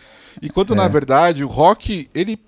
E 0.41 0.49
quando 0.49 0.73
É. 0.73 0.77
na 0.77 0.87
verdade 0.87 1.43
o 1.43 1.47
rock, 1.47 2.09
ele 2.15 2.39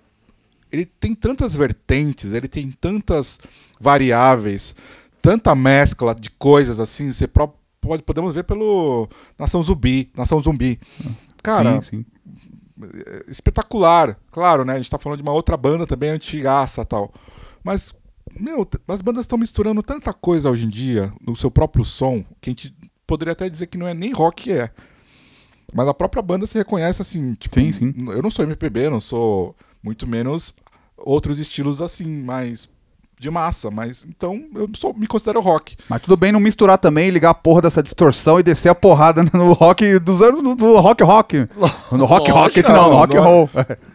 ele 0.71 0.85
tem 0.85 1.13
tantas 1.15 1.55
vertentes, 1.55 2.33
ele 2.33 2.47
tem 2.47 2.71
tantas 2.71 3.39
variáveis, 3.79 4.75
tanta 5.21 5.53
mescla 5.55 6.13
de 6.13 6.29
coisas 6.31 6.79
assim, 6.79 7.11
você 7.11 7.27
pode 7.27 7.53
podemos 8.05 8.35
ver 8.35 8.43
pelo 8.43 9.07
Nação 9.37 9.63
Zumbi, 9.63 10.11
Nação 10.15 10.39
Zumbi. 10.39 10.79
Cara, 11.41 11.81
sim, 11.81 12.03
sim. 12.03 12.05
espetacular. 13.27 14.19
Claro, 14.31 14.65
né? 14.65 14.73
A 14.73 14.77
gente 14.77 14.89
tá 14.89 14.97
falando 14.97 15.17
de 15.17 15.23
uma 15.23 15.33
outra 15.33 15.55
banda 15.55 15.87
também 15.87 16.09
antigaça 16.09 16.83
tal. 16.83 17.13
Mas, 17.63 17.93
meu, 18.37 18.67
as 18.87 19.01
bandas 19.01 19.23
estão 19.23 19.37
misturando 19.37 19.81
tanta 19.81 20.11
coisa 20.11 20.49
hoje 20.49 20.65
em 20.65 20.69
dia 20.69 21.13
no 21.25 21.35
seu 21.35 21.49
próprio 21.49 21.85
som 21.85 22.25
que 22.41 22.49
a 22.49 22.51
gente 22.51 22.75
poderia 23.05 23.31
até 23.31 23.49
dizer 23.49 23.67
que 23.67 23.77
não 23.77 23.87
é 23.87 23.93
nem 23.93 24.11
rock 24.11 24.51
é. 24.51 24.69
Mas 25.73 25.87
a 25.87 25.93
própria 25.93 26.21
banda 26.21 26.47
se 26.47 26.57
reconhece 26.57 27.01
assim, 27.01 27.33
tipo, 27.35 27.59
Sim, 27.59 27.71
sim. 27.71 27.93
eu 28.09 28.21
não 28.21 28.29
sou 28.29 28.43
MPB, 28.43 28.89
não 28.89 29.01
sou 29.01 29.55
muito 29.83 30.07
menos 30.07 30.53
outros 30.97 31.39
estilos 31.39 31.81
assim, 31.81 32.05
mais 32.23 32.67
de 33.19 33.31
massa, 33.31 33.71
mas 33.71 34.05
então 34.07 34.45
eu 34.53 34.69
sou, 34.77 34.93
me 34.93 35.07
considero 35.07 35.41
rock. 35.41 35.75
Mas 35.89 36.03
tudo 36.03 36.15
bem 36.15 36.31
não 36.31 36.39
misturar 36.39 36.77
também, 36.77 37.09
ligar 37.09 37.31
a 37.31 37.33
porra 37.33 37.63
dessa 37.63 37.81
distorção 37.81 38.39
e 38.39 38.43
descer 38.43 38.69
a 38.69 38.75
porrada 38.75 39.23
no 39.33 39.53
rock 39.53 39.97
dos 39.97 40.21
anos 40.21 40.43
do, 40.43 40.53
do 40.53 40.77
rock 40.79 41.03
rock. 41.03 41.47
No 41.91 42.05
rock 42.05 42.29
rock, 42.29 42.61
Lógico, 42.61 42.69
não, 42.71 42.83
no 42.83 42.89
não, 42.89 42.95
rock 42.97 43.15
não 43.15 43.21
é- 43.23 43.25
roll. 43.25 43.49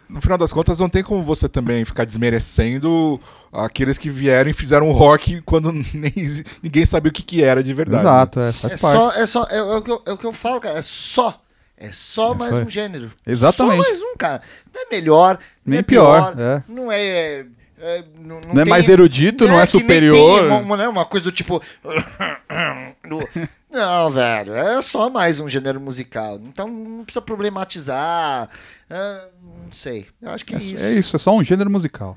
No 0.09 0.21
final 0.21 0.37
das 0.37 0.51
contas, 0.53 0.77
não 0.77 0.89
tem 0.89 1.01
como 1.01 1.23
você 1.23 1.47
também 1.49 1.83
ficar 1.85 2.05
desmerecendo 2.05 3.19
aqueles 3.51 3.97
que 3.97 4.09
vieram 4.09 4.49
e 4.51 4.53
fizeram 4.53 4.91
rock 4.91 5.41
quando 5.41 5.71
nem, 5.93 6.13
ninguém 6.61 6.85
sabia 6.85 7.09
o 7.09 7.13
que, 7.13 7.23
que 7.23 7.41
era 7.43 7.63
de 7.63 7.73
verdade. 7.73 8.03
Exato, 8.03 8.39
é, 8.41 8.51
faz 8.51 8.73
É 8.73 8.77
parte. 8.77 8.97
só, 8.97 9.11
é 9.11 9.25
só, 9.25 9.47
é, 9.49 9.57
é 9.57 9.61
o 9.77 9.81
que 9.81 9.91
eu, 9.91 10.01
é 10.05 10.11
o 10.13 10.17
que 10.17 10.25
eu 10.27 10.33
falo, 10.33 10.59
cara. 10.59 10.79
É 10.79 10.81
só. 10.83 11.39
É 11.83 11.91
só 11.91 12.33
mais 12.33 12.51
foi. 12.51 12.63
um 12.63 12.69
gênero. 12.69 13.11
Exatamente. 13.27 13.75
Só 13.75 13.83
mais 13.83 14.01
um, 14.01 14.15
cara. 14.15 14.39
Não 14.73 14.81
é 14.81 14.85
melhor, 14.89 15.33
não 15.65 15.71
Nem 15.71 15.79
é 15.79 15.83
pior, 15.83 16.33
pior. 16.33 16.41
é. 16.41 16.63
Não 16.69 16.89
é. 16.89 17.45
É, 17.77 18.03
não, 18.17 18.39
não 18.39 18.61
é 18.61 18.65
mais 18.65 18.87
erudito, 18.87 19.45
não 19.45 19.59
é, 19.59 19.63
é 19.63 19.65
superior. 19.65 20.39
Tem 20.39 20.51
uma, 20.61 20.77
né, 20.77 20.87
uma 20.87 21.03
coisa 21.03 21.25
do 21.25 21.31
tipo. 21.33 21.61
Não, 23.69 24.11
velho, 24.11 24.53
é 24.53 24.81
só 24.83 25.09
mais 25.09 25.39
um 25.39 25.49
gênero 25.49 25.81
musical. 25.81 26.39
Então 26.45 26.67
não 26.67 27.03
precisa 27.03 27.21
problematizar. 27.23 28.47
É, 28.87 29.25
não 29.41 29.71
sei. 29.71 30.05
Eu 30.21 30.29
acho 30.29 30.45
que 30.45 30.53
é, 30.53 30.59
é 30.59 30.61
isso. 30.61 30.83
É 30.85 30.91
isso, 30.93 31.15
é 31.15 31.19
só 31.19 31.35
um 31.35 31.43
gênero 31.43 31.71
musical. 31.71 32.15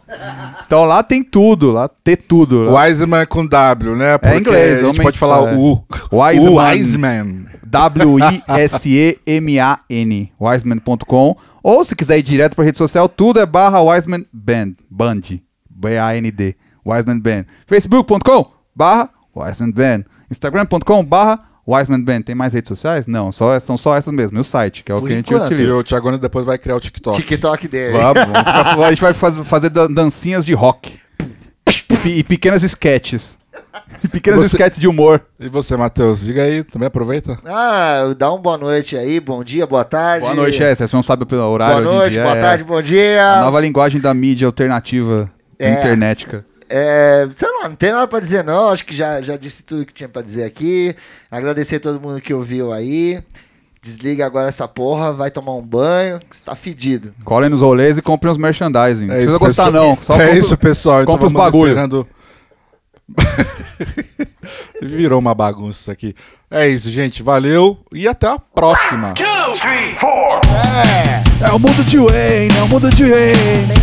Então 0.64 0.86
lá 0.86 1.02
tem 1.02 1.24
tudo, 1.24 1.72
lá 1.72 1.88
tem 1.88 2.16
tudo. 2.16 2.72
Wiseman 2.72 3.26
com 3.26 3.48
W, 3.48 3.96
né? 3.96 4.14
É 4.14 4.18
Porque 4.20 4.36
é 4.36 4.40
inglês, 4.40 4.84
a 4.84 4.84
gente 4.84 5.02
pode 5.02 5.18
falar 5.18 5.52
é. 5.52 5.56
U. 5.56 5.84
Wiseman. 6.12 6.68
Wiseman. 6.70 7.48
W-I-S-E-M-A-N. 7.66 9.12
Wiseman.com. 10.40 11.36
Ou 11.64 11.84
se 11.84 11.96
quiser 11.96 12.20
ir 12.20 12.22
direto 12.22 12.56
pra 12.56 12.64
rede 12.64 12.78
social, 12.78 13.10
tudo 13.10 13.40
é 13.40 13.46
barra 13.48 13.82
Wiseman 13.82 14.24
Band. 14.32 14.74
Band. 14.88 15.22
B-A-N-D. 15.68 16.56
Wiseman 16.86 17.20
Band. 17.20 17.46
Facebook.com 17.66 18.52
barra 18.76 19.10
Wiseman 19.36 19.72
Band. 19.72 20.04
Instagram.com 20.30 21.04
barra 21.04 21.40
Wiseman 21.68 22.02
Band 22.02 22.22
tem 22.24 22.36
mais 22.36 22.54
redes 22.54 22.68
sociais? 22.68 23.08
Não, 23.08 23.32
só, 23.32 23.58
são 23.60 23.78
só 23.78 23.96
essas 23.96 24.14
mesmo. 24.14 24.38
E 24.38 24.42
o 24.42 24.44
site, 24.44 24.84
que 24.84 24.92
é 24.92 24.96
o 24.96 25.00
Por 25.00 25.08
que 25.08 25.14
enquanto. 25.14 25.36
a 25.36 25.40
gente 25.40 25.54
utiliza. 25.54 25.70
E 25.70 25.72
o 25.72 25.84
Thiago 25.84 26.18
depois 26.18 26.46
vai 26.46 26.58
criar 26.58 26.76
o 26.76 26.80
TikTok. 26.80 27.18
TikTok 27.18 27.68
dele. 27.68 27.94
Vamos, 27.94 28.26
vamos 28.26 28.40
ficar, 28.40 28.80
a 28.84 28.90
gente 28.90 29.02
vai 29.02 29.14
fazer, 29.14 29.44
fazer 29.44 29.70
dancinhas 29.70 30.46
de 30.46 30.54
rock. 30.54 31.00
E, 32.06 32.20
e 32.20 32.24
pequenas 32.24 32.64
sketches. 32.64 33.38
E 34.04 34.08
pequenas 34.08 34.40
você, 34.40 34.56
sketches 34.56 34.80
de 34.80 34.88
humor. 34.88 35.22
E 35.40 35.48
você, 35.48 35.78
Matheus? 35.78 36.26
Diga 36.26 36.44
aí, 36.44 36.64
também 36.64 36.88
aproveita. 36.88 37.38
Ah, 37.46 38.14
dá 38.18 38.34
um 38.34 38.42
boa 38.42 38.58
noite 38.58 38.98
aí, 38.98 39.20
bom 39.20 39.44
dia, 39.44 39.66
boa 39.66 39.86
tarde. 39.86 40.26
Boa 40.26 40.36
noite, 40.36 40.62
é, 40.62 40.76
você 40.76 40.94
não 40.94 41.04
sabe 41.04 41.24
o 41.24 41.38
horário 41.38 41.84
Boa 41.84 41.98
noite, 41.98 42.14
dia, 42.14 42.24
boa 42.24 42.36
é, 42.36 42.42
tarde, 42.42 42.64
bom 42.64 42.82
dia. 42.82 43.38
A 43.38 43.42
nova 43.42 43.62
linguagem 43.62 44.02
da 44.02 44.14
mídia 44.14 44.48
alternativa 44.48 45.32
é. 45.58 45.72
internetica. 45.72 46.46
É, 46.70 47.28
sei 47.36 47.50
lá, 47.60 47.70
não 47.70 47.76
tem 47.76 47.92
nada 47.92 48.08
para 48.08 48.20
dizer 48.20 48.44
não. 48.44 48.70
Acho 48.70 48.86
que 48.86 48.96
já, 48.96 49.22
já 49.22 49.38
disse 49.38 49.64
tudo 49.64 49.86
que 49.86 49.94
tinha 49.94 50.10
para 50.10 50.22
dizer 50.22 50.44
aqui. 50.44 50.96
Agradecer 51.30 51.78
a 51.78 51.80
todo 51.80 52.00
mundo 52.00 52.22
que 52.22 52.34
ouviu 52.34 52.72
aí. 52.72 53.24
Desliga 53.82 54.26
agora 54.26 54.48
essa 54.48 54.66
porra, 54.66 55.12
vai 55.12 55.30
tomar 55.30 55.54
um 55.56 55.62
banho, 55.62 56.18
que 56.20 56.38
você 56.38 56.44
tá 56.44 56.56
fedido. 56.56 57.14
Colhem 57.26 57.50
nos 57.50 57.60
rolês 57.60 57.98
e 57.98 58.02
comprem 58.02 58.32
os 58.32 58.38
merchandising. 58.38 59.06
É 59.06 59.08
não 59.08 59.16
precisa 59.16 59.38
gostar, 59.38 59.72
não. 59.72 59.98
Só 59.98 60.16
é 60.22 60.38
isso, 60.38 60.56
pessoal. 60.58 61.02
Então 61.02 61.14
compra 61.14 61.28
os 61.28 61.34
bagulho. 61.34 61.72
Encerrando... 61.74 62.08
Virou 64.82 65.20
uma 65.20 65.36
bagunça 65.36 65.82
isso 65.82 65.92
aqui. 65.92 66.16
É 66.50 66.68
isso, 66.68 66.90
gente. 66.90 67.22
Valeu 67.22 67.78
e 67.92 68.08
até 68.08 68.28
a 68.28 68.40
próxima. 68.40 69.08
One, 69.08 69.16
two, 69.16 69.26
three, 69.60 69.96
é. 71.42 71.48
é 71.48 71.52
o 71.52 71.60
mundo 71.60 71.84
de 71.84 71.98
Wayne, 71.98 72.56
é 72.58 72.64
o 72.64 72.68
mundo 72.68 72.90
de 72.90 73.04
Wayne. 73.04 73.74